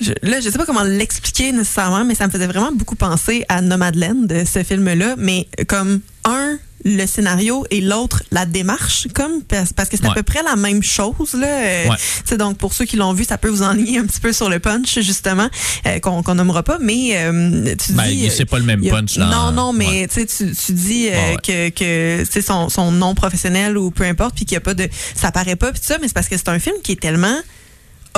je, 0.00 0.12
là, 0.22 0.40
je 0.40 0.50
sais 0.50 0.58
pas 0.58 0.66
comment 0.66 0.82
l'expliquer 0.82 1.52
nécessairement, 1.52 2.04
mais 2.04 2.14
ça 2.14 2.26
me 2.26 2.32
faisait 2.32 2.46
vraiment 2.46 2.72
beaucoup 2.72 2.96
penser 2.96 3.44
à 3.48 3.60
Nomadland, 3.62 4.26
de 4.26 4.44
ce 4.44 4.62
film-là, 4.62 5.14
mais 5.18 5.48
comme 5.68 6.00
un 6.24 6.58
le 6.84 7.04
scénario 7.06 7.64
et 7.70 7.80
l'autre 7.80 8.22
la 8.30 8.46
démarche 8.46 9.08
comme 9.12 9.42
parce, 9.42 9.72
parce 9.72 9.88
que 9.88 9.96
c'est 9.96 10.06
à 10.06 10.12
peu 10.12 10.22
près 10.22 10.42
la 10.44 10.54
même 10.54 10.82
chose 10.84 11.32
là 11.34 11.46
Euh, 11.48 11.88
Ouais. 11.88 12.36
donc 12.36 12.58
pour 12.58 12.74
ceux 12.74 12.84
qui 12.84 12.96
l'ont 12.96 13.12
vu 13.12 13.24
ça 13.24 13.38
peut 13.38 13.48
vous 13.48 13.62
enligner 13.62 13.98
un 13.98 14.04
petit 14.04 14.20
peu 14.20 14.32
sur 14.32 14.48
le 14.48 14.60
punch 14.60 15.00
justement 15.00 15.48
euh, 15.86 15.98
qu'on 16.00 16.22
qu'on 16.22 16.34
nommera 16.36 16.62
pas 16.62 16.78
mais 16.80 17.12
euh, 17.16 17.74
tu 17.76 17.92
Ben, 17.94 18.04
dis 18.06 18.30
c'est 18.30 18.44
pas 18.44 18.58
le 18.58 18.64
même 18.64 18.84
y 18.84 18.90
a- 18.90 18.92
punch 18.92 19.16
dans- 19.18 19.26
non 19.26 19.52
non 19.52 19.72
mais 19.72 20.02
ouais. 20.02 20.08
tu 20.08 20.26
sais, 20.28 20.52
tu, 20.54 20.72
dis 20.74 21.08
euh, 21.10 21.34
que, 21.36 21.70
que 21.70 22.24
sais, 22.30 22.42
son, 22.42 22.68
son 22.68 22.92
nom 22.92 23.14
professionnel 23.16 23.76
ou 23.78 23.90
peu 23.90 24.04
importe, 24.04 24.36
puis 24.36 24.44
qu'il 24.44 24.54
n'y 24.54 24.58
a 24.58 24.60
pas 24.60 24.74
de. 24.74 24.88
Ça 25.16 25.32
paraît 25.32 25.56
pas, 25.56 25.72
puis 25.72 25.80
ça, 25.82 25.96
mais 26.00 26.06
c'est 26.08 26.14
parce 26.14 26.28
que 26.28 26.36
c'est 26.36 26.48
un 26.50 26.58
film 26.60 26.76
qui 26.84 26.92
est 26.92 27.00
tellement 27.00 27.36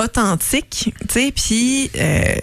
authentique, 0.03 0.93
tu 1.07 1.13
sais, 1.13 1.31
puis. 1.35 1.91
euh, 1.97 2.35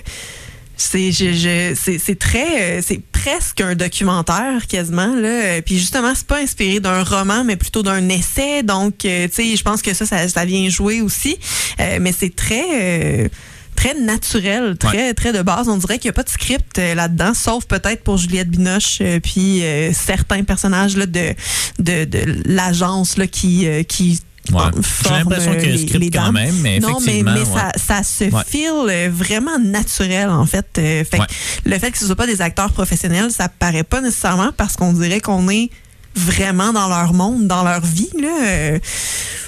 c'est 0.79 1.11
je, 1.11 1.33
je- 1.33 1.75
c'est 1.75 1.99
c'est 1.99 2.19
très 2.19 2.79
euh, 2.79 2.83
c'est 2.87 3.01
presque 3.11 3.63
un 3.63 3.75
documentaire 3.75 4.67
quasiment 4.69 5.15
là 5.17 5.29
Euh, 5.29 5.61
puis 5.65 5.79
justement 5.79 6.13
c'est 6.15 6.27
pas 6.27 6.39
inspiré 6.41 6.81
d'un 6.81 7.03
roman 7.03 7.45
mais 7.45 7.57
plutôt 7.57 7.83
d'un 7.83 8.07
essai 8.11 8.63
donc 8.63 8.99
tu 8.99 9.09
sais 9.09 9.57
je 9.57 9.63
pense 9.63 9.81
que 9.81 9.95
ça, 9.95 10.05
ça 10.05 10.29
ça 10.29 10.45
vient 10.45 10.69
jouer 10.69 11.01
aussi 11.01 11.39
Euh, 11.81 11.97
mais 11.99 12.13
c'est 12.13 12.37
très 12.37 12.63
euh, 12.75 13.29
très 13.75 13.95
naturel, 13.95 14.77
très 14.79 15.15
très 15.15 15.33
de 15.33 15.41
base. 15.41 15.67
On 15.71 15.79
dirait 15.79 15.99
qu'il 15.99 16.09
n'y 16.09 16.15
a 16.15 16.15
pas 16.15 16.25
de 16.25 16.29
script 16.31 16.79
euh, 16.79 16.95
là-dedans, 16.95 17.33
sauf 17.33 17.65
peut-être 17.67 18.03
pour 18.05 18.19
Juliette 18.19 18.51
Binoche 18.51 18.99
euh, 19.01 19.19
puis 19.19 19.65
euh, 19.65 19.93
certains 19.95 20.45
personnages 20.45 20.95
là, 20.97 21.07
de, 21.07 21.35
de, 21.79 22.05
de 22.05 22.21
l'agence 22.47 23.17
là, 23.17 23.27
qui, 23.27 23.67
qui 23.89 24.21
Ouais. 24.53 24.83
J'ai 25.05 25.11
l'impression 25.11 25.53
qu'il 25.55 25.63
y 25.63 25.67
a 25.67 25.69
un 25.69 25.73
les- 25.77 25.79
script 25.87 26.05
les 26.05 26.11
quand 26.11 26.25
dames. 26.25 26.35
même, 26.35 26.55
mais 26.63 26.79
non, 26.81 26.89
mais, 27.01 27.19
effectivement, 27.19 27.33
mais 27.35 27.41
ouais. 27.41 27.61
ça, 27.77 27.97
ça 27.97 28.03
se 28.03 28.25
Ouais. 28.25 28.43
file 28.47 28.71
euh, 28.89 29.09
vraiment 29.13 29.59
naturel, 29.59 30.29
en 30.31 30.47
fait. 30.47 30.67
Euh, 30.79 31.05
fait. 31.05 31.19
Le 31.65 31.79
fait 31.79 31.91
que 31.91 31.99
ce 31.99 32.07
soit 32.07 32.17
pas 32.17 32.27
des 32.27 32.41
acteurs 32.43 32.73
professionnels, 32.73 33.31
ça 33.31 33.49
paraît 33.49 33.85
pas 33.85 34.01
nécessairement 34.01 34.51
parce 34.57 34.77
qu'on 34.77 34.93
dirait 34.93 35.21
qu'on 35.21 35.49
est 35.49 35.71
vraiment 36.15 36.73
dans 36.73 36.89
leur 36.89 37.13
monde, 37.13 37.47
dans 37.47 37.63
leur 37.63 37.81
vie. 37.83 38.09
Là. 38.21 38.79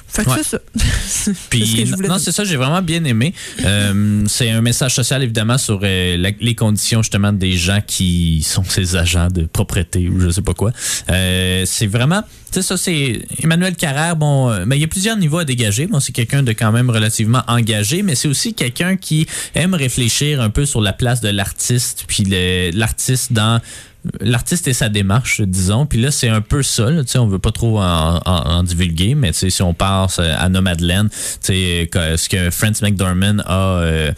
Fait 0.08 0.24
que 0.24 0.30
Ouais. 0.30 0.36
c'est 0.42 0.48
ça. 0.50 0.58
Ce 1.08 1.30
Puis, 1.50 1.84
non, 2.08 2.18
c'est 2.18 2.32
ça, 2.32 2.44
j'ai 2.44 2.56
vraiment 2.56 2.82
bien 2.82 3.04
aimé. 3.04 3.34
Euh, 3.64 4.24
c'est 4.26 4.50
un 4.50 4.60
message 4.62 4.94
social, 4.94 5.22
évidemment, 5.22 5.58
sur 5.58 5.80
euh, 5.82 6.16
la- 6.16 6.30
les 6.40 6.54
conditions, 6.54 7.02
justement, 7.02 7.32
des 7.32 7.52
gens 7.52 7.80
qui 7.86 8.42
sont 8.42 8.64
ces 8.68 8.96
agents 8.96 9.28
de 9.28 9.42
propreté 9.42 10.08
ou 10.08 10.20
je 10.20 10.30
sais 10.30 10.42
pas 10.42 10.54
quoi. 10.54 10.72
Euh, 11.10 11.62
c'est 11.66 11.86
vraiment, 11.86 12.22
tu 12.22 12.28
sais, 12.52 12.62
ça, 12.62 12.76
c'est 12.76 13.22
Emmanuel 13.42 13.76
Carrère. 13.76 14.16
Bon, 14.16 14.50
euh, 14.50 14.64
mais 14.66 14.76
il 14.76 14.80
y 14.80 14.84
a 14.84 14.88
plusieurs 14.88 15.16
niveaux 15.16 15.38
à 15.38 15.44
dégager. 15.44 15.86
Bon, 15.86 16.00
c'est 16.00 16.12
quelqu'un 16.12 16.42
de 16.42 16.52
quand 16.52 16.72
même 16.72 16.90
relativement 16.90 17.42
engagé, 17.46 18.02
mais 18.02 18.14
c'est 18.14 18.28
aussi 18.28 18.54
quelqu'un 18.54 18.96
qui 18.96 19.26
aime 19.54 19.74
réfléchir 19.74 20.40
un 20.40 20.50
peu 20.50 20.64
sur 20.66 20.80
la 20.80 20.92
place 20.92 21.20
de 21.20 21.28
l'artiste, 21.28 22.04
puis 22.08 22.24
l'artiste 22.72 23.32
dans 23.32 23.60
l'artiste 24.20 24.68
et 24.68 24.72
sa 24.72 24.88
démarche, 24.88 25.40
disons. 25.42 25.84
Puis 25.86 26.00
là, 26.00 26.10
c'est 26.10 26.28
un 26.28 26.40
peu 26.40 26.62
ça. 26.62 26.90
Là, 26.90 27.02
tu 27.04 27.10
sais, 27.10 27.18
on 27.18 27.26
veut 27.26 27.38
pas 27.38 27.50
trop 27.52 27.80
en, 27.80 28.16
en- 28.16 28.20
en 28.24 28.62
divulguer, 28.62 29.14
mais 29.14 29.32
si 29.32 29.62
on 29.62 29.74
passe 29.74 30.18
à 30.18 30.48
Nomadland, 30.48 31.08
ce 31.42 32.28
que 32.28 32.50
Franz 32.50 32.80
McDormand 32.82 33.38
a, 33.44 33.80
euh, 33.82 34.12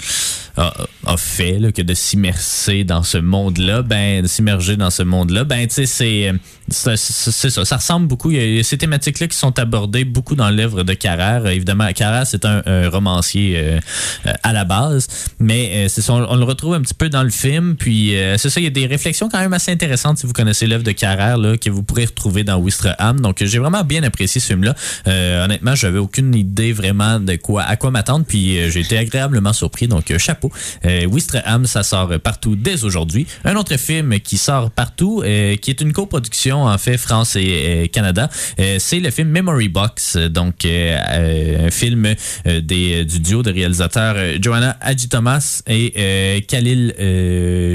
a, 0.57 0.75
a 1.07 1.17
fait, 1.17 1.59
là, 1.59 1.73
que 1.73 1.83
de 1.83 1.95
s'immerser 1.95 2.85
dans 2.85 3.03
ce 3.03 3.19
monde-là, 3.19 3.83
ben, 3.83 4.23
de 4.23 4.27
s'immerger 4.27 4.77
dans 4.77 4.91
ce 4.91 5.03
monde-là, 5.03 5.45
ben, 5.45 5.67
tu 5.67 5.75
sais, 5.75 5.87
c'est, 5.87 6.33
c'est 6.69 6.97
c'est 6.97 7.51
ça. 7.51 7.65
Ça 7.65 7.77
ressemble 7.77 8.07
beaucoup. 8.07 8.31
Il 8.31 8.57
y 8.57 8.61
a 8.61 8.63
ces 8.63 8.79
thématiques-là 8.79 9.29
qui 9.29 9.37
sont 9.37 9.59
abordées 9.59 10.05
beaucoup 10.05 10.35
dans 10.35 10.51
l'œuvre 10.51 10.83
de 10.83 10.95
Carrère. 10.95 11.47
Euh, 11.47 11.51
Évidemment, 11.51 11.91
Carrère, 11.93 12.27
c'est 12.27 12.45
un, 12.45 12.63
romancier 12.89 13.55
euh, 13.57 13.81
euh, 14.27 14.33
à 14.43 14.53
la 14.53 14.65
base, 14.65 15.09
mais 15.39 15.71
euh, 15.75 15.89
c'est 15.89 16.09
on, 16.11 16.31
on 16.31 16.37
le 16.37 16.45
retrouve 16.45 16.75
un 16.75 16.81
petit 16.81 16.95
peu 16.95 17.09
dans 17.09 17.23
le 17.23 17.31
film. 17.31 17.77
Puis, 17.77 18.17
euh, 18.17 18.37
c'est 18.39 18.51
ça, 18.51 18.61
il 18.61 18.65
y 18.65 18.67
a 18.67 18.71
des 18.71 18.87
réflexions 18.87 19.29
quand 19.29 19.41
même 19.41 19.53
assez 19.53 19.71
intéressantes 19.73 20.19
si 20.19 20.27
vous 20.27 20.33
connaissez 20.33 20.67
l'œuvre 20.67 20.85
de 20.85 20.93
Carrère, 20.93 21.39
là, 21.39 21.57
que 21.57 21.71
vous 21.71 21.83
pourrez 21.83 22.05
retrouver 22.07 22.45
dans 22.45 22.57
Wistreham. 22.57 23.21
Donc, 23.21 23.43
j'ai 23.45 23.59
vraiment 23.59 23.85
bien 23.85 24.03
apprécié 24.03 24.41
ce 24.41 24.49
film-là. 24.49 24.75
Euh, 25.07 25.45
honnêtement, 25.45 25.75
j'avais 25.75 25.99
aucune 25.99 26.35
idée 26.35 26.73
vraiment 26.73 27.21
de 27.21 27.37
quoi, 27.37 27.63
à 27.63 27.77
quoi 27.77 27.91
m'attendre, 27.91 28.25
puis 28.27 28.59
euh, 28.59 28.71
j'ai 28.71 28.81
été 28.81 28.97
agréablement 28.99 29.53
surpris. 29.53 29.89
Donc, 29.89 30.11
euh, 30.11 30.19
chapeau. 30.19 30.51
Euh, 30.91 31.07
Wistreham, 31.07 31.67
ça 31.67 31.83
sort 31.83 32.19
partout 32.23 32.57
dès 32.57 32.85
aujourd'hui. 32.85 33.27
Un 33.45 33.57
autre 33.57 33.77
film 33.77 34.19
qui 34.21 34.39
sort 34.39 34.71
partout, 34.71 35.23
euh, 35.25 35.57
qui 35.57 35.71
est 35.71 35.81
une 35.81 35.93
coproduction 35.93 36.65
en 36.65 36.79
fait 36.79 36.97
France 36.97 37.37
et 37.37 37.85
euh, 37.85 37.87
Canada, 37.87 38.29
euh, 38.59 38.77
c'est 38.79 39.01
le 39.01 39.11
film 39.11 39.29
Memory 39.29 39.69
Box, 39.69 40.17
donc 40.17 40.65
un 40.65 41.71
film 41.71 42.15
des, 42.45 43.05
du 43.05 43.21
duo 43.21 43.43
de 43.43 43.53
réalisateurs 43.53 44.17
Joanna 44.41 44.77
Hadji 44.81 45.09
Thomas 45.09 45.63
et 45.67 46.45
Khalil 46.49 46.95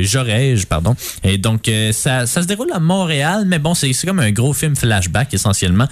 Jorej, 0.01 0.66
pardon. 0.68 0.95
Et 1.24 1.38
donc 1.38 1.70
ça, 1.91 2.26
ça 2.26 2.41
se 2.41 2.47
déroule 2.47 2.72
à 2.74 2.80
Montréal, 2.80 3.43
mais 3.47 3.59
bon, 3.59 3.74
c'est 3.74 3.93
comme 4.05 4.20
un 4.20 4.32
gros 4.32 4.53
film 4.53 4.76
flashback 4.76 5.34
essentiellement. 5.34 5.88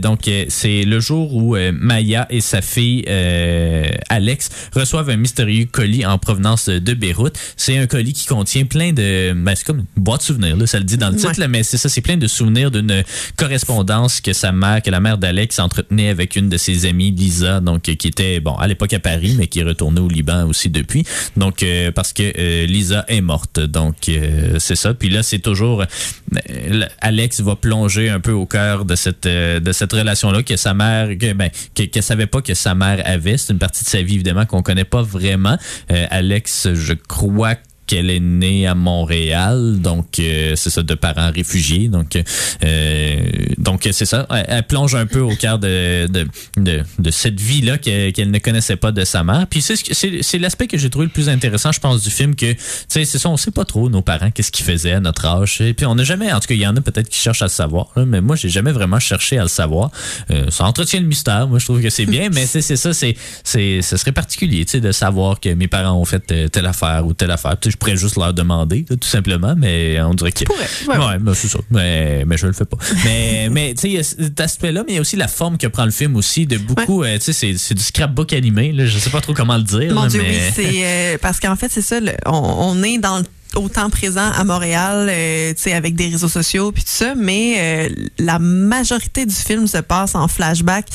Donc 0.00 0.30
c'est 0.48 0.84
le 0.84 1.00
jour 1.00 1.34
où 1.34 1.56
Maya 1.72 2.26
et 2.30 2.40
sa 2.40 2.62
fille 2.62 3.04
Alex 4.08 4.48
reçoivent 4.74 5.10
un 5.10 5.16
mystérieux 5.16 5.66
colis 5.70 6.06
en 6.06 6.18
provenance 6.18 6.45
de 6.54 6.94
Beyrouth. 6.94 7.36
C'est 7.56 7.76
un 7.78 7.86
colis 7.86 8.12
qui 8.12 8.26
contient 8.26 8.64
plein 8.64 8.92
de, 8.92 9.32
ben, 9.34 9.54
c'est 9.56 9.64
comme 9.66 9.78
une 9.80 10.02
boîte 10.02 10.20
de 10.20 10.26
souvenirs, 10.26 10.56
là, 10.56 10.66
ça 10.66 10.78
le 10.78 10.84
dit 10.84 10.96
dans 10.96 11.10
le 11.10 11.16
titre, 11.16 11.28
Ouais. 11.30 11.34
là, 11.38 11.48
mais 11.48 11.62
c'est 11.62 11.76
ça, 11.78 11.88
c'est 11.88 12.00
plein 12.00 12.16
de 12.16 12.26
souvenirs 12.26 12.70
d'une 12.70 13.02
correspondance 13.36 14.20
que 14.20 14.32
sa 14.32 14.52
mère, 14.52 14.82
que 14.82 14.90
la 14.90 15.00
mère 15.00 15.18
d'Alex 15.18 15.58
entretenait 15.58 16.08
avec 16.08 16.36
une 16.36 16.48
de 16.48 16.56
ses 16.56 16.86
amies, 16.86 17.10
Lisa, 17.10 17.60
donc 17.60 17.88
euh, 17.88 17.94
qui 17.94 18.08
était 18.08 18.40
bon 18.40 18.54
à 18.54 18.66
l'époque 18.66 18.92
à 18.92 19.00
Paris, 19.00 19.34
mais 19.38 19.46
qui 19.46 19.60
est 19.60 19.64
retournée 19.64 20.00
au 20.00 20.08
Liban 20.08 20.46
aussi 20.46 20.68
depuis. 20.70 21.04
Donc 21.36 21.62
euh, 21.62 21.90
parce 21.92 22.12
que 22.12 22.22
euh, 22.38 22.66
Lisa 22.66 23.04
est 23.08 23.20
morte, 23.20 23.60
donc 23.60 24.08
euh, 24.08 24.56
c'est 24.58 24.76
ça. 24.76 24.94
Puis 24.94 25.08
là, 25.10 25.22
c'est 25.22 25.38
toujours 25.40 25.84
Alex 27.00 27.40
va 27.40 27.56
plonger 27.56 28.08
un 28.10 28.20
peu 28.20 28.32
au 28.32 28.46
cœur 28.46 28.84
de 28.84 28.94
cette 28.96 29.26
euh, 29.26 29.60
de 29.60 29.72
cette 29.72 29.92
relation 29.92 30.30
là 30.30 30.42
que 30.42 30.56
sa 30.56 30.74
mère, 30.74 31.08
que, 31.18 31.32
ben, 31.32 31.50
que- 31.74 31.82
qu'elle 31.84 32.02
savait 32.02 32.26
pas 32.26 32.40
que 32.42 32.54
sa 32.54 32.74
mère 32.74 33.02
avait. 33.04 33.36
C'est 33.38 33.52
une 33.52 33.58
partie 33.58 33.84
de 33.84 33.88
sa 33.88 34.02
vie 34.02 34.14
évidemment 34.14 34.46
qu'on 34.46 34.62
connaît 34.62 34.84
pas 34.84 35.02
vraiment. 35.02 35.56
Euh, 35.90 36.06
Je 36.74 36.92
crois 36.92 37.56
qu'elle 37.86 38.10
est 38.10 38.20
née 38.20 38.66
à 38.66 38.74
Montréal, 38.74 39.78
donc 39.80 40.18
euh, 40.18 40.54
c'est 40.56 40.70
ça, 40.70 40.82
de 40.82 40.94
parents 40.94 41.30
réfugiés. 41.30 41.88
Donc, 41.88 42.18
euh, 42.64 43.20
donc 43.58 43.88
c'est 43.90 44.04
ça. 44.04 44.26
Elle, 44.48 44.62
plonge 44.64 44.94
un 44.94 45.06
peu 45.06 45.20
au 45.20 45.34
cœur 45.36 45.58
de, 45.58 46.06
de, 46.08 46.26
de, 46.56 46.82
de 46.98 47.10
cette 47.10 47.40
vie-là 47.40 47.78
qu'elle 47.78 48.12
qu'elle 48.12 48.30
ne 48.30 48.38
connaissait 48.38 48.76
pas 48.76 48.92
de 48.92 49.04
sa 49.04 49.22
mère. 49.24 49.46
Puis 49.48 49.62
c'est 49.62 49.76
c'est 50.22 50.38
l'aspect 50.38 50.66
que 50.66 50.78
j'ai 50.78 50.90
trouvé 50.90 51.06
le 51.06 51.12
plus 51.12 51.28
intéressant, 51.28 51.72
je 51.72 51.80
pense, 51.80 52.02
du 52.02 52.10
film, 52.10 52.34
que 52.34 52.52
tu 52.52 52.58
sais, 52.88 53.04
c'est 53.04 53.18
ça, 53.18 53.28
on 53.28 53.36
sait 53.36 53.50
pas 53.50 53.64
trop 53.64 53.88
nos 53.88 54.02
parents 54.02 54.30
qu'est-ce 54.30 54.50
qu'ils 54.50 54.64
faisaient 54.64 54.92
à 54.92 55.00
notre 55.00 55.24
âge. 55.26 55.60
Et 55.60 55.74
puis 55.74 55.86
on 55.86 55.94
n'a 55.94 56.04
jamais, 56.04 56.32
en 56.32 56.40
tout 56.40 56.48
cas, 56.48 56.54
il 56.54 56.60
y 56.60 56.66
en 56.66 56.76
a 56.76 56.80
peut-être 56.80 57.08
qui 57.08 57.18
cherchent 57.18 57.42
à 57.42 57.46
le 57.46 57.50
savoir, 57.50 57.88
là, 57.96 58.04
mais 58.04 58.20
moi 58.20 58.36
j'ai 58.36 58.48
jamais 58.48 58.72
vraiment 58.72 58.98
cherché 58.98 59.38
à 59.38 59.42
le 59.42 59.48
savoir. 59.48 59.90
Euh, 60.30 60.50
ça 60.50 60.64
entretient 60.64 61.00
le 61.00 61.06
mystère. 61.06 61.48
Moi 61.48 61.58
je 61.58 61.64
trouve 61.64 61.82
que 61.82 61.90
c'est 61.90 62.06
bien, 62.06 62.28
mais 62.32 62.46
c'est 62.46 62.62
ça, 62.62 62.92
c'est 62.92 63.16
c'est 63.44 63.82
ce 63.82 63.96
serait 63.96 64.12
particulier, 64.12 64.64
tu 64.64 64.72
sais, 64.72 64.80
de 64.80 64.92
savoir 64.92 65.40
que 65.40 65.50
mes 65.50 65.68
parents 65.68 66.00
ont 66.00 66.04
fait 66.04 66.22
euh, 66.32 66.48
telle 66.48 66.66
affaire 66.66 67.06
ou 67.06 67.12
telle 67.12 67.30
affaire. 67.30 67.56
Je 67.76 67.78
pourrais 67.78 67.96
juste 67.96 68.16
leur 68.16 68.32
demander, 68.32 68.84
tout 68.84 68.96
simplement, 69.06 69.54
mais 69.56 70.00
on 70.00 70.14
dirait 70.14 70.32
que. 70.32 70.44
ouais, 70.48 70.96
ouais, 70.98 71.18
ben, 71.18 71.34
c'est 71.34 71.48
ça. 71.48 71.58
Mais, 71.70 72.24
mais 72.26 72.36
je 72.38 72.46
le 72.46 72.52
fais 72.54 72.64
pas. 72.64 72.78
mais, 73.04 73.48
mais 73.52 73.74
tu 73.74 73.82
sais, 73.82 73.88
il 73.88 73.94
y 73.94 73.98
a 73.98 74.02
cet 74.02 74.40
aspect-là, 74.40 74.82
mais 74.86 74.92
il 74.92 74.94
y 74.96 74.98
a 74.98 75.00
aussi 75.02 75.16
la 75.16 75.28
forme 75.28 75.58
que 75.58 75.66
prend 75.66 75.84
le 75.84 75.90
film 75.90 76.16
aussi, 76.16 76.46
de 76.46 76.56
beaucoup, 76.58 77.02
euh, 77.04 77.16
tu 77.18 77.24
sais, 77.26 77.32
c'est- 77.32 77.58
c'est 77.58 77.74
du 77.74 77.82
scrapbook 77.82 78.32
animé, 78.32 78.72
là, 78.72 78.86
je 78.86 78.98
sais 78.98 79.10
pas 79.10 79.20
trop 79.20 79.34
comment 79.34 79.56
le 79.56 79.62
dire. 79.62 79.94
Mon 79.94 80.02
là, 80.04 80.08
Dieu, 80.08 80.22
mais... 80.22 80.28
oui, 80.46 80.52
c'est 80.54 80.84
euh, 81.14 81.18
parce 81.20 81.38
qu'en 81.40 81.56
fait, 81.56 81.70
c'est 81.70 81.82
ça, 81.82 82.00
le- 82.00 82.12
on, 82.24 82.32
on 82.32 82.82
est 82.82 82.98
dans 82.98 83.18
le 83.18 83.24
au 83.56 83.68
temps 83.68 83.90
présent 83.90 84.30
à 84.32 84.44
Montréal, 84.44 85.08
euh, 85.10 85.52
tu 85.54 85.62
sais, 85.62 85.72
avec 85.72 85.94
des 85.94 86.08
réseaux 86.08 86.28
sociaux 86.28 86.72
puis 86.72 86.82
tout 86.84 86.90
ça, 86.92 87.14
mais 87.16 87.54
euh, 87.58 87.88
la 88.18 88.38
majorité 88.38 89.26
du 89.26 89.34
film 89.34 89.66
se 89.66 89.78
passe 89.78 90.14
en 90.14 90.28
flashback 90.28 90.86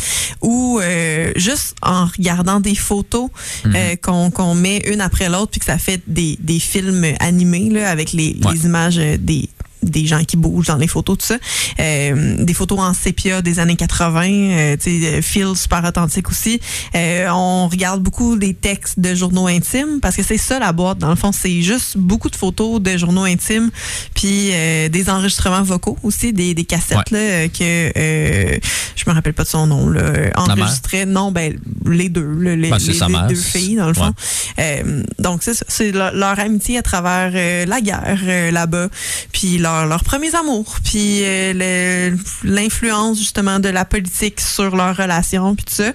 ou 0.42 0.80
euh, 0.80 1.32
juste 1.36 1.76
en 1.82 2.06
regardant 2.06 2.60
des 2.60 2.76
photos 2.76 3.30
Mhm. 3.66 3.74
euh, 3.76 3.96
qu'on 4.02 4.32
qu'on 4.32 4.56
met 4.56 4.78
une 4.92 5.02
après 5.02 5.30
l'autre 5.30 5.52
puis 5.52 5.60
que 5.60 5.66
ça 5.66 5.78
fait 5.78 6.02
des, 6.08 6.38
des 6.40 6.60
films 6.60 7.06
animés 7.20 7.70
là, 7.70 7.90
avec 7.90 8.14
les, 8.14 8.38
Ouais. 8.44 8.54
les 8.54 8.66
images 8.66 8.98
euh, 9.00 9.18
des 9.20 9.50
des 9.84 10.06
gens 10.06 10.24
qui 10.24 10.38
bougent 10.38 10.68
dans 10.68 10.78
les 10.78 10.88
photos, 10.88 11.18
tout 11.18 11.26
ça. 11.26 11.38
Euh, 11.80 12.44
des 12.44 12.54
photos 12.54 12.80
en 12.80 12.94
sépia 12.94 13.42
des 13.42 13.60
années 13.60 13.76
80, 13.76 14.22
euh, 14.32 14.78
tu 14.82 14.90
euh, 15.06 15.22
feel 15.22 15.56
super 15.56 15.84
authentique 15.84 16.30
aussi. 16.30 16.60
Euh, 16.96 17.28
on 17.32 17.68
regarde 17.68 18.02
beaucoup 18.02 18.36
des 18.36 18.54
textes 18.54 19.00
de 19.00 19.16
journaux 19.16 19.48
intimes 19.48 20.00
parce 20.02 20.16
que 20.16 20.24
c'est 20.24 20.38
ça 20.38 20.60
la 20.60 20.72
boîte. 20.72 20.98
Dans 21.00 21.10
le 21.10 21.16
fond, 21.16 21.32
c'est 21.32 21.62
juste 21.62 21.98
beaucoup 21.98 22.30
de 22.30 22.36
photos 22.36 22.82
de 22.82 22.98
journaux 22.98 23.24
intimes, 23.24 23.70
puis 24.14 24.50
euh, 24.54 24.90
des 24.90 25.10
enregistrements 25.10 25.64
vocaux 25.64 25.98
aussi, 26.04 26.34
des, 26.34 26.54
des 26.54 26.66
cassettes 26.66 26.98
Ouais. 27.12 27.18
là, 27.44 27.48
que 27.48 27.92
euh, 27.98 28.58
je 28.96 29.04
me 29.10 29.14
rappelle 29.14 29.34
pas 29.34 29.44
de 29.44 29.48
son 29.48 29.66
nom 29.68 29.90
là, 29.90 30.02
enregistrées. 30.36 31.06
Non, 31.06 31.32
ben 31.32 31.58
les 31.86 32.10
deux, 32.10 32.26
là, 32.40 32.56
les, 32.56 32.70
Ben, 32.70 32.78
les- 32.78 32.94
les 32.94 33.28
deux 33.30 33.42
filles 33.42 33.76
dans 33.78 33.88
le 33.88 33.94
fond. 33.94 34.14
Euh, 34.60 35.04
donc 35.20 35.42
c'est 35.44 35.54
ça, 35.54 35.66
c'est 35.68 35.92
leur, 35.92 36.14
leur 36.14 36.40
amitié 36.40 36.78
à 36.78 36.82
travers 36.82 37.32
euh, 37.34 37.66
la 37.66 37.82
guerre 37.82 38.20
là-bas, 38.52 38.90
puis 39.32 39.58
leur, 39.58 39.71
leurs 39.88 40.04
premiers 40.04 40.36
amours, 40.36 40.78
puis 40.84 41.22
euh, 41.24 42.16
l'influence 42.44 43.18
justement 43.18 43.60
de 43.60 43.70
la 43.70 43.86
politique 43.86 44.40
sur 44.42 44.76
leurs 44.76 44.98
relations, 44.98 45.56
puis 45.56 45.66
tout 45.66 45.74
ça. 45.74 45.92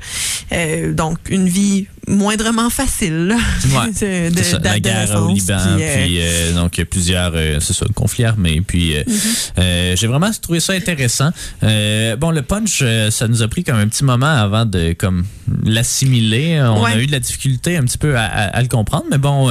Euh, 0.52 0.92
donc 0.92 1.18
une 1.28 1.48
vie 1.48 1.86
moindrement 2.08 2.70
facile 2.70 3.26
là, 3.26 3.36
Ouais, 3.36 3.90
de- 4.30 4.34
de- 4.34 4.42
ça, 4.42 4.58
la 4.62 4.78
guerre 4.80 5.22
au 5.22 5.28
Liban, 5.32 5.56
puis, 5.76 5.82
euh, 5.84 5.94
puis 6.04 6.16
euh, 6.20 6.52
donc 6.54 6.72
plusieurs, 6.90 7.32
euh, 7.34 7.58
c'est 7.60 7.72
ça, 7.72 7.86
conflits 7.94 8.24
armés. 8.24 8.60
Puis 8.66 8.96
euh, 8.96 9.02
Mm-hmm. 9.06 9.50
euh, 9.58 9.94
j'ai 9.96 10.06
vraiment 10.06 10.30
trouvé 10.40 10.60
ça 10.60 10.72
intéressant. 10.72 11.30
Euh, 11.62 12.16
bon, 12.16 12.30
le 12.30 12.42
punch, 12.42 12.82
ça 13.10 13.28
nous 13.28 13.42
a 13.42 13.48
pris 13.48 13.64
comme 13.64 13.76
un 13.76 13.88
petit 13.88 14.04
moment 14.04 14.26
avant 14.26 14.64
de 14.66 14.92
comme 14.98 15.24
l'assimiler. 15.64 16.60
On 16.62 16.82
Ouais. 16.84 16.92
a 16.92 16.98
eu 16.98 17.06
de 17.06 17.12
la 17.12 17.20
difficulté 17.20 17.76
un 17.76 17.82
petit 17.84 17.98
peu 17.98 18.16
à, 18.16 18.24
à- 18.24 18.56
à 18.56 18.62
le 18.62 18.68
comprendre, 18.68 19.04
mais 19.10 19.18
bon, 19.18 19.50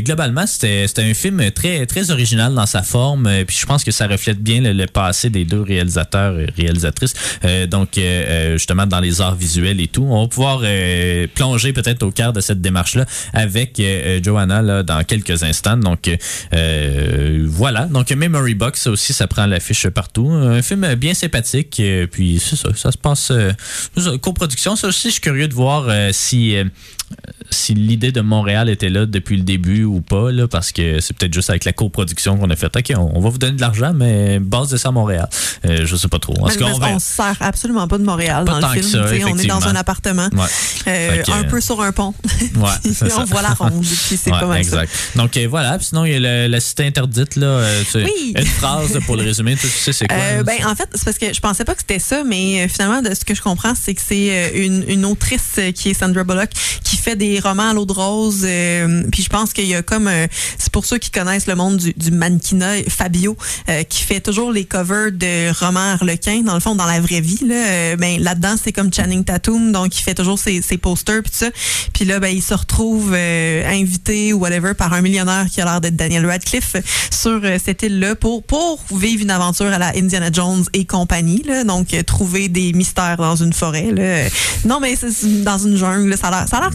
globalement, 0.00 0.46
c'était 0.46 0.86
c'était 0.86 1.02
un 1.02 1.14
film 1.14 1.50
très 1.52 1.86
très 1.86 2.10
original 2.10 2.54
dans 2.54 2.66
sa 2.66 2.82
forme. 2.82 3.26
euh, 3.26 3.44
puis 3.44 3.56
je 3.60 3.66
pense 3.66 3.84
que 3.84 3.90
ça 3.90 4.06
reflète 4.06 4.38
bien 4.42 4.60
le, 4.60 4.72
le 4.72 4.86
passé 4.86 5.30
des 5.30 5.44
deux 5.44 5.60
réalisateurs 5.62 6.38
et 6.38 6.46
réalisatrices. 6.56 7.14
Euh, 7.44 7.66
donc 7.66 7.98
justement 8.52 8.86
dans 8.86 9.00
les 9.00 9.20
arts 9.20 9.34
visuels 9.36 9.80
et 9.80 9.88
tout, 9.88 10.04
on 10.08 10.22
va 10.22 10.28
pouvoir 10.28 10.60
euh, 10.64 11.26
peut-être 11.72 12.02
au 12.02 12.10
cœur 12.10 12.32
de 12.32 12.40
cette 12.40 12.60
démarche-là 12.60 13.06
avec 13.32 13.78
euh, 13.80 14.18
euh, 14.18 14.20
Johanna 14.22 14.82
dans 14.82 15.04
quelques 15.04 15.42
instants. 15.42 15.76
Donc 15.76 16.10
euh, 16.54 17.46
voilà. 17.48 17.86
Donc 17.86 18.10
Memory 18.10 18.54
Box 18.54 18.86
aussi, 18.86 19.12
ça 19.12 19.26
prend 19.26 19.46
l'affiche 19.46 19.88
partout. 19.88 20.30
Un 20.30 20.62
film 20.62 20.94
bien 20.94 21.14
sympathique. 21.14 21.82
puis 22.10 22.40
c'est 22.40 22.56
ça, 22.56 22.68
ça 22.74 22.92
se 22.92 22.98
passe 22.98 23.32
coproduction. 24.20 24.76
Ça 24.76 24.88
aussi, 24.88 25.08
je 25.08 25.12
suis 25.12 25.20
curieux 25.20 25.48
de 25.48 25.54
voir 25.54 25.90
si 26.12 26.56
si 27.52 27.74
l'idée 27.74 28.10
de 28.12 28.20
Montréal 28.20 28.68
était 28.68 28.88
là 28.88 29.06
depuis 29.06 29.36
le 29.36 29.42
début 29.44 29.84
ou 29.84 30.00
pas, 30.00 30.32
là, 30.32 30.48
parce 30.48 30.72
que 30.72 31.00
c'est 31.00 31.16
peut-être 31.16 31.32
juste 31.34 31.50
avec 31.50 31.64
la 31.64 31.72
coproduction 31.72 32.36
qu'on 32.36 32.50
a 32.50 32.56
fait. 32.56 32.74
OK, 32.76 32.92
on, 32.96 33.12
on 33.16 33.20
va 33.20 33.28
vous 33.30 33.38
donner 33.38 33.56
de 33.56 33.60
l'argent, 33.60 33.92
mais 33.94 34.38
basez 34.40 34.78
ça 34.78 34.88
à 34.88 34.92
Montréal. 34.92 35.28
Euh, 35.66 35.86
je 35.86 35.96
sais 35.96 36.08
pas 36.08 36.18
trop. 36.18 36.34
En 36.40 36.46
mais 36.46 36.52
tout 36.54 36.58
cas, 36.58 36.64
parce 36.66 36.78
on 36.78 36.80
qu'on 36.94 36.98
se 36.98 37.06
sert 37.06 37.36
absolument 37.40 37.86
pas 37.88 37.98
de 37.98 38.04
Montréal 38.04 38.44
Pas 38.44 38.58
dans 38.60 38.68
le 38.72 38.80
film. 38.80 38.90
ça, 38.90 39.04
on 39.30 39.38
est 39.38 39.46
dans 39.46 39.66
un 39.68 39.76
appartement, 39.76 40.28
Ouais. 40.32 40.46
euh, 40.88 41.22
que, 41.22 41.30
un 41.30 41.44
euh, 41.44 41.48
peu 41.48 41.60
sur 41.60 41.80
un 41.82 41.92
pont. 41.92 42.14
Ouais, 42.56 42.68
Puis 42.82 42.94
c'est 42.94 43.08
ça. 43.08 43.20
on 43.20 43.24
voit 43.24 43.42
la 43.42 43.50
ronde. 43.54 43.82
Puis 44.08 44.16
c'est 44.16 44.32
Ouais, 44.32 44.40
pas 44.40 44.46
mal 44.46 44.64
ça. 44.64 44.82
exact. 44.82 44.92
Donc 45.16 45.36
euh, 45.36 45.46
voilà, 45.48 45.76
Puis 45.78 45.88
sinon 45.88 46.04
il 46.04 46.12
y 46.20 46.26
a 46.26 46.48
la 46.48 46.60
cité 46.60 46.86
interdite 46.86 47.36
là, 47.36 47.64
Oui. 47.94 48.34
une 48.36 48.44
phrase 48.46 48.98
pour 49.06 49.16
le 49.16 49.22
résumer, 49.22 49.56
tu 49.56 49.66
sais 49.68 49.92
c'est 49.92 50.06
quoi 50.06 50.16
Euh, 50.16 50.42
ben, 50.42 50.56
en 50.66 50.74
fait, 50.74 50.88
c'est 50.94 51.04
parce 51.04 51.18
que 51.18 51.32
je 51.32 51.40
pensais 51.40 51.64
pas 51.64 51.74
que 51.74 51.80
c'était 51.80 51.98
ça, 51.98 52.22
mais 52.24 52.66
finalement, 52.68 53.02
de 53.02 53.14
ce 53.14 53.24
que 53.24 53.34
je 53.34 53.42
comprends, 53.42 53.74
c'est 53.74 53.94
que 53.94 54.00
c'est 54.06 54.52
une, 54.54 54.84
une 54.88 55.04
autrice 55.04 55.58
qui 55.74 55.90
est 55.90 55.94
Sandra 55.94 56.24
Bullock 56.24 56.50
qui 56.84 56.96
fait 56.96 57.16
des 57.16 57.38
romans 57.42 57.70
à 57.70 57.74
l'eau 57.74 57.86
de 57.86 57.92
rose. 57.92 58.44
euh, 58.44 59.02
puis 59.10 59.22
je 59.22 59.28
pense 59.28 59.52
qu'il 59.52 59.66
y 59.66 59.74
a 59.74 59.82
comme, 59.82 60.08
euh, 60.08 60.26
c'est 60.58 60.72
pour 60.72 60.84
ceux 60.84 60.98
qui 60.98 61.10
connaissent 61.10 61.46
le 61.46 61.54
monde 61.54 61.76
du, 61.76 61.92
du 61.94 62.10
mannequinat, 62.10 62.84
Fabio, 62.88 63.36
euh, 63.68 63.82
qui 63.84 64.02
fait 64.02 64.20
toujours 64.20 64.52
les 64.52 64.64
covers 64.64 65.12
de 65.12 65.50
romans 65.58 65.92
harlequins, 65.92 66.42
dans 66.42 66.54
le 66.54 66.60
fond, 66.60 66.74
dans 66.74 66.86
la 66.86 67.00
vraie 67.00 67.20
vie. 67.20 67.40
Là, 67.46 67.96
ben, 67.96 68.20
là-dedans, 68.20 68.54
c'est 68.62 68.72
comme 68.72 68.92
Channing 68.92 69.24
Tatum, 69.24 69.72
donc 69.72 69.98
il 69.98 70.02
fait 70.02 70.14
toujours 70.14 70.38
ses, 70.38 70.62
ses 70.62 70.78
posters 70.78 71.22
puis 71.22 71.32
ça. 71.34 71.50
Puis 71.92 72.04
là, 72.04 72.20
ben, 72.20 72.28
il 72.28 72.42
se 72.42 72.54
retrouve 72.54 73.14
invité 73.14 74.32
ou 74.32 74.38
whatever 74.38 74.74
par 74.74 74.92
un 74.92 75.00
millionnaire 75.00 75.46
qui 75.50 75.60
a 75.60 75.64
l'air 75.64 75.80
d'être 75.80 75.96
Daniel 75.96 76.26
Radcliffe 76.26 76.76
sur 77.10 77.40
cette 77.62 77.82
île-là 77.82 78.14
pour, 78.14 78.42
pour 78.42 78.82
vivre 78.94 79.22
une 79.22 79.30
aventure 79.30 79.66
à 79.66 79.78
la 79.78 79.96
Indiana 79.96 80.30
Jones 80.32 80.64
et 80.72 80.84
compagnie. 80.84 81.42
Là, 81.46 81.64
donc, 81.64 81.88
trouver 82.06 82.48
des 82.48 82.72
mystères 82.72 83.16
dans 83.16 83.36
une 83.36 83.52
forêt. 83.52 83.90
Là. 83.92 84.28
Non, 84.64 84.80
mais 84.80 84.96
c'est 84.96 85.10
c'est 85.10 85.42
dans 85.42 85.58
une 85.58 85.76
jungle. 85.76 86.08
là, 86.08 86.16
ça 86.16 86.28
a 86.28 86.30
l'air 86.30 86.48
ça 86.48 86.58
a 86.58 86.60
l'air 86.60 86.70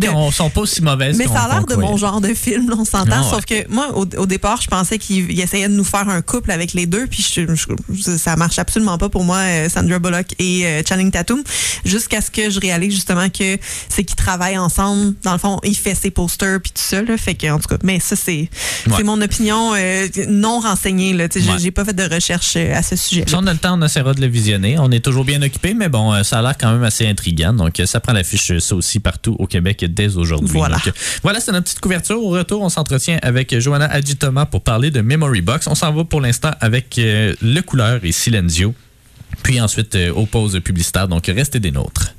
de- 0.00 0.12
qu'on 0.12 0.30
sont 0.30 0.50
pas 0.50 0.60
aussi 0.62 0.82
mauvaises 0.82 1.16
Mais 1.16 1.26
ça 1.26 1.42
a 1.42 1.48
l'air 1.48 1.64
de 1.66 1.74
mon 1.74 1.96
genre 1.96 2.20
de 2.20 2.34
film, 2.34 2.68
là, 2.70 2.76
on 2.78 2.84
s'entend. 2.84 3.10
Ah 3.12 3.22
ouais. 3.22 3.30
Sauf 3.30 3.44
que 3.44 3.68
moi, 3.68 3.88
au, 3.96 4.06
au 4.16 4.26
départ, 4.26 4.60
je 4.60 4.68
pensais 4.68 4.98
qu'il 4.98 5.30
il 5.30 5.40
essayait 5.40 5.68
de 5.68 5.74
nous 5.74 5.84
faire 5.84 6.08
un 6.08 6.22
couple 6.22 6.50
avec 6.50 6.72
les 6.72 6.86
deux, 6.86 7.06
puis 7.06 7.24
je, 7.34 7.42
je- 7.54 8.16
ça 8.16 8.36
marche 8.36 8.58
absolument 8.58 8.98
pas 8.98 9.08
pour 9.08 9.24
moi, 9.24 9.38
euh, 9.38 9.68
Sandra 9.68 9.98
Bullock 9.98 10.26
et 10.38 10.66
euh, 10.66 10.82
Channing 10.88 11.10
Tatum, 11.10 11.42
jusqu'à 11.84 12.20
ce 12.20 12.30
que 12.30 12.50
je 12.50 12.60
réalise 12.60 12.94
justement 12.94 13.28
que 13.28 13.56
c'est 13.88 14.04
qu'ils 14.04 14.16
travaillent 14.16 14.58
ensemble. 14.58 15.14
Dans 15.22 15.32
le 15.32 15.38
fond, 15.38 15.58
il 15.64 15.76
fait 15.76 15.94
ses 15.94 16.10
posters 16.10 16.60
puis 16.60 16.70
tout 16.72 16.82
ça, 16.82 17.02
là. 17.02 17.16
Fait 17.16 17.34
que, 17.34 17.50
en 17.50 17.58
tout 17.58 17.68
cas, 17.68 17.76
mais 17.82 18.00
ça, 18.00 18.16
c'est 18.16 18.48
Ouais. 18.90 19.02
mon 19.02 19.20
opinion 19.20 19.72
euh, 19.74 20.06
non 20.28 20.60
renseignée, 20.60 21.12
là. 21.12 21.24
Ouais. 21.34 21.40
J'ai 21.60 21.70
pas 21.70 21.84
fait 21.84 21.92
de 21.94 22.02
recherche 22.14 22.56
à 22.56 22.82
ce 22.82 22.96
sujet. 22.96 23.24
Si 23.26 23.34
on 23.34 23.46
a 23.46 23.52
le 23.52 23.58
temps, 23.58 23.78
on 23.78 23.82
essaiera 23.84 24.14
de 24.14 24.20
le 24.20 24.26
visionner. 24.26 24.76
On 24.78 24.90
est 24.90 25.04
toujours 25.04 25.24
bien 25.24 25.40
occupé, 25.42 25.74
mais 25.74 25.88
bon, 25.88 26.22
ça 26.24 26.38
a 26.38 26.42
l'air 26.42 26.54
quand 26.58 26.72
même 26.72 26.82
assez 26.84 27.06
intriguant. 27.06 27.52
Donc, 27.52 27.80
ça 27.84 28.00
prend 28.00 28.12
l'affiche, 28.12 28.58
ça 28.58 28.74
aussi, 28.74 29.00
partout 29.00 29.36
au 29.38 29.46
Québec 29.46 29.79
dès 29.86 30.16
aujourd'hui. 30.16 30.48
Voilà. 30.52 30.76
Donc, 30.84 30.94
voilà, 31.22 31.40
c'est 31.40 31.52
notre 31.52 31.64
petite 31.64 31.80
couverture. 31.80 32.22
Au 32.22 32.30
retour, 32.30 32.62
on 32.62 32.68
s'entretient 32.68 33.18
avec 33.22 33.58
Johanna 33.58 33.86
Adjitoma 33.86 34.46
pour 34.46 34.62
parler 34.62 34.90
de 34.90 35.00
Memory 35.00 35.42
Box. 35.42 35.66
On 35.66 35.74
s'en 35.74 35.92
va 35.92 36.04
pour 36.04 36.20
l'instant 36.20 36.50
avec 36.60 36.98
euh, 36.98 37.34
Le 37.42 37.60
Couleur 37.60 38.00
et 38.04 38.12
Silenzio. 38.12 38.74
Puis 39.42 39.60
ensuite, 39.60 39.94
euh, 39.94 40.12
aux 40.12 40.26
pauses 40.26 40.60
publicitaires. 40.60 41.08
Donc, 41.08 41.26
restez 41.26 41.60
des 41.60 41.70
nôtres. 41.70 42.14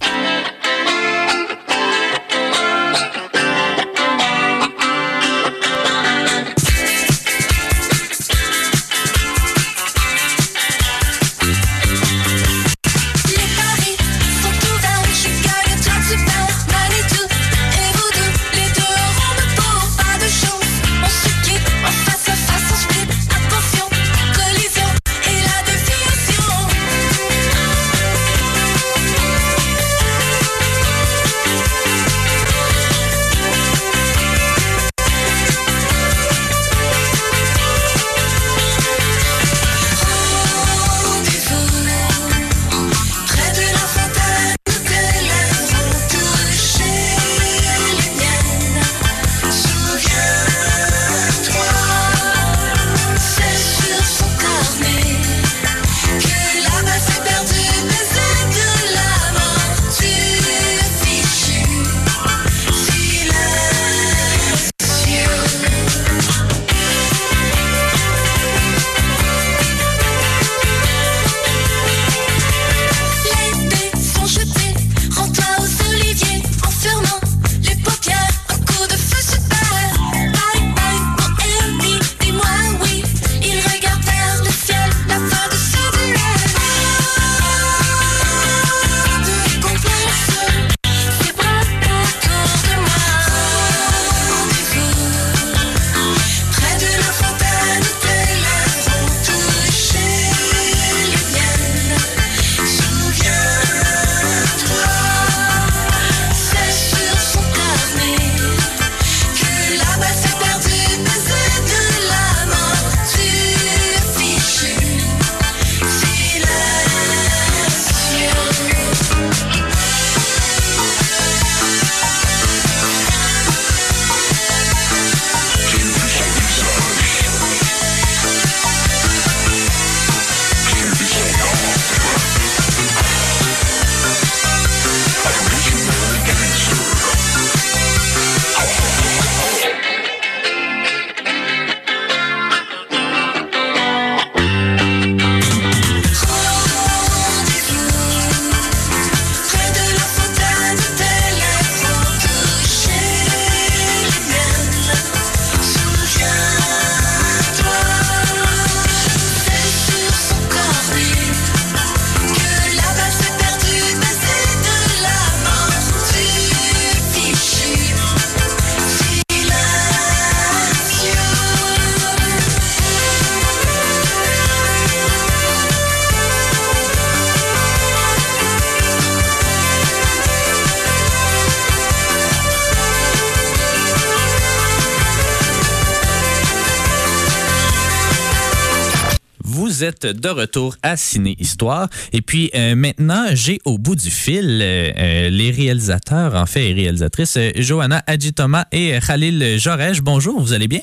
De 190.06 190.30
retour 190.30 190.76
à 190.84 190.98
Ciné 190.98 191.36
Histoire. 191.40 191.90
Et 192.14 192.22
puis 192.22 192.52
euh, 192.56 192.76
maintenant, 192.76 193.26
j'ai 193.34 193.60
au 193.66 193.78
bout 193.78 193.96
du 193.96 194.10
fil 194.10 194.60
euh, 194.62 194.92
euh, 194.98 195.30
les 195.30 195.52
réalisateurs, 195.52 196.36
en 196.36 196.46
fait, 196.46 196.70
et 196.70 196.74
réalisatrices, 196.74 197.38
euh, 197.38 197.52
Johanna 197.56 198.04
Adjitoma 198.08 198.68
et 198.72 198.98
Khalil 199.06 199.60
Joresh. 199.60 200.02
Bonjour, 200.02 200.40
vous 200.40 200.54
allez 200.54 200.68
bien? 200.68 200.82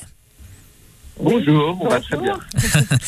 Bonjour, 1.20 1.76
on 1.80 1.88
va 1.88 2.00
très 2.00 2.16
bien. 2.16 2.38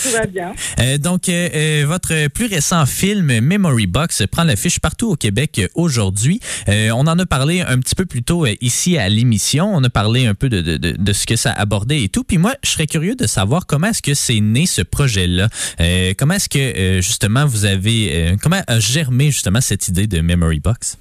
Tout 0.03 0.11
va 0.13 0.27
bien. 0.27 0.53
Euh, 0.81 0.99
donc, 0.99 1.29
euh, 1.29 1.49
euh, 1.55 1.85
votre 1.87 2.29
plus 2.29 2.47
récent 2.47 2.85
film, 2.87 3.41
Memory 3.41 3.87
Box, 3.87 4.25
prend 4.31 4.45
l'affiche 4.45 4.81
partout 4.81 5.11
au 5.11 5.17
Québec 5.17 5.61
aujourd'hui. 5.75 6.41
Euh, 6.69 6.91
on 6.91 7.07
en 7.07 7.19
a 7.19 7.27
parlé 7.27 7.61
un 7.61 7.79
petit 7.79 7.95
peu 7.95 8.07
plus 8.07 8.23
tôt 8.23 8.47
ici 8.61 8.99
à 8.99 9.09
l'émission. 9.09 9.71
On 9.73 9.83
a 9.85 9.91
parlé 9.91 10.27
un 10.27 10.35
peu 10.35 10.49
de, 10.49 10.61
de, 10.61 10.77
de, 10.77 10.93
de 10.93 11.13
ce 11.13 11.27
que 11.27 11.37
ça 11.37 11.53
abordait 11.53 12.03
et 12.03 12.09
tout. 12.09 12.25
Puis 12.25 12.39
moi, 12.39 12.55
je 12.65 12.71
serais 12.71 12.87
curieux 12.87 13.15
de 13.15 13.27
savoir 13.27 13.67
comment 13.67 13.89
est-ce 13.89 14.03
que 14.03 14.15
c'est 14.15 14.41
né 14.41 14.67
ce 14.67 14.83
projet-là. 14.83 15.49
Euh, 15.81 16.13
comment 16.19 16.35
est-ce 16.35 16.49
que, 16.49 16.59
euh, 16.59 17.01
justement, 17.03 17.47
vous 17.47 17.65
avez... 17.65 18.11
euh, 18.13 18.37
comment 18.43 18.61
a 18.67 18.81
germé, 18.81 19.31
justement, 19.31 19.61
cette 19.61 19.87
idée 19.89 20.07
de 20.07 20.21
Memory 20.21 20.61
Box? 20.61 20.99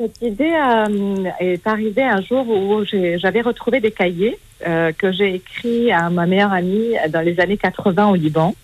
Cette 0.00 0.22
idée 0.22 0.54
euh, 0.54 1.30
est 1.40 1.66
arrivée 1.66 2.04
un 2.04 2.22
jour 2.22 2.48
où 2.48 2.82
j'avais 3.18 3.42
retrouvé 3.42 3.80
des 3.80 3.90
cahiers 3.90 4.38
euh, 4.66 4.92
que 4.92 5.12
j'ai 5.12 5.34
écrits 5.34 5.92
à 5.92 6.08
ma 6.08 6.24
meilleure 6.24 6.54
amie 6.54 6.94
dans 7.10 7.20
les 7.20 7.38
années 7.38 7.58
80 7.58 8.08
au 8.08 8.14
Liban. 8.14 8.54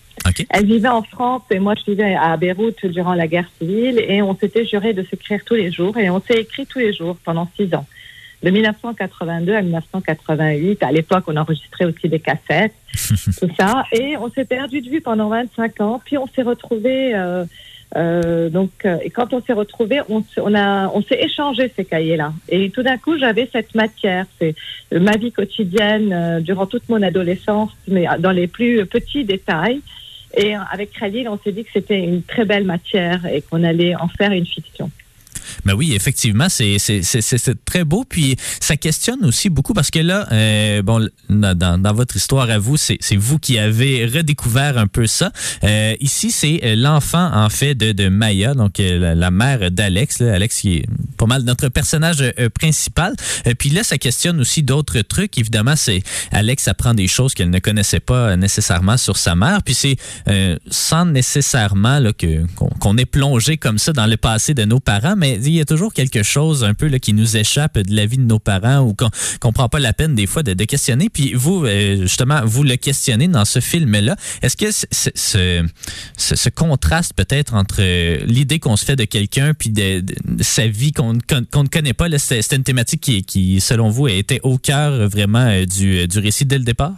Elle 0.49 0.65
vivait 0.65 0.87
en 0.87 1.03
France 1.03 1.43
et 1.51 1.59
moi 1.59 1.75
je 1.75 1.91
vivais 1.91 2.15
à 2.15 2.35
Beyrouth 2.37 2.83
durant 2.87 3.13
la 3.13 3.27
guerre 3.27 3.47
civile 3.59 3.99
et 3.99 4.23
on 4.23 4.35
s'était 4.35 4.65
juré 4.65 4.93
de 4.93 5.03
s'écrire 5.03 5.41
tous 5.45 5.53
les 5.53 5.71
jours 5.71 5.95
et 5.99 6.09
on 6.09 6.19
s'est 6.19 6.39
écrit 6.39 6.65
tous 6.65 6.79
les 6.79 6.91
jours 6.91 7.17
pendant 7.23 7.47
six 7.55 7.71
ans. 7.75 7.85
De 8.41 8.49
1982 8.49 9.53
à 9.53 9.61
1988, 9.61 10.81
à 10.81 10.91
l'époque 10.91 11.23
on 11.27 11.37
enregistrait 11.37 11.85
aussi 11.85 12.09
des 12.09 12.19
cassettes, 12.19 12.73
tout 13.39 13.49
ça, 13.59 13.83
et 13.91 14.17
on 14.17 14.31
s'est 14.31 14.45
perdu 14.45 14.81
de 14.81 14.89
vue 14.89 15.01
pendant 15.01 15.29
25 15.29 15.81
ans, 15.81 16.01
puis 16.03 16.17
on 16.17 16.27
s'est 16.27 16.43
retrouvés 16.43 17.13
euh, 17.13 17.45
Euh, 17.95 18.49
donc, 18.49 18.71
euh, 18.85 18.97
et 19.03 19.09
quand 19.09 19.33
on 19.33 19.41
s'est 19.41 19.53
retrouvés, 19.53 20.01
on, 20.09 20.23
on 20.37 20.55
a, 20.55 20.89
on 20.89 21.01
s'est 21.01 21.19
échangé 21.21 21.71
ces 21.75 21.85
cahiers-là. 21.85 22.33
Et 22.49 22.69
tout 22.69 22.83
d'un 22.83 22.97
coup, 22.97 23.17
j'avais 23.17 23.47
cette 23.51 23.73
matière. 23.75 24.25
C'est 24.39 24.55
euh, 24.93 24.99
ma 24.99 25.15
vie 25.15 25.31
quotidienne 25.31 26.11
euh, 26.11 26.39
durant 26.41 26.65
toute 26.65 26.87
mon 26.89 27.01
adolescence, 27.01 27.71
mais 27.87 28.05
dans 28.19 28.31
les 28.31 28.47
plus 28.47 28.85
petits 28.85 29.23
détails. 29.23 29.81
Et 30.35 30.55
euh, 30.55 30.59
avec 30.71 30.91
Khalil, 30.91 31.29
on 31.29 31.39
s'est 31.39 31.53
dit 31.53 31.63
que 31.63 31.71
c'était 31.73 31.99
une 31.99 32.23
très 32.23 32.45
belle 32.45 32.65
matière 32.65 33.25
et 33.25 33.41
qu'on 33.41 33.63
allait 33.63 33.95
en 33.95 34.07
faire 34.07 34.31
une 34.31 34.45
fiction. 34.45 34.91
Ben 35.65 35.73
oui, 35.73 35.93
effectivement, 35.93 36.47
c'est 36.49 36.77
très 37.65 37.83
beau. 37.83 38.05
Puis 38.07 38.35
ça 38.59 38.77
questionne 38.77 39.25
aussi 39.25 39.49
beaucoup 39.49 39.73
parce 39.73 39.91
que 39.91 39.99
là, 39.99 40.27
euh, 40.31 40.81
bon, 40.81 41.07
dans, 41.29 41.57
dans- 41.57 41.93
votre 41.93 42.15
histoire 42.15 42.49
à 42.49 42.59
vous, 42.59 42.77
c'est 42.77 43.15
vous 43.15 43.39
qui 43.39 43.57
avez 43.57 44.05
redécouvert 44.05 44.77
un 44.77 44.87
peu 44.87 45.07
ça. 45.07 45.31
Euh, 45.63 45.95
ici, 45.99 46.31
c'est 46.31 46.59
euh, 46.63 46.75
l'enfant, 46.75 47.31
en 47.33 47.49
fait, 47.49 47.73
de, 47.75 48.07
Maya, 48.09 48.53
donc 48.53 48.75
la, 48.79 49.31
mère 49.31 49.71
d'Alex. 49.71 50.21
Alex, 50.21 50.59
qui 50.59 50.77
est 50.77 50.85
pas 51.17 51.25
mal 51.25 51.43
notre 51.43 51.69
personnage 51.69 52.23
principal. 52.53 53.15
Puis 53.57 53.69
là, 53.69 53.83
ça 53.83 53.97
questionne 53.97 54.39
aussi 54.39 54.63
d'autres 54.63 55.01
trucs. 55.01 55.37
Évidemment, 55.37 55.75
c'est 55.75 56.03
Alex 56.31 56.67
apprend 56.67 56.93
des 56.93 57.07
choses 57.07 57.33
qu'elle 57.33 57.49
ne 57.49 57.59
connaissait 57.59 57.99
pas 57.99 58.35
nécessairement 58.35 58.97
sur 58.97 59.17
sa 59.17 59.35
mère. 59.35 59.63
Puis 59.63 59.73
c'est 59.73 59.97
sans 60.69 61.05
nécessairement 61.05 62.01
qu'on 62.59 62.69
qu'on 62.79 62.97
est 62.97 63.05
plongé 63.05 63.57
comme 63.57 63.77
ça 63.77 63.93
dans 63.93 64.05
le 64.05 64.17
passé 64.17 64.53
de 64.53 64.63
nos 64.63 64.79
parents, 64.79 65.15
mais 65.17 65.36
il 65.43 65.53
y 65.53 65.61
a 65.61 65.65
toujours 65.65 65.93
quelque 65.93 66.23
chose 66.23 66.63
un 66.63 66.73
peu 66.73 66.87
là, 66.87 66.99
qui 66.99 67.13
nous 67.13 67.37
échappe 67.37 67.77
de 67.77 67.95
la 67.95 68.05
vie 68.05 68.17
de 68.17 68.23
nos 68.23 68.39
parents 68.39 68.79
ou 68.79 68.93
qu'on 68.93 69.09
qu'on 69.39 69.51
prend 69.51 69.69
pas 69.69 69.79
la 69.79 69.93
peine 69.93 70.15
des 70.15 70.27
fois 70.27 70.43
de, 70.43 70.53
questionner. 70.63 71.09
Puis 71.09 71.33
vous, 71.33 71.65
euh, 71.65 72.01
justement, 72.01 72.41
vous 72.45 72.63
le 72.63 72.75
questionnez 72.75 73.27
dans 73.27 73.45
ce 73.45 73.59
film-là. 73.59 74.15
Est-ce 74.41 74.57
que 74.57 74.71
ce, 74.71 76.49
contraste 76.49 77.13
peut-être 77.13 77.53
entre 77.53 77.77
euh, 77.79 78.19
l'idée 78.25 78.59
qu'on 78.59 78.75
se 78.75 78.85
fait 78.85 78.95
de 78.95 79.05
quelqu'un 79.05 79.53
puis 79.53 79.69
de, 79.69 80.03
sa 80.41 80.67
vie 80.67 80.91
qu'on 80.91 81.13
ne 81.13 81.19
ne 81.19 81.67
connaît 81.67 81.93
pas, 81.93 82.07
c'était 82.17 82.55
une 82.55 82.63
thématique 82.63 83.25
qui, 83.25 83.61
selon 83.61 83.89
vous, 83.89 84.07
était 84.07 84.39
au 84.43 84.57
cœur 84.57 84.91
euh, 84.91 85.07
vraiment 85.07 85.63
du 85.65 86.19
récit 86.19 86.45
dès 86.45 86.57
le 86.57 86.63
départ? 86.63 86.93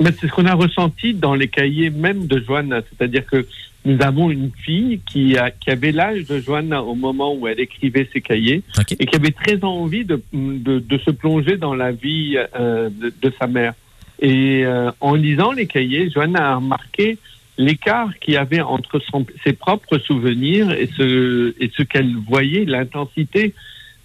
Mais 0.00 0.10
c'est 0.12 0.26
ce 0.26 0.32
qu'on 0.32 0.46
a 0.46 0.54
ressenti 0.54 1.14
dans 1.14 1.34
les 1.34 1.48
cahiers 1.48 1.90
même 1.90 2.26
de 2.26 2.38
Joanna, 2.46 2.80
c'est-à-dire 2.90 3.24
que 3.26 3.46
nous 3.84 3.96
avons 4.02 4.30
une 4.30 4.50
fille 4.64 5.00
qui, 5.10 5.38
a, 5.38 5.50
qui 5.50 5.70
avait 5.70 5.92
l'âge 5.92 6.26
de 6.26 6.40
Joanna 6.40 6.82
au 6.82 6.94
moment 6.94 7.34
où 7.34 7.46
elle 7.46 7.60
écrivait 7.60 8.08
ses 8.12 8.20
cahiers 8.20 8.62
OK. 8.78 8.92
et 8.98 9.06
qui 9.06 9.14
avait 9.16 9.30
très 9.30 9.62
envie 9.64 10.04
de, 10.04 10.20
de, 10.32 10.80
de 10.80 10.98
se 10.98 11.10
plonger 11.10 11.56
dans 11.56 11.74
la 11.74 11.92
vie 11.92 12.36
euh, 12.58 12.90
de, 12.90 13.12
de 13.22 13.32
sa 13.38 13.46
mère. 13.46 13.74
Et 14.20 14.64
euh, 14.64 14.90
en 15.00 15.14
lisant 15.14 15.52
les 15.52 15.66
cahiers, 15.66 16.10
Joanna 16.10 16.52
a 16.52 16.54
remarqué 16.56 17.16
l'écart 17.58 18.10
qu'il 18.18 18.34
y 18.34 18.36
avait 18.36 18.60
entre 18.60 18.98
son- 18.98 19.24
ses 19.44 19.52
propres 19.52 19.98
souvenirs 19.98 20.72
et 20.72 20.88
ce, 20.96 21.54
et 21.60 21.70
ce 21.76 21.82
qu'elle 21.84 22.14
voyait, 22.28 22.64
l'intensité 22.64 23.54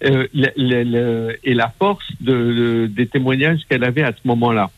euh, 0.04 0.26
le- 0.32 0.48
le- 0.56 0.84
le- 0.84 1.36
et 1.44 1.54
la 1.54 1.68
force 1.78 2.06
de- 2.20 2.88
des 2.90 3.06
témoignages 3.06 3.60
qu'elle 3.68 3.84
avait 3.84 4.02
à 4.02 4.12
ce 4.12 4.26
moment-là. 4.28 4.70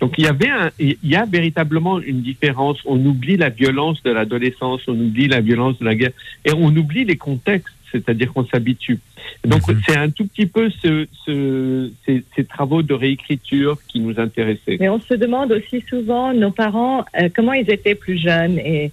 Donc 0.00 0.14
il 0.18 0.24
y 0.24 0.28
avait 0.28 0.48
un, 0.50 0.70
il 0.78 0.96
y 1.02 1.16
a 1.16 1.24
véritablement 1.24 2.00
une 2.00 2.20
différence. 2.22 2.78
On 2.86 2.98
oublie 3.04 3.36
la 3.36 3.48
violence 3.48 4.02
de 4.02 4.10
l'adolescence, 4.10 4.80
on 4.88 4.92
oublie 4.98 5.28
la 5.28 5.40
violence 5.40 5.78
de 5.78 5.84
la 5.84 5.94
guerre 5.94 6.12
et 6.44 6.52
on 6.52 6.68
oublie 6.76 7.04
les 7.04 7.16
contextes, 7.16 7.74
c'est-à-dire 7.92 8.32
qu'on 8.32 8.46
s'habitue. 8.46 8.98
Donc 9.44 9.66
Mhm. 9.68 9.80
c'est 9.86 9.96
un 9.96 10.10
tout 10.10 10.26
petit 10.26 10.46
peu 10.46 10.70
ce, 10.82 11.06
ce- 11.24 11.90
ces, 12.04 12.22
ces 12.34 12.44
travaux 12.44 12.82
de 12.82 12.94
réécriture 12.94 13.76
qui 13.88 14.00
nous 14.00 14.18
intéressaient. 14.18 14.76
Mais 14.80 14.88
on 14.88 15.00
se 15.00 15.14
demande 15.14 15.52
aussi 15.52 15.82
souvent, 15.88 16.32
nos 16.32 16.50
parents, 16.50 17.04
euh, 17.20 17.28
comment 17.34 17.52
ils 17.52 17.70
étaient 17.70 17.94
plus 17.94 18.18
jeunes 18.18 18.58
et 18.58 18.90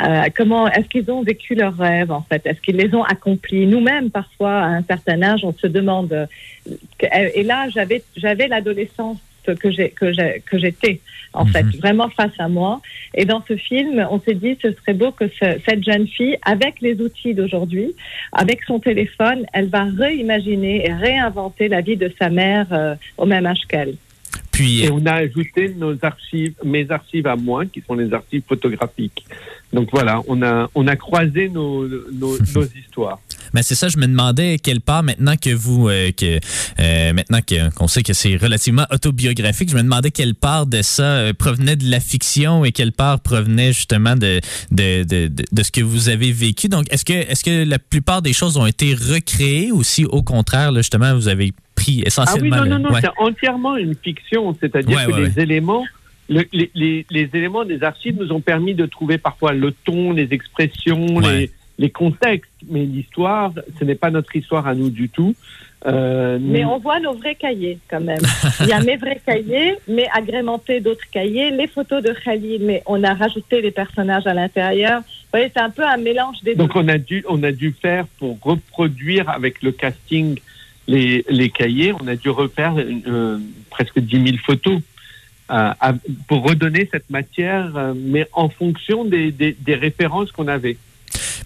euh, 0.00 0.22
comment 0.36 0.68
est-ce 0.68 0.88
qu'ils 0.88 1.10
ont 1.10 1.22
vécu 1.22 1.54
leurs 1.54 1.76
rêves 1.76 2.12
en 2.12 2.22
fait? 2.22 2.42
Est-ce 2.46 2.60
qu'ils 2.60 2.76
les 2.76 2.94
ont 2.94 3.02
accomplis? 3.02 3.66
Nous-mêmes, 3.66 4.10
parfois, 4.10 4.58
à 4.60 4.66
un 4.66 4.82
certain 4.82 5.20
âge, 5.22 5.40
on 5.44 5.52
se 5.52 5.66
demande. 5.66 6.12
euh, 6.12 6.26
et 7.34 7.42
là, 7.42 7.68
j'avais 7.70 8.02
j'avais 8.16 8.46
l'adolescence 8.48 9.18
que 9.46 9.70
j'ai 9.70 9.90
que 9.90 10.12
j'ai 10.12 10.42
que 10.44 10.58
j'étais 10.58 11.00
en 11.32 11.44
Mhm. 11.44 11.52
fait 11.52 11.66
vraiment 11.78 12.08
face 12.08 12.32
à 12.38 12.48
moi. 12.48 12.80
Et 13.14 13.24
dans 13.24 13.42
ce 13.46 13.56
film, 13.56 14.06
on 14.10 14.20
s'est 14.20 14.34
dit 14.34 14.56
ce 14.62 14.72
serait 14.72 14.94
beau 14.94 15.10
que 15.12 15.28
ce- 15.28 15.58
cette 15.66 15.84
jeune 15.84 16.06
fille, 16.06 16.36
avec 16.42 16.80
les 16.80 17.00
outils 17.00 17.34
d'aujourd'hui, 17.34 17.94
avec 18.32 18.64
son 18.64 18.78
téléphone, 18.80 19.44
elle 19.52 19.68
va 19.68 19.84
réimaginer 19.84 20.86
et 20.86 20.92
réinventer 20.92 21.68
la 21.68 21.80
vie 21.80 21.96
de 21.96 22.12
sa 22.18 22.30
mère 22.30 22.66
euh, 22.72 22.94
au 23.16 23.26
même 23.26 23.46
âge 23.46 23.60
qu'elle. 23.68 23.94
Puis, 24.52 24.84
Et 24.84 24.90
on 24.90 25.04
a 25.06 25.12
ajouté 25.12 25.68
nos 25.76 25.94
archives, 26.04 26.54
mes 26.64 26.90
archives 26.90 27.26
à 27.28 27.36
moi, 27.36 27.64
qui 27.66 27.80
sont 27.86 27.94
les 27.94 28.12
archives 28.12 28.42
photographiques. 28.48 29.24
Donc 29.72 29.88
voilà, 29.92 30.20
on 30.26 30.42
a, 30.42 30.68
on 30.74 30.86
a 30.88 30.96
croisé 30.96 31.48
nos, 31.48 31.86
nos, 31.86 32.36
nos 32.54 32.64
histoires. 32.80 33.20
Ben 33.54 33.62
c'est 33.62 33.74
ça, 33.74 33.88
je 33.88 33.96
me 33.98 34.06
demandais 34.06 34.58
quelle 34.58 34.80
part 34.80 35.02
maintenant 35.02 35.36
que 35.36 35.50
vous 35.50 35.88
euh, 35.88 36.10
que 36.12 36.38
euh, 36.80 37.12
maintenant 37.12 37.40
que- 37.40 37.70
qu'on 37.74 37.88
sait 37.88 38.02
que 38.02 38.12
c'est 38.12 38.36
relativement 38.36 38.86
autobiographique, 38.92 39.70
je 39.70 39.76
me 39.76 39.82
demandais 39.82 40.10
quelle 40.10 40.34
part 40.34 40.66
de 40.66 40.82
ça 40.82 41.02
euh, 41.02 41.32
provenait 41.32 41.76
de 41.76 41.90
la 41.90 42.00
fiction 42.00 42.64
et 42.64 42.72
quelle 42.72 42.92
part 42.92 43.20
provenait 43.20 43.72
justement 43.72 44.14
de 44.16 44.40
de, 44.70 45.02
de, 45.04 45.28
de, 45.28 45.44
de 45.50 45.62
ce 45.62 45.70
que 45.70 45.80
vous 45.80 46.08
avez 46.08 46.32
vécu. 46.32 46.68
Donc 46.68 46.86
est-ce 46.92 47.04
que 47.04 47.12
est-ce 47.12 47.44
que 47.44 47.64
la 47.68 47.78
plupart 47.78 48.22
des 48.22 48.32
choses 48.32 48.56
ont 48.56 48.66
été 48.66 48.94
recréées 48.94 49.72
ou 49.72 49.82
si 49.82 50.04
au 50.04 50.22
contraire 50.22 50.72
là, 50.72 50.80
justement 50.80 51.14
vous 51.14 51.28
avez 51.28 51.52
pris 51.74 51.98
Ah 51.98 52.00
oui, 52.00 52.02
essentiellement 52.06 52.56
non, 52.56 52.66
non, 52.66 52.78
non, 52.80 52.90
ouais. 52.92 53.00
c'est 53.02 53.10
entièrement 53.18 53.76
une 53.76 53.94
fiction, 53.94 54.56
c'est-à-dire 54.60 54.96
Ouais, 54.96 55.06
que 55.06 55.12
ouais, 55.12 55.28
les 55.28 55.40
éléments, 55.40 55.84
le- 56.28 56.44
les, 56.52 56.70
les, 56.74 57.06
les 57.10 57.30
éléments 57.34 57.64
des 57.64 57.82
archives 57.82 58.16
nous 58.18 58.32
ont 58.32 58.40
permis 58.40 58.74
de 58.74 58.84
trouver 58.86 59.16
parfois 59.18 59.52
le 59.52 59.72
ton, 59.84 60.12
les 60.12 60.28
expressions, 60.32 61.06
Ouais. 61.16 61.38
les, 61.38 61.50
les 61.78 61.90
contextes, 61.90 62.50
mais 62.68 62.84
l'histoire, 62.84 63.52
ce 63.78 63.84
n'est 63.84 63.94
pas 63.94 64.10
notre 64.10 64.34
histoire 64.34 64.66
à 64.66 64.74
nous 64.74 64.90
du 64.90 65.08
tout. 65.08 65.34
Euh, 65.86 66.38
Mais 66.40 66.64
on 66.64 66.78
voit 66.78 66.98
nos 66.98 67.12
vrais 67.14 67.36
cahiers 67.36 67.78
quand 67.88 68.00
même. 68.00 68.18
Il 68.62 68.66
y 68.66 68.72
a 68.72 68.80
mes 68.82 68.96
vrais 68.96 69.20
cahiers, 69.24 69.74
mais 69.86 70.08
agrémentés 70.12 70.80
d'autres 70.80 71.08
cahiers, 71.12 71.52
les 71.52 71.68
photos 71.68 72.02
de 72.02 72.12
Khalil, 72.12 72.62
mais 72.64 72.82
on 72.86 73.04
a 73.04 73.14
rajouté 73.14 73.62
les 73.62 73.70
personnages 73.70 74.26
à 74.26 74.34
l'intérieur. 74.34 75.00
Vous 75.02 75.06
voyez, 75.32 75.52
c'est 75.54 75.62
un 75.62 75.70
peu 75.70 75.84
un 75.86 75.96
mélange 75.98 76.42
des 76.42 76.56
Donc 76.56 76.74
deux. 76.74 76.80
on 76.80 76.88
a 76.88 76.98
dû 76.98 77.24
on 77.28 77.42
a 77.44 77.52
dû 77.52 77.70
faire 77.80 78.06
pour 78.18 78.36
reproduire 78.42 79.28
avec 79.30 79.62
le 79.62 79.70
casting 79.70 80.36
les, 80.88 81.24
les 81.28 81.50
cahiers, 81.50 81.92
on 81.92 82.08
a 82.08 82.16
dû 82.16 82.30
refaire 82.30 82.74
euh, 82.76 83.38
presque 83.70 84.00
10 84.00 84.24
000 84.24 84.36
photos 84.44 84.78
euh, 85.50 85.70
à- 85.80 85.92
pour 86.26 86.42
redonner 86.48 86.88
cette 86.90 87.08
matière, 87.10 87.94
mais 87.94 88.26
en 88.32 88.48
fonction 88.48 89.04
des, 89.04 89.30
des, 89.30 89.52
des 89.60 89.74
références 89.76 90.32
qu'on 90.32 90.48
avait. 90.48 90.76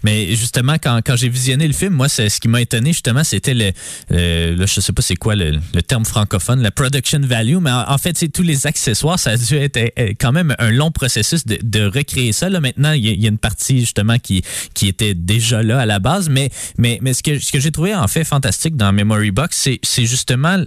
Mais 0.03 0.35
justement, 0.35 0.75
quand, 0.81 0.99
quand 1.05 1.15
j'ai 1.15 1.29
visionné 1.29 1.67
le 1.67 1.73
film, 1.73 1.93
moi, 1.93 2.09
ce 2.09 2.39
qui 2.39 2.47
m'a 2.47 2.61
étonné, 2.61 2.91
justement, 2.93 3.23
c'était 3.23 3.53
le, 3.53 3.71
le- 4.09 4.55
le- 4.55 4.65
je 4.67 4.79
sais 4.79 4.93
pas 4.93 5.01
c'est 5.01 5.15
quoi 5.15 5.35
le, 5.35 5.59
le 5.73 5.81
terme 5.81 6.05
francophone, 6.05 6.61
la 6.61 6.71
production 6.71 7.19
value, 7.21 7.57
mais 7.57 7.71
en, 7.71 7.97
fait, 7.97 8.17
c'est 8.17 8.29
tous 8.29 8.43
les 8.43 8.67
accessoires, 8.67 9.19
ça 9.19 9.31
a 9.31 9.37
dû 9.37 9.55
être 9.55 9.77
euh, 9.77 10.13
quand 10.19 10.31
même 10.31 10.55
un 10.59 10.71
long 10.71 10.91
processus 10.91 11.45
de, 11.45 11.57
de 11.61 11.85
recréer 11.85 12.31
ça. 12.33 12.49
Là, 12.49 12.59
maintenant, 12.59 12.91
il 12.93 13.05
y, 13.05 13.25
a, 13.25 13.29
une 13.29 13.37
partie, 13.37 13.79
justement, 13.79 14.17
qui, 14.19 14.43
qui 14.73 14.87
était 14.87 15.13
déjà 15.13 15.63
là 15.63 15.79
à 15.79 15.85
la 15.85 15.99
base, 15.99 16.29
mais, 16.29 16.49
mais, 16.77 16.99
mais 17.01 17.13
ce 17.13 17.23
que, 17.23 17.39
ce 17.39 17.51
que 17.51 17.59
j'ai 17.59 17.71
trouvé, 17.71 17.95
en 17.95 18.07
fait, 18.07 18.23
fantastique 18.23 18.75
dans 18.75 18.91
Memory 18.91 19.31
Box, 19.31 19.69
c'est 19.83 20.05
justement 20.05 20.63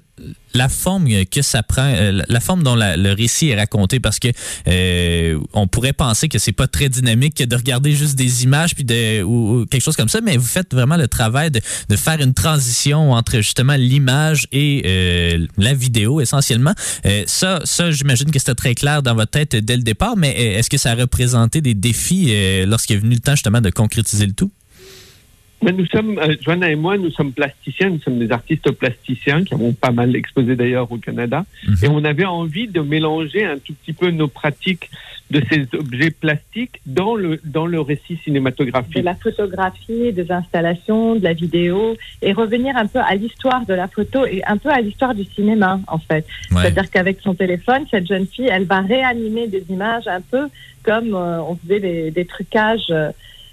la 0.54 0.68
forme 0.68 1.08
que 1.26 1.42
ça 1.42 1.62
prend, 1.62 1.92
euh, 1.94 2.22
la 2.28 2.40
forme 2.40 2.62
dont 2.62 2.76
le 2.76 3.12
récit 3.12 3.48
est 3.48 3.56
raconté, 3.56 4.00
parce 4.00 4.18
que 4.18 4.28
euh, 4.68 5.38
on 5.52 5.66
pourrait 5.66 5.92
penser 5.92 6.28
que 6.28 6.38
c'est 6.38 6.52
pas 6.52 6.66
très 6.66 6.88
dynamique 6.88 7.34
que 7.34 7.44
de 7.44 7.56
regarder 7.56 7.92
juste 7.92 8.16
des 8.16 8.44
images 8.44 8.74
puis 8.74 8.84
de 8.84 9.22
ou, 9.22 9.60
ou 9.60 9.66
quelque 9.66 9.82
chose 9.82 9.96
comme 9.96 10.08
ça, 10.08 10.20
mais 10.20 10.36
vous 10.36 10.46
faites 10.46 10.74
vraiment 10.74 10.96
le 10.96 11.08
travail 11.08 11.50
de, 11.50 11.60
de 11.88 11.96
faire 11.96 12.20
une 12.20 12.34
transition 12.34 13.12
entre 13.12 13.36
justement 13.36 13.74
l'image 13.74 14.46
et 14.52 14.82
euh, 14.86 15.46
la 15.58 15.74
vidéo 15.74 16.20
essentiellement. 16.20 16.74
Euh, 17.04 17.24
ça, 17.26 17.60
ça, 17.64 17.90
j'imagine 17.90 18.30
que 18.30 18.38
c'était 18.38 18.54
très 18.54 18.74
clair 18.74 19.02
dans 19.02 19.14
votre 19.14 19.30
tête 19.30 19.56
dès 19.56 19.76
le 19.76 19.82
départ, 19.82 20.16
mais 20.16 20.34
euh, 20.38 20.58
est-ce 20.58 20.70
que 20.70 20.78
ça 20.78 20.92
a 20.92 20.94
représenté 20.94 21.60
des 21.60 21.74
défis 21.74 22.28
euh, 22.30 22.66
lorsqu'il 22.66 22.96
est 22.96 23.00
venu 23.00 23.14
le 23.14 23.20
temps 23.20 23.34
justement 23.34 23.60
de 23.60 23.70
concrétiser 23.70 24.26
le 24.26 24.32
tout? 24.32 24.50
Mais 25.62 25.72
nous 25.72 25.86
sommes, 25.86 26.18
euh, 26.18 26.36
Joanna 26.42 26.70
et 26.70 26.76
moi, 26.76 26.98
nous 26.98 27.10
sommes 27.10 27.32
plasticiens, 27.32 27.90
nous 27.90 28.00
sommes 28.00 28.18
des 28.18 28.30
artistes 28.30 28.70
plasticiens 28.72 29.42
qui 29.42 29.54
avons 29.54 29.72
pas 29.72 29.90
mal 29.90 30.14
exposé 30.14 30.54
d'ailleurs 30.54 30.90
au 30.92 30.98
Canada. 30.98 31.44
Mhm. 31.66 31.76
Et 31.82 31.88
on 31.88 32.04
avait 32.04 32.26
envie 32.26 32.68
de 32.68 32.80
mélanger 32.80 33.44
un 33.44 33.58
tout 33.58 33.72
petit 33.74 33.94
peu 33.94 34.10
nos 34.10 34.28
pratiques 34.28 34.90
de 35.30 35.42
ces 35.50 35.66
objets 35.76 36.10
plastiques 36.10 36.80
dans 36.86 37.16
le, 37.16 37.40
dans 37.44 37.66
le 37.66 37.80
récit 37.80 38.14
De 38.14 38.20
cinématographique. 38.20 39.02
la 39.02 39.14
photographie, 39.14 40.12
des 40.12 40.30
installations, 40.30 41.16
de 41.16 41.24
la 41.24 41.32
vidéo, 41.32 41.96
et 42.22 42.32
revenir 42.32 42.76
un 42.76 42.86
peu 42.86 43.00
à 43.00 43.14
l'histoire 43.16 43.66
de 43.66 43.74
la 43.74 43.88
photo 43.88 44.24
et 44.24 44.42
un 44.46 44.56
peu 44.56 44.68
à 44.68 44.80
l'histoire 44.80 45.14
du 45.14 45.24
cinéma, 45.24 45.80
en 45.88 45.98
fait. 45.98 46.26
Ouais. 46.52 46.62
C'est-à-dire 46.62 46.90
qu'avec 46.90 47.20
son 47.22 47.34
téléphone, 47.34 47.86
cette 47.90 48.06
jeune 48.06 48.26
fille, 48.26 48.48
elle 48.50 48.64
va 48.64 48.80
réanimer 48.82 49.48
des 49.48 49.64
images 49.68 50.06
un 50.06 50.20
peu 50.20 50.48
comme 50.84 51.14
euh, 51.14 51.40
on 51.42 51.56
faisait 51.56 51.80
des, 51.80 52.10
des 52.12 52.24
trucages, 52.24 52.90
euh, 52.90 53.10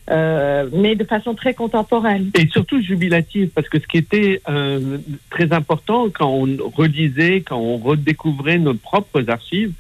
euh, 0.09 0.67
mais 0.73 0.95
de 0.95 1.03
façon 1.03 1.34
très 1.34 1.53
contemporaine. 1.53 2.30
Et 2.38 2.47
surtout 2.47 2.81
jubilative, 2.81 3.49
parce 3.55 3.69
que 3.69 3.80
ce 3.80 3.88
qui 3.88 3.97
était 3.97 4.41
euh, 4.49 4.97
très 5.30 5.53
important 5.53 6.09
quand 6.09 6.30
on 6.30 6.57
relisait, 6.75 7.41
quand 7.41 7.57
on 7.57 7.77
redécouvrait 7.77 8.57
nos 8.59 8.73
propres 8.73 9.30
archives, 9.30 9.71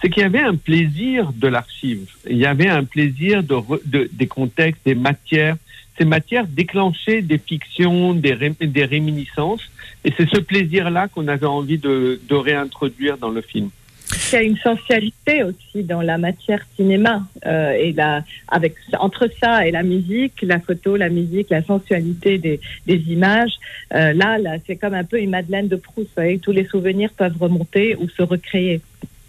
c'est 0.00 0.08
qu'il 0.10 0.22
y 0.22 0.26
avait 0.26 0.40
un 0.40 0.56
plaisir 0.56 1.32
de 1.32 1.48
l'archive. 1.48 2.06
Il 2.28 2.36
y 2.36 2.46
avait 2.46 2.68
un 2.68 2.84
plaisir 2.84 3.42
de, 3.42 3.56
de- 3.86 4.08
des 4.12 4.26
contextes, 4.26 4.80
des 4.84 4.94
matières. 4.96 5.56
Ces 5.98 6.04
matières 6.04 6.46
déclenchaient 6.46 7.22
des 7.22 7.38
fictions, 7.38 8.12
des 8.14 8.84
réminiscences. 8.84 9.62
Et 10.04 10.12
c'est 10.16 10.28
ce 10.28 10.40
plaisir-là 10.40 11.06
qu'on 11.08 11.28
avait 11.28 11.46
envie 11.46 11.78
de, 11.78 12.20
de 12.28 12.34
réintroduire 12.34 13.16
dans 13.18 13.28
le 13.30 13.42
film. 13.42 13.70
Il 14.14 14.34
y 14.34 14.36
a 14.36 14.42
une 14.42 14.56
sensualité 14.58 15.42
aussi 15.42 15.82
dans 15.82 16.02
la 16.02 16.18
matière 16.18 16.64
cinéma 16.76 17.26
euh, 17.46 17.72
et 17.72 17.92
la, 17.92 18.22
avec 18.48 18.74
entre 18.98 19.28
ça 19.40 19.66
et 19.66 19.70
la 19.70 19.82
musique, 19.82 20.40
la 20.42 20.58
photo, 20.58 20.96
la 20.96 21.08
musique, 21.08 21.50
la 21.50 21.62
sensualité 21.62 22.38
des, 22.38 22.60
des 22.86 22.96
images. 23.12 23.52
euh, 23.94 24.12
là, 24.12 24.38
là, 24.38 24.56
c'est 24.66 24.76
comme 24.76 24.94
un 24.94 25.04
peu 25.04 25.18
une 25.18 25.30
Madeleine 25.30 25.68
de 25.68 25.76
Proust. 25.76 26.08
Vous 26.08 26.14
savez, 26.14 26.38
tous 26.38 26.52
les 26.52 26.64
souvenirs 26.64 27.10
peuvent 27.16 27.36
remonter 27.38 27.96
ou 27.96 28.08
se 28.08 28.22
recréer. 28.22 28.80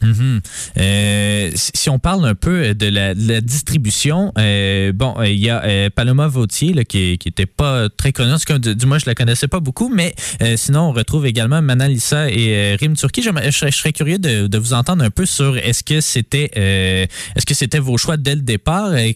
Mhm. 0.03 0.41
Euh, 0.77 1.51
si 1.55 1.89
on 1.89 1.99
parle 1.99 2.25
un 2.25 2.35
peu 2.35 2.73
de 2.75 2.87
la, 2.87 3.13
de 3.15 3.27
la 3.27 3.41
distribution, 3.41 4.31
euh, 4.37 4.91
bon, 4.93 5.15
euh, 5.17 5.27
il 5.27 5.39
y 5.39 5.49
a 5.49 5.63
euh, 5.63 5.89
Paloma 5.89 6.27
Vautier 6.27 6.73
là, 6.73 6.83
qui, 6.83 7.17
qui 7.17 7.29
était 7.29 7.45
pas 7.45 7.89
très 7.89 8.11
connue, 8.11 8.33
du, 8.59 8.75
du 8.75 8.85
moins 8.85 8.99
je 8.99 9.05
la 9.05 9.15
connaissais 9.15 9.47
pas 9.47 9.59
beaucoup, 9.59 9.89
mais 9.93 10.13
euh, 10.41 10.55
sinon 10.57 10.81
on 10.81 10.91
retrouve 10.91 11.25
également 11.25 11.61
Manalisa 11.61 12.29
et 12.29 12.55
euh, 12.55 12.77
Rim 12.79 12.95
Turki. 12.95 13.21
Je, 13.21 13.49
serais- 13.51 13.93
curieux 13.93 14.17
de, 14.17 14.57
vous 14.57 14.73
entendre 14.73 15.03
un 15.03 15.09
peu 15.09 15.25
sur 15.25 15.57
est-ce 15.57 15.83
que 15.83 16.01
c'était 16.01 16.51
euh, 16.57 17.05
est-ce 17.35 17.45
que 17.45 17.53
c'était 17.53 17.79
vos 17.79 17.97
choix 17.97 18.17
dès 18.17 18.35
le 18.35 18.41
départ? 18.41 18.95
Et 18.95 19.15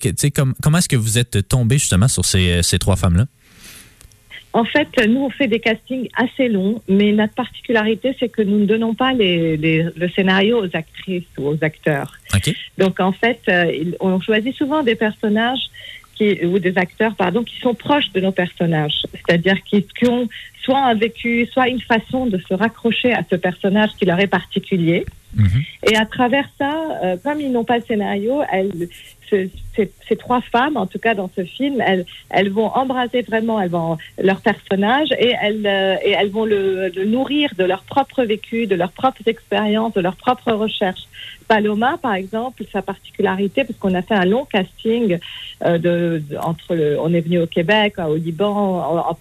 comment 0.61 0.77
est-ce 0.77 0.89
que 0.89 0.95
vous 0.95 1.17
êtes 1.17 1.47
tombé 1.47 1.77
justement 1.77 2.07
sur 2.07 2.25
ces, 2.25 2.61
ces 2.63 2.79
trois 2.79 2.95
femmes 2.95 3.17
là 3.17 3.25
En 4.53 4.63
fait, 4.63 4.87
nous, 5.07 5.21
on 5.21 5.29
fait 5.29 5.47
des 5.47 5.59
castings 5.59 6.07
assez 6.15 6.47
longs, 6.47 6.81
mais 6.87 7.11
notre 7.11 7.33
particularité, 7.33 8.15
c'est 8.19 8.29
que 8.29 8.41
nous 8.41 8.59
ne 8.59 8.65
donnons 8.65 8.93
pas 8.95 9.13
les, 9.13 9.55
les- 9.57 9.85
le 9.95 10.09
scénario 10.09 10.59
aux 10.63 10.75
actrices 10.75 11.23
ou 11.37 11.49
aux 11.49 11.57
acteurs. 11.61 12.13
Donc, 12.77 12.99
en 12.99 13.11
fait, 13.11 13.39
euh, 13.49 13.91
on 13.99 14.19
choisit 14.19 14.55
souvent 14.55 14.81
des 14.83 14.95
personnages 14.95 15.59
qui, 16.15 16.43
ou 16.45 16.57
des 16.57 16.75
acteurs, 16.77 17.13
pardon, 17.15 17.43
qui 17.43 17.59
sont 17.59 17.75
proches 17.75 18.11
de 18.13 18.21
nos 18.21 18.31
personnages. 18.31 19.03
C'est-à-dire 19.13 19.57
qui, 19.63 19.83
qui 19.83 20.07
ont 20.09 20.27
soit 20.63 20.79
un 20.79 20.95
vécu, 20.95 21.45
soit 21.53 21.67
une 21.69 21.81
façon 21.81 22.25
de 22.25 22.39
se 22.39 22.53
raccrocher 22.55 23.13
à 23.13 23.21
ce 23.29 23.35
personnage 23.35 23.91
qui 23.99 24.05
leur 24.05 24.19
est 24.19 24.27
particulier. 24.27 25.05
Et 25.83 25.95
à 25.95 26.05
travers 26.05 26.49
ça, 26.57 26.73
euh, 27.03 27.15
comme 27.23 27.39
ils 27.39 27.51
n'ont 27.51 27.63
pas 27.65 27.77
le 27.77 27.83
scénario, 27.83 28.41
elles, 28.51 28.87
ce- 29.29 29.47
ces, 29.75 30.15
trois 30.15 30.41
femmes, 30.41 30.75
en 30.75 30.87
tout 30.87 30.97
cas 30.97 31.13
dans 31.13 31.29
ce 31.35 31.43
film, 31.43 31.83
elles, 32.29 32.49
vont 32.49 32.67
embraser 32.67 33.21
vraiment 33.21 33.61
elles 33.61 33.69
vont, 33.69 33.97
leur 34.17 34.41
personnage 34.41 35.09
et 35.19 35.33
elles, 35.39 35.65
euh, 35.67 35.95
et 36.03 36.11
elles 36.11 36.29
vont 36.31 36.45
le, 36.45 36.89
nourrir 37.05 37.51
de 37.57 37.63
leur 37.63 37.83
propre 37.83 38.23
vécu, 38.23 38.65
de 38.65 38.73
leurs 38.75 38.91
propres 38.91 39.21
expériences, 39.27 39.93
de 39.93 40.01
leurs 40.01 40.15
propres 40.15 40.51
recherches. 40.53 41.03
Paloma, 41.47 41.97
par 42.01 42.15
exemple, 42.15 42.63
sa 42.73 42.81
particularité, 42.81 43.63
parce 43.63 43.77
qu'on 43.79 43.93
a 43.93 44.01
fait 44.01 44.15
un 44.15 44.25
long 44.25 44.45
casting 44.45 45.19
euh, 45.65 46.19
entre 46.41 46.75
le, 46.75 46.99
on 46.99 47.13
est 47.13 47.21
venu 47.21 47.39
au 47.39 47.47
Québec, 47.47 47.93
au 47.99 48.15
Liban, 48.15 48.79
en- 48.79 49.15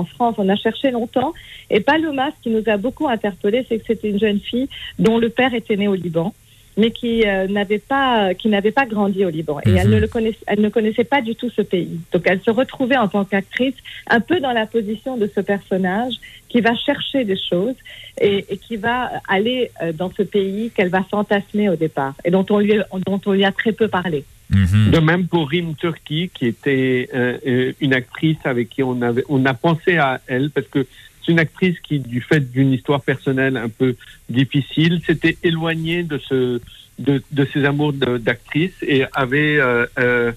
en 0.00 0.04
France, 0.04 0.34
on 0.38 0.48
a 0.48 0.56
cherché 0.56 0.90
longtemps. 0.90 1.32
Et 1.70 1.80
Paloma, 1.80 2.30
ce 2.36 2.42
qui 2.42 2.50
nous 2.50 2.64
a 2.66 2.76
beaucoup 2.76 3.08
interpellé, 3.08 3.64
c'est 3.68 3.78
que 3.78 3.84
c'était 3.86 4.10
une 4.10 4.18
jeune 4.18 4.40
fille 4.40 4.68
dont 4.98 5.18
le 5.18 5.28
père 5.30 5.54
était 5.54 5.76
né 5.76 5.86
au 5.88 5.94
Liban, 5.94 6.34
mais 6.76 6.90
qui 6.90 7.26
euh, 7.26 7.46
n'avait 7.48 7.78
pas, 7.78 8.34
qui 8.34 8.48
n'avait 8.48 8.70
pas 8.70 8.86
grandi 8.86 9.24
au 9.24 9.30
Liban. 9.30 9.58
Et 9.66 9.70
elle 9.70 9.90
ne 9.90 9.98
le 9.98 10.06
connaissait, 10.06 10.38
elle 10.46 10.60
ne 10.60 10.68
connaissait 10.68 11.04
pas 11.04 11.20
du 11.20 11.34
tout 11.34 11.50
ce 11.50 11.62
pays. 11.62 12.00
Donc 12.12 12.22
elle 12.26 12.40
se 12.40 12.50
retrouvait 12.50 12.96
en 12.96 13.08
tant 13.08 13.24
qu'actrice 13.24 13.74
un 14.08 14.20
peu 14.20 14.40
dans 14.40 14.52
la 14.52 14.66
position 14.66 15.16
de 15.16 15.28
ce 15.34 15.40
personnage 15.40 16.14
qui 16.48 16.60
va 16.60 16.74
chercher 16.74 17.24
des 17.24 17.38
choses 17.38 17.76
et, 18.20 18.44
et 18.48 18.56
qui 18.56 18.76
va 18.76 19.10
aller 19.28 19.70
euh, 19.82 19.92
dans 19.92 20.10
ce 20.16 20.22
pays 20.22 20.70
qu'elle 20.70 20.88
va 20.88 21.02
fantasmer 21.02 21.68
au 21.68 21.76
départ 21.76 22.14
et 22.24 22.30
dont 22.30 22.46
on 22.50 22.58
lui, 22.58 22.74
dont 23.06 23.20
on 23.26 23.32
lui 23.32 23.44
a 23.44 23.52
très 23.52 23.72
peu 23.72 23.88
parlé. 23.88 24.24
De 24.50 24.98
même 24.98 25.28
pour 25.28 25.48
Rim 25.48 25.74
Turki, 25.76 26.28
qui 26.34 26.46
était 26.46 27.08
euh, 27.14 27.72
une 27.80 27.94
actrice 27.94 28.38
avec 28.44 28.68
qui 28.68 28.82
on 28.82 29.00
avait, 29.00 29.22
on 29.28 29.46
a 29.46 29.54
pensé 29.54 29.96
à 29.96 30.20
elle 30.26 30.50
parce 30.50 30.66
que 30.66 30.86
une 31.30 31.38
actrice 31.38 31.78
qui, 31.80 31.98
du 31.98 32.20
fait 32.20 32.40
d'une 32.40 32.72
histoire 32.72 33.00
personnelle 33.00 33.56
un 33.56 33.68
peu 33.68 33.96
difficile, 34.28 35.00
s'était 35.06 35.36
éloignée 35.42 36.02
de 36.02 36.20
ses 37.52 37.64
amours 37.64 37.92
d'actrice 37.92 38.74
et 38.82 39.04
avait 39.12 39.56
euh, 39.58 39.86
euh, 39.98 40.32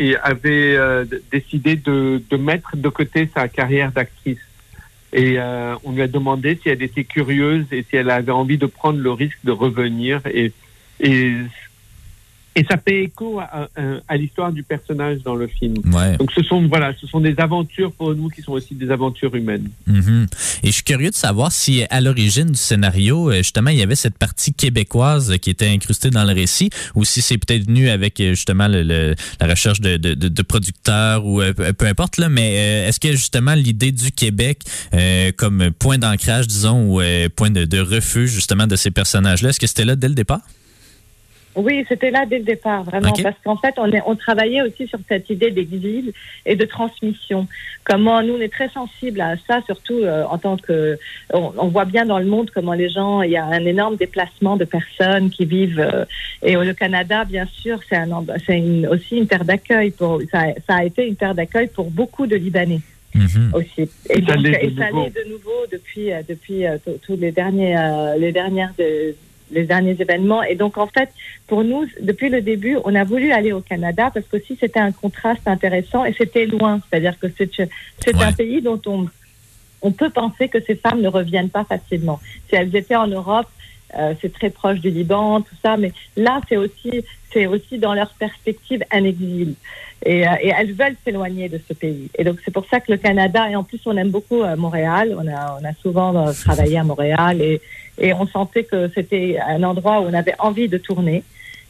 euh, 0.00 1.04
décidé 1.32 1.76
de, 1.76 2.20
mettre 2.36 2.76
de 2.76 2.88
côté 2.88 3.28
sa 3.34 3.48
carrière 3.48 3.92
d'actrice. 3.92 4.38
Et 5.14 5.38
on 5.84 5.92
lui 5.92 6.02
a 6.02 6.08
demandé 6.08 6.58
si 6.62 6.68
elle 6.68 6.82
était 6.82 7.04
curieuse 7.04 7.64
et 7.72 7.82
si 7.88 7.96
elle 7.96 8.10
avait 8.10 8.32
envie 8.32 8.58
de 8.58 8.66
prendre 8.66 8.98
le 8.98 9.10
risque 9.10 9.38
de 9.42 9.52
revenir. 9.52 10.20
Et 12.58 12.64
ça 12.64 12.76
fait 12.76 13.04
écho 13.04 13.38
à, 13.40 13.44
à- 13.44 13.68
à 14.08 14.16
l'histoire 14.16 14.52
du 14.52 14.62
personnage 14.62 15.18
dans 15.24 15.34
le 15.34 15.46
film. 15.46 15.74
Ouais. 15.92 16.16
Donc 16.16 16.30
ce 16.32 16.42
sont 16.42 16.66
voilà, 16.66 16.92
ce 17.00 17.06
sont 17.06 17.20
des 17.20 17.34
aventures 17.38 17.92
pour 17.92 18.14
nous 18.14 18.28
qui 18.28 18.42
sont 18.42 18.52
aussi 18.52 18.74
des 18.74 18.90
aventures 18.90 19.34
humaines. 19.34 19.68
Mhm. 19.86 20.26
Et 20.62 20.66
je 20.68 20.72
suis 20.72 20.82
curieux 20.82 21.10
de 21.10 21.14
savoir 21.14 21.52
si 21.52 21.84
à 21.90 22.00
l'origine 22.00 22.46
du 22.50 22.58
scénario, 22.58 23.30
euh, 23.30 23.38
justement, 23.38 23.70
il 23.70 23.78
y 23.78 23.82
avait 23.82 23.94
cette 23.96 24.18
partie 24.18 24.52
québécoise 24.52 25.36
qui 25.40 25.50
était 25.50 25.68
incrustée 25.68 26.10
dans 26.10 26.24
le 26.24 26.32
récit, 26.32 26.70
ou 26.94 27.04
si 27.04 27.22
c'est 27.22 27.38
peut-être 27.38 27.66
venu 27.66 27.88
avec 27.88 28.20
euh, 28.20 28.30
justement 28.30 28.68
le- 28.68 28.82
le- 28.82 29.14
la 29.40 29.46
recherche 29.46 29.80
de, 29.80 29.96
de, 29.96 30.14
de- 30.14 30.28
de 30.28 30.42
producteurs 30.42 31.24
ou 31.24 31.40
euh, 31.40 31.52
peu, 31.54 31.86
importe 31.86 32.16
là. 32.18 32.28
Mais 32.28 32.54
est-ce 32.88 33.00
que 33.00 33.12
justement 33.12 33.54
l'idée 33.54 33.92
du 33.92 34.10
Québec 34.12 34.62
euh, 34.94 35.30
comme 35.36 35.70
point 35.78 35.98
d'ancrage, 35.98 36.46
disons, 36.46 36.82
ou 36.88 37.00
euh, 37.00 37.28
point 37.34 37.50
de, 37.50 37.64
de 37.64 37.78
refuge 37.80 38.30
justement 38.30 38.66
de 38.66 38.76
ces 38.76 38.90
personnages-là, 38.90 39.50
est-ce 39.50 39.60
que 39.60 39.66
c'était 39.66 39.84
là 39.84 39.96
dès 39.96 40.08
le 40.08 40.14
départ? 40.14 40.40
Oui, 41.56 41.84
c'était 41.88 42.10
là 42.12 42.24
dès 42.24 42.38
le 42.38 42.44
départ, 42.44 42.84
vraiment, 42.84 43.12
parce 43.22 43.34
qu'en 43.42 43.56
fait, 43.56 43.74
on, 43.78 43.90
est, 43.90 44.02
on 44.06 44.14
travaillait 44.14 44.62
aussi 44.62 44.86
sur 44.86 44.98
cette 45.08 45.28
idée 45.28 45.50
d'exil 45.50 46.12
et 46.46 46.54
de 46.54 46.64
transmission. 46.64 47.48
Comment 47.84 48.22
nous, 48.22 48.34
on 48.34 48.40
est 48.40 48.52
très 48.52 48.68
sensibles 48.68 49.20
à 49.20 49.34
ça, 49.46 49.60
surtout 49.66 49.98
euh, 50.02 50.24
en 50.24 50.38
tant 50.38 50.56
que, 50.56 50.98
on, 51.32 51.52
on 51.56 51.66
voit 51.68 51.84
bien 51.86 52.04
dans 52.04 52.18
le 52.20 52.26
monde 52.26 52.50
comment 52.54 52.74
les 52.74 52.88
gens, 52.90 53.22
il 53.22 53.32
y 53.32 53.36
a 53.36 53.44
un 53.44 53.64
énorme 53.64 53.96
déplacement 53.96 54.56
de 54.56 54.64
personnes 54.64 55.30
qui 55.30 55.46
vivent. 55.46 55.80
euh, 55.80 56.04
et 56.42 56.54
le 56.54 56.74
Canada, 56.74 57.24
bien 57.24 57.46
sûr, 57.46 57.80
c'est 57.88 57.96
un, 57.96 58.08
c'est 58.46 58.58
une- 58.58 58.86
aussi 58.86 59.16
une 59.16 59.26
terre 59.26 59.44
d'accueil 59.44 59.90
pour, 59.90 60.20
ça, 60.30 60.44
ça 60.66 60.76
a 60.76 60.84
été 60.84 61.06
une 61.08 61.16
terre 61.16 61.34
d'accueil 61.34 61.66
pour 61.68 61.90
beaucoup 61.90 62.26
de 62.28 62.36
Libanais 62.36 62.80
aussi. 63.54 63.88
Et, 64.10 64.22
Ça 64.24 64.36
l'est 64.36 64.50
de 64.50 64.64
et 64.66 64.74
ça 64.78 64.90
nouveau. 64.90 65.04
l'est 65.04 65.24
de 65.24 65.28
nouveau 65.30 65.60
depuis, 65.72 66.12
euh, 66.12 66.20
depuis 66.28 66.66
euh, 66.66 66.76
tous- 66.84 66.98
tous 67.04 67.16
les 67.16 67.32
derniers, 67.32 67.76
euh, 67.76 68.16
les 68.18 68.30
dernières 68.32 68.72
de- 68.78 69.14
les 69.50 69.64
derniers 69.64 69.96
événements. 69.98 70.42
Et 70.42 70.54
donc, 70.54 70.78
en 70.78 70.86
fait, 70.86 71.10
pour 71.46 71.64
nous, 71.64 71.86
depuis 72.00 72.28
le 72.28 72.40
début, 72.40 72.78
on 72.84 72.94
a 72.94 73.04
voulu 73.04 73.32
aller 73.32 73.52
au 73.52 73.60
Canada 73.60 74.10
parce 74.12 74.26
que 74.26 74.36
aussi 74.36 74.56
c'était 74.58 74.80
un 74.80 74.92
contraste 74.92 75.46
intéressant 75.46 76.04
et 76.04 76.12
c'était 76.12 76.46
loin. 76.46 76.80
C'est-à-dire 76.88 77.18
que 77.18 77.26
c'est 77.36 77.50
c'est 77.98 78.22
un 78.22 78.32
pays 78.32 78.60
dont 78.62 78.80
on, 78.86 79.08
on 79.82 79.92
peut 79.92 80.10
penser 80.10 80.48
que 80.48 80.60
ces 80.60 80.74
femmes 80.74 81.00
ne 81.00 81.08
reviennent 81.08 81.50
pas 81.50 81.64
facilement. 81.64 82.20
Si 82.48 82.56
elles 82.56 82.74
étaient 82.74 82.96
en 82.96 83.06
Europe, 83.06 83.46
euh, 83.96 84.14
c'est 84.20 84.32
très 84.32 84.50
proche 84.50 84.80
du 84.80 84.90
Liban, 84.90 85.40
tout 85.40 85.54
ça, 85.62 85.76
mais 85.76 85.92
là, 86.16 86.40
c'est 86.48 86.56
aussi, 86.56 87.04
c'est 87.32 87.46
aussi 87.46 87.78
dans 87.78 87.94
leur 87.94 88.10
perspective 88.10 88.82
un 88.90 89.04
exil. 89.04 89.54
Et, 90.04 90.28
euh, 90.28 90.32
et 90.40 90.48
elles 90.56 90.72
veulent 90.72 90.96
s'éloigner 91.04 91.48
de 91.48 91.60
ce 91.66 91.74
pays. 91.74 92.08
Et 92.16 92.24
donc, 92.24 92.38
c'est 92.44 92.52
pour 92.52 92.66
ça 92.66 92.80
que 92.80 92.92
le 92.92 92.98
Canada, 92.98 93.50
et 93.50 93.56
en 93.56 93.64
plus, 93.64 93.80
on 93.86 93.96
aime 93.96 94.10
beaucoup 94.10 94.42
euh, 94.42 94.56
Montréal, 94.56 95.16
on 95.18 95.26
a, 95.26 95.58
on 95.60 95.64
a 95.64 95.74
souvent 95.82 96.28
euh, 96.28 96.32
travaillé 96.32 96.78
à 96.78 96.84
Montréal, 96.84 97.40
et, 97.42 97.60
et 97.98 98.12
on 98.12 98.26
sentait 98.26 98.64
que 98.64 98.90
c'était 98.94 99.38
un 99.44 99.62
endroit 99.62 100.00
où 100.00 100.04
on 100.04 100.14
avait 100.14 100.34
envie 100.38 100.68
de 100.68 100.78
tourner. 100.78 101.24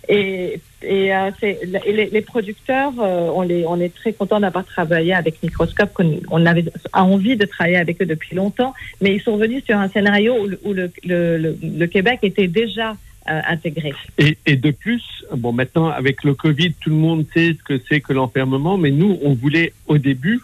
Et, 0.08 0.60
euh, 0.84 1.30
les, 1.42 2.20
producteurs, 2.22 2.92
euh, 2.98 3.30
on, 3.34 3.80
est 3.80 3.94
très 3.94 4.12
contents 4.12 4.40
d'avoir 4.40 4.64
travaillé 4.64 5.12
avec 5.12 5.42
Microscope, 5.42 5.92
qu'on 5.92 6.20
on 6.30 6.46
avait 6.46 6.64
envie 6.94 7.36
de 7.36 7.44
travailler 7.44 7.76
avec 7.76 8.00
eux 8.00 8.06
depuis 8.06 8.34
longtemps, 8.34 8.74
mais 9.02 9.14
ils 9.14 9.20
sont 9.20 9.36
venus 9.36 9.64
sur 9.64 9.76
un 9.76 9.88
scénario 9.88 10.34
où 10.64 10.72
le, 10.72 11.86
Québec 11.86 12.20
était 12.22 12.48
déjà 12.48 12.96
euh, 13.28 13.40
intégré. 13.46 13.92
Et, 14.16 14.38
et 14.46 14.56
de 14.56 14.70
plus, 14.70 15.02
bon, 15.36 15.52
maintenant, 15.52 15.88
avec 15.88 16.24
le 16.24 16.32
Covid, 16.34 16.72
tout 16.80 16.90
le 16.90 16.96
monde 16.96 17.26
sait 17.34 17.54
ce 17.58 17.62
que 17.62 17.82
c'est 17.88 18.00
que 18.00 18.14
l'enfermement, 18.14 18.78
mais 18.78 18.90
nous, 18.90 19.18
on 19.22 19.34
voulait 19.34 19.72
au 19.86 19.98
début 19.98 20.40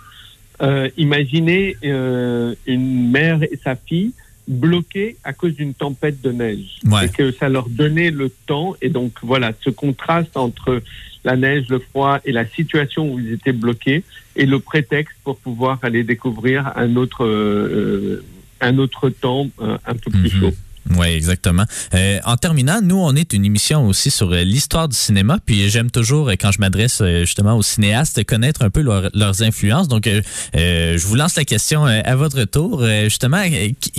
imaginer 0.96 1.76
une 1.82 3.10
mère 3.10 3.42
et 3.42 3.58
sa 3.62 3.74
fille 3.76 4.12
bloquées 4.46 5.16
à 5.24 5.32
cause 5.32 5.54
d'une 5.54 5.74
tempête 5.74 6.20
de 6.20 6.32
neige. 6.32 6.78
Ouais. 6.84 7.06
Et 7.06 7.08
que 7.08 7.32
ça 7.32 7.48
leur 7.48 7.68
donnait 7.68 8.10
le 8.10 8.30
temps. 8.46 8.74
Et 8.82 8.88
donc, 8.88 9.12
voilà, 9.22 9.52
ce 9.62 9.70
contraste 9.70 10.36
entre 10.36 10.82
la 11.24 11.36
neige, 11.36 11.68
le 11.68 11.78
froid 11.78 12.20
et 12.24 12.32
la 12.32 12.46
situation 12.46 13.12
où 13.12 13.18
ils 13.18 13.32
étaient 13.32 13.52
bloqués 13.52 14.04
et 14.36 14.46
le 14.46 14.58
prétexte 14.60 15.16
pour 15.24 15.38
pouvoir 15.38 15.78
aller 15.82 16.04
découvrir 16.04 16.72
un 16.76 16.96
autre, 16.96 17.24
euh, 17.24 18.22
un 18.60 18.78
autre 18.78 19.08
temps 19.08 19.48
euh, 19.60 19.78
un 19.86 19.94
peu 19.94 20.10
plus 20.10 20.30
chaud. 20.30 20.52
Oui, 20.90 21.06
exactement. 21.08 21.64
Euh, 21.94 22.18
en 22.24 22.36
terminant, 22.36 22.80
nous, 22.82 22.96
on 22.98 23.14
est 23.16 23.32
une 23.32 23.44
émission 23.44 23.86
aussi 23.86 24.10
sur 24.10 24.30
euh, 24.32 24.42
l'histoire 24.42 24.88
du 24.88 24.96
cinéma, 24.96 25.38
puis 25.44 25.70
j'aime 25.70 25.90
toujours, 25.90 26.28
euh, 26.28 26.34
quand 26.38 26.52
je 26.52 26.60
m'adresse 26.60 26.98
euh, 27.00 27.20
justement 27.20 27.56
aux 27.56 27.62
cinéastes, 27.62 28.22
connaître 28.24 28.62
un 28.62 28.70
peu 28.70 28.82
leur- 28.82 29.08
leurs 29.14 29.42
influences. 29.42 29.88
Donc, 29.88 30.08
je 30.54 31.06
vous 31.06 31.14
lance 31.14 31.36
la 31.36 31.44
question 31.44 31.84
à 31.84 32.16
votre 32.16 32.44
tour. 32.44 32.84
Justement, 33.04 33.42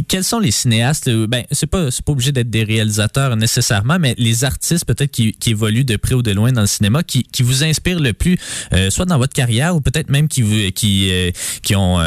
quels 0.08 0.24
sont 0.24 0.40
les 0.40 0.52
cinéastes, 0.52 1.10
ben, 1.10 1.44
c'est 1.52 1.66
pas, 1.68 1.90
c'est 1.92 2.04
pas 2.06 2.12
obligé 2.12 2.32
d'être 2.32 2.50
des 2.50 2.64
réalisateurs 2.64 3.36
nécessairement, 3.36 3.98
mais 4.00 4.14
les 4.18 4.44
artistes 4.44 4.86
peut-être 4.86 5.12
qui, 5.12 5.34
qui 5.34 5.52
évoluent 5.52 5.86
de 5.86 5.96
près 5.98 6.14
ou 6.14 6.22
de 6.22 6.32
loin 6.32 6.52
dans 6.52 6.62
le 6.62 6.68
cinéma, 6.68 7.04
qui, 7.04 7.24
qui 7.24 7.44
vous 7.44 7.64
inspirent 7.64 8.00
le 8.00 8.14
plus, 8.14 8.38
soit 8.90 9.06
dans 9.06 9.18
votre 9.18 9.34
carrière 9.34 9.76
ou 9.76 9.82
peut-être 9.82 10.10
même 10.10 10.28
qui, 10.28 10.42
vous- 10.42 10.72
qui, 10.72 11.12
qui 11.64 11.76
ont, 11.76 12.00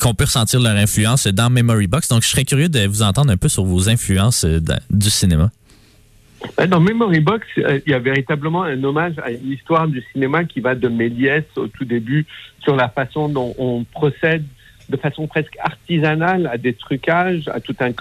qu'on 0.00 0.14
peut 0.14 0.24
ressentir 0.24 0.60
leur 0.60 0.76
influence 0.76 1.26
dans 1.26 1.50
Memory 1.50 1.86
Box. 1.86 2.08
Donc, 2.08 2.22
je 2.22 2.28
serais 2.28 2.44
curieux 2.44 2.68
de 2.68 2.86
vous 2.86 3.02
entendre 3.02 3.30
un 3.30 3.36
peu 3.36 3.48
sur 3.48 3.64
vos 3.68 3.88
influences 3.88 4.44
euh, 4.44 4.60
du 4.90 5.10
cinéma? 5.10 5.50
Dans 6.68 6.80
Memory 6.80 7.20
Box, 7.20 7.46
il 7.56 7.82
y 7.86 7.94
a 7.94 7.98
véritablement 7.98 8.62
un 8.62 8.82
hommage 8.84 9.14
à 9.24 9.30
une 9.32 9.50
histoire 9.50 9.88
du 9.88 10.02
cinéma 10.12 10.44
qui 10.44 10.60
va 10.60 10.76
de 10.76 10.86
Méliès 10.86 11.44
au 11.56 11.66
tout 11.66 11.84
début 11.84 12.26
sur 12.62 12.76
la 12.76 12.88
façon 12.88 13.28
dont 13.28 13.54
on 13.58 13.84
procède 13.84 14.44
de 14.88 14.96
façon 14.96 15.26
presque 15.26 15.56
artisanale 15.60 16.46
à 16.46 16.56
des 16.56 16.74
trucages, 16.74 17.48
à 17.48 17.60
tout 17.60 17.74
un, 17.80 17.92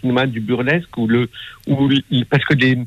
cinéma 0.00 0.26
du 0.26 0.40
burlesque 0.40 0.94
où 0.98 1.06
le, 1.06 1.28
où 1.66 1.88
parce 2.28 2.44
que 2.44 2.54
les, 2.54 2.78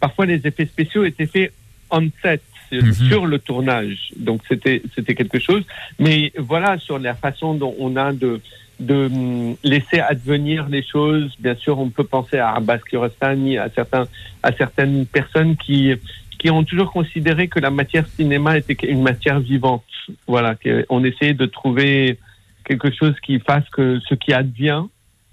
parfois 0.00 0.26
les 0.26 0.46
effets 0.46 0.66
spéciaux 0.66 1.04
étaient 1.04 1.26
faits 1.26 1.52
on 1.90 2.08
set 2.22 2.42
euh, 2.72 2.80
Mhm. 2.80 2.92
sur 2.92 3.26
le 3.26 3.38
tournage, 3.38 4.12
donc 4.16 4.40
c'était 4.48 4.82
c'était 4.94 5.14
quelque 5.14 5.38
chose. 5.38 5.62
Mais 5.98 6.32
voilà 6.38 6.78
sur 6.78 6.98
la 6.98 7.14
façon 7.14 7.54
dont 7.54 7.74
on 7.78 7.96
a 7.96 8.12
de 8.12 8.40
de 8.82 9.06
hum, 9.06 9.56
laisser 9.62 10.00
advenir 10.00 10.68
les 10.68 10.82
choses. 10.82 11.34
Bien 11.38 11.54
sûr, 11.56 11.78
on 11.78 11.90
peut 11.90 12.04
penser 12.04 12.38
à 12.38 12.52
Abbas 12.54 12.78
Kiarostami, 12.78 13.58
à 13.58 13.68
certains, 13.70 14.06
à 14.42 14.52
certaines 14.52 15.06
personnes 15.06 15.56
qui 15.56 15.94
qui 16.38 16.50
ont 16.50 16.64
toujours 16.64 16.92
considéré 16.92 17.46
que 17.46 17.60
la 17.60 17.70
matière 17.70 18.06
cinéma 18.08 18.58
était 18.58 18.74
une 18.88 19.02
matière 19.02 19.38
vivante. 19.38 19.84
Voilà, 20.26 20.56
on 20.88 21.04
essayait 21.04 21.34
de 21.34 21.46
trouver 21.46 22.18
quelque 22.64 22.90
chose 22.90 23.14
qui 23.20 23.38
fasse 23.38 23.68
que 23.70 24.00
ce 24.08 24.14
qui 24.16 24.32
advient, 24.32 24.82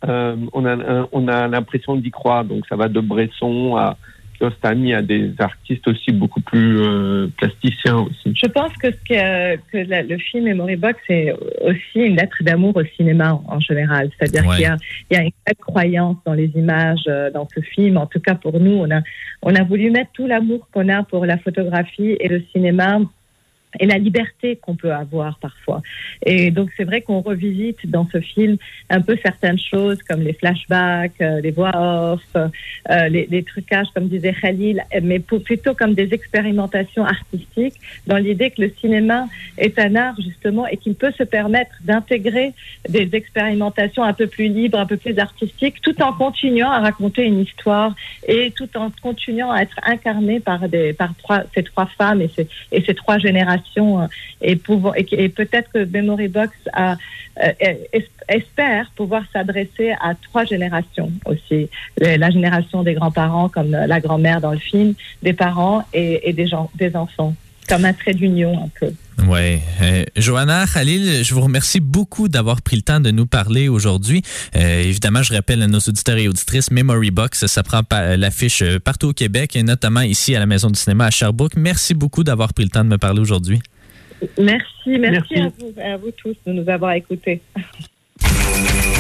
euh, 0.08 0.36
on 0.54 0.66
a 0.66 1.08
on 1.12 1.28
a 1.28 1.48
l'impression 1.48 1.96
d'y 1.96 2.12
croire. 2.12 2.46
Donc 2.46 2.68
ça 2.68 2.76
va 2.76 2.88
de 2.90 3.00
Bresson 3.00 3.76
à 3.76 3.98
Kiarostami 4.40 4.94
à 4.94 5.02
des 5.02 5.32
artistes 5.40 5.88
aussi 5.88 6.12
beaucoup 6.12 6.42
plus 6.42 6.80
euh, 6.82 7.28
plasticiens 7.38 7.98
aussi. 7.98 8.34
Je 8.36 8.48
pense 8.48 8.72
que, 8.78 8.88
ce 8.92 8.98
que, 9.08 9.56
que 9.72 9.90
la- 9.90 10.02
le 10.04 10.18
film 10.18 10.46
Memory 10.46 10.78
Box 10.78 10.98
est 11.10 11.34
aussi 11.62 12.00
une 12.08 12.16
lettre 12.16 12.38
d'amour 12.42 12.76
au 12.78 12.84
cinéma 12.98 13.34
en, 13.34 13.44
en 13.56 13.60
général. 13.60 14.10
C'est-à-dire 14.18 14.48
Ouais. 14.50 14.56
qu'il 14.56 14.64
y 14.64 14.68
a, 14.68 14.78
il 15.12 15.18
y 15.18 15.20
a 15.20 15.24
une 15.24 15.32
vraie 15.46 15.56
croyance 15.60 16.18
dans 16.26 16.34
les 16.34 16.52
images 16.56 17.04
euh, 17.08 17.30
dans 17.32 17.48
ce 17.54 17.60
film. 17.62 17.98
En 17.98 18.06
tout 18.08 18.20
cas, 18.20 18.36
pour 18.36 18.60
nous, 18.60 18.72
on 18.72 18.90
a, 18.90 19.02
on 19.42 19.54
a 19.56 19.64
voulu 19.64 19.92
mettre 19.92 20.12
tout 20.14 20.26
l'amour 20.28 20.68
qu'on 20.72 20.88
a 20.90 21.04
pour 21.04 21.26
la 21.26 21.38
photographie 21.38 22.16
et 22.20 22.28
le 22.28 22.42
cinéma 22.54 23.00
et 23.80 23.86
la 23.86 23.98
liberté 23.98 24.56
qu'on 24.56 24.76
peut 24.76 24.92
avoir 24.92 25.38
parfois. 25.40 25.82
Et 26.26 26.50
donc 26.50 26.70
c'est 26.76 26.86
vrai 26.86 27.02
qu'on 27.02 27.22
revisite 27.22 27.90
dans 27.90 28.08
ce 28.12 28.20
film 28.20 28.58
un 28.90 29.02
peu 29.02 29.16
certaines 29.22 29.60
choses 29.60 30.02
comme 30.04 30.22
les 30.22 30.34
flashbacks, 30.34 31.22
euh, 31.22 31.40
les 31.42 31.52
voix 31.52 31.72
off, 31.76 32.22
euh, 32.36 33.10
les, 33.10 33.44
trucages 33.44 33.88
comme 33.94 34.08
disait 34.08 34.34
Khalil, 34.34 34.84
mais 35.02 35.20
plutôt 35.20 35.74
comme 35.74 35.94
des 35.94 36.14
expérimentations 36.14 37.06
artistiques 37.06 37.76
dans 38.08 38.18
l'idée 38.18 38.50
que 38.52 38.62
le 38.62 38.72
cinéma 38.80 39.28
est 39.58 39.78
un 39.80 39.96
art 39.96 40.16
justement 40.20 40.68
et 40.68 40.78
qu'il 40.78 40.96
peut 40.96 41.12
se 41.12 41.24
permettre 41.24 41.72
d'intégrer 41.84 42.54
des 42.88 43.10
expérimentations 43.14 44.04
un 44.04 44.14
peu 44.14 44.28
plus 44.28 44.48
libres, 44.48 44.80
un 44.80 44.86
peu 44.86 44.98
plus 44.98 45.18
artistiques, 45.20 45.82
tout 45.82 46.02
en 46.02 46.14
continuant 46.14 46.72
à 46.72 46.80
raconter 46.80 47.24
une 47.24 47.40
histoire 47.40 47.96
et 48.28 48.52
tout 48.52 48.70
en 48.76 48.92
continuant 49.02 49.52
à 49.52 49.62
être 49.62 49.80
incarné 49.84 50.40
par 50.40 50.62
ces 51.54 51.64
trois 51.64 51.86
femmes 51.98 52.22
et 52.22 52.82
ces 52.82 52.96
trois 52.96 53.18
générations 53.20 53.59
euh, 54.02 54.08
et, 54.42 54.60
et, 55.12 55.30
peut-être 55.30 55.72
que 55.72 55.86
Memory 55.86 56.28
Box 56.28 56.52
euh, 56.78 56.96
es- 57.60 57.88
espère 58.28 58.92
pouvoir 58.96 59.24
s'adresser 59.34 59.92
à 60.02 60.14
trois 60.16 60.46
générations 60.46 61.12
aussi. 61.26 61.70
La 61.98 62.30
génération 62.30 62.84
des 62.84 62.94
grands-parents 62.94 63.50
comme 63.50 63.74
euh, 63.74 63.88
la 63.88 64.00
grand-mère 64.00 64.42
dans 64.42 64.52
le 64.52 64.60
film 64.60 64.94
des 65.24 65.34
parents 65.34 65.84
et, 65.94 66.30
et 66.30 66.34
des 66.34 66.48
gens 66.48 66.70
des 66.76 66.96
enfants 66.96 67.34
comme 67.70 67.86
un 67.86 67.94
trait 67.94 68.14
d'union 68.14 68.66
un 68.66 68.70
peu 68.80 68.92
Oui. 69.28 69.60
Euh, 69.82 70.04
Johanna, 70.18 70.66
Khalil, 70.74 71.24
je 71.24 71.34
vous 71.34 71.42
remercie 71.42 71.80
beaucoup 71.80 72.28
d'avoir 72.28 72.62
pris 72.62 72.76
le 72.76 72.82
temps 72.82 73.00
de 73.00 73.12
nous 73.12 73.26
parler 73.28 73.68
aujourd'hui. 73.70 74.22
Euh, 74.56 74.82
évidemment, 74.82 75.22
je 75.24 75.34
rappelle 75.34 75.62
à 75.62 75.68
nos 75.68 75.80
auditeurs 75.80 76.18
et 76.18 76.28
auditrices, 76.28 76.72
Memory 76.72 77.12
Box, 77.12 77.46
ça 77.46 77.64
prend 77.64 77.84
pa- 77.84 78.18
l'affiche 78.18 78.62
euh, 78.62 78.80
partout 78.80 79.08
au 79.10 79.14
Québec 79.14 79.56
et 79.56 79.64
notamment 79.64 80.02
ici 80.02 80.36
à 80.36 80.40
la 80.40 80.46
Maison 80.46 80.70
du 80.70 80.80
cinéma 80.80 81.06
à 81.06 81.12
Sherbrooke. 81.12 81.56
Merci 81.56 81.94
beaucoup 81.94 82.24
d'avoir 82.24 82.54
pris 82.54 82.64
le 82.64 82.70
temps 82.70 82.84
de 82.84 82.90
me 82.90 82.98
parler 82.98 83.20
aujourd'hui. 83.22 83.62
merci 84.38 84.64
merci, 84.88 85.34
Merci. 85.34 85.36
À, 85.36 85.48
vous, 85.60 85.74
à 85.94 85.98
vous 85.98 86.12
tous 86.18 86.36
de 86.46 86.52
nous 86.54 86.68
avoir 86.70 86.94
écoutés 86.94 87.42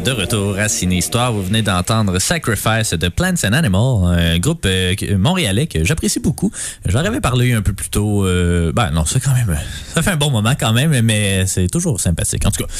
de 0.00 0.10
retour 0.10 0.58
à 0.58 0.68
Ciné 0.70 0.96
Histoire. 0.96 1.34
Vous 1.34 1.42
venez 1.42 1.60
d'entendre 1.60 2.18
Sacrifice 2.18 2.94
de 2.94 3.08
Plants 3.08 3.34
and 3.44 3.52
Animals, 3.52 4.18
un 4.18 4.38
groupe 4.38 4.64
euh, 4.64 4.94
montréalais 5.18 5.66
que 5.66 5.84
j'apprécie 5.84 6.18
beaucoup. 6.18 6.50
J'en 6.86 7.00
avais 7.00 7.20
parlé 7.20 7.52
un 7.52 7.60
peu 7.60 7.74
plus 7.74 7.90
tôt. 7.90 8.24
euh, 8.24 8.72
ben 8.72 8.90
non, 8.90 9.04
c'est 9.04 9.20
quand 9.20 9.34
même, 9.34 9.54
ça 9.94 10.00
fait 10.00 10.12
un 10.12 10.16
bon 10.16 10.30
moment 10.30 10.54
quand 10.58 10.72
même, 10.72 10.98
mais 11.02 11.44
c'est 11.46 11.68
toujours 11.68 12.00
sympathique. 12.00 12.46
En 12.46 12.50
tout 12.50 12.64
cas. 12.64 12.72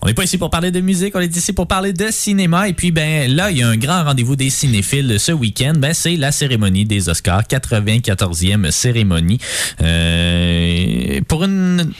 On 0.00 0.06
n'est 0.06 0.14
pas 0.14 0.24
ici 0.24 0.38
pour 0.38 0.50
parler 0.50 0.70
de 0.70 0.80
musique, 0.80 1.14
on 1.16 1.20
est 1.20 1.36
ici 1.36 1.52
pour 1.52 1.66
parler 1.66 1.92
de 1.92 2.08
cinéma. 2.10 2.68
Et 2.68 2.72
puis, 2.72 2.92
ben 2.92 3.30
là, 3.34 3.50
il 3.50 3.58
y 3.58 3.62
a 3.62 3.68
un 3.68 3.76
grand 3.76 4.04
rendez-vous 4.04 4.36
des 4.36 4.50
cinéphiles 4.50 5.18
ce 5.18 5.32
week-end. 5.32 5.74
Ben, 5.76 5.92
c'est 5.92 6.16
la 6.16 6.30
cérémonie 6.32 6.84
des 6.84 7.08
Oscars, 7.08 7.42
94e 7.42 8.70
cérémonie. 8.70 9.38
Euh, 9.82 11.20
pour 11.26 11.44
une, 11.44 11.92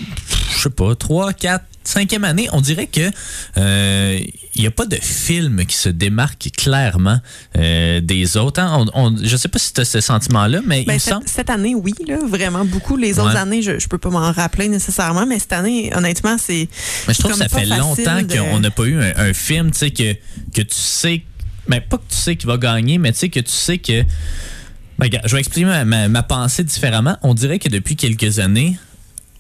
je 0.55 0.63
sais 0.63 0.71
pas, 0.71 0.95
3, 0.95 1.33
4, 1.33 1.65
cinquième 1.89 2.25
année, 2.25 2.49
on 2.53 2.61
dirait 2.61 2.87
que 2.87 3.11
euh, 3.57 4.19
il 4.55 4.61
n'y 4.61 4.67
a 4.67 4.71
pas 4.71 4.87
de 4.87 4.97
film 4.97 5.65
qui 5.67 5.77
se 5.77 5.89
démarque 5.89 6.49
clairement 6.57 7.21
euh, 7.57 8.01
des 8.01 8.37
autres. 8.37 8.61
hein. 8.61 8.87
On, 8.95 9.07
on- 9.07 9.17
je 9.23 9.37
sais 9.37 9.49
pas 9.49 9.59
si 9.59 9.73
tu 9.73 9.81
as 9.81 9.85
ce 9.85 10.01
sentiment-là, 10.01 10.61
mais 10.67 10.83
il 10.83 10.87
Ben, 10.87 10.95
me 10.95 10.99
cette, 10.99 11.13
semble... 11.15 11.29
cette 11.29 11.51
année, 11.51 11.75
oui, 11.75 11.95
là, 12.07 12.19
vraiment 12.27 12.65
beaucoup. 12.65 12.97
Les 12.97 13.19
autres 13.19 13.33
Ouais. 13.35 13.37
années, 13.41 13.63
je, 13.63 13.79
je 13.79 13.89
peux 13.89 13.99
pas 13.99 14.11
m'en 14.11 14.33
rappeler 14.33 14.69
nécessairement, 14.69 15.27
mais 15.27 15.39
cette 15.39 15.53
année, 15.53 15.91
honnêtement, 15.95 16.37
c'est. 16.39 16.69
Mais 17.07 17.15
je 17.15 17.19
trouve 17.21 17.33
que 17.33 17.39
ça 17.39 17.49
fait 17.49 17.67
longtemps 17.67 18.23
de- 18.23 18.37
qu'on 18.37 18.61
n'a 18.61 18.71
pas 18.71 18.85
eu 18.85 19.01
un, 19.01 19.13
un 19.17 19.33
film, 19.33 19.71
tu 19.71 19.79
sais, 19.79 19.91
que, 19.91 20.15
que 20.55 20.63
tu 20.63 20.75
sais, 20.77 21.23
mais 21.69 21.81
pas 21.81 21.99
que 21.99 22.11
tu 22.11 22.17
sais 22.17 22.37
qu'il 22.37 22.47
va 22.49 22.57
gagner, 22.59 22.99
mais 22.99 23.13
tu 23.13 23.19
sais 23.19 23.29
que 23.29 23.41
tu 23.41 23.53
sais 23.53 23.79
que. 23.79 24.03
Ben, 24.99 25.05
regarde, 25.07 25.29
je 25.29 25.35
vais 25.35 25.41
exprimer 25.41 25.71
ma, 25.71 25.85
ma- 25.85 26.09
ma 26.09 26.23
pensée 26.25 26.65
différemment. 26.65 27.17
On 27.23 27.33
dirait 27.35 27.59
que 27.61 27.69
depuis 27.69 27.95
quelques 27.95 28.41
années, 28.41 28.77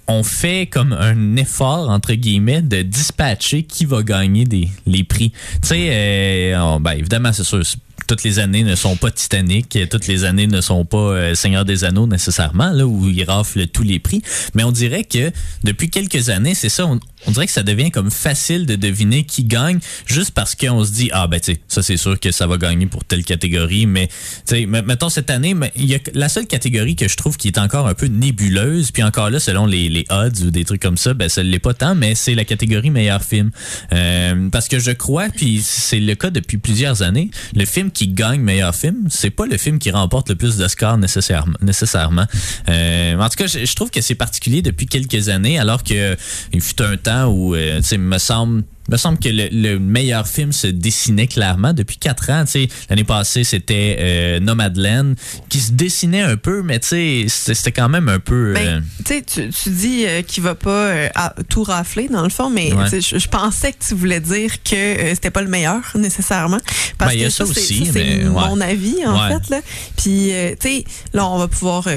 on 0.08 0.22
fait 0.22 0.66
comme 0.66 0.92
un 0.92 1.36
effort, 1.36 1.90
entre 1.90 2.14
guillemets, 2.14 2.62
de 2.62 2.82
dispatcher 2.82 3.62
qui 3.62 3.84
va 3.84 4.02
gagner 4.02 4.44
des, 4.44 4.68
les 4.86 5.04
prix. 5.04 5.30
Tu 5.62 5.68
sais, 5.68 5.88
euh, 5.92 6.78
ben, 6.80 6.92
évidemment, 6.92 7.32
c'est 7.32 7.44
sûr, 7.44 7.62
toutes 8.08 8.22
les 8.24 8.38
années 8.38 8.64
ne 8.64 8.74
sont 8.74 8.96
pas 8.96 9.10
Titanic, 9.10 9.78
toutes 9.90 10.06
les 10.06 10.24
années 10.24 10.46
ne 10.46 10.62
sont 10.62 10.86
pas 10.86 10.96
euh, 10.96 11.34
Seigneur 11.34 11.66
des 11.66 11.84
Anneaux 11.84 12.06
nécessairement, 12.06 12.70
là, 12.70 12.86
où 12.86 13.06
ils 13.08 13.22
raflent 13.22 13.66
tous 13.66 13.82
les 13.82 13.98
prix. 13.98 14.22
Mais 14.54 14.64
on 14.64 14.72
dirait 14.72 15.04
que 15.04 15.30
depuis 15.62 15.90
quelques 15.90 16.30
années, 16.30 16.54
c'est 16.54 16.70
ça, 16.70 16.88
on 17.26 17.30
dirait 17.32 17.46
que 17.46 17.52
ça 17.52 17.62
devient 17.62 17.90
comme 17.90 18.10
facile 18.10 18.66
de 18.66 18.76
deviner 18.76 19.24
qui 19.24 19.44
gagne 19.44 19.78
juste 20.06 20.30
parce 20.32 20.54
qu'on 20.54 20.84
se 20.84 20.92
dit, 20.92 21.10
ah 21.12 21.26
ben 21.26 21.40
tu 21.40 21.52
sais, 21.52 21.60
ça 21.68 21.82
c'est 21.82 21.96
sûr 21.96 22.18
que 22.20 22.30
ça 22.30 22.46
va 22.46 22.56
gagner 22.56 22.86
pour 22.86 23.04
telle 23.04 23.24
catégorie, 23.24 23.86
mais 23.86 24.06
tu 24.08 24.14
sais, 24.46 24.66
me- 24.66 24.82
mettons 24.82 25.08
cette 25.08 25.30
année, 25.30 25.54
il 25.76 25.86
y 25.86 25.94
a 25.94 25.98
la 26.14 26.28
seule 26.28 26.46
catégorie 26.46 26.96
que 26.96 27.08
je 27.08 27.16
trouve 27.16 27.36
qui 27.36 27.48
est 27.48 27.58
encore 27.58 27.88
un 27.88 27.94
peu 27.94 28.06
nébuleuse, 28.06 28.90
puis 28.90 29.02
encore 29.02 29.30
là, 29.30 29.40
selon 29.40 29.66
les, 29.66 29.88
les 29.88 30.04
odds 30.10 30.44
ou 30.46 30.50
des 30.50 30.64
trucs 30.64 30.82
comme 30.82 30.96
ça, 30.96 31.14
ben 31.14 31.28
ça 31.28 31.42
l'est 31.42 31.58
pas 31.58 31.74
tant, 31.74 31.94
mais 31.94 32.14
c'est 32.14 32.34
la 32.34 32.44
catégorie 32.44 32.90
meilleur 32.90 33.22
film. 33.22 33.50
Euh, 33.92 34.48
parce 34.50 34.68
que 34.68 34.78
je 34.78 34.90
crois, 34.90 35.28
puis 35.28 35.60
c'est 35.64 36.00
le 36.00 36.14
cas 36.14 36.30
depuis 36.30 36.58
plusieurs 36.58 37.02
années, 37.02 37.30
le 37.54 37.64
film 37.64 37.90
qui 37.90 38.08
gagne 38.08 38.40
meilleur 38.40 38.74
film, 38.74 39.06
c'est 39.10 39.30
pas 39.30 39.46
le 39.46 39.56
film 39.58 39.78
qui 39.78 39.90
remporte 39.90 40.28
le 40.28 40.34
plus 40.36 40.56
d'Oscars 40.56 40.98
nécessairement. 40.98 41.56
nécessairement. 41.60 42.26
Euh, 42.68 43.18
en 43.18 43.28
tout 43.28 43.36
cas, 43.36 43.46
je, 43.46 43.64
je 43.64 43.74
trouve 43.74 43.90
que 43.90 44.00
c'est 44.00 44.14
particulier 44.14 44.62
depuis 44.62 44.86
quelques 44.86 45.28
années, 45.28 45.58
alors 45.58 45.82
que 45.82 46.16
il 46.52 46.60
fut 46.60 46.80
un 46.82 46.96
temps 46.96 47.07
où, 47.28 47.54
euh, 47.54 47.78
tu 47.78 47.82
sais, 47.84 47.98
me 47.98 48.18
semble 48.18 48.64
me 48.88 48.96
semble 48.96 49.18
que 49.18 49.28
le, 49.28 49.48
le 49.52 49.78
meilleur 49.78 50.26
film 50.26 50.52
se 50.52 50.66
dessinait 50.66 51.26
clairement 51.26 51.72
depuis 51.72 51.96
quatre 51.98 52.30
ans. 52.30 52.44
L'année 52.88 53.04
passée, 53.04 53.44
c'était 53.44 53.96
euh, 54.00 54.40
Nomadland, 54.40 55.14
qui 55.48 55.60
se 55.60 55.72
dessinait 55.72 56.22
un 56.22 56.36
peu, 56.36 56.62
mais 56.62 56.80
c'était 56.82 57.72
quand 57.72 57.88
même 57.88 58.08
un 58.08 58.18
peu... 58.18 58.50
euh, 58.50 58.54
Ben, 58.54 58.84
tu 59.04 59.14
sais, 59.14 59.22
tu, 59.22 59.48
tu 59.50 59.70
dis 59.70 60.04
euh, 60.06 60.22
qu'il 60.22 60.42
va 60.42 60.54
pas 60.54 60.70
euh, 60.70 61.08
à- 61.14 61.34
tout 61.48 61.62
rafler 61.62 62.08
dans 62.08 62.22
le 62.22 62.28
fond, 62.30 62.50
mais 62.50 62.72
Ouais. 62.72 62.84
je, 63.00 63.18
je 63.18 63.28
pensais 63.28 63.72
que 63.72 63.84
tu 63.86 63.94
voulais 63.94 64.20
dire 64.20 64.62
que 64.62 64.74
euh, 64.74 65.10
c'était 65.14 65.30
pas 65.30 65.42
le 65.42 65.48
meilleur 65.48 65.80
nécessairement. 65.94 66.58
Parce 66.96 67.12
Ben, 67.12 67.18
il 67.18 67.22
y 67.22 67.24
a 67.24 67.28
que 67.28 67.32
ça 67.34 67.44
c'est- 67.44 67.50
aussi, 67.50 67.86
c'est 67.92 68.24
ouais. 68.24 68.28
mon 68.28 68.60
avis 68.60 69.04
en 69.06 69.18
Ouais. 69.28 69.34
fait 69.34 69.50
là. 69.50 69.60
Puis 69.96 70.32
euh, 70.32 70.50
tu 70.60 70.68
sais, 70.68 70.84
là 71.12 71.26
on 71.28 71.38
va 71.38 71.48
pouvoir 71.48 71.86
euh, 71.88 71.96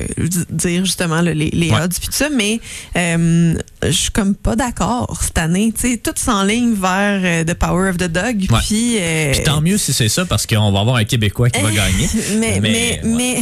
dire 0.49 0.85
justement 0.85 1.21
là, 1.21 1.33
les, 1.33 1.49
les 1.51 1.71
odds 1.71 1.89
puis 1.99 2.07
tout 2.07 2.13
ça, 2.13 2.29
mais 2.29 2.59
euh, 2.97 3.53
je 3.83 3.91
suis 3.91 4.11
comme 4.11 4.35
pas 4.35 4.55
d'accord 4.55 5.19
cette 5.21 5.37
année. 5.37 5.71
Tu 5.75 5.91
sais, 5.91 5.97
tout 5.97 6.11
s'enligne 6.15 6.73
vers 6.81 7.21
euh, 7.23 7.43
The 7.43 7.53
Power 7.53 7.89
of 7.89 7.97
the 7.97 8.09
Dog. 8.11 8.47
Ouais. 8.49 8.59
Puis 8.67 8.97
euh, 8.99 9.31
Puis 9.33 9.43
tant 9.43 9.61
mieux 9.61 9.77
si 9.77 9.93
c'est 9.93 10.09
ça, 10.09 10.25
parce 10.25 10.45
qu'on 10.45 10.71
va 10.71 10.79
avoir 10.81 10.95
un 10.97 11.05
Québécois 11.05 11.49
qui 11.49 11.61
va 11.61 11.71
gagner. 11.71 12.09
mais, 12.39 12.59
mais, 12.59 12.99
Mais, 13.03 13.39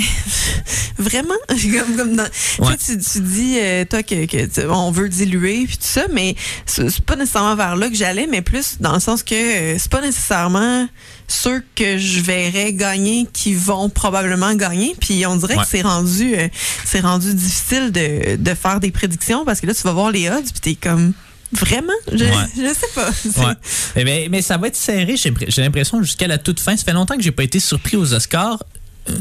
vraiment, 0.98 1.34
comme, 1.49 1.95
comme 1.98 2.16
dans- 2.16 2.26
tu 2.56 2.61
Ouais. 2.61 2.74
sais, 2.80 2.98
tu, 2.98 3.03
tu 3.03 3.20
dis, 3.22 3.56
euh, 3.60 3.86
toi, 3.86 4.03
que, 4.03 4.26
que 4.26 4.45
tu- 4.45 4.68
on 4.70 4.91
veut 4.91 5.10
diluer, 5.10 5.66
puis 5.66 5.78
tout 5.78 5.84
ça, 5.88 6.03
mais 6.14 6.36
c'est 6.66 7.02
pas 7.02 7.16
nécessairement 7.16 7.56
vers 7.56 7.76
là 7.76 7.90
que 7.90 7.95
j'allais, 7.95 8.28
mais 8.30 8.41
plus 8.41 8.78
dans 8.80 8.94
le 8.94 8.99
sens 8.99 9.24
que 9.24 9.34
euh, 9.36 9.78
c'est 9.80 9.91
pas 9.91 10.02
nécessairement 10.02 10.88
ceux 11.28 11.64
que 11.76 11.98
je 11.98 12.22
verrais 12.22 12.74
gagner 12.74 13.28
qui 13.32 13.53
vont 13.53 13.90
probablement 13.90 14.53
gagner. 14.56 14.95
Puis 14.99 15.26
on 15.26 15.36
dirait 15.36 15.56
Ouais. 15.56 15.64
que 15.64 15.70
c'est 15.70 15.82
rendu, 15.82 16.36
euh, 16.36 16.48
c'est 16.86 17.02
rendu 17.02 17.34
difficile 17.34 17.91
de, 17.91 18.36
de 18.36 18.53
faire 18.56 18.80
des 18.80 18.91
prédictions 18.91 19.45
parce 19.45 19.61
que 19.61 19.68
là, 19.68 19.74
tu 19.74 19.82
vas 19.84 19.94
voir 19.94 20.11
les 20.11 20.30
odds, 20.30 20.41
puis 20.52 20.76
t'es 20.76 20.76
comme. 20.76 21.14
Vraiment? 21.51 21.93
Je, 22.11 22.23
Ouais. 22.26 22.31
je 22.55 22.73
sais 22.73 22.88
pas. 22.93 23.09
Ouais. 23.47 23.53
Eh 23.95 24.03
mais 24.30 24.41
ça 24.41 24.57
va 24.57 24.67
être 24.67 24.76
serré, 24.76 25.15
j'ai 25.17 25.34
j'ai 25.47 25.61
l'impression, 25.61 26.01
jusqu'à 26.03 26.27
la 26.27 26.38
toute 26.38 26.59
fin. 26.59 26.76
Ça 26.77 26.84
fait 26.84 26.93
longtemps 26.93 27.15
que 27.15 27.23
j'ai 27.23 27.31
pas 27.31 27.43
été 27.43 27.59
surpris 27.59 27.97
aux 27.97 28.13
Oscars. 28.13 28.63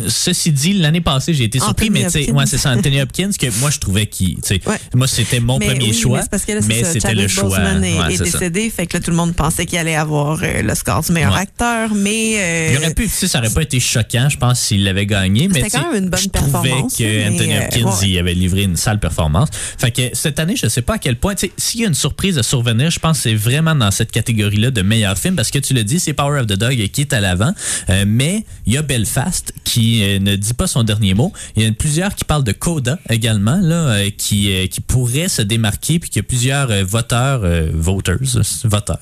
Ceci 0.09 0.53
dit, 0.53 0.73
l'année 0.75 1.01
passée, 1.01 1.35
j'ai 1.35 1.45
été 1.45 1.59
surpris, 1.59 1.87
Anthony 1.89 1.91
mais 2.05 2.07
tu 2.07 2.11
sais, 2.13 2.21
Hopkins. 2.23 2.35
ouais, 2.35 2.47
c'est 2.47 2.59
ça, 2.59 2.71
Anthony 2.73 3.01
Hopkins, 3.01 3.31
que 3.39 3.47
moi, 3.61 3.71
je 3.71 3.79
trouvais 3.79 4.07
tu 4.07 4.37
Ouais. 4.67 4.79
moi, 4.95 5.07
c'était 5.07 5.41
mon 5.41 5.59
Mais 5.59 5.67
premier 5.67 5.87
oui, 5.91 5.95
choix, 5.95 6.21
mais 6.67 6.83
c'était 6.85 7.15
le 7.15 7.29
choix. 7.29 7.45
Boseman 7.49 7.85
est, 7.85 7.99
Ouais, 7.99 8.13
est 8.15 8.17
c'est 8.17 8.27
ça. 8.27 8.39
décédé, 8.39 8.71
fait 8.71 8.87
que 8.87 8.97
là, 8.97 9.03
tout 9.03 9.11
le 9.11 9.17
monde 9.17 9.35
pensait 9.35 9.67
qu'il 9.67 9.79
allait 9.79 9.95
avoir 9.97 10.41
euh, 10.43 10.63
le 10.63 10.75
score 10.75 11.03
du 11.03 11.13
meilleur 11.13 11.35
acteur, 11.37 11.95
mais... 11.95 12.35
euh, 12.39 12.69
Il 12.73 12.79
aurait 12.79 12.95
pu, 12.95 13.05
tu 13.05 13.09
sais, 13.11 13.29
ça 13.29 13.39
aurait 13.39 13.51
pas 13.51 13.63
été 13.63 13.81
choquant, 13.81 14.29
je 14.29 14.37
pense, 14.37 14.61
s'il 14.61 14.85
l'avait 14.85 15.07
gagné, 15.07 15.49
mais 15.49 15.63
C'était 15.63 15.79
quand 15.79 15.93
même 15.93 16.05
une 16.05 16.11
bonne 16.11 16.21
je 16.21 16.29
trouvais 16.29 16.51
performance, 16.69 16.97
que 16.97 17.03
mais, 17.05 17.29
Anthony 17.29 17.55
euh, 17.55 17.63
Hopkins, 17.65 18.07
il 18.07 18.19
avait 18.19 18.35
livré 18.35 18.63
une 18.63 18.77
sale 18.77 18.99
performance. 19.01 19.49
Fait 19.79 19.91
que 19.91 20.03
cette 20.15 20.39
année, 20.39 20.57
je 20.57 20.69
sais 20.69 20.83
pas 20.83 20.95
à 20.95 20.99
quel 20.99 21.17
point, 21.17 21.35
tu 21.35 21.47
sais, 21.47 21.53
s'il 21.57 21.81
y 21.81 21.85
a 21.85 21.89
une 21.89 21.95
surprise 21.95 22.39
à 22.39 22.43
survenir, 22.43 22.91
je 22.91 22.99
pense 22.99 23.19
que 23.19 23.23
c'est 23.25 23.35
vraiment 23.35 23.75
dans 23.75 23.91
cette 23.91 24.11
catégorie-là 24.13 24.71
de 24.71 24.83
meilleur 24.83 25.17
film, 25.19 25.37
parce 25.37 25.51
que 25.51 25.59
tu 25.59 25.75
le 25.75 25.85
dis, 25.85 26.01
c'est 26.01 26.13
Power 26.13 26.41
of 26.41 26.47
the 26.47 26.55
Dog 26.55 26.77
qui 26.93 27.01
est 27.03 27.13
à 27.13 27.21
l'avant, 27.21 27.53
Euh, 27.91 28.05
mais 28.07 28.45
il 28.67 28.73
y 28.75 28.77
a 28.77 28.83
Belfast 28.83 29.53
qui 29.65 29.78
euh, 29.81 30.19
ne 30.19 30.37
dit 30.37 30.55
pas 30.55 30.67
son 30.67 30.83
dernier 30.83 31.15
mot. 31.15 31.33
Il 31.57 31.63
y 31.63 31.67
a 31.67 31.73
plusieurs 31.73 32.15
qui 32.15 32.25
parlent 32.25 32.45
de 32.45 32.53
Coda 32.53 32.99
également, 33.09 33.59
là, 33.63 33.89
euh, 33.89 34.11
qui, 34.17 34.53
euh, 34.53 34.67
qui 34.67 34.81
pourrait 34.81 35.29
se 35.29 35.43
démarquer, 35.43 35.99
puis 35.99 36.11
qu'il 36.11 36.21
y 36.21 36.25
a 36.25 36.29
plusieurs 36.29 36.85
voteurs, 36.85 37.41
euh, 37.45 37.71
voters, 37.73 38.19
voteurs, 38.65 39.01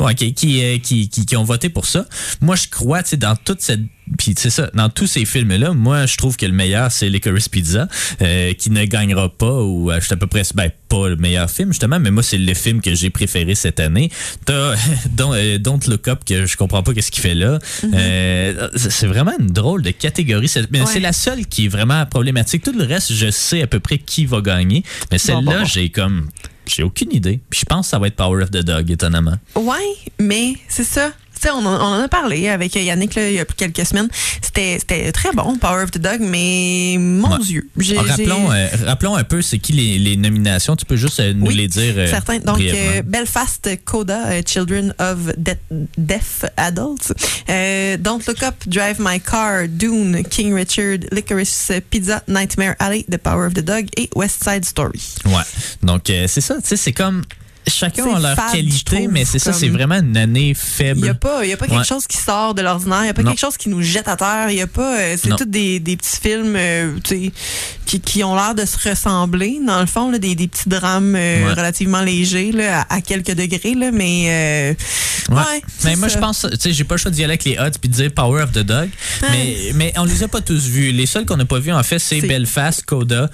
Ouais, 0.00 0.14
qui, 0.16 0.34
qui, 0.34 0.80
qui, 0.80 1.08
qui, 1.08 1.26
qui 1.26 1.36
ont 1.36 1.44
voté 1.44 1.68
pour 1.68 1.86
ça. 1.86 2.06
Moi, 2.40 2.56
je 2.56 2.68
crois, 2.68 3.02
tu 3.02 3.10
sais, 3.10 3.16
dans 3.16 3.36
toute 3.36 3.60
cette. 3.60 3.80
Puis, 4.18 4.34
c'est 4.36 4.50
ça, 4.50 4.70
dans 4.74 4.88
tous 4.90 5.06
ces 5.06 5.24
films-là, 5.24 5.72
moi, 5.72 6.06
je 6.06 6.16
trouve 6.16 6.36
que 6.36 6.44
le 6.46 6.52
meilleur, 6.52 6.92
c'est 6.92 7.08
Licorice 7.08 7.48
Pizza, 7.48 7.88
euh, 8.20 8.52
qui 8.52 8.70
ne 8.70 8.84
gagnera 8.84 9.28
pas, 9.30 9.62
ou 9.62 9.90
euh, 9.90 9.98
je 10.00 10.04
suis 10.04 10.12
à 10.12 10.16
peu 10.16 10.26
près. 10.26 10.42
Ben, 10.54 10.70
pas 10.88 11.08
le 11.08 11.16
meilleur 11.16 11.50
film, 11.50 11.70
justement, 11.72 11.98
mais 11.98 12.10
moi, 12.10 12.22
c'est 12.22 12.36
le 12.38 12.54
film 12.54 12.80
que 12.82 12.94
j'ai 12.94 13.10
préféré 13.10 13.54
cette 13.54 13.80
année. 13.80 14.10
T'as 14.44 14.74
Don't, 15.10 15.32
euh, 15.34 15.58
Don't 15.58 15.80
Look 15.88 16.06
Up, 16.08 16.20
que 16.26 16.46
je 16.46 16.56
comprends 16.56 16.82
pas 16.82 16.92
qu'est-ce 16.92 17.10
qu'il 17.10 17.22
fait 17.22 17.34
là. 17.34 17.58
Euh, 17.92 18.68
c'est 18.76 19.06
vraiment 19.06 19.32
une 19.38 19.46
drôle 19.48 19.82
de 19.82 19.90
catégorie. 19.90 20.48
C'est- 20.48 20.70
Mais 20.70 20.80
Ouais. 20.80 20.86
c'est 20.86 21.00
la 21.00 21.12
seule 21.12 21.46
qui 21.46 21.64
est 21.66 21.68
vraiment 21.68 22.04
problématique. 22.06 22.62
Tout 22.62 22.72
le 22.76 22.84
reste, 22.84 23.12
je 23.12 23.30
sais 23.30 23.62
à 23.62 23.66
peu 23.66 23.80
près 23.80 23.98
qui 23.98 24.26
va 24.26 24.40
gagner. 24.40 24.82
Mais 25.10 25.18
celle-là, 25.18 25.40
bon, 25.42 25.58
bon. 25.60 25.64
j'ai 25.64 25.88
comme. 25.90 26.28
J'ai 26.66 26.82
aucune 26.82 27.12
idée. 27.12 27.40
Puis 27.50 27.60
je 27.60 27.64
pense 27.66 27.86
que 27.86 27.90
ça 27.90 27.98
va 27.98 28.06
être 28.06 28.16
Power 28.16 28.42
of 28.42 28.50
the 28.50 28.62
Dog, 28.64 28.90
étonnamment. 28.90 29.36
Ouais, 29.54 29.76
mais 30.18 30.54
c'est 30.68 30.84
ça. 30.84 31.12
On, 31.52 31.64
en- 31.66 31.80
on 31.80 31.94
en 31.96 32.00
a 32.00 32.08
parlé 32.08 32.48
avec 32.48 32.74
Yannick 32.74 33.14
là, 33.14 33.28
il 33.28 33.34
y 33.34 33.40
a 33.40 33.44
quelques 33.44 33.84
semaines. 33.86 34.08
C'était 34.42 35.12
très 35.12 35.32
bon, 35.32 35.56
Power 35.58 35.82
of 35.84 35.90
the 35.90 35.98
Dog, 35.98 36.18
mais 36.20 36.96
mon 36.98 37.32
Ouais. 37.32 37.38
Dieu. 37.40 37.68
rappelons, 37.96 38.52
euh, 38.52 38.66
rappelons 38.86 39.16
un 39.16 39.24
peu 39.24 39.42
c'est 39.42 39.58
qui 39.58 39.72
les, 39.72 39.98
les 39.98 40.16
nominations. 40.16 40.76
Tu 40.76 40.84
peux 40.84 40.96
juste 40.96 41.20
euh, 41.20 41.32
nous 41.34 41.46
Oui, 41.46 41.54
les 41.54 41.68
dire. 41.68 41.94
euh, 41.96 42.06
Certains. 42.08 42.38
Donc, 42.38 42.60
euh, 42.60 43.02
Belfast, 43.02 43.68
Coda, 43.84 44.26
euh, 44.28 44.42
Children 44.46 44.94
of 44.98 45.32
De- 45.36 45.56
Deaf 45.98 46.44
Adults. 46.56 47.12
Don't 47.98 48.20
Look 48.26 48.42
Up, 48.42 48.54
Drive 48.66 48.96
My 49.00 49.20
Car, 49.20 49.68
Dune, 49.68 50.22
King 50.28 50.54
Richard, 50.54 50.98
Licorice 51.12 51.72
Pizza, 51.90 52.22
Nightmare 52.28 52.74
Alley, 52.78 53.04
The 53.10 53.18
Power 53.18 53.46
of 53.46 53.54
the 53.54 53.60
Dog 53.64 53.86
et 53.96 54.08
West 54.14 54.42
Side 54.44 54.64
Story. 54.64 55.00
Ouais. 55.26 55.42
Donc, 55.82 56.02
c'est 56.06 56.40
ça. 56.40 56.56
Tu 56.56 56.68
sais, 56.68 56.76
c'est 56.76 56.92
comme. 56.92 57.22
Chacun 57.66 58.14
a 58.14 58.20
leur 58.20 58.36
fade, 58.36 58.52
qualité, 58.52 58.96
trouve, 58.96 59.08
mais 59.12 59.24
c'est 59.24 59.38
ça, 59.38 59.52
c'est 59.52 59.68
vraiment 59.68 59.96
une 59.96 60.16
année 60.16 60.40
Il 60.40 60.46
n'y 60.48 60.54
faible. 60.54 61.08
a 61.08 61.14
pas, 61.14 61.44
y 61.46 61.52
a 61.52 61.56
pas 61.56 61.66
quelque 61.66 61.78
Ouais. 61.78 61.84
chose 61.84 62.06
qui 62.06 62.16
sort 62.18 62.54
de 62.54 62.62
l'ordinaire, 62.62 63.00
il 63.00 63.04
n'y 63.04 63.08
a 63.10 63.14
pas 63.14 63.22
Non. 63.22 63.30
quelque 63.30 63.40
chose 63.40 63.56
qui 63.56 63.68
nous 63.68 63.80
jette 63.82 64.08
à 64.08 64.16
terre, 64.16 64.46
il 64.50 64.56
y 64.56 64.60
a 64.62 64.66
pas, 64.66 64.98
euh, 64.98 65.16
c'est 65.20 65.30
tous 65.36 65.44
des, 65.46 65.80
des 65.80 65.96
petits 65.96 66.20
films 66.20 66.54
euh, 66.56 66.98
qui, 67.02 67.32
qui 68.00 68.22
ont 68.24 68.34
l'air 68.34 68.54
de 68.54 68.64
se 68.64 68.76
ressembler, 68.88 69.58
dans 69.66 69.80
le 69.80 69.86
fond, 69.86 70.10
là, 70.10 70.18
des, 70.18 70.34
des 70.34 70.48
petits 70.48 70.68
drames 70.68 71.14
euh, 71.16 71.46
Ouais. 71.46 71.50
relativement 71.52 72.00
légers, 72.02 72.52
là, 72.52 72.82
à, 72.88 72.96
à 72.96 73.00
quelques 73.00 73.34
degrés, 73.34 73.74
là, 73.74 73.90
mais 73.92 74.74
euh, 75.30 75.34
Ouais. 75.34 75.62
mais 75.84 75.96
moi, 75.96 76.08
je 76.08 76.18
pense, 76.18 76.46
tu 76.50 76.56
sais, 76.58 76.72
j'ai 76.72 76.84
pas 76.84 76.94
le 76.96 77.00
choix 77.00 77.10
d'y 77.10 77.24
aller 77.24 77.32
avec 77.32 77.44
les 77.44 77.58
odds 77.58 77.78
puis 77.80 77.88
de 77.88 77.94
dire 77.94 78.12
Power 78.12 78.42
of 78.42 78.52
the 78.52 78.58
Dog. 78.58 78.90
Mais, 79.30 79.56
mais 79.74 79.92
on 79.96 80.04
les 80.04 80.22
a 80.22 80.28
pas 80.28 80.40
tous 80.42 80.66
vus. 80.66 80.92
Les 80.92 81.06
seuls 81.06 81.24
qu'on 81.24 81.36
n'a 81.38 81.44
pas 81.46 81.58
vus, 81.60 81.72
en 81.72 81.82
fait, 81.82 81.98
c'est 81.98 82.20
Belfast, 82.20 82.84
Coda, 82.84 83.30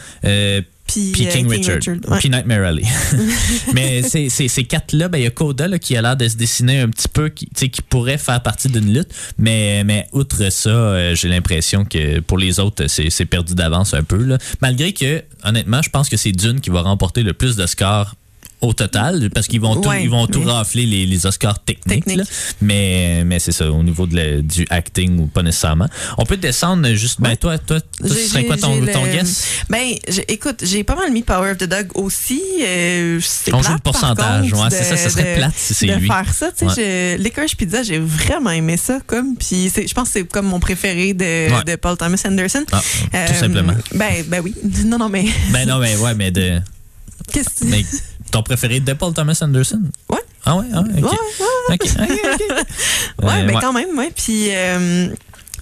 puis, 0.93 1.27
euh, 1.27 1.31
King, 1.31 1.49
Richard. 1.49 1.79
ouais. 1.87 2.19
Puis 2.19 2.31
Nightmare 2.31 2.65
Alley. 2.65 2.83
Mais 3.75 4.03
ces, 4.03 4.29
ces, 4.29 4.49
ces 4.49 4.65
quatre-là, 4.65 5.09
ben, 5.09 5.19
il 5.19 5.25
y 5.25 5.27
a 5.27 5.31
Coda 5.31 5.69
là, 5.69 5.79
qui 5.79 5.97
a 5.97 6.03
l'air 6.03 6.17
de 6.17 6.29
se 6.29 6.37
dessiner 6.37 6.81
un 6.81 6.89
petit 6.89 7.09
peu, 7.09 7.29
qui, 7.29 7.47
qui 7.47 7.83
pourrait 7.83 8.19
faire 8.19 8.43
partie 8.43 8.69
d'une 8.69 8.93
lutte. 8.93 9.13
Mais, 9.39 9.85
mais 9.85 10.07
outre 10.13 10.51
ça, 10.51 10.71
euh, 10.71 11.15
j'ai 11.15 11.29
l'impression 11.29 11.85
que 11.85 12.21
pour 12.21 12.39
les 12.39 12.61
autres, 12.61 12.87
c'est 12.89 13.11
c'est 13.11 13.27
perdu 13.27 13.55
d'avance 13.55 13.95
un 13.95 14.03
peu. 14.03 14.23
Là. 14.23 14.39
Malgré 14.61 14.93
que, 14.93 15.23
honnêtement, 15.45 15.83
je 15.83 15.91
pense 15.91 16.09
que 16.09 16.17
c'est 16.17 16.33
Dune 16.33 16.61
qui 16.61 16.71
va 16.71 16.83
remporter 16.83 17.23
le 17.23 17.33
plus 17.33 17.57
de 17.57 17.67
scores 17.67 18.15
au 18.61 18.73
total, 18.75 19.31
parce 19.35 19.47
qu'ils 19.49 19.61
vont 19.61 19.81
tout, 19.81 19.89
Ouais, 19.89 20.03
ils 20.05 20.11
vont 20.11 20.27
tout 20.27 20.43
rafler 20.43 20.85
les, 20.85 21.07
les 21.07 21.27
Oscars 21.27 21.59
techniques. 21.65 22.05
Technique. 22.05 22.29
Mais, 22.61 23.23
mais 23.25 23.39
c'est 23.39 23.53
ça, 23.53 23.71
au 23.71 23.83
niveau 23.83 24.07
de 24.07 24.17
la- 24.17 24.43
du 24.43 24.67
acting 24.71 25.19
ou 25.19 25.27
pas 25.27 25.43
nécessairement. 25.43 25.89
On 26.19 26.25
peut 26.27 26.37
descendre 26.37 26.87
juste. 26.93 27.21
Ben, 27.21 27.37
toi, 27.37 27.57
toi, 27.59 27.81
toi 27.81 28.09
ce 28.09 28.15
J'ai- 28.15 28.21
serait 28.27 28.45
quoi 28.45 28.57
ton, 28.59 28.75
ton 28.87 29.05
le- 29.07 29.13
guess? 29.13 29.45
Ben, 29.71 29.95
écoute, 30.29 30.63
j'ai 30.63 30.85
pas 30.85 30.95
mal 30.95 31.11
mis 31.11 31.23
Power 31.23 31.53
of 31.53 31.59
the 31.59 31.65
Dog 31.65 31.89
aussi. 31.95 32.43
euh, 32.63 33.19
On 33.53 33.63
joue 33.63 33.73
le 33.73 33.79
pourcentage, 33.79 34.53
ouais, 34.53 34.59
c'est 34.71 34.85
ça, 34.85 34.97
ça 34.97 35.09
serait 35.11 35.37
plate 35.37 35.53
si 35.57 35.75
c'est 35.75 35.87
lui. 35.87 36.07
faire 36.07 36.33
ça, 36.35 36.51
tu 36.53 36.69
sais, 36.69 37.17
Licorice 37.19 37.55
Pizza, 37.55 37.83
j'ai 37.83 37.99
vraiment 37.99 38.51
aimé 38.51 38.77
ça, 38.77 38.99
comme, 39.07 39.37
puis 39.37 39.71
je 39.75 39.95
pense 39.95 40.09
que 40.09 40.13
c'est 40.21 40.25
comme 40.29 40.47
mon 40.47 40.61
préféré 40.61 41.15
de, 41.15 41.65
de 41.65 41.77
Paul 41.77 41.97
Thomas 41.97 42.21
Anderson. 42.27 42.65
Ah, 42.73 42.83
Euh, 43.15 43.27
tout 43.29 43.35
simplement. 43.35 43.75
Ben, 43.95 44.25
ben 44.27 44.41
oui. 44.45 44.55
Non, 44.85 44.99
non, 44.99 45.09
mais 45.09 45.25
Ben 45.51 45.67
non, 45.67 45.79
mais 45.79 45.97
ouais, 45.97 46.15
mais 46.15 46.31
de. 46.31 46.61
qu'est-ce 47.33 47.65
que 47.65 48.10
ton 48.31 48.43
préféré 48.43 48.81
de 48.81 48.93
Paul 48.93 49.13
Thomas 49.13 49.39
Anderson? 49.43 49.83
Ouais. 50.09 50.19
Ah 50.45 50.57
ouais, 50.57 50.65
ah 50.73 50.81
ouais, 50.81 51.03
ok. 51.03 51.11
Ouais, 51.13 51.19
ouais, 51.69 51.75
Ok, 51.75 51.91
ok, 52.01 52.21
ok. 52.33 52.67
Ouais, 53.25 53.43
Euh, 53.43 53.47
ben 53.47 53.59
quand 53.61 53.73
même, 53.73 53.97
ouais. 53.99 54.11
Puis, 54.15 54.49
euh, 54.55 55.09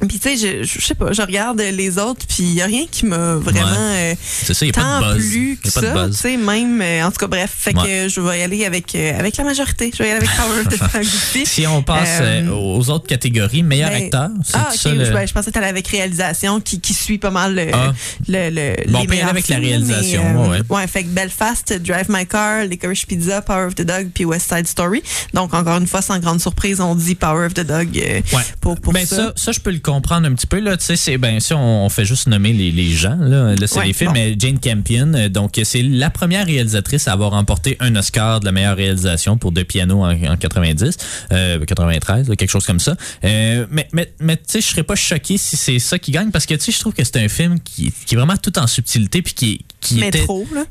puis 0.06 0.18
tu 0.18 0.36
sais, 0.36 0.36
je, 0.36 0.62
je 0.64 0.84
sais 0.84 0.94
pas, 0.94 1.12
je 1.12 1.22
regarde 1.22 1.60
les 1.60 1.98
autres, 1.98 2.26
puis 2.26 2.44
il 2.44 2.54
y 2.54 2.62
a 2.62 2.66
rien 2.66 2.84
qui 2.90 3.06
m'a 3.06 3.34
vraiment 3.34 3.66
euh, 3.76 4.14
C'est 4.22 4.54
ça, 4.54 4.64
a 4.66 4.70
tant 4.70 4.80
pas 5.00 5.12
de 5.12 5.14
buzz. 5.18 5.28
plus 5.28 5.56
que 5.56 5.68
y 5.68 5.86
a 5.86 5.92
pas 5.92 6.06
de 6.08 6.12
ça. 6.12 6.28
Tu 6.28 6.34
sais, 6.34 6.36
même, 6.36 6.80
euh, 6.82 7.02
en 7.04 7.10
tout 7.10 7.18
cas, 7.18 7.26
bref, 7.26 7.50
fait 7.56 7.76
Ouais. 7.76 7.82
que 7.84 7.88
euh, 7.88 8.08
je 8.08 8.20
vais 8.20 8.38
y 8.40 8.42
aller 8.42 8.64
avec, 8.64 8.94
euh, 8.94 9.18
avec 9.18 9.36
la 9.36 9.44
majorité. 9.44 9.90
Je 9.92 10.02
vais 10.02 10.08
y 10.08 10.12
aller 10.12 10.24
avec 10.26 10.36
Power 10.36 10.60
of 10.60 10.68
the 10.68 10.78
Dog 10.80 11.00
aussi. 11.02 11.46
Si 11.46 11.66
on 11.66 11.82
passe 11.82 12.08
Euh, 12.20 12.42
euh, 12.46 12.50
aux 12.50 12.88
autres 12.90 13.06
catégories, 13.06 13.62
meilleur 13.62 13.90
ben, 13.90 14.04
acteur, 14.04 14.28
c'est 14.44 14.54
Ah, 14.56 14.68
ok, 14.70 14.76
ça 14.76 14.90
je, 14.90 14.94
le... 14.96 15.14
ouais, 15.14 15.26
je 15.26 15.32
pensais 15.32 15.46
que 15.50 15.54
t'allais 15.54 15.66
avec 15.68 15.86
réalisation 15.88 16.60
qui, 16.60 16.80
qui 16.80 16.94
suit 16.94 17.18
pas 17.18 17.30
mal 17.30 17.54
le, 17.54 17.66
Ah. 17.72 17.92
le, 18.28 18.50
le, 18.50 18.90
Bon, 18.90 19.00
on 19.00 19.04
peut 19.06 19.14
y 19.16 19.20
aller 19.20 19.30
avec 19.30 19.48
la 19.48 19.56
réalisation, 19.58 20.22
mais, 20.34 20.48
ouais, 20.48 20.60
ouais. 20.68 20.86
fait 20.86 21.02
que 21.04 21.08
Belfast, 21.08 21.72
Drive 21.82 22.06
My 22.08 22.26
Car, 22.26 22.64
Licorice 22.64 23.04
Pizza, 23.04 23.42
Power 23.42 23.66
of 23.66 23.74
the 23.74 23.82
Dog, 23.82 24.08
puis 24.14 24.24
West 24.24 24.48
Side 24.54 24.66
Story. 24.66 25.02
Donc, 25.34 25.54
encore 25.54 25.78
une 25.78 25.86
fois, 25.86 26.02
sans 26.02 26.18
grande 26.18 26.40
surprise, 26.40 26.80
on 26.80 26.94
dit 26.94 27.14
Power 27.14 27.46
of 27.46 27.54
the 27.54 27.60
Dog 27.66 27.88
euh, 27.98 28.20
Ouais. 28.32 28.42
pour, 28.60 28.80
pour 28.80 28.92
ben 28.92 29.06
ça. 29.06 29.16
ça. 29.16 29.32
ça, 29.36 29.52
je 29.52 29.60
peux 29.60 29.70
le 29.70 29.78
comprendre 29.88 30.26
un 30.28 30.34
petit 30.34 30.46
peu. 30.46 30.60
Là, 30.60 30.76
tu 30.76 30.84
sais, 30.84 30.96
c'est 30.96 31.16
ben 31.18 31.40
si 31.40 31.54
on, 31.54 31.86
on 31.86 31.88
fait 31.88 32.04
juste 32.04 32.26
nommer 32.26 32.52
les, 32.52 32.70
les 32.70 32.90
gens, 32.90 33.16
là, 33.16 33.54
là 33.54 33.66
c'est 33.66 33.78
Ouais, 33.78 33.86
les 33.86 33.92
films. 33.92 34.08
bon. 34.12 34.14
mais 34.14 34.34
Jane 34.38 34.58
Campion, 34.60 35.12
euh, 35.14 35.28
donc 35.28 35.58
c'est 35.64 35.82
la 35.82 36.10
première 36.10 36.46
réalisatrice 36.46 37.08
à 37.08 37.12
avoir 37.12 37.30
remporté 37.30 37.76
un 37.80 37.94
Oscar 37.96 38.40
de 38.40 38.44
la 38.44 38.52
meilleure 38.52 38.76
réalisation 38.76 39.38
pour 39.38 39.50
deux 39.52 39.64
pianos 39.64 40.04
en, 40.04 40.10
en 40.10 40.36
90, 40.36 40.96
euh, 41.32 41.64
93, 41.64 42.28
là, 42.28 42.36
quelque 42.36 42.50
chose 42.50 42.66
comme 42.66 42.80
ça. 42.80 42.96
Euh, 43.24 43.66
mais 43.70 43.88
mais, 43.92 44.12
mais 44.20 44.36
tu 44.36 44.42
sais, 44.46 44.60
je 44.60 44.66
serais 44.66 44.82
pas 44.82 44.94
choqué 44.96 45.38
si 45.38 45.56
c'est 45.56 45.78
ça 45.78 45.98
qui 45.98 46.10
gagne 46.10 46.30
parce 46.30 46.44
que 46.46 46.54
tu 46.54 46.60
sais, 46.66 46.72
je 46.72 46.80
trouve 46.80 46.92
que 46.92 47.04
c'est 47.04 47.16
un 47.16 47.28
film 47.28 47.58
qui, 47.60 47.92
qui 48.06 48.14
est 48.14 48.18
vraiment 48.18 48.36
tout 48.36 48.58
en 48.58 48.66
subtilité 48.66 49.22
puis 49.22 49.32
qui, 49.34 49.64
qui 49.80 49.94
mais 50.00 50.08
était 50.08 50.24
trop, 50.24 50.46
là. 50.54 50.64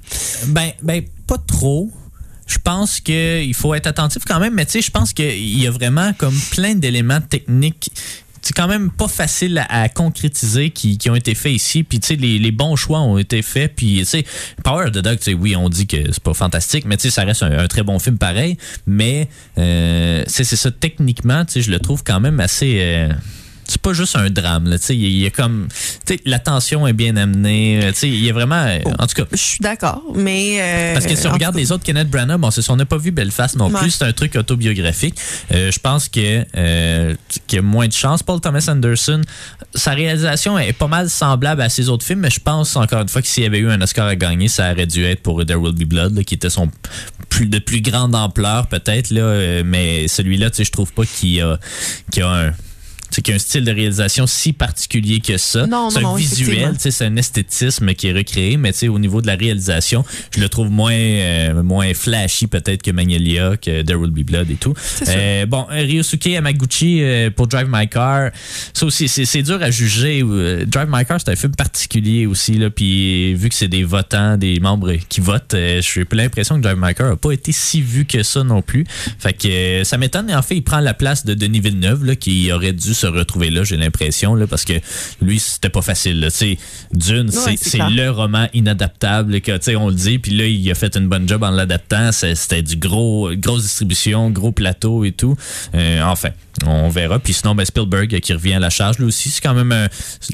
ben, 0.47 0.71
ben, 0.83 1.01
pas 1.25 1.37
trop. 1.39 1.91
Je 2.45 2.57
pense 2.63 3.01
qu'il 3.01 3.53
faut 3.53 3.73
être 3.73 3.87
attentif 3.87 4.23
quand 4.25 4.39
même, 4.39 4.53
mais 4.53 4.65
tu 4.65 4.71
sais, 4.73 4.81
je 4.81 4.89
pense 4.89 5.11
qu'il 5.11 5.59
y 5.59 5.67
a 5.67 5.71
vraiment 5.71 6.13
comme 6.13 6.33
plein 6.51 6.75
d'éléments 6.75 7.19
techniques. 7.19 7.91
C'est 8.47 8.53
quand 8.53 8.69
même 8.69 8.91
pas 8.91 9.09
facile 9.09 9.65
à, 9.67 9.89
concrétiser 9.89 10.69
qui, 10.69 10.97
qui 10.97 11.09
ont 11.09 11.15
été 11.15 11.35
faits 11.35 11.51
ici. 11.51 11.83
Puis, 11.83 11.99
tu 11.99 12.07
sais, 12.07 12.15
les, 12.15 12.39
les 12.39 12.51
bons 12.51 12.77
choix 12.77 13.01
ont 13.01 13.17
été 13.17 13.41
faits. 13.41 13.73
Puis, 13.75 13.97
tu 13.99 14.05
sais, 14.05 14.25
Power 14.63 14.85
of 14.85 14.93
the 14.93 14.99
Dog, 14.99 15.17
tu 15.17 15.25
sais, 15.25 15.33
oui, 15.33 15.57
on 15.57 15.67
dit 15.67 15.85
que 15.85 15.97
c'est 15.97 16.23
pas 16.23 16.33
fantastique, 16.33 16.85
mais 16.85 16.95
tu 16.95 17.01
sais, 17.01 17.09
ça 17.09 17.25
reste 17.25 17.43
un, 17.43 17.67
très 17.67 17.83
bon 17.83 17.99
film 17.99 18.17
pareil. 18.17 18.55
Mais, 18.85 19.27
euh, 19.57 20.23
c'est 20.27 20.45
c'est 20.45 20.55
ça, 20.55 20.71
techniquement, 20.71 21.43
tu 21.43 21.55
sais, 21.55 21.61
je 21.61 21.71
le 21.71 21.79
trouve 21.79 22.05
quand 22.05 22.21
même 22.21 22.39
assez. 22.39 22.77
euh, 22.79 23.09
c'est 23.67 23.81
pas 23.81 23.93
juste 23.93 24.15
un 24.15 24.29
drame, 24.29 24.67
là, 24.69 24.79
tu 24.79 24.85
sais, 24.85 24.95
il 24.95 25.01
y, 25.01 25.05
a- 25.05 25.09
il 25.09 25.17
y 25.19 25.25
a 25.25 25.29
comme, 25.29 25.67
tu 26.05 26.13
sais, 26.15 26.19
la 26.25 26.39
tension 26.39 26.87
est 26.87 26.93
bien 26.93 27.15
amenée, 27.17 27.79
euh, 27.83 27.91
tu 27.91 27.99
sais, 27.99 28.07
il 28.09 28.23
y 28.23 28.29
a 28.29 28.33
vraiment, 28.33 28.55
euh, 28.63 28.79
en 28.99 29.07
tout 29.07 29.15
cas, 29.15 29.25
Je 29.31 29.37
suis 29.37 29.59
d'accord, 29.59 30.01
mais. 30.15 30.57
euh, 30.61 30.93
parce 30.93 31.05
que 31.05 31.15
si 31.15 31.27
on 31.27 31.31
regarde 31.31 31.55
les 31.55 31.71
autres 31.71 31.83
Kenneth 31.83 32.09
Branagh, 32.09 32.39
bon, 32.39 32.49
c'est 32.51 32.61
ça, 32.61 32.73
on 32.73 32.77
n'a 32.77 32.85
pas 32.85 32.97
vu 32.97 33.11
Belfast 33.11 33.55
non 33.55 33.69
Ouais. 33.69 33.79
plus, 33.81 33.91
c'est 33.91 34.05
un 34.05 34.13
truc 34.13 34.35
autobiographique. 34.35 35.15
Euh, 35.53 35.71
je 35.71 35.79
pense 35.79 36.07
que 36.09 36.45
euh, 36.55 37.15
qu'il 37.47 37.57
y 37.57 37.59
a 37.59 37.61
moins 37.61 37.87
de 37.87 37.93
chance. 37.93 38.23
Paul 38.23 38.39
Thomas 38.39 38.65
Anderson, 38.69 39.21
sa 39.75 39.91
réalisation 39.91 40.57
est 40.57 40.73
pas 40.73 40.87
mal 40.87 41.09
semblable 41.09 41.61
à 41.61 41.69
ses 41.69 41.89
autres 41.89 42.05
films, 42.05 42.19
mais 42.21 42.29
je 42.29 42.39
pense 42.39 42.75
encore 42.75 43.01
une 43.01 43.09
fois 43.09 43.21
que 43.21 43.27
s'il 43.27 43.43
y 43.43 43.45
avait 43.45 43.59
eu 43.59 43.69
un 43.69 43.81
Oscar 43.81 44.07
à 44.07 44.15
gagner, 44.15 44.47
ça 44.47 44.71
aurait 44.71 44.85
dû 44.87 45.03
être 45.03 45.21
pour 45.21 45.45
There 45.45 45.59
Will 45.59 45.73
Be 45.75 45.83
Blood, 45.87 46.15
là, 46.15 46.23
qui 46.23 46.35
était 46.35 46.49
son 46.49 46.69
plus 47.29 47.47
de 47.47 47.59
plus 47.59 47.81
grande 47.81 48.15
ampleur 48.15 48.67
peut-être 48.67 49.09
là, 49.11 49.21
euh, 49.21 49.63
mais 49.65 50.07
celui-là, 50.07 50.49
tu 50.49 50.57
sais, 50.57 50.63
je 50.63 50.71
trouve 50.71 50.93
pas 50.93 51.03
qu'il 51.05 51.41
a 51.41 51.59
qu'il 52.11 52.23
a 52.23 52.29
un 52.29 52.53
c'est 53.17 53.23
qu'il 53.23 53.31
y 53.31 53.33
a 53.33 53.37
un 53.37 53.39
style 53.39 53.65
de 53.65 53.71
réalisation 53.71 54.27
si 54.27 54.53
particulier 54.53 55.21
que 55.21 55.37
ça. 55.37 55.65
Non, 55.65 55.89
c'est 55.89 56.01
non, 56.01 56.09
un 56.09 56.11
non, 56.11 56.15
visuel, 56.17 56.49
effectivement. 56.49 56.73
tu 56.73 56.79
sais, 56.81 56.91
c'est 56.91 57.05
un 57.05 57.15
esthétisme 57.15 57.93
qui 57.95 58.09
est 58.09 58.13
recréé, 58.13 58.57
mais 58.57 58.71
tu 58.73 58.77
sais, 58.77 58.87
au 58.89 58.99
niveau 58.99 59.23
de 59.23 59.27
la 59.27 59.33
réalisation, 59.33 60.05
je 60.35 60.39
le 60.39 60.47
trouve 60.49 60.69
moins, 60.69 60.93
euh, 60.93 61.63
moins 61.63 61.91
flashy 61.95 62.45
peut-être 62.45 62.83
que 62.83 62.91
Magnolia, 62.91 63.57
que 63.57 63.81
There 63.81 63.97
Will 63.97 64.11
Be 64.11 64.23
Blood 64.23 64.51
et 64.51 64.55
tout. 64.55 64.75
Euh, 65.07 65.47
bon, 65.47 65.65
euh, 65.71 65.81
Ryosuke 65.81 66.27
Yamaguchi 66.27 67.01
euh, 67.01 67.31
pour 67.31 67.47
Drive 67.47 67.67
My 67.71 67.89
Car, 67.89 68.29
ça 68.71 68.85
aussi, 68.85 69.07
c'est 69.07 69.25
c'est 69.25 69.41
dur 69.41 69.63
à 69.63 69.71
juger. 69.71 70.21
Drive 70.67 70.87
My 70.91 71.03
Car, 71.03 71.19
c'est 71.19 71.31
un 71.31 71.35
film 71.35 71.55
particulier 71.55 72.27
aussi, 72.27 72.53
là, 72.53 72.69
puis 72.69 73.33
vu 73.33 73.49
que 73.49 73.55
c'est 73.55 73.67
des 73.67 73.83
votants, 73.83 74.37
des 74.37 74.59
membres 74.59 74.93
qui 75.09 75.21
votent, 75.21 75.55
j'ai 75.55 76.05
l'impression 76.11 76.57
que 76.57 76.61
Drive 76.61 76.77
My 76.79 76.93
Car 76.93 77.13
a 77.13 77.15
pas 77.15 77.31
été 77.31 77.51
si 77.51 77.81
vu 77.81 78.05
que 78.05 78.21
ça 78.21 78.43
non 78.43 78.61
plus. 78.61 78.85
Fait 79.17 79.33
que 79.33 79.83
ça 79.83 79.97
m'étonne. 79.97 80.29
Et 80.29 80.35
en 80.35 80.43
fait, 80.43 80.55
il 80.55 80.63
prend 80.63 80.81
la 80.81 80.93
place 80.93 81.25
de 81.25 81.33
Denis 81.33 81.61
Villeneuve, 81.61 82.05
là, 82.05 82.15
qui 82.15 82.51
aurait 82.51 82.73
dû 82.73 82.93
se 82.93 83.06
retrouver 83.07 83.49
là, 83.49 83.63
j'ai 83.63 83.77
l'impression, 83.77 84.35
là, 84.35 84.47
parce 84.47 84.65
que 84.65 84.73
lui, 85.21 85.39
c'était 85.39 85.69
pas 85.69 85.81
facile. 85.81 86.19
là. 86.19 86.29
Dune, 86.93 87.31
c'est 87.31 87.77
le 87.77 88.09
roman 88.09 88.47
inadaptable, 88.53 89.41
que, 89.41 89.51
tu 89.57 89.63
sais, 89.63 89.75
on 89.75 89.89
le 89.89 89.95
dit, 89.95 90.19
puis 90.19 90.31
là, 90.35 90.45
il 90.45 90.69
a 90.71 90.75
fait 90.75 90.95
une 90.95 91.07
bonne 91.07 91.27
job 91.27 91.43
en 91.43 91.51
l'adaptant. 91.51 92.11
C'était 92.11 92.61
du 92.61 92.75
gros, 92.77 93.31
grosse 93.35 93.63
distribution, 93.63 94.29
gros 94.29 94.51
plateau 94.51 95.03
et 95.03 95.11
tout. 95.11 95.35
Euh, 95.75 96.01
enfin, 96.03 96.29
on 96.65 96.89
verra. 96.89 97.19
Puis 97.19 97.33
sinon, 97.33 97.55
ben, 97.55 97.65
Spielberg 97.65 98.13
euh, 98.15 98.19
qui 98.19 98.33
revient 98.33 98.53
à 98.53 98.59
la 98.59 98.69
charge, 98.69 98.97
lui 98.97 99.05
aussi, 99.05 99.29
c'est 99.29 99.41
quand 99.41 99.53
même 99.53 99.71
un- 99.71 99.87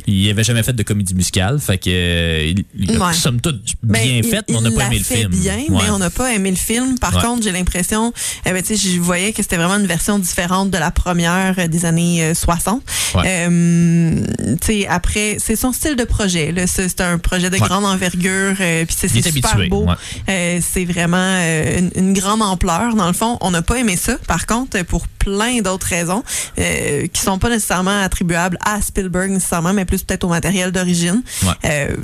Il 0.08 0.30
avait 0.30 0.44
jamais 0.44 0.64
fait 0.64 0.74
de 0.74 0.84
comédie 0.84 1.14
musicale, 1.16 1.60
fait 1.60 1.78
que 1.78 1.90
euh, 1.90 2.46
il, 2.48 2.64
il 2.78 2.96
a, 3.02 3.08
Ouais. 3.08 3.14
somme 3.14 3.42
toute 3.42 3.62
Ben, 3.84 4.02
bien 4.22 4.24
fait, 4.24 4.46
mais 4.50 4.56
on 4.56 4.62
n'a 4.62 4.72
pas 4.72 4.86
aimé 4.86 5.00
le 5.00 5.04
fait 5.04 5.16
film. 5.18 5.32
bien, 5.32 5.56
Ouais. 5.58 5.66
mais 5.84 5.90
on 5.90 6.00
n'a 6.00 6.10
pas 6.10 6.32
aimé 6.34 6.50
le 6.52 6.56
film. 6.58 6.98
Par 7.00 7.16
Ouais. 7.16 7.22
contre, 7.22 7.44
j'ai 7.44 7.52
l'impression, 7.52 8.14
eh 8.46 8.52
ben, 8.52 8.62
tu 8.64 8.76
sais, 8.78 8.90
je 8.94 9.00
voyais 9.00 9.34
que 9.34 9.42
c'était 9.44 9.58
vraiment 9.58 9.76
une 9.78 9.88
version 9.88 10.20
différente 10.20 10.70
de 10.72 10.78
la 10.78 10.92
première 10.92 11.56
euh, 11.60 11.68
des 11.68 11.86
années 11.86 12.24
euh, 12.24 12.34
60. 12.34 12.82
Ouais. 13.16 13.22
Euh, 13.26 14.26
tu 14.62 14.68
sais, 14.82 14.88
après, 14.88 15.38
c'est 15.40 15.56
son 15.56 15.72
style 15.74 15.96
de 15.96 16.04
projet. 16.04 16.54
C'est 16.68 17.02
un 17.02 17.18
projet 17.18 17.50
de 17.50 17.58
grande 17.58 17.86
envergure, 17.86 18.56
puis 18.56 18.96
c'est 18.98 19.08
super 19.08 19.52
habitué, 19.54 19.68
beau. 19.70 19.86
c'est 20.28 20.86
vraiment 20.86 21.38
une, 21.78 21.92
une 21.96 22.14
grande 22.14 22.42
ampleur. 22.42 22.96
Dans 22.96 23.08
le 23.08 23.14
fond, 23.14 23.38
on 23.42 23.52
n'a 23.52 23.62
pas 23.62 23.78
aimé 23.78 23.98
ça. 23.98 24.18
Par 24.28 24.46
contre, 24.46 24.82
pour 24.84 25.08
plein 25.24 25.62
d'autres 25.62 25.88
raisons 25.88 26.22
euh, 26.60 27.08
qui 27.08 27.22
sont 27.22 27.40
pas 27.40 27.50
nécessairement 27.50 28.02
attribuables 28.02 28.58
à 28.66 28.82
Spielberg 28.82 29.32
nécessairement, 29.32 29.72
mais 29.74 29.86
plus 29.86 30.04
peut-être 30.04 30.26
au 30.26 30.28
matériel 30.30 30.72
d'origine. 30.72 31.24
Ouais. 31.44 31.54
Euh, 31.66 31.96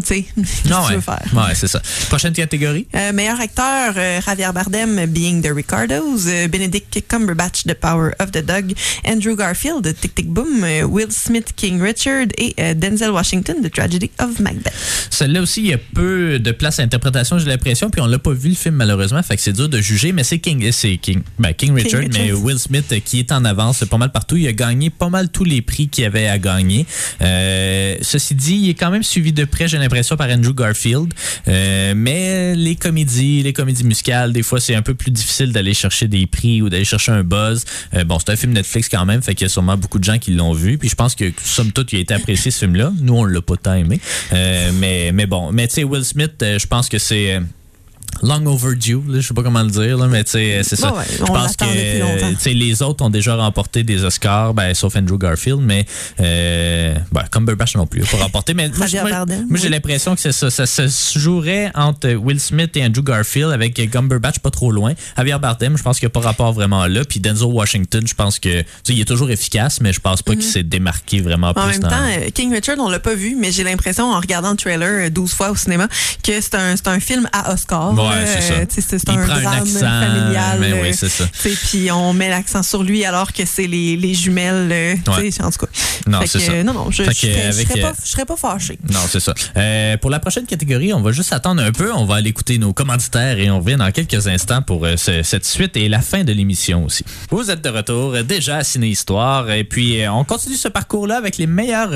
tu 0.00 0.02
sais, 0.04 0.22
qu'est-ce 0.36 0.72
Ah 0.72 0.82
que 0.82 0.86
tu 0.86 0.88
ouais. 0.90 0.94
veux 0.96 1.00
faire? 1.00 1.22
Ouais, 1.34 1.54
c'est 1.54 1.68
ça. 1.68 1.80
Prochaine 2.08 2.32
catégorie? 2.32 2.86
Euh, 2.96 3.12
meilleur 3.12 3.40
acteur, 3.40 3.94
euh, 3.96 4.20
Javier 4.26 4.48
Bardem, 4.52 5.06
Being 5.06 5.40
the 5.42 5.52
Ricardos, 5.54 6.26
euh, 6.26 6.48
Benedict 6.48 7.04
Cumberbatch, 7.08 7.62
The 7.64 7.74
Power 7.74 8.10
of 8.20 8.32
the 8.32 8.44
Dog, 8.44 8.72
Andrew 9.06 9.36
Garfield, 9.36 9.94
Tic 10.00 10.14
Tic 10.14 10.28
Boom, 10.28 10.64
euh, 10.64 10.82
Will 10.82 11.10
Smith, 11.12 11.52
King 11.54 11.80
Richard 11.80 12.26
et 12.38 12.74
Denzel 12.74 13.10
Washington, 13.10 13.56
The 13.62 13.70
Tragedy 13.72 14.10
of 14.18 14.40
Macbeth. 14.40 14.72
Celle-là 15.10 15.40
aussi, 15.42 15.60
il 15.60 15.66
y 15.68 15.72
a 15.74 15.78
peu 15.78 16.38
de 16.38 16.50
place 16.50 16.80
à 16.80 16.82
interprétation, 16.82 17.38
j'ai 17.38 17.46
l'impression, 17.46 17.90
puis 17.90 18.00
on 18.00 18.06
l'a 18.06 18.18
pas 18.18 18.32
vu 18.32 18.48
le 18.48 18.54
film 18.54 18.74
malheureusement, 18.74 19.22
fait 19.22 19.36
que 19.36 19.42
c'est 19.42 19.52
dur 19.52 19.68
de 19.68 19.80
juger, 19.80 20.12
mais 20.12 20.24
c'est 20.24 20.38
King, 20.38 20.70
c'est 20.72 20.96
King, 20.96 21.22
ben, 21.38 21.52
King 21.54 21.74
Richard, 21.74 22.00
Richard. 22.00 22.22
mais 22.24 22.32
Will 22.32 22.58
Smith 22.64 22.86
euh, 22.92 23.00
qui 23.04 23.18
est 23.18 23.32
en 23.32 23.44
avance 23.44 23.84
pas 23.84 23.98
mal 23.98 24.10
partout. 24.10 24.36
Il 24.36 24.46
a 24.48 24.52
gagné 24.52 24.90
pas 24.90 25.08
mal 25.08 25.28
tous 25.28 25.44
les 25.44 25.62
prix 25.62 25.88
qu'il 25.88 26.04
avait 26.04 26.28
à 26.28 26.38
gagner. 26.38 26.86
Euh, 27.20 27.96
ceci 28.02 28.34
dit, 28.34 28.56
il 28.56 28.70
est 28.70 28.74
quand 28.74 28.90
même 28.90 29.02
suivi 29.02 29.32
de 29.32 29.44
près, 29.44 29.68
j'ai 29.68 29.78
l'impression, 29.78 30.16
par 30.16 30.28
Andrew 30.30 30.54
Garfield. 30.54 31.12
Euh, 31.48 31.92
mais 31.96 32.54
les 32.54 32.76
comédies, 32.76 33.42
les 33.42 33.52
comédies 33.52 33.84
musicales, 33.84 34.32
des 34.32 34.42
fois, 34.42 34.60
c'est 34.60 34.74
un 34.74 34.82
peu 34.82 34.94
plus 34.94 35.10
difficile 35.10 35.52
d'aller 35.52 35.74
chercher 35.74 36.08
des 36.08 36.26
prix 36.26 36.62
ou 36.62 36.68
d'aller 36.68 36.84
chercher 36.84 37.12
un 37.12 37.22
buzz. 37.22 37.64
Euh, 37.94 38.04
bon, 38.04 38.18
c'est 38.18 38.30
un 38.32 38.36
film 38.36 38.52
Netflix 38.52 38.88
quand 38.88 39.04
même, 39.04 39.22
fait 39.22 39.34
qu'il 39.34 39.44
y 39.44 39.50
a 39.50 39.50
sûrement 39.50 39.76
beaucoup 39.76 39.98
de 39.98 40.04
gens 40.04 40.18
qui 40.18 40.32
l'ont 40.32 40.52
vu. 40.52 40.78
Puis 40.78 40.88
je 40.88 40.94
pense 40.94 41.14
que, 41.14 41.32
somme 41.42 41.72
toute, 41.72 41.92
il 41.92 41.96
a 41.96 42.00
été 42.00 42.14
apprécié 42.14 42.50
ce 42.50 42.60
film-là. 42.60 42.92
Nous, 43.00 43.14
on 43.14 43.24
l'a 43.24 43.42
pas 43.42 43.56
tant 43.56 43.74
aimé. 43.74 44.00
Mais, 44.32 45.12
mais 45.12 45.26
bon, 45.26 45.52
mais 45.52 45.68
tu 45.68 45.74
sais, 45.74 45.84
Will 45.84 46.04
Smith, 46.04 46.34
je 46.40 46.66
pense 46.66 46.88
que 46.88 46.98
c'est... 46.98 47.40
euh, 48.24 48.28
long 48.28 48.46
overdue, 48.52 49.00
je 49.12 49.20
sais 49.20 49.34
pas 49.34 49.42
comment 49.42 49.62
le 49.62 49.70
dire, 49.70 49.98
là, 49.98 50.06
mais 50.06 50.24
tu 50.24 50.32
sais, 50.32 50.60
c'est 50.62 50.76
ça. 50.76 50.92
Ouais, 50.92 50.98
ouais, 50.98 51.04
je 51.18 51.24
pense 51.24 51.56
que 51.56 52.48
les 52.50 52.82
autres 52.82 53.04
ont 53.04 53.10
déjà 53.10 53.36
remporté 53.36 53.82
des 53.82 54.04
Oscars, 54.04 54.54
ben, 54.54 54.74
sauf 54.74 54.96
Andrew 54.96 55.18
Garfield, 55.18 55.60
mais 55.60 55.86
euh, 56.20 56.94
ben, 57.12 57.22
Cumberbatch 57.30 57.76
non 57.76 57.86
plus 57.86 58.02
pas 58.02 58.16
remporté. 58.18 58.54
Mais 58.54 58.68
moi, 58.68 58.86
j'ai 58.86 59.68
l'impression 59.68 60.14
que 60.14 60.20
c'est 60.20 60.32
ça, 60.32 60.50
ça 60.50 60.66
se 60.66 61.18
jouerait 61.18 61.70
entre 61.74 62.12
Will 62.14 62.40
Smith 62.40 62.76
et 62.76 62.84
Andrew 62.84 63.02
Garfield 63.02 63.50
avec 63.52 63.74
Cumberbatch 63.90 64.38
pas 64.38 64.50
trop 64.50 64.70
loin. 64.70 64.92
Javier 65.16 65.38
Bardem, 65.38 65.76
je 65.76 65.82
pense 65.82 65.98
qu'il 65.98 66.06
n'y 66.06 66.12
a 66.12 66.20
pas 66.20 66.20
rapport 66.20 66.52
vraiment 66.52 66.86
là. 66.86 67.04
Puis 67.04 67.20
Denzel 67.20 67.48
Washington, 67.48 68.06
je 68.06 68.14
pense 68.14 68.38
que 68.38 68.64
il 68.88 69.00
est 69.00 69.04
toujours 69.04 69.30
efficace, 69.30 69.80
mais 69.80 69.92
je 69.92 70.00
pense 70.00 70.22
pas 70.22 70.32
qu'il 70.34 70.42
s'est 70.44 70.62
démarqué 70.62 71.20
vraiment. 71.20 71.48
En 71.48 71.54
plus 71.54 71.64
même 71.72 71.80
dans- 71.80 71.88
temps, 71.88 72.04
euh, 72.04 72.30
King 72.32 72.52
Richard, 72.52 72.76
on 72.78 72.88
l'a 72.88 73.00
pas 73.00 73.14
vu, 73.14 73.36
mais 73.38 73.50
j'ai 73.52 73.64
l'impression, 73.64 74.12
en 74.12 74.20
regardant 74.20 74.50
le 74.52 74.56
trailer 74.56 75.06
euh, 75.06 75.10
12 75.10 75.32
fois 75.32 75.50
au 75.50 75.56
cinéma, 75.56 75.88
que 76.22 76.40
c'est 76.40 76.54
un, 76.54 76.74
un 76.86 77.00
film 77.00 77.28
à 77.32 77.52
Oscar. 77.52 77.92
Ouais, 77.94 78.13
c'est 78.26 78.40
ça. 78.40 78.54
Euh, 78.54 78.64
C'est 78.68 79.08
un 79.10 79.26
drame 79.26 79.46
accent, 79.46 79.78
familial. 79.80 80.58
mais 80.60 80.72
oui, 80.72 80.88
euh, 80.88 80.92
c'est 80.94 81.08
ça. 81.08 81.24
Puis 81.68 81.90
on 81.90 82.12
met 82.12 82.28
l'accent 82.28 82.62
sur 82.62 82.82
lui 82.82 83.04
alors 83.04 83.32
que 83.32 83.44
c'est 83.44 83.66
les, 83.66 83.96
les 83.96 84.14
jumelles. 84.14 84.68
euh, 84.72 84.94
tu 85.04 85.10
Ouais. 85.10 85.30
sais, 85.30 85.42
En 85.42 85.50
tout 85.50 85.58
cas. 85.66 85.72
Non, 86.06 86.20
c'est 86.26 86.40
ça. 86.40 86.62
Non, 86.62 86.72
non, 86.72 86.90
je 86.90 87.02
que 87.02 87.12
serais, 87.14 87.80
pas, 87.80 87.92
je 88.02 88.08
serais 88.08 88.24
pas 88.24 88.36
fâché. 88.36 88.78
Non, 88.92 89.00
c'est 89.08 89.20
ça. 89.20 89.34
Euh, 89.56 89.96
pour 89.98 90.10
la 90.10 90.20
prochaine 90.20 90.46
catégorie, 90.46 90.92
on 90.92 91.00
va 91.00 91.12
juste 91.12 91.32
attendre 91.32 91.62
un 91.62 91.72
peu. 91.72 91.92
On 91.92 92.04
va 92.04 92.16
aller 92.16 92.30
écouter 92.30 92.58
nos 92.58 92.72
commanditaires 92.72 93.38
et 93.38 93.50
on 93.50 93.60
revient 93.60 93.76
dans 93.76 93.90
quelques 93.90 94.26
instants 94.26 94.62
pour 94.62 94.84
euh, 94.84 94.96
ce- 94.96 95.22
cette 95.22 95.44
suite 95.46 95.76
et 95.76 95.88
la 95.88 96.00
fin 96.00 96.24
de 96.24 96.32
l'émission 96.32 96.84
aussi. 96.84 97.04
Vous 97.30 97.50
êtes 97.50 97.62
de 97.62 97.68
retour 97.70 98.22
déjà 98.24 98.58
à 98.58 98.64
Ciné 98.64 98.88
Histoire 98.88 99.50
et 99.50 99.64
puis 99.64 100.00
euh, 100.02 100.12
on 100.12 100.24
continue 100.24 100.56
ce 100.56 100.68
parcours-là 100.68 101.16
avec 101.16 101.36
les 101.38 101.46
meilleures, 101.46 101.90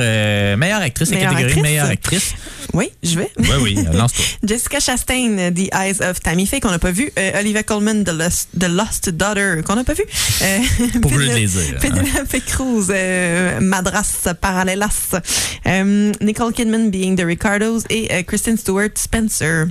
meilleures 0.56 0.80
actrices, 0.82 1.10
Meilleure 1.10 1.32
la 1.32 1.38
catégorie 1.40 1.50
actrice. 1.52 1.62
meilleure 1.62 1.86
actrice. 1.88 2.34
Oui, 2.74 2.90
je 3.02 3.18
vais. 3.18 3.30
Oui, 3.38 3.48
oui, 3.62 3.78
lance-toi. 3.92 4.24
Jessica 4.44 4.80
Chastain, 4.80 5.50
The 5.54 5.68
Eyes 5.74 6.02
of 6.08 6.20
Tammy 6.20 6.46
Faye, 6.46 6.60
qu'on 6.60 6.70
n'a 6.70 6.78
pas 6.78 6.90
vu. 6.90 7.10
Euh, 7.18 7.40
Olivia 7.40 7.62
Colman, 7.62 8.04
The 8.04 8.12
Lost, 8.12 8.48
The 8.58 8.68
Lost 8.68 9.10
Daughter, 9.10 9.62
qu'on 9.64 9.76
n'a 9.76 9.84
pas 9.84 9.94
vu. 9.94 10.04
Euh, 10.42 10.58
Pour 11.02 11.10
vous 11.10 11.18
le 11.18 11.30
hein. 11.30 11.78
Penelope 11.80 12.44
Cruz, 12.46 12.86
euh, 12.90 13.60
Madras 13.60 14.28
Paralelas. 14.40 15.20
Euh, 15.66 16.12
Nicole 16.20 16.52
Kidman, 16.52 16.90
Being 16.90 17.16
the 17.16 17.24
Ricardos. 17.24 17.80
Et 17.90 18.12
euh, 18.12 18.22
Kristen 18.22 18.56
Stewart, 18.56 18.90
Spencer. 18.96 19.66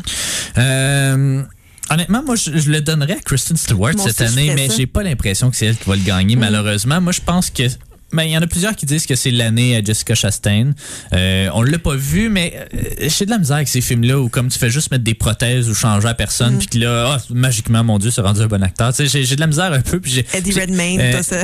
Honnêtement, 1.90 2.22
moi, 2.22 2.36
je, 2.36 2.58
je 2.58 2.70
le 2.70 2.82
donnerais 2.82 3.14
à 3.14 3.22
Kristen 3.24 3.56
Stewart 3.56 3.94
cette 3.98 4.22
année, 4.22 4.52
mais. 4.56 4.68
Mm. 4.68 4.72
j'ai 4.76 4.88
pas 4.88 5.04
l'impression 5.04 5.50
que 5.50 5.56
c'est 5.56 5.68
elle 5.68 5.78
qui 5.78 5.88
va 5.90 5.96
le 5.96 6.02
gagner, 6.02 6.36
malheureusement. 6.36 7.00
Moi, 7.02 7.14
je 7.14 7.22
pense 7.22 7.50
que. 7.50 7.64
Ben, 8.14 8.24
il 8.24 8.32
y 8.32 8.38
en 8.38 8.42
a 8.42 8.48
plusieurs 8.48 8.74
qui 8.76 8.86
disent 8.86 9.06
que 9.06 9.16
c'est 9.16 9.32
l'année 9.32 9.76
à 9.76 9.82
Jessica 9.84 10.16
Chastain. 10.16 10.72
Euh, 11.14 11.50
on 11.54 11.62
l'a 11.62 11.78
pas 11.78 11.96
vu, 11.96 12.30
mais 12.30 12.54
euh, 12.74 13.08
j'ai 13.10 13.26
de 13.26 13.30
la 13.32 13.38
misère 13.38 13.58
avec 13.58 13.68
ces 13.68 13.82
films-là 13.82 14.18
où 14.20 14.30
comme 14.30 14.48
tu 14.48 14.58
fais 14.58 14.70
juste 14.70 14.92
mettre 14.92 15.04
des 15.04 15.14
prothèses 15.14 15.70
ou 15.70 15.74
changer 15.76 16.08
la 16.08 16.14
personne, 16.14 16.56
Mm. 16.56 16.58
puis 16.60 16.68
que 16.68 16.78
là, 16.80 17.18
ah, 17.18 17.22
magiquement, 17.30 17.84
mon 17.84 18.00
Dieu, 18.00 18.10
c'est 18.12 18.22
rendu 18.22 18.40
un 18.42 18.48
bon 18.48 18.64
acteur. 18.64 18.94
Tu 18.94 19.08
sais, 19.10 19.24
j'ai- 19.26 19.36
de 19.36 19.40
la 19.42 19.48
misère 19.48 19.74
un 19.74 19.82
peu. 19.82 20.00
puis 20.00 20.12
j'ai- 20.12 20.26
Eddie 20.34 20.58
Redmayne, 20.58 21.02
euh, 21.02 21.22
ça. 21.22 21.36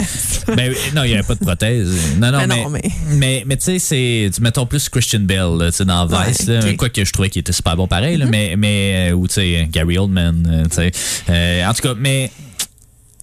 ben, 0.55 0.73
non, 0.95 1.03
il 1.03 1.09
n'y 1.09 1.13
avait 1.15 1.23
pas 1.27 1.35
de 1.35 1.39
prothèse. 1.43 1.89
Non, 2.17 2.31
non, 2.31 2.37
Ben 2.39 2.47
mais, 2.47 2.63
non, 2.63 2.69
mais, 2.69 2.81
mais- 3.09 3.43
mais, 3.45 3.57
tu 3.57 3.65
sais, 3.65 3.79
c'est, 3.79 4.29
tu- 4.33 4.41
mettons 4.41 4.65
plus 4.65 4.87
Christian 4.87 5.19
Bell, 5.19 5.57
là, 5.59 5.69
tu 5.71 5.77
sais, 5.77 5.85
dans 5.85 6.07
Ouais, 6.07 6.27
Vice. 6.29 6.47
Mm-hmm. 6.47 6.75
quoi 6.77 6.87
que 6.89 7.03
je 7.03 7.11
trouvais 7.11 7.29
qu'il 7.29 7.41
était 7.41 7.51
super 7.51 7.75
bon 7.75 7.87
pareil, 7.87 8.15
là, 8.17 8.25
mais, 8.25 8.55
mais, 8.57 9.09
euh, 9.11 9.15
ou 9.15 9.27
tu 9.27 9.33
sais, 9.35 9.67
Gary 9.69 9.97
Oldman, 9.97 10.47
euh, 10.49 10.63
tu 10.69 10.75
sais. 10.75 10.91
Euh, 11.29 11.65
en 11.67 11.73
tout 11.73 11.81
cas, 11.81 11.93
mais, 11.99 12.31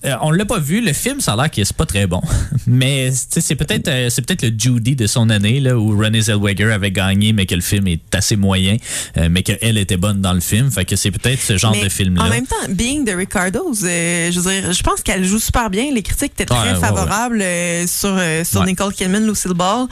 euh, 0.04 0.14
on 0.22 0.30
l'a 0.30 0.44
pas 0.44 0.58
vu, 0.58 0.80
le 0.80 0.92
film, 0.92 1.20
ça 1.20 1.34
a 1.34 1.36
l'air 1.36 1.50
qu'il 1.50 1.62
est 1.62 1.72
pas 1.72 1.86
très 1.86 2.06
bon. 2.06 2.22
Mais 2.66 3.10
c'est 3.12 3.54
peut-être 3.54 3.88
euh, 3.88 4.08
c'est 4.10 4.22
peut-être 4.22 4.42
le 4.42 4.52
Judy 4.56 4.96
de 4.96 5.06
son 5.06 5.28
année 5.30 5.60
là 5.60 5.76
où 5.76 5.96
Renée 5.96 6.22
Zellweger 6.22 6.72
avait 6.72 6.90
gagné 6.90 7.32
mais 7.32 7.46
que 7.46 7.54
le 7.54 7.60
film 7.60 7.86
est 7.86 8.14
assez 8.14 8.36
moyen 8.36 8.76
euh, 9.16 9.28
mais 9.30 9.42
qu'elle 9.42 9.76
était 9.78 9.96
bonne 9.96 10.20
dans 10.20 10.32
le 10.32 10.40
film, 10.40 10.70
fait 10.70 10.84
que 10.84 10.96
c'est 10.96 11.10
peut-être 11.10 11.40
ce 11.40 11.56
genre 11.56 11.72
Mais 11.72 11.84
de 11.84 11.88
film 11.88 12.16
là. 12.16 12.24
En 12.24 12.28
même 12.28 12.46
temps, 12.46 12.56
Being 12.68 13.04
the 13.04 13.14
Ricardos, 13.16 13.84
euh, 13.84 14.30
je 14.30 14.40
veux 14.40 14.50
dire, 14.50 14.72
je 14.72 14.82
pense 14.82 15.02
qu'elle 15.02 15.24
joue 15.24 15.38
super 15.38 15.70
bien. 15.70 15.92
Les 15.92 16.02
critiques 16.02 16.32
étaient 16.32 16.46
très 16.46 16.60
Ouais, 16.60 16.74
ouais, 16.74 16.80
favorables 16.80 17.44
sur, 17.88 18.18
sur. 18.44 18.64
Nicole 18.64 18.92
Kidman, 18.92 19.26
Lucille 19.26 19.54
Ball. 19.54 19.86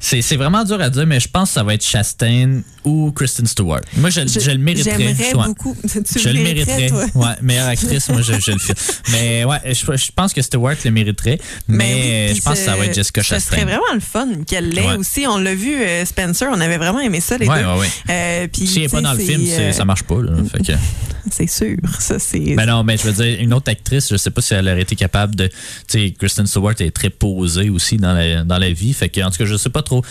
C'est, 0.00 0.22
c'est 0.22 0.36
vraiment 0.36 0.64
dur 0.64 0.80
à 0.80 0.90
dire, 0.90 1.06
mais 1.06 1.20
je 1.20 1.28
pense 1.28 1.50
que 1.50 1.54
ça 1.54 1.62
va 1.62 1.74
être 1.74 1.84
Chastain 1.84 2.60
ou 2.84 3.10
Kristen 3.12 3.46
Stewart. 3.46 3.80
Moi, 3.96 4.10
je, 4.10 4.20
je, 4.26 4.50
le 4.50 4.58
mériterais. 4.58 5.14
J'aimerais 5.18 5.46
beaucoup. 5.48 5.76
Tu 5.86 6.18
Je 6.20 6.28
le 6.28 6.40
mériterais, 6.40 6.76
mériterais. 6.76 7.10
toi. 7.10 7.26
Ouais, 7.26 7.34
meilleure 7.42 7.66
actrice, 7.68 8.08
moi, 8.16 8.22
je, 8.22 8.40
je 8.40 8.50
le 8.52 8.58
fais. 8.58 8.74
Mais 9.12 9.44
ouais, 9.44 9.58
je, 9.66 9.74
je 9.74 10.12
pense 10.14 10.32
que 10.32 10.42
Stewart 10.42 10.74
le 10.84 10.90
mériterait, 10.90 11.38
mais, 11.68 12.28
oui, 12.30 12.36
je 12.36 12.42
pense 12.42 12.58
que 12.58 12.64
ça 12.64 12.76
va 12.76 12.84
être 12.86 12.94
Jessica 12.94 13.22
Ce 13.22 13.28
serait 13.28 13.40
Chastain. 13.40 13.64
vraiment 13.64 13.94
le 13.94 14.00
fun 14.00 14.28
qu'elle 14.46 14.68
l'ait 14.70 14.86
Ouais. 14.86 14.96
aussi. 14.96 15.26
On 15.28 15.38
l'a 15.38 15.54
vu, 15.54 15.74
euh, 15.74 16.04
Spencer, 16.04 16.48
on 16.52 16.60
avait 16.60 16.78
vraiment 16.78 17.00
aimé 17.00 17.20
ça, 17.20 17.36
les 17.38 17.46
Ouais, 17.48 17.62
deux. 17.62 17.80
ouais. 17.80 17.88
Euh, 18.10 18.46
puis, 18.52 18.66
S'il 18.66 18.82
n'est 18.82 18.88
tu 18.88 18.94
pas 18.94 19.00
dans 19.00 19.12
le 19.12 19.18
film, 19.18 19.42
euh, 19.48 19.72
ça 19.72 19.84
marche 19.84 20.02
pas. 20.04 20.20
Là, 20.22 20.32
fait 20.52 20.62
que... 20.64 20.72
C'est 21.30 21.48
sûr. 21.48 21.76
Ça, 21.98 22.20
c'est. 22.20 22.54
Ben 22.54 22.66
non, 22.66 22.84
mais 22.84 22.96
je 22.96 23.02
veux 23.08 23.12
dire, 23.24 23.40
une 23.40 23.52
autre 23.52 23.68
actrice, 23.68 24.08
je 24.10 24.16
sais 24.16 24.30
pas 24.30 24.40
si 24.40 24.54
elle 24.54 24.68
aurait 24.68 24.82
été 24.82 24.94
capable 24.94 25.34
de. 25.34 25.48
Tu 25.48 25.54
sais, 25.88 26.14
Kristen 26.16 26.46
Stewart 26.46 26.74
est 26.78 26.92
très 26.94 27.10
posée 27.10 27.68
aussi 27.68 27.96
dans 27.96 28.12
la, 28.12 28.44
dans 28.44 28.58
la 28.58 28.70
vie. 28.70 28.92
Fait 28.94 29.08
que, 29.08 29.20
en 29.22 29.30
tout 29.32 29.38
cas, 29.38 29.44
je 29.44 29.56
sais 29.56 29.68
pas 29.70 29.82
trop. 29.82 30.04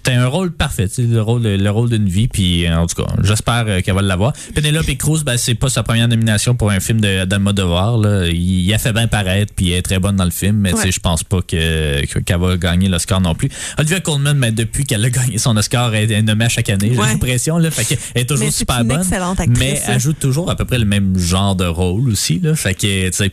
C'était 0.00 0.16
un 0.16 0.28
rôle 0.28 0.52
parfait, 0.52 0.86
le 0.96 1.20
rôle, 1.20 1.42
le 1.42 1.70
rôle 1.70 1.90
d'une 1.90 2.08
vie. 2.08 2.28
Puis, 2.28 2.70
en 2.70 2.86
tout 2.86 3.02
cas, 3.02 3.08
j'espère 3.22 3.64
euh, 3.66 3.80
qu'elle 3.80 3.94
va 3.96 4.00
l'avoir. 4.02 4.32
Penelope 4.54 4.96
Cruz, 4.96 5.24
ben, 5.24 5.36
c'est 5.36 5.56
pas 5.56 5.68
sa 5.68 5.82
première 5.82 6.06
nomination 6.06 6.54
pour 6.54 6.70
un 6.70 6.78
film 6.78 7.00
de 7.00 7.24
d'Almodovar. 7.24 7.98
là. 7.98 8.26
Il, 8.28 8.36
il 8.64 8.72
a 8.72 8.78
fait 8.78 8.92
bien 8.92 9.08
paraître, 9.08 9.52
puis 9.54 9.70
elle 9.72 9.78
est 9.78 9.82
très 9.82 9.98
bonne 9.98 10.14
dans 10.16 10.24
le 10.24 10.30
film, 10.30 10.56
mais 10.58 10.72
Ouais. 10.72 10.90
je 10.92 11.00
pense 11.00 11.24
pas 11.24 11.42
que 11.42 12.06
que- 12.06 12.20
qu'elle 12.20 12.38
va 12.38 12.56
gagner 12.56 12.88
l'Oscar 12.88 13.20
non 13.20 13.34
plus. 13.34 13.48
Olivia 13.76 13.98
Colman, 14.00 14.34
mais 14.34 14.52
depuis 14.52 14.84
qu'elle 14.84 15.04
a 15.04 15.10
gagné 15.10 15.36
son 15.38 15.56
Oscar, 15.56 15.92
elle 15.94 16.10
est 16.12 16.22
nommée 16.22 16.44
à 16.44 16.48
chaque 16.48 16.70
année. 16.70 16.92
J'ai 16.92 16.96
l'impression, 16.96 17.58
là. 17.58 17.70
Fait 17.72 17.84
qu'elle 17.84 17.98
est 18.22 18.24
toujours 18.28 18.46
Mais 18.46 18.52
super 18.52 18.80
une 18.82 18.88
bonne. 18.88 19.00
actrice, 19.00 19.58
mais 19.58 19.82
elle 19.88 20.00
joue 20.00 20.12
toujours 20.12 20.48
à 20.50 20.54
peu 20.56 20.64
près 20.64 20.78
le 20.78 20.84
même 20.86 21.18
genre 21.18 21.56
de 21.56 21.64
rôle 21.66 22.08
aussi, 22.08 22.38
là. 22.38 22.54
Fait 22.54 22.74
que, 22.74 23.06
tu 23.08 23.12
sais, 23.12 23.32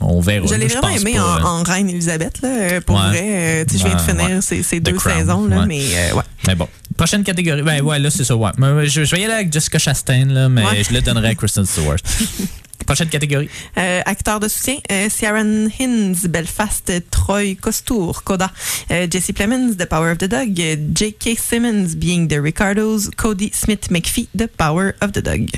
on 0.00 0.20
verra. 0.20 0.46
Je 0.46 0.54
l'ai 0.54 0.66
vraiment 0.66 0.88
aimé 0.88 1.12
pas, 1.14 1.40
en, 1.42 1.60
en 1.60 1.62
Reine 1.62 1.88
Elisabeth, 1.88 2.40
là, 2.42 2.80
pour 2.82 2.96
Ouais. 2.96 3.08
vrai. 3.08 3.20
euh, 3.22 3.64
je 3.70 3.76
viens 3.78 3.94
de 3.94 4.00
finir 4.00 4.40
ouais. 4.50 4.62
ces, 4.62 4.80
deux 4.80 4.92
Crown, 4.92 5.18
saisons, 5.18 5.46
là, 5.46 5.60
ouais. 5.60 5.66
mais 5.66 5.80
euh, 5.94 6.14
ouais. 6.14 6.22
Mais 6.46 6.54
bon. 6.54 6.68
Prochaine 6.96 7.24
catégorie. 7.24 7.62
Ben 7.62 7.82
ouais, 7.82 7.98
là, 7.98 8.10
c'est 8.10 8.24
ça, 8.24 8.34
ouais. 8.36 8.50
Je, 8.86 9.04
je 9.04 9.10
vais 9.14 9.22
y 9.22 9.24
aller 9.24 9.34
avec 9.34 9.52
Jessica 9.52 9.78
Chastain, 9.78 10.26
là, 10.26 10.48
mais 10.48 10.62
je 10.82 10.92
le 10.92 11.00
donnerai 11.02 11.28
à 11.28 11.34
Kristen 11.34 11.66
Stewart. 11.66 11.96
Prochaine 12.86 13.08
catégorie. 13.08 13.48
Euh, 13.78 14.00
acteur 14.06 14.38
de 14.38 14.46
soutien, 14.46 14.76
euh, 14.92 15.08
Ciaran 15.08 15.66
Hinds, 15.80 16.28
Belfast, 16.28 16.92
Troy 17.10 17.56
Costour, 17.60 18.22
Coda, 18.22 18.48
euh, 18.92 19.08
Jesse 19.10 19.32
Plemons, 19.32 19.74
The 19.76 19.86
Power 19.86 20.12
of 20.12 20.18
the 20.18 20.26
Dog, 20.28 20.54
J.K. 20.94 21.36
Simmons, 21.36 21.96
Being 21.96 22.28
the 22.28 22.38
Ricardos, 22.40 23.10
Cody 23.16 23.50
Smith 23.52 23.90
McPhee, 23.90 24.28
The 24.38 24.46
Power 24.46 24.92
of 25.02 25.10
the 25.12 25.18
Dog. 25.20 25.48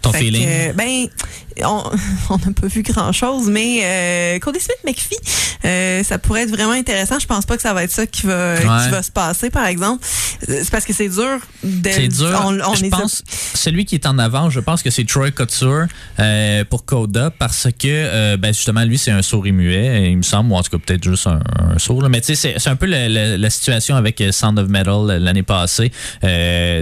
Ton 0.00 0.12
Fait 0.12 0.18
feeling? 0.18 0.72
ben, 0.74 1.08
on 1.64 1.82
n'a 2.36 2.52
pas 2.60 2.66
vu 2.66 2.82
grand-chose, 2.82 3.48
mais 3.48 3.80
euh, 3.84 4.38
Cody 4.40 4.60
Smith 4.60 4.78
McPhee, 4.84 5.16
euh, 5.64 6.02
ça 6.02 6.18
pourrait 6.18 6.42
être 6.42 6.50
vraiment 6.50 6.72
intéressant. 6.72 7.18
Je 7.18 7.26
pense 7.26 7.46
pas 7.46 7.56
que 7.56 7.62
ça 7.62 7.72
va 7.74 7.84
être 7.84 7.90
ça 7.90 8.06
qui 8.06 8.26
va, 8.26 8.56
qui 8.58 8.90
va 8.90 9.02
se 9.02 9.10
passer, 9.10 9.50
par 9.50 9.66
exemple. 9.66 10.04
Euh, 10.48 10.60
C'est 10.62 10.70
parce 10.70 10.84
que 10.84 10.92
c'est 10.92 11.08
dur. 11.08 11.38
C'est 11.84 12.08
dur. 12.08 12.40
On, 12.44 12.58
on 12.60 12.74
je 12.74 12.82
les 12.82 12.88
a- 12.92 12.96
pense, 12.98 13.22
celui 13.54 13.84
qui 13.84 13.94
est 13.94 14.06
en 14.06 14.18
avant, 14.18 14.50
je 14.50 14.60
pense 14.60 14.82
que 14.82 14.90
c'est 14.90 15.04
Troy 15.04 15.30
Couture 15.30 15.86
euh, 16.20 16.64
pour 16.68 16.84
Coda 16.84 17.30
parce 17.30 17.68
que, 17.78 18.36
ben 18.36 18.52
justement, 18.54 18.84
lui, 18.84 18.98
c'est 18.98 19.10
un 19.10 19.22
sourd 19.22 19.46
et 19.46 19.52
muet, 19.52 20.10
il 20.10 20.18
me 20.18 20.22
semble, 20.22 20.52
ou 20.52 20.56
en 20.56 20.62
tout 20.62 20.70
cas, 20.76 20.82
peut-être 20.84 21.04
juste 21.04 21.26
un, 21.26 21.40
un 21.58 21.78
sourd. 21.78 22.02
là. 22.02 22.08
Mais 22.08 22.20
tu 22.20 22.34
sais, 22.34 22.54
c'est- 22.58 22.68
un 22.68 22.76
peu 22.76 22.86
la, 22.86 23.08
la- 23.08 23.38
la 23.38 23.50
situation 23.50 23.96
avec 23.96 24.22
Sound 24.32 24.58
of 24.58 24.68
Metal 24.68 25.06
l'année 25.20 25.42
passée. 25.42 25.90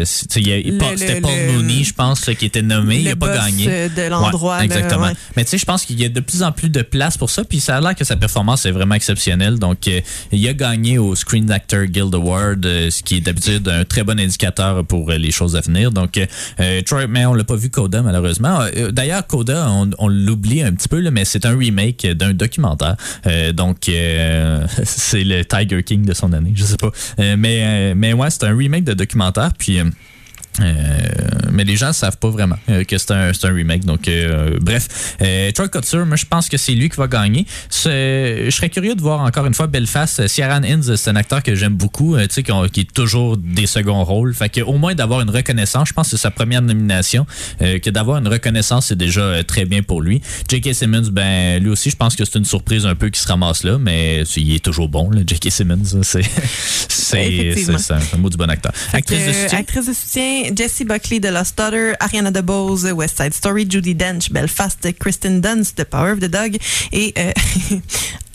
C'était 0.05 1.21
Paul 1.21 1.31
le- 1.33 1.53
Mooney, 1.53 1.85
je 1.85 1.95
pense, 1.95 2.27
là, 2.27 2.35
qui 2.35 2.47
était 2.47 2.63
nommé. 2.63 2.99
il 2.99 3.05
n'a 3.05 3.17
pas 3.17 3.35
gagné. 3.37 3.89
de 3.89 4.09
l'endroit, 4.09 4.59
Ouais, 4.59 4.64
là, 4.69 4.77
exactement. 4.77 5.07
ouais. 5.07 5.12
Mais 5.36 5.45
tu 5.45 5.51
sais, 5.51 5.59
je 5.59 5.65
pense 5.65 5.85
qu'il 5.85 6.01
y 6.01 6.05
a 6.05 6.09
de 6.09 6.20
plus 6.20 6.43
en 6.43 6.53
plus 6.53 6.69
de 6.69 6.82
place 6.82 7.16
pour 7.16 7.31
ça. 7.31 7.45
Puis 7.45 7.61
ça 7.61 7.77
a 7.77 7.81
l'air 7.81 7.95
que 7.95 8.05
sa 8.05 8.16
performance 8.16 8.66
est 8.66 8.70
vraiment 8.70 8.95
exceptionnelle. 8.95 9.59
Donc, 9.59 9.89
euh, 9.89 10.01
il 10.32 10.47
a 10.49 10.53
gagné 10.53 10.99
au 10.99 11.15
Screen 11.15 11.51
Actor 11.51 11.85
Guild 11.86 12.15
Award, 12.15 12.65
euh, 12.66 12.91
ce 12.91 13.03
qui 13.03 13.16
est 13.16 13.20
d'habitude 13.20 13.69
un 13.69 13.85
très 13.85 14.05
bon 14.05 14.19
indicateur 14.19 14.85
pour 14.85 15.11
euh, 15.11 15.16
les 15.16 15.31
choses 15.31 15.57
à 15.57 15.61
venir. 15.61 15.91
Donc, 15.91 16.16
euh, 16.19 16.27
euh, 16.61 16.82
Troy, 16.82 17.07
mais 17.07 17.27
on 17.27 17.35
l'a 17.35 17.45
pas 17.45 17.57
vu 17.57 17.70
Coda 17.70 18.03
malheureusement. 18.03 18.61
Euh, 18.77 18.91
D'ailleurs, 18.91 19.27
Coda, 19.27 19.69
on, 19.70 19.91
on 19.99 20.09
l'oublie 20.09 20.62
un 20.62 20.73
petit 20.73 20.89
peu, 20.89 21.01
là, 21.01 21.11
mais 21.11 21.24
c'est 21.24 21.47
un 21.47 21.57
remake 21.57 22.07
d'un 22.07 22.32
documentaire. 22.32 22.97
Euh, 23.27 23.53
donc, 23.53 23.89
euh, 23.89 24.66
c'est 24.85 25.24
le 25.24 25.45
Tiger 25.45 25.82
King 25.82 26.05
de 26.05 26.15
son 26.15 26.32
année. 26.32 26.53
Je 26.55 26.65
sais 26.65 26.77
pas. 26.77 26.91
Euh, 27.19 27.36
mais, 27.39 27.61
euh, 27.62 27.95
mais 27.97 28.12
ouais, 28.12 28.31
c'est 28.31 28.45
un 28.45 28.57
remake 28.57 28.85
de 28.85 28.95
documentaire. 28.95 29.51
Puis 29.59 29.78
euh, 30.60 31.44
mais 31.51 31.64
les 31.64 31.76
gens 31.76 31.89
ne 31.89 31.93
savent 31.93 32.18
pas 32.18 32.28
vraiment 32.28 32.56
euh, 32.68 32.85
que 32.85 32.98
c'est 32.98 33.10
un, 33.12 33.31
un 33.31 33.52
remake. 33.55 33.85
Donc, 33.85 34.09
euh, 34.09 34.59
bref, 34.60 35.16
euh, 35.22 35.51
Troy 35.52 35.68
Couture, 35.68 36.06
moi, 36.06 36.16
je 36.16 36.26
pense 36.26 36.48
que 36.48 36.56
c'est 36.56 36.74
lui 36.74 36.89
qui 36.89 36.97
va 36.97 37.06
gagner. 37.06 37.47
Je 37.70 38.48
serais 38.51 38.70
curieux 38.70 38.94
de 38.94 39.01
voir 39.01 39.20
encore 39.20 39.47
une 39.47 39.55
fois 39.55 39.66
Belfast. 39.66 40.20
Euh, 40.20 40.28
Ciaran 40.28 40.62
Inns, 40.64 40.97
c'est 40.97 41.10
un 41.10 41.16
acteur 41.16 41.43
que 41.43 41.55
j'aime 41.55 41.74
beaucoup, 41.74 42.16
tu 42.16 42.26
sais, 42.31 42.43
qui, 42.43 42.81
est 42.81 42.93
toujours 42.93 43.36
des 43.36 43.66
seconds 43.66 44.05
rôles. 44.05 44.35
Fait 44.35 44.48
que 44.48 44.60
au 44.60 44.78
moins 44.78 44.94
d'avoir 44.94 45.20
une 45.20 45.31
reconnaissance, 45.31 45.89
je 45.89 45.93
pense 45.93 46.10
que 46.10 46.16
c'est 46.16 46.22
sa 46.22 46.31
première 46.31 46.62
nomination, 46.62 47.26
euh, 47.62 47.78
que 47.78 47.90
d'avoir 47.90 48.18
une 48.18 48.28
reconnaissance, 48.28 48.86
c'est 48.86 48.98
déjà 48.98 49.43
très 49.44 49.64
bien 49.64 49.82
pour 49.82 50.02
lui. 50.02 50.20
J.K. 50.48 50.74
Simmons, 50.74 51.09
ben 51.10 51.62
lui 51.62 51.70
aussi, 51.70 51.90
je 51.90 51.97
pense 51.97 52.16
que 52.16 52.24
c'est 52.24 52.39
une 52.39 52.44
surprise 52.44 52.86
un 52.86 52.94
peu 52.94 53.09
qui 53.10 53.20
se 53.20 53.28
ramasse 53.28 53.64
là, 53.64 53.78
mais 53.78 54.22
il 54.36 54.55
est 54.55 54.64
toujours 54.64 54.89
bon, 54.89 55.10
J.K. 55.26 55.51
Simmons. 55.51 56.02
C'est 57.05 57.55
c'est 57.56 57.93
un, 57.93 58.18
mot 58.18 58.31
du 58.31 58.36
bon 58.36 58.48
acteur. 58.48 58.72
Actrice 58.93 59.26
de 59.26 59.32
soutien? 59.32 59.59
actrice 59.59 59.86
de 59.86 59.93
soutien, 59.93 60.44
Jessie 60.57 60.85
Buckley 60.85 61.21
de 61.21 61.29
Lost 61.29 61.57
Daughter, 61.57 61.95
Ariana 62.01 62.31
DeBose, 62.31 62.93
West 62.93 63.16
Side 63.16 63.33
Story, 63.35 63.66
Judy 63.69 63.95
Dench, 63.95 64.31
Belfast, 64.31 64.93
Kristen 64.99 65.41
Dunst, 65.41 65.77
The 65.77 65.85
Power 65.85 66.12
of 66.12 66.21
the 66.21 66.29
Dog 66.29 66.57
et 66.93 67.15
euh, 67.19 67.33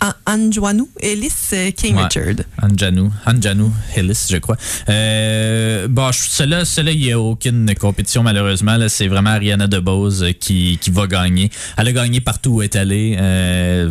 An- 0.00 0.14
Anjouanou, 0.26 0.88
Ellis 1.00 1.32
euh, 1.52 1.70
King 1.72 1.96
Ouais. 1.96 2.04
Richard. 2.04 2.44
Anjanou, 2.62 3.10
Anjanou 3.26 3.70
Hillis, 3.96 4.26
je 4.30 4.38
crois. 4.38 4.56
Euh, 4.88 5.88
bon, 5.88 6.10
celui-là, 6.12 6.64
celui-là, 6.64 6.92
il 6.92 7.00
n'y 7.00 7.12
a 7.12 7.20
aucune 7.20 7.74
compétition, 7.74 8.22
malheureusement. 8.22 8.76
Là, 8.76 8.88
c'est 8.88 9.08
vraiment 9.08 9.30
Ariana 9.30 9.66
DeBose 9.66 10.22
euh, 10.22 10.32
qui, 10.32 10.78
qui 10.80 10.90
va 10.90 11.06
gagner. 11.06 11.50
Elle 11.76 11.88
a 11.88 11.92
gagné 11.92 12.20
partout 12.20 12.50
où 12.50 12.62
elle 12.62 12.66
est 12.66 12.76
allée. 12.76 13.16
Euh, 13.20 13.90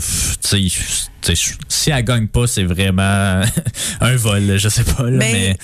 si 1.67 1.91
elle 1.91 2.03
gagne 2.03 2.27
pas, 2.27 2.47
c'est 2.47 2.63
vraiment 2.63 3.41
un 4.01 4.15
vol, 4.15 4.57
je 4.57 4.69
sais 4.69 4.83
pas. 4.83 5.03
Là, 5.03 5.17
mais 5.17 5.57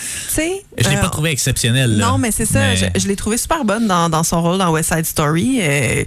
je 0.77 0.89
l'ai 0.89 0.97
euh, 0.97 1.01
pas 1.01 1.09
trouvé 1.09 1.31
exceptionnel. 1.31 1.97
là. 1.97 2.07
Non, 2.11 2.17
mais 2.17 2.31
c'est 2.31 2.45
ça. 2.45 2.59
Mais- 2.59 2.75
Je, 2.77 2.99
je 2.99 3.07
l'ai 3.07 3.15
trouvé 3.15 3.37
super 3.37 3.63
bonne 3.65 3.87
dans, 3.87 4.09
dans 4.09 4.23
son 4.23 4.41
rôle 4.41 4.57
dans 4.57 4.71
West 4.71 4.93
Side 4.93 5.05
Story. 5.05 5.59
euh, 5.61 6.03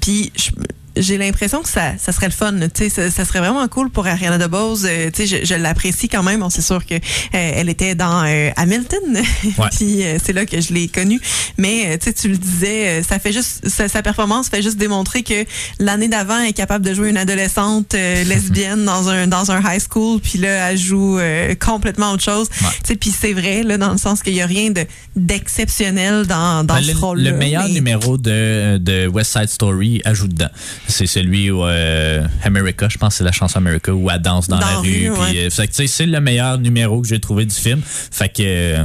Puis 0.00 0.32
je- 0.36 0.50
j'ai 0.96 1.18
l'impression 1.18 1.62
que 1.62 1.68
ça, 1.68 1.92
ça 1.98 2.12
serait 2.12 2.26
le 2.26 2.32
fun. 2.32 2.52
Tu 2.52 2.68
sais, 2.84 2.88
ça, 2.88 3.10
ça 3.10 3.24
serait 3.24 3.40
vraiment 3.40 3.66
cool 3.68 3.90
pour 3.90 4.06
Ariana 4.06 4.38
DeBose. 4.38 4.86
Euh, 4.88 5.10
tu 5.12 5.26
sais, 5.26 5.40
je, 5.40 5.46
je 5.46 5.54
l'apprécie 5.54 6.08
quand 6.08 6.22
même. 6.22 6.40
Bon, 6.40 6.50
c'est 6.50 6.62
sûr 6.62 6.84
que 6.84 6.94
euh, 6.94 6.98
elle 7.32 7.68
était 7.68 7.94
dans 7.94 8.24
euh, 8.24 8.50
Hamilton. 8.56 8.98
Ouais. 9.58 9.68
Puis 9.76 10.02
euh, 10.04 10.18
c'est 10.22 10.32
là 10.32 10.44
que 10.44 10.60
je 10.60 10.72
l'ai 10.74 10.88
connue. 10.88 11.20
Mais 11.56 11.86
euh, 11.86 11.96
tu 11.98 12.06
sais, 12.06 12.12
tu 12.12 12.28
le 12.28 12.36
disais, 12.36 12.88
euh, 12.88 13.02
ça 13.02 13.18
fait 13.18 13.32
juste 13.32 13.66
sa, 13.68 13.88
sa 13.88 14.02
performance 14.02 14.48
fait 14.48 14.60
juste 14.60 14.76
démontrer 14.76 15.22
que 15.22 15.44
l'année 15.78 16.08
d'avant 16.08 16.38
elle 16.40 16.48
est 16.48 16.52
capable 16.52 16.84
de 16.84 16.92
jouer 16.92 17.08
une 17.10 17.16
adolescente 17.16 17.94
euh, 17.94 18.24
lesbienne 18.24 18.84
dans 18.84 19.08
un 19.08 19.26
dans 19.28 19.50
un 19.50 19.60
high 19.60 19.80
school. 19.80 20.20
Puis 20.20 20.38
là, 20.38 20.70
elle 20.70 20.78
joue 20.78 21.18
euh, 21.18 21.54
complètement 21.54 22.12
autre 22.12 22.22
chose. 22.24 22.48
Ouais. 22.60 22.68
Tu 22.82 22.88
sais, 22.88 22.96
puis 22.96 23.10
c'est 23.18 23.32
vrai 23.32 23.62
là 23.62 23.78
dans 23.78 23.92
le 23.92 23.98
sens 23.98 24.22
qu'il 24.22 24.34
y 24.34 24.42
a 24.42 24.46
rien 24.46 24.70
de 24.70 24.84
d'exceptionnel 25.40 26.26
dans 26.26 26.64
dans 26.64 26.74
Ben, 26.74 26.82
ce 26.82 26.96
rôle. 26.96 27.20
le 27.22 27.32
meilleur 27.32 27.68
numéro 27.68 28.18
de, 28.18 28.78
de 28.78 29.06
West 29.06 29.32
Side 29.32 29.48
Story 29.48 30.02
ajoute 30.04 30.32
dedans. 30.34 30.50
C'est 30.88 31.06
celui 31.06 31.50
où 31.50 31.64
euh, 31.64 32.26
America, 32.44 32.88
je 32.88 32.98
pense 32.98 33.14
que 33.14 33.18
c'est 33.18 33.24
la 33.24 33.32
chanson 33.32 33.58
America, 33.58 33.92
où 33.92 34.10
elle 34.10 34.20
danse 34.20 34.48
dans, 34.48 34.58
Dans 34.58 34.66
la 34.66 34.78
rue. 34.78 35.10
ouais. 35.10 35.48
euh, 35.48 35.64
c'est 35.86 36.06
le 36.06 36.20
meilleur 36.20 36.58
numéro 36.58 37.00
que 37.02 37.08
j'ai 37.08 37.20
trouvé 37.20 37.44
du 37.44 37.54
film. 37.54 37.80
Fait 37.84 38.28
que, 38.28 38.42
euh, 38.42 38.84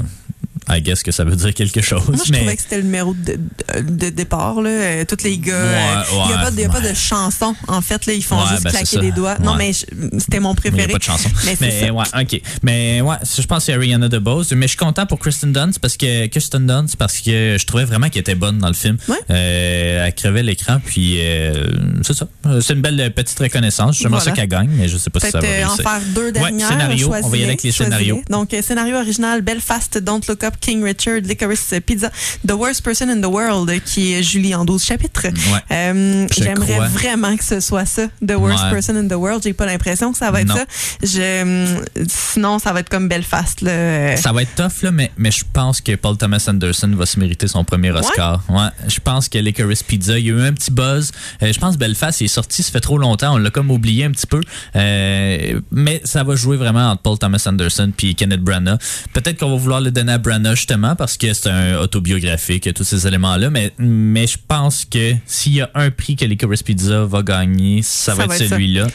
I 0.69 0.81
guess 0.81 1.03
que 1.03 1.11
ça 1.11 1.23
veut 1.23 1.35
dire 1.35 1.53
quelque 1.53 1.81
chose. 1.81 2.07
Moi, 2.07 2.17
je 2.25 2.31
mais 2.31 2.37
trouvais 2.39 2.55
que 2.55 2.61
c'était 2.61 2.77
le 2.77 2.83
numéro 2.83 3.13
de, 3.13 3.33
de, 3.81 3.91
de 3.91 4.09
départ. 4.09 4.61
Là. 4.61 4.69
Euh, 4.69 5.05
tous 5.05 5.23
les 5.23 5.37
gars, 5.37 5.53
euh, 5.53 6.03
il 6.11 6.17
Ouais, 6.17 6.27
n'y 6.27 6.33
a, 6.33 6.37
pas 6.37 6.51
de- 6.51 6.61
y 6.61 6.65
a 6.65 6.69
pas 6.69 6.79
ouais. 6.79 6.89
de 6.89 6.95
chanson. 6.95 7.55
En 7.67 7.81
fait, 7.81 8.05
là, 8.05 8.13
ils 8.13 8.23
font 8.23 8.37
Ouais, 8.39 8.49
juste 8.51 8.63
ben, 8.63 8.69
claquer 8.71 8.99
des 8.99 9.11
doigts. 9.11 9.37
Non, 9.43 9.51
Ouais. 9.53 9.57
mais 9.57 9.73
je- 9.73 9.85
c'était 10.19 10.39
mon 10.39 10.53
mais 10.53 10.59
il 10.65 10.71
n'y 10.71 10.77
préféré. 10.77 10.83
a 10.83 10.93
pas 10.93 10.97
de 10.99 11.03
chanson. 11.03 11.29
Mais 11.45 11.55
c'est 11.55 11.65
Mais 11.65 11.87
ça. 11.87 11.93
ouais, 11.93 12.05
ok. 12.21 12.41
Mais 12.63 13.01
ouais, 13.01 13.15
je 13.23 13.41
pense 13.47 13.57
que 13.59 13.63
c'est 13.65 13.73
Ariana 13.73 14.07
DeBose. 14.07 14.51
Mais 14.53 14.67
je 14.67 14.71
suis 14.71 14.77
content 14.77 15.05
pour 15.05 15.19
Kristen 15.19 15.51
Dunst 15.51 15.79
parce 15.79 15.97
que 15.97 16.27
Kristen 16.27 16.65
Dunst 16.67 16.95
parce 16.95 17.19
que 17.19 17.57
je 17.59 17.65
trouvais 17.65 17.85
vraiment 17.85 18.09
qu'elle 18.09 18.21
était 18.21 18.35
bonne 18.35 18.59
dans 18.59 18.67
le 18.69 18.73
film. 18.73 18.97
Ouais. 19.07 19.17
Euh, 19.29 20.05
elle 20.05 20.13
crevait 20.15 20.43
l'écran 20.43 20.79
puis 20.83 21.17
euh, 21.21 21.69
c'est 22.03 22.13
ça. 22.13 22.27
C'est 22.61 22.73
une 22.73 22.81
belle 22.81 23.11
petite 23.13 23.39
reconnaissance. 23.39 23.97
J'aimerais 23.97 24.19
Voilà. 24.19 24.25
ça 24.25 24.31
qu'elle 24.31 24.47
gagne, 24.49 24.69
mais 24.71 24.87
je 24.87 24.97
sais 24.97 25.09
pas 25.09 25.19
si 25.19 25.31
ça 25.31 25.39
va 25.39 25.47
euh, 25.47 25.65
en 25.65 25.67
réussir. 25.69 25.89
faire 25.89 26.01
deux 26.15 26.31
dernières. 26.31 26.67
scénario. 26.67 27.07
On 27.23 27.29
va 27.29 27.35
y 27.37 27.39
aller 27.41 27.45
avec 27.49 27.63
les 27.63 27.71
scénarios. 27.71 28.21
Donc, 28.29 28.55
scénario 28.61 28.95
original 28.97 29.41
Belfast, 29.41 29.97
Don't 29.97 30.21
Look 30.27 30.43
Up, 30.43 30.50
King 30.59 30.83
Richard, 30.83 31.21
Licorice 31.23 31.73
Pizza, 31.85 32.09
The 32.47 32.51
Worst 32.53 32.83
Person 32.83 33.09
in 33.09 33.21
the 33.21 33.25
World, 33.31 33.69
euh, 33.69 33.79
qui 33.83 34.13
est 34.13 34.23
Julie 34.23 34.53
en 34.55 34.65
12 34.65 34.83
chapitres. 34.83 35.23
Ouais. 35.27 35.59
Euh, 35.71 36.27
J'aimerais 36.35 36.87
vraiment 36.89 37.35
que 37.37 37.43
ce 37.43 37.59
soit 37.59 37.85
ça, 37.85 38.07
The 38.25 38.33
Worst 38.35 38.63
Ouais. 38.65 38.71
Person 38.71 38.95
in 38.95 39.07
the 39.07 39.13
World. 39.13 39.41
J'ai 39.43 39.53
pas 39.53 39.65
l'impression 39.65 40.11
que 40.11 40.17
ça 40.17 40.31
va 40.31 40.41
être 40.41 40.47
Non. 40.47 40.55
ça. 40.55 40.65
Je, 41.03 41.41
hum, 41.77 41.83
sinon, 42.07 42.59
ça 42.59 42.73
va 42.73 42.81
être 42.81 42.89
comme 42.89 43.07
Belfast. 43.07 43.61
Là. 43.61 43.71
Euh, 43.71 44.15
Ça 44.17 44.31
va 44.33 44.41
être 44.43 44.55
tough, 44.55 44.83
là, 44.83 44.91
mais, 44.91 45.11
mais 45.17 45.31
je 45.31 45.43
pense 45.51 45.81
que 45.81 45.95
Paul 45.95 46.17
Thomas 46.17 46.43
Anderson 46.47 46.91
va 46.95 47.05
se 47.05 47.19
mériter 47.19 47.47
son 47.47 47.63
premier 47.63 47.91
Oscar. 47.91 48.43
Ouais. 48.49 48.67
Je 48.87 48.99
pense 48.99 49.29
que 49.29 49.37
Licorice 49.37 49.83
Pizza, 49.83 50.17
il 50.19 50.25
y 50.25 50.29
a 50.29 50.33
eu 50.33 50.41
un 50.41 50.53
petit 50.53 50.71
buzz. 50.71 51.11
Euh, 51.41 51.51
je 51.53 51.59
pense 51.59 51.75
que 51.75 51.79
Belfast, 51.79 52.21
il 52.21 52.25
est 52.25 52.27
sorti, 52.27 52.63
ça 52.63 52.71
fait 52.71 52.79
trop 52.79 52.97
longtemps. 52.97 53.33
On 53.33 53.37
l'a 53.37 53.49
comme 53.49 53.71
oublié 53.71 54.05
un 54.05 54.11
petit 54.11 54.27
peu. 54.27 54.41
Euh, 54.75 55.59
mais 55.71 56.01
ça 56.03 56.23
va 56.23 56.35
jouer 56.35 56.57
vraiment 56.57 56.89
entre 56.91 57.01
Paul 57.01 57.17
Thomas 57.17 57.43
Anderson 57.45 57.91
puis 57.95 58.15
Kenneth 58.15 58.41
Branagh. 58.41 58.79
Peut-être 59.13 59.39
qu'on 59.39 59.49
va 59.51 59.57
vouloir 59.57 59.81
le 59.81 59.91
donner 59.91 60.13
à 60.13 60.17
Branagh, 60.17 60.40
justement, 60.55 60.95
parce 60.95 61.17
que 61.17 61.33
c'est 61.33 61.49
un 61.49 61.77
autobiographique 61.77 62.67
et 62.67 62.73
tous 62.73 62.83
ces 62.83 63.07
éléments-là. 63.07 63.49
Mais, 63.49 63.71
mais 63.77 64.27
je 64.27 64.37
pense 64.47 64.85
que 64.85 65.13
s'il 65.25 65.53
y 65.53 65.61
a 65.61 65.69
un 65.75 65.89
prix 65.91 66.15
que 66.15 66.25
Licorice 66.25 66.63
Pizza 66.63 67.05
va 67.05 67.21
gagner, 67.21 67.81
ça, 67.83 68.13
va, 68.13 68.25
va 68.25 68.35
être 68.35 68.47
celui-là. 68.47 68.87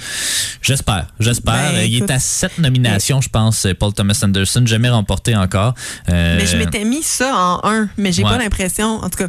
J'espère. 0.63 1.07
J'espère. 1.21 1.73
Ben, 1.73 1.85
il 1.87 1.97
est 2.03 2.11
à 2.11 2.19
sept 2.19 2.59
nominations, 2.59 3.21
je 3.21 3.29
pense, 3.29 3.67
Paul 3.79 3.93
Thomas 3.93 4.19
Anderson. 4.23 4.63
Jamais 4.67 4.89
remporté 4.91 5.37
encore. 5.37 5.75
Euh, 6.09 6.37
Mais 6.39 6.47
je 6.47 6.57
m'étais 6.57 6.85
mis 6.85 7.03
ça 7.03 7.33
en 7.35 7.61
un, 7.65 7.89
mais 7.97 8.13
j'ai 8.13 8.25
Ouais. 8.25 8.31
pas 8.31 8.39
l'impression, 8.39 8.97
en 9.05 9.09
tout 9.09 9.19
cas. 9.19 9.29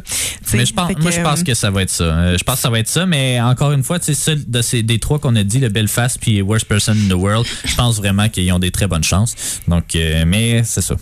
mais 0.54 0.66
je 0.66 0.72
pense, 0.72 0.90
moi, 0.98 1.10
je 1.10 1.20
pense 1.20 1.40
euh, 1.40 1.44
que 1.44 1.54
ça 1.54 1.70
va 1.70 1.82
être 1.82 1.90
ça. 1.90 2.04
Euh, 2.04 2.36
je 2.38 2.42
pense 2.44 2.56
que 2.56 2.62
ça 2.62 2.70
va 2.70 2.78
être 2.80 2.88
ça, 2.88 3.06
mais 3.06 3.40
encore 3.40 3.72
une 3.72 3.82
fois, 3.84 3.98
tu 3.98 4.06
sais, 4.06 4.14
seul 4.14 4.44
de 4.50 4.60
ces, 4.62 4.82
des 4.82 4.98
trois 4.98 5.18
qu'on 5.18 5.36
a 5.36 5.44
dit, 5.44 5.58
le 5.60 5.68
Belfast 5.68 6.18
puis 6.20 6.42
Worst 6.42 6.66
Person 6.66 6.92
in 6.94 7.08
the 7.08 7.12
World, 7.18 7.46
je 7.64 7.74
pense 7.76 7.96
vraiment 7.98 8.28
qu'ils 8.28 8.50
ont 8.52 8.58
des 8.58 8.70
très 8.70 8.86
bonnes 8.88 9.04
chances. 9.04 9.34
Donc, 9.68 9.94
euh, 9.94 10.24
mais 10.26 10.62
c'est 10.64 10.80
ça. 10.82 10.96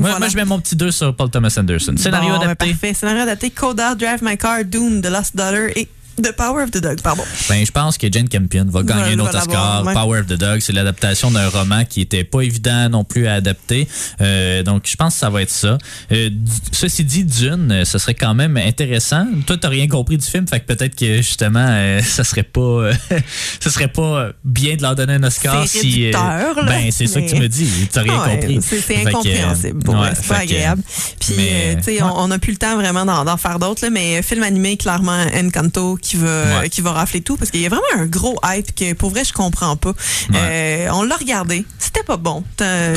Moi, 0.00 0.08
Voilà. 0.10 0.18
moi, 0.18 0.28
je 0.28 0.36
mets 0.36 0.44
mon 0.46 0.58
petit 0.58 0.74
2 0.76 0.90
sur 0.90 1.14
Paul 1.14 1.30
Thomas 1.30 1.54
Anderson. 1.58 1.94
Scénario 1.96 2.30
bon, 2.32 2.38
ben, 2.38 2.44
adapté. 2.46 2.70
parfait. 2.70 2.94
Scénario 2.94 3.22
adapté. 3.22 3.50
Coda, 3.50 3.94
Drive 3.94 4.20
My 4.22 4.36
Car, 4.38 4.64
Dune, 4.64 5.02
The 5.02 5.06
Lost 5.10 5.36
Daughter 5.36 5.72
et 5.76 5.88
The 6.22 6.32
Power 6.32 6.62
of 6.64 6.70
the 6.70 6.78
Dog. 6.78 7.00
Pardon. 7.02 7.22
Ben, 7.48 7.64
je 7.64 7.70
pense 7.70 7.98
que 7.98 8.10
Jane 8.12 8.28
Campion 8.28 8.64
va 8.68 8.82
gagner 8.82 9.16
Va- 9.16 9.22
un 9.22 9.26
autre 9.26 9.38
Oscar. 9.38 9.84
ouais. 9.86 9.94
Power 9.94 10.20
of 10.20 10.26
the 10.26 10.34
Dog, 10.34 10.60
c'est 10.60 10.72
l'adaptation 10.72 11.30
d'un 11.30 11.48
roman 11.48 11.84
qui 11.84 12.00
était 12.02 12.24
pas 12.24 12.42
évident 12.42 12.88
non 12.88 13.04
plus 13.04 13.26
à 13.26 13.34
adapter. 13.34 13.88
Euh, 14.20 14.62
donc, 14.62 14.82
je 14.86 14.96
pense 14.96 15.14
que 15.14 15.20
ça 15.20 15.30
va 15.30 15.42
être 15.42 15.50
ça. 15.50 15.78
Euh, 16.12 16.30
ceci 16.72 17.04
dit, 17.04 17.24
Dune, 17.24 17.70
euh, 17.72 17.84
ce 17.84 17.98
serait 17.98 18.14
quand 18.14 18.34
même 18.34 18.56
intéressant. 18.56 19.26
Toi, 19.46 19.56
t'as 19.56 19.68
rien 19.68 19.88
compris 19.88 20.18
du 20.18 20.26
film, 20.26 20.46
fait 20.46 20.60
que 20.60 20.66
peut-être 20.66 20.94
que 20.96 21.16
justement, 21.18 21.66
euh, 21.68 22.00
ça 22.04 22.24
serait 22.24 22.42
pas, 22.42 22.90
ce 23.60 23.70
serait 23.70 23.88
pas 23.88 24.28
bien 24.44 24.76
de 24.76 24.82
leur 24.82 24.94
donner 24.94 25.14
un 25.14 25.22
Oscar 25.22 25.66
si. 25.66 26.10
là, 26.10 26.52
ben, 26.66 26.90
c'est 26.90 27.06
ça 27.06 27.20
que 27.20 27.28
tu 27.28 27.34
mais- 27.34 27.40
me 27.40 27.48
dis. 27.48 27.88
T'as 27.92 28.02
rien 28.02 28.20
Ouais, 28.22 28.36
compris. 28.40 28.60
C'est 28.62 29.06
incompréhensible. 29.06 29.82
pour 29.84 29.94
ouais, 29.94 30.10
c'est 30.14 30.26
pas 30.28 30.38
agréable. 30.38 30.82
Puis, 31.20 31.34
mais, 31.36 31.76
tu 31.76 31.82
sais, 31.84 32.02
on 32.02 32.28
n'a 32.28 32.38
plus 32.38 32.52
le 32.52 32.58
temps 32.58 32.76
vraiment 32.76 33.04
d'en 33.04 33.36
faire 33.36 33.58
d'autres, 33.58 33.84
là, 33.84 33.90
mais 33.90 34.22
film 34.22 34.42
animé, 34.42 34.76
clairement, 34.76 35.24
Encanto 35.34 35.96
qui 36.00 36.09
va, 36.16 36.60
Ouais. 36.60 36.68
qui 36.68 36.80
va 36.80 36.92
rafler 36.92 37.20
tout 37.20 37.36
parce 37.36 37.50
qu'il 37.50 37.60
y 37.60 37.66
a 37.66 37.68
vraiment 37.68 37.82
un 37.96 38.06
gros 38.06 38.38
hype 38.44 38.74
que, 38.74 38.92
pour 38.94 39.10
vrai, 39.10 39.24
je 39.24 39.32
comprends 39.32 39.76
pas. 39.76 39.92
Euh, 40.34 40.88
on 40.92 41.02
l'a 41.02 41.16
regardé. 41.16 41.64
C'était 41.78 42.02
pas 42.02 42.16
bon. 42.16 42.44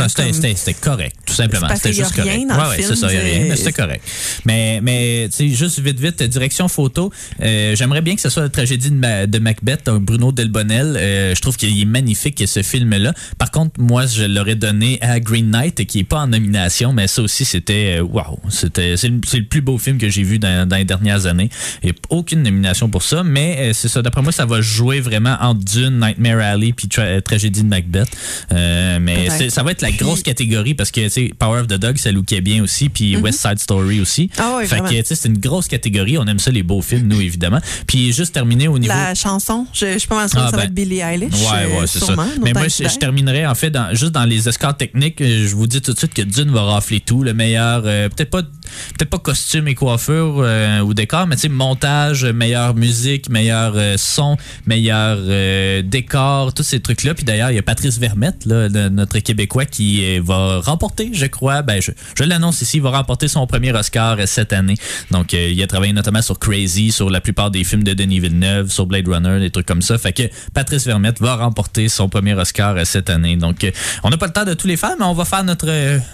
C'était 0.07 0.73
correct, 0.73 1.15
tout 1.25 1.33
simplement. 1.33 1.67
C'était 1.75 1.93
juste 1.93 2.15
correct. 2.15 2.37
ouais, 2.37 2.83
c'est 2.83 2.95
ça, 2.95 3.11
y 3.13 3.17
a 3.17 3.19
rien, 3.21 3.45
mais 3.49 3.55
c'était 3.55 3.73
correct. 3.73 4.03
Mais, 4.45 4.79
mais 4.81 5.27
tu 5.31 5.49
sais, 5.49 5.55
juste 5.55 5.79
vite, 5.79 5.99
vite, 5.99 6.21
direction 6.23 6.67
photo, 6.67 7.11
euh, 7.41 7.75
j'aimerais 7.75 8.01
bien 8.01 8.15
que 8.15 8.21
ce 8.21 8.29
soit 8.29 8.43
la 8.43 8.49
tragédie 8.49 8.89
de, 8.91 8.95
Ma- 8.95 9.25
de 9.27 9.39
Macbeth, 9.39 9.89
Bruno 9.89 10.31
Delbonnel. 10.31 10.95
Euh, 10.97 11.35
je 11.35 11.41
trouve 11.41 11.57
qu'il 11.57 11.79
est 11.79 11.85
magnifique, 11.85 12.43
ce 12.45 12.61
film-là. 12.63 13.13
Par 13.37 13.51
contre, 13.51 13.79
moi, 13.79 14.05
je 14.05 14.23
l'aurais 14.23 14.55
donné 14.55 14.99
à 15.01 15.19
Green 15.19 15.49
Knight, 15.49 15.85
qui 15.85 15.99
est 15.99 16.03
pas 16.03 16.19
en 16.21 16.27
nomination, 16.27 16.93
mais 16.93 17.07
ça 17.07 17.21
aussi, 17.21 17.45
c'était, 17.45 17.97
euh, 17.99 18.03
waouh, 18.03 18.39
c'était, 18.49 18.95
c'est 18.97 19.07
le, 19.09 19.19
le 19.33 19.43
plus 19.45 19.61
beau 19.61 19.77
film 19.77 19.97
que 19.97 20.09
j'ai 20.09 20.23
vu 20.23 20.39
dans, 20.39 20.67
dans 20.67 20.75
les 20.75 20.85
dernières 20.85 21.25
années. 21.25 21.49
Il 21.83 21.87
n'y 21.87 21.91
a 21.91 21.95
aucune 22.09 22.43
nomination 22.43 22.89
pour 22.89 23.02
ça, 23.03 23.23
mais 23.23 23.57
euh, 23.59 23.73
c'est 23.73 23.87
ça. 23.87 24.01
D'après 24.01 24.21
moi, 24.21 24.31
ça 24.31 24.45
va 24.45 24.61
jouer 24.61 24.99
vraiment 25.01 25.37
entre 25.41 25.59
Dune, 25.63 25.99
Nightmare 25.99 26.39
Alley, 26.39 26.73
puis 26.73 26.87
Tra- 26.87 27.21
Tragédie 27.21 27.63
de 27.63 27.67
Macbeth. 27.67 28.09
Euh, 28.51 28.99
mais 29.01 29.49
ça 29.49 29.63
va 29.63 29.71
être 29.71 29.81
la 29.81 29.91
grosse 29.91 30.23
catégorie 30.23 30.73
parce 30.73 30.91
que 30.91 31.33
Power 31.33 31.61
of 31.61 31.67
the 31.67 31.73
Dog 31.73 31.97
ça 31.97 32.11
lookait 32.11 32.41
bien 32.41 32.63
aussi 32.63 32.89
puis 32.89 33.15
West 33.17 33.39
Side 33.41 33.59
Story 33.59 33.99
aussi. 34.01 34.23
Mhm. 34.23 34.29
Ah 34.37 34.55
ouais, 34.57 34.65
fait 34.67 34.77
vraiment. 34.77 34.89
que 34.89 35.15
c'est 35.15 35.27
une 35.27 35.37
grosse 35.37 35.67
catégorie, 35.67 36.17
on 36.17 36.25
aime 36.25 36.39
ça 36.39 36.51
les 36.51 36.63
beaux 36.63 36.81
films 36.81 37.07
nous 37.07 37.21
évidemment. 37.21 37.59
Puis 37.87 38.11
juste 38.13 38.33
terminer 38.33 38.67
au 38.67 38.79
niveau 38.79 38.93
La 38.93 39.15
chanson, 39.15 39.65
je, 39.73 39.93
je 39.93 39.97
suis 39.99 40.07
pas 40.07 40.15
mal 40.15 40.29
sûre 40.29 40.39
Ah, 40.41 40.45
que 40.45 40.51
ça 40.51 40.57
va 40.57 40.63
ben, 40.63 40.67
être 40.69 40.73
Billie 40.73 40.99
Eilish. 40.99 41.33
Ouais, 41.33 41.63
euh, 41.63 41.79
ouais, 41.81 41.87
c'est 41.87 41.99
ça. 41.99 42.15
Mais 42.43 42.53
moi, 42.53 42.67
je, 42.67 42.97
terminerai 42.97 43.45
en 43.47 43.55
fait 43.55 43.69
dans, 43.71 43.93
juste 43.93 44.11
dans 44.11 44.25
les 44.25 44.47
Oscars 44.47 44.77
techniques. 44.77 45.19
euh, 45.21 45.47
Je 45.47 45.55
vous 45.55 45.67
dis 45.67 45.81
tout 45.81 45.93
de 45.93 45.97
suite 45.97 46.13
que 46.13 46.21
Dune 46.21 46.51
va 46.51 46.63
rafler 46.63 46.99
tout. 46.99 47.23
Le 47.23 47.33
meilleur, 47.33 47.83
euh, 47.85 48.09
peut-être 48.09 48.29
pas, 48.29 48.41
peut-être 48.43 49.09
pas 49.09 49.19
costume 49.19 49.67
et 49.67 49.75
coiffure 49.75 50.37
euh, 50.39 50.79
ou 50.81 50.93
décor, 50.93 51.27
mais 51.27 51.35
tu 51.35 51.41
sais 51.43 51.49
montage, 51.49 52.25
meilleure 52.25 52.75
musique, 52.83 53.29
meilleur 53.29 53.73
euh, 53.77 53.95
son, 53.97 54.35
meilleur 54.65 55.17
euh, 55.21 55.81
décor, 55.81 56.53
tous 56.53 56.63
ces 56.63 56.81
trucs-là. 56.81 57.13
Puis 57.13 57.23
d'ailleurs, 57.23 57.49
il 57.49 57.55
y 57.55 57.59
a 57.59 57.63
Patrice 57.63 57.97
Vermette, 57.97 58.45
notre 58.45 59.19
Québécois, 59.19 59.63
qui 59.63 60.03
euh, 60.03 60.21
va 60.21 60.59
remporter, 60.59 61.09
je 61.13 61.25
crois, 61.25 61.61
ben 61.61 61.81
je, 61.81 61.91
je 62.17 62.23
l'annonce 62.25 62.61
ici, 62.61 62.77
il 62.77 62.83
va 62.83 62.89
remporter 62.89 63.29
son 63.29 63.47
premier 63.47 63.71
Oscar 63.71 64.17
cette 64.25 64.51
année. 64.51 64.75
Donc, 65.11 65.31
il 65.31 65.61
a 65.63 65.67
travaillé 65.67 65.93
notamment 65.93 66.21
sur 66.21 66.37
Crazy, 66.39 66.91
sur 66.91 67.09
la 67.09 67.21
plupart 67.21 67.51
des 67.51 67.63
films 67.63 67.83
de 67.83 67.93
Denis 67.93 68.19
Villeneuve, 68.19 68.69
sur 68.69 68.85
Blade 68.85 69.07
Runner, 69.07 69.39
des 69.39 69.49
trucs 69.49 69.65
comme 69.65 69.81
ça. 69.81 69.97
Fait 69.97 70.11
que 70.11 70.23
Patrice 70.53 70.85
Vermette 70.85 71.21
va 71.21 71.37
remporter 71.37 71.87
son 71.87 72.09
premier 72.09 72.33
Oscar 72.33 72.75
cette 72.85 73.09
année. 73.09 73.37
Donc, 73.37 73.65
on 74.03 74.09
n'a 74.09 74.17
pas 74.17 74.27
le 74.27 74.33
temps 74.33 74.45
de 74.45 74.53
tous 74.53 74.67
les 74.67 74.75
faire, 74.77 74.95
mais 74.99 75.05
on 75.05 75.13
va 75.13 75.23
faire 75.23 75.45
notre 75.45 75.67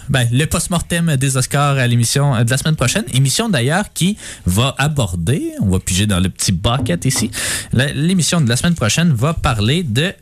ben, 0.08 0.28
le 0.30 0.44
post-mortem 0.44 1.16
des 1.16 1.36
Oscars 1.36 1.78
à 1.78 1.86
l'émission 1.88 2.44
de 2.44 2.50
la 2.50 2.56
semaine 2.56 2.76
prochaine. 2.76 3.04
Émission 3.12 3.48
d'ailleurs 3.48 3.92
qui 3.92 4.16
va 4.46 4.74
aborder, 4.78 5.42
on 5.60 5.70
va 5.70 5.80
piger 5.80 6.06
dans 6.06 6.20
le 6.20 6.28
petit 6.28 6.52
bucket 6.62 7.04
ici. 7.04 7.30
L'émission 7.72 8.40
de 8.40 8.48
la 8.48 8.56
semaine 8.56 8.74
prochaine 8.74 9.12
va 9.12 9.34
parler 9.34 9.82
de 9.82 10.12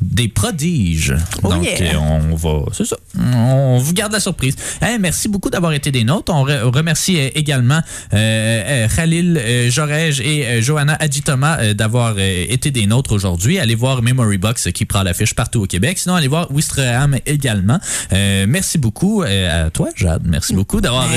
des 0.00 0.28
prodiges. 0.28 1.14
Oh 1.42 1.50
Donc, 1.50 1.64
yeah. 1.64 1.94
euh, 1.94 2.20
on 2.30 2.34
va, 2.36 2.64
c'est 2.72 2.84
ça. 2.86 2.96
On 3.34 3.78
vous 3.78 3.92
garde 3.92 4.12
la 4.12 4.20
surprise. 4.20 4.54
Merci 5.00 5.28
beaucoup 5.28 5.50
d'avoir 5.50 5.72
été 5.72 5.90
des 5.90 6.04
nôtres. 6.04 6.32
On 6.32 6.44
re- 6.46 6.62
remercie 6.62 7.18
euh, 7.18 7.28
également 7.34 7.80
euh, 8.12 8.88
Khalil 8.94 9.38
euh, 9.38 9.70
Jorej 9.70 10.20
et 10.20 10.46
euh, 10.46 10.62
Johanna 10.62 10.96
Adjitoma 11.00 11.74
d'avoir 11.74 12.18
été 12.18 12.70
des 12.70 12.86
nôtres 12.86 13.12
aujourd'hui. 13.12 13.58
Allez 13.58 13.74
voir 13.74 14.02
Memory 14.02 14.38
Box 14.38 14.70
qui 14.72 14.84
prend 14.84 15.02
l'affiche 15.02 15.34
partout 15.34 15.62
au 15.62 15.66
Québec. 15.66 15.98
Sinon, 15.98 16.14
allez 16.14 16.28
voir 16.28 16.50
Wistreham 16.50 17.16
également. 17.26 17.78
Merci 18.12 18.78
beaucoup 18.78 19.22
à 19.22 19.70
toi, 19.70 19.88
Jade. 19.96 20.22
Merci 20.26 20.54
beaucoup 20.54 20.80
d'avoir 20.80 21.08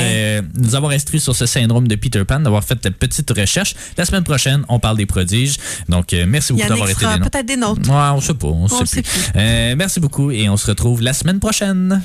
nous 0.55 0.75
avoir 0.75 0.91
instruits 0.91 1.19
sur 1.19 1.35
ce 1.35 1.45
syndrome 1.45 1.87
de 1.87 1.95
Peter 1.95 2.23
Pan, 2.25 2.39
d'avoir 2.39 2.63
fait 2.63 2.77
cette 2.81 2.97
petite 2.97 3.29
recherche. 3.31 3.75
La 3.97 4.05
semaine 4.05 4.23
prochaine, 4.23 4.63
on 4.69 4.79
parle 4.79 4.97
des 4.97 5.05
prodiges. 5.05 5.55
Donc, 5.87 6.15
merci 6.27 6.53
beaucoup 6.53 6.67
d'avoir 6.67 6.89
été 6.89 6.99
des 6.99 7.05
nôtres. 7.05 7.29
peut-être 7.31 7.45
des 7.45 7.57
nôtres. 7.57 7.89
Ouais, 7.89 8.09
on 8.15 8.21
sait 8.21 8.33
pas, 8.33 8.47
on, 8.47 8.67
On 8.71 8.85
sait 8.85 8.85
sait 8.85 9.01
plus. 9.01 9.31
Euh, 9.35 9.75
merci 9.77 9.99
beaucoup 9.99 10.31
et 10.31 10.49
on 10.49 10.57
se 10.57 10.67
retrouve 10.67 11.01
la 11.01 11.13
semaine 11.13 11.39
prochaine. 11.39 12.01